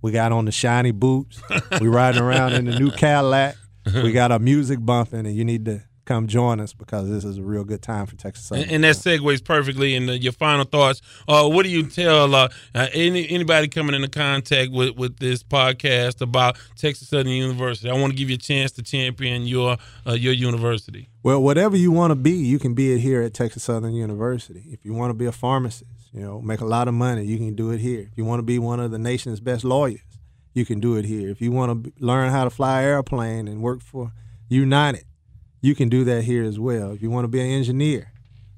We 0.06 0.12
got 0.12 0.32
on 0.32 0.45
the 0.45 0.51
shiny 0.51 0.91
boots. 0.91 1.41
we 1.82 1.88
riding 1.88 2.22
around 2.22 2.53
in 2.53 2.66
the 2.66 2.78
new 2.78 2.91
Cadillac. 2.91 3.56
We 3.91 4.11
got 4.11 4.32
our 4.32 4.38
music 4.38 4.77
bumping, 4.80 5.26
and 5.26 5.36
you 5.36 5.44
need 5.44 5.65
to 5.65 5.82
come 6.06 6.27
join 6.27 6.60
us 6.60 6.73
because 6.73 7.10
this 7.10 7.26
is 7.26 7.40
a 7.40 7.41
real 7.41 7.64
good 7.64 7.82
time 7.82 8.06
for 8.06 8.15
Texas 8.15 8.45
Southern. 8.45 8.65
And, 8.65 8.72
and 8.73 8.84
that 8.84 8.98
segues 8.98 9.44
perfectly 9.44 9.95
into 9.95 10.15
your 10.15 10.34
final 10.34 10.64
thoughts. 10.64 11.02
Uh, 11.27 11.49
what 11.49 11.64
do 11.64 11.72
you 11.72 11.88
tell 11.88 12.36
uh, 12.36 12.49
uh, 12.76 12.88
any 12.94 13.27
anybody 13.30 13.68
coming 13.68 13.95
into 13.95 14.07
contact 14.07 14.72
with, 14.72 14.95
with 14.95 15.18
this 15.18 15.41
podcast 15.41 16.22
about 16.22 16.60
Texas 16.77 17.07
Southern 17.07 17.30
University? 17.30 17.90
I 17.90 17.94
want 17.94 18.14
to 18.14 18.15
give 18.15 18.30
you 18.30 18.36
a 18.36 18.38
chance 18.38 18.73
to 18.73 18.84
champion 18.84 19.48
your 19.48 19.77
uh, 20.06 20.14
your 20.14 20.34
university. 20.34 21.10
Well, 21.23 21.41
whatever 21.41 21.76
you 21.76 21.91
want 21.91 22.11
to 22.11 22.15
be, 22.15 22.34
you 22.34 22.60
can 22.60 22.76
be 22.76 22.94
it 22.94 22.99
here 22.99 23.23
at 23.23 23.34
Texas 23.34 23.64
Southern 23.64 23.95
University. 23.95 24.65
If 24.68 24.86
you 24.86 24.94
want 24.94 25.10
to 25.10 25.15
be 25.15 25.26
a 25.26 25.32
pharmacist, 25.32 26.05
you 26.16 26.22
know, 26.22 26.42
make 26.42 26.62
a 26.62 26.66
lot 26.66 26.88
of 26.88 26.94
money, 26.94 27.26
you 27.26 27.38
can 27.38 27.56
do 27.56 27.72
it 27.72 27.82
here. 27.82 28.08
If 28.10 28.18
you 28.18 28.24
want 28.24 28.40
to 28.40 28.44
be 28.44 28.58
one 28.58 28.80
of 28.80 28.90
the 28.90 28.98
nation's 28.98 29.42
best 29.42 29.66
lawyers, 29.66 30.00
you 30.54 30.66
can 30.66 30.80
do 30.80 30.96
it 30.96 31.04
here. 31.04 31.30
If 31.30 31.42
you 31.42 31.52
want 31.52 31.84
to 31.84 31.94
learn 32.00 32.32
how 32.32 32.46
to 32.46 32.50
fly 32.50 32.82
an 32.82 32.88
airplane 32.88 33.50
and 33.50 33.62
work 33.62 33.82
for 33.82 34.14
United, 34.48 35.04
you 35.62 35.76
can 35.76 35.90
do 35.90 36.06
that 36.06 36.24
here 36.24 36.44
as 36.44 36.58
well. 36.58 36.92
If 36.92 37.02
you 37.02 37.10
want 37.10 37.26
to 37.26 37.28
be 37.28 37.42
an 37.42 37.48
engineer, 37.48 38.14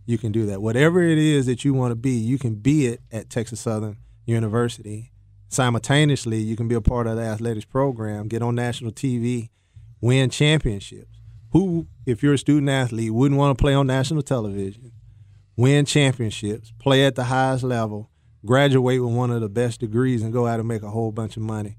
you 0.05 0.19
can 0.19 0.31
do 0.31 0.45
that. 0.45 0.61
Whatever 0.61 1.01
it 1.01 1.17
is 1.17 1.47
that 1.47 1.65
you 1.65 1.73
want 1.73 1.91
to 1.91 1.95
be, 1.95 2.11
you 2.11 2.37
can 2.37 2.55
be 2.55 2.85
it 2.85 3.01
at 3.11 3.31
Texas 3.31 3.61
Southern 3.61 3.97
University. 4.25 5.11
simultaneously, 5.49 6.37
you 6.37 6.55
can 6.55 6.67
be 6.67 6.75
a 6.75 6.81
part 6.81 7.07
of 7.07 7.15
the 7.15 7.23
athletics 7.23 7.65
program, 7.65 8.27
get 8.27 8.43
on 8.43 8.53
national 8.53 8.91
TV, 8.91 9.49
win 9.99 10.29
championships. 10.29 11.17
Who, 11.53 11.87
if 12.05 12.21
you're 12.21 12.33
a 12.33 12.37
student 12.37 12.69
athlete, 12.69 13.13
wouldn't 13.13 13.39
want 13.39 13.57
to 13.57 13.61
play 13.61 13.73
on 13.73 13.87
national 13.87 14.21
television, 14.21 14.91
win 15.57 15.85
championships, 15.85 16.71
play 16.79 17.05
at 17.05 17.15
the 17.15 17.25
highest 17.25 17.63
level, 17.63 18.09
graduate 18.45 19.03
with 19.03 19.13
one 19.13 19.31
of 19.31 19.41
the 19.41 19.49
best 19.49 19.81
degrees, 19.81 20.21
and 20.21 20.31
go 20.31 20.47
out 20.47 20.59
and 20.59 20.67
make 20.67 20.83
a 20.83 20.89
whole 20.89 21.11
bunch 21.11 21.35
of 21.35 21.43
money 21.43 21.75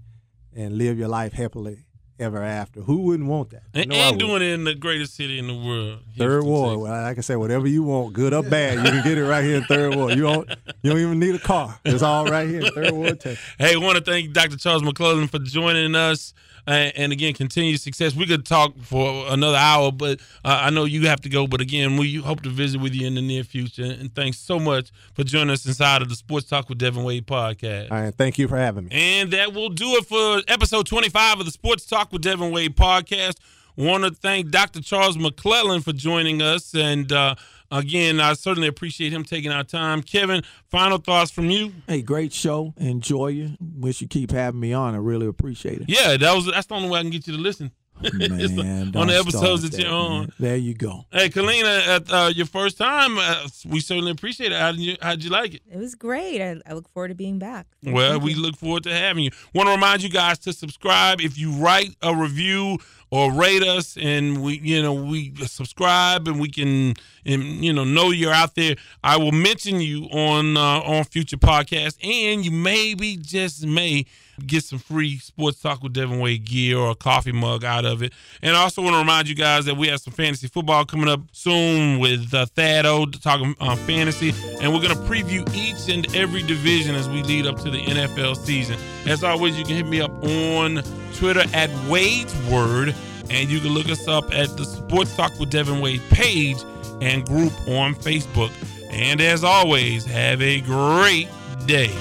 and 0.55 0.77
live 0.77 0.99
your 0.99 1.09
life 1.09 1.33
happily 1.33 1.85
ever 2.19 2.43
after. 2.43 2.81
Who 2.81 3.03
wouldn't 3.03 3.29
want 3.29 3.51
that? 3.51 3.63
And, 3.75 3.93
and 3.93 4.19
doing 4.19 4.43
it 4.43 4.51
in 4.51 4.65
the 4.65 4.75
greatest 4.75 5.15
city 5.15 5.39
in 5.39 5.47
the 5.47 5.55
world. 5.55 6.01
Third 6.17 6.45
Ward. 6.45 6.81
Well, 6.81 6.91
like 6.91 7.17
I 7.17 7.21
said, 7.21 7.37
whatever 7.37 7.69
you 7.69 7.85
want, 7.85 8.13
good 8.13 8.35
or 8.35 8.43
bad, 8.43 8.85
you 8.85 8.91
can 8.91 9.05
get 9.05 9.19
it 9.19 9.25
right 9.25 9.45
here 9.45 9.57
in 9.59 9.65
Third 9.65 9.95
Ward. 9.95 10.17
You 10.17 10.23
don't 10.23 10.49
you 10.83 10.91
don't 10.91 11.01
even 11.01 11.19
need 11.19 11.37
a 11.37 11.39
car. 11.39 11.79
It's 11.85 12.03
all 12.03 12.27
right 12.27 12.49
here 12.49 12.63
in 12.63 12.73
Third 12.73 12.93
Ward, 12.93 13.21
Texas. 13.21 13.45
Hey, 13.59 13.75
I 13.75 13.77
want 13.77 13.99
to 13.99 14.05
thank 14.05 14.33
Dr. 14.33 14.57
Charles 14.57 14.83
McClelland 14.83 15.31
for 15.31 15.39
joining 15.39 15.95
us. 15.95 16.35
And 16.69 17.13
again, 17.13 17.35
continued 17.35 17.81
success. 17.81 18.15
We 18.15 18.27
could 18.27 18.45
talk 18.45 18.75
for 18.83 19.27
another 19.29 19.57
hour, 19.57 19.91
but 19.91 20.21
uh, 20.45 20.61
I 20.63 20.71
know 20.71 20.85
you 20.85 21.07
have 21.09 21.21
to 21.23 21.29
go. 21.29 21.47
But 21.47 21.61
again, 21.61 21.97
we 21.97 22.17
hope 22.17 22.43
to 22.43 22.51
visit 22.51 22.81
with 22.81 22.95
you 22.95 23.07
in 23.07 23.15
the 23.15 23.23
near 23.23 23.45
future. 23.45 23.85
And 23.85 24.15
thanks 24.15 24.39
so 24.39 24.59
much 24.59 24.91
for 25.15 25.25
joining 25.25 25.51
us 25.51 25.65
inside 25.67 26.03
of 26.03 26.09
the 26.09 26.15
Sports 26.15 26.47
Talk 26.47 26.69
with 26.69 26.79
Devin 26.79 27.05
Wade 27.05 27.27
podcast. 27.27 27.91
All 27.91 28.01
right, 28.01 28.15
thank 28.15 28.39
you 28.39 28.49
for 28.49 28.57
having 28.57 28.85
me. 28.85 28.91
And 28.93 29.33
that 29.33 29.55
will 29.55 29.71
do 29.71 29.95
it 29.95 30.07
for 30.07 30.43
episode 30.49 30.87
25 30.87 31.41
of 31.41 31.47
the 31.47 31.53
Sports 31.53 31.87
Talk 31.87 32.13
with 32.13 32.23
Devin 32.23 32.53
Wade 32.53 32.77
podcast. 32.77 33.37
Want 33.77 34.03
to 34.05 34.11
thank 34.11 34.51
Dr. 34.51 34.83
Charles 34.83 35.17
McClelland 35.17 35.85
for 35.85 35.93
joining 35.93 36.43
us. 36.43 36.75
And 36.75 37.13
uh, 37.13 37.37
again, 37.71 38.21
I 38.21 38.35
certainly 38.35 38.69
appreciate 38.69 39.13
him 39.13 39.25
taking 39.25 39.51
our 39.51 39.65
time. 39.65 40.03
Kevin, 40.03 40.43
final 40.69 40.99
thoughts 40.99 41.31
from 41.31 41.51
you? 41.51 41.73
Hey, 41.87 42.03
great 42.03 42.33
show. 42.33 42.75
Enjoy 42.77 43.29
you. 43.29 43.57
Wish 43.61 44.01
you 44.01 44.09
keep 44.09 44.31
having 44.31 44.61
me 44.61 44.73
on. 44.73 44.95
I 44.95 44.99
really 44.99 45.27
appreciate 45.27 45.81
it. 45.81 45.89
Yeah, 45.89 46.17
that 46.17 46.35
was 46.35 46.47
that's 46.47 46.67
the 46.67 46.75
only 46.75 46.89
way 46.89 47.01
I 47.01 47.03
can 47.03 47.11
get 47.11 47.27
you 47.27 47.37
to 47.37 47.41
listen. 47.41 47.73
Man, 48.13 48.95
on 48.95 49.09
the 49.09 49.19
episodes 49.19 49.63
that, 49.63 49.73
that 49.73 49.81
you're 49.83 49.93
on. 49.93 50.21
Man. 50.21 50.33
There 50.39 50.57
you 50.57 50.75
go. 50.75 51.05
Hey, 51.11 51.29
Kalina, 51.29 51.87
at 51.87 52.13
uh, 52.13 52.31
your 52.33 52.47
first 52.47 52.79
time, 52.79 53.19
uh, 53.19 53.49
we 53.67 53.81
certainly 53.81 54.13
appreciate 54.13 54.53
it. 54.53 54.59
How 54.59 54.71
did 54.71 54.81
you 54.81 54.97
How 55.03 55.11
did 55.13 55.25
you 55.25 55.31
like 55.31 55.55
it? 55.55 55.63
It 55.69 55.79
was 55.79 55.97
great. 55.97 56.41
I, 56.41 56.61
I 56.65 56.75
look 56.75 56.89
forward 56.91 57.09
to 57.09 57.15
being 57.15 57.41
back. 57.41 57.67
Well, 57.83 58.21
we 58.21 58.35
look 58.35 58.57
forward 58.57 58.85
to 58.85 58.95
having 58.95 59.25
you. 59.25 59.31
Want 59.53 59.67
to 59.67 59.73
remind 59.73 60.03
you 60.03 60.11
guys 60.11 60.39
to 60.41 60.53
subscribe. 60.53 61.21
If 61.21 61.39
you 61.39 61.53
write 61.53 61.97
a 62.01 62.15
review 62.15 62.79
or 63.11 63.33
rate 63.33 63.63
us, 63.63 63.97
and 63.97 64.43
we, 64.43 64.59
you 64.59 64.83
know, 64.83 64.93
we 64.93 65.35
subscribe, 65.47 66.29
and 66.29 66.41
we 66.41 66.49
can, 66.49 66.95
and 67.25 67.43
you 67.65 67.73
know, 67.73 67.85
know 67.85 68.11
you're 68.11 68.33
out 68.33 68.55
there. 68.55 68.77
I 69.03 69.17
will 69.17 69.33
mention 69.33 69.81
you 69.81 70.05
on 70.07 70.57
uh, 70.57 70.81
on 70.81 71.05
future 71.05 71.39
podcasts, 71.39 71.97
and 72.03 72.45
you 72.45 72.51
maybe 72.51 73.17
just 73.17 73.67
may 73.67 74.05
get 74.47 74.65
some 74.65 74.79
free 74.79 75.19
sports 75.19 75.61
talk 75.61 75.83
with 75.83 75.93
Devin 75.93 76.21
Wade 76.21 76.45
gear 76.45 76.79
or 76.79 76.91
a 76.91 76.95
coffee 76.95 77.33
mug 77.33 77.65
out 77.65 77.85
of 77.85 78.03
it. 78.03 78.13
And 78.43 78.57
I 78.57 78.61
also 78.61 78.83
want 78.83 78.95
to 78.95 78.99
remind 78.99 79.29
you 79.29 79.35
guys 79.35 79.65
that 79.67 79.77
we 79.77 79.89
have 79.89 80.01
some 80.01 80.13
fantasy 80.13 80.49
football 80.49 80.85
coming 80.85 81.09
up 81.09 81.21
soon 81.33 81.99
with 81.99 82.33
uh, 82.33 82.47
Thad 82.47 82.87
O 82.87 83.07
talking 83.07 83.55
uh, 83.61 83.77
fantasy, 83.77 84.33
and 84.61 84.73
we're 84.73 84.81
going 84.83 84.95
to 84.95 85.03
preview 85.03 85.49
each 85.55 85.93
and 85.93 86.15
every 86.15 86.43
division 86.43 86.95
as 86.95 87.09
we 87.09 87.23
lead 87.23 87.47
up 87.47 87.59
to 87.59 87.71
the 87.71 87.79
NFL 87.79 88.37
season. 88.37 88.77
As 89.07 89.25
always, 89.25 89.59
you 89.59 89.65
can 89.65 89.77
hit 89.77 89.87
me 89.87 90.01
up 90.01 90.13
on 90.23 90.83
Twitter 91.15 91.45
at 91.53 91.71
Wade's 91.89 92.35
Word, 92.51 92.95
and 93.31 93.49
you 93.49 93.61
can 93.61 93.71
look 93.71 93.89
us 93.89 94.07
up 94.09 94.33
at 94.35 94.57
the 94.57 94.65
Sports 94.65 95.15
Talk 95.17 95.39
with 95.39 95.51
Devin 95.51 95.81
Wade 95.81 96.03
page 96.11 96.59
and 97.01 97.25
group 97.27 97.53
on 97.69 97.95
Facebook. 97.95 98.53
And 98.91 99.21
as 99.21 99.45
always, 99.45 100.05
have 100.07 100.41
a 100.43 100.61
great 100.61 101.29
day. 101.67 101.93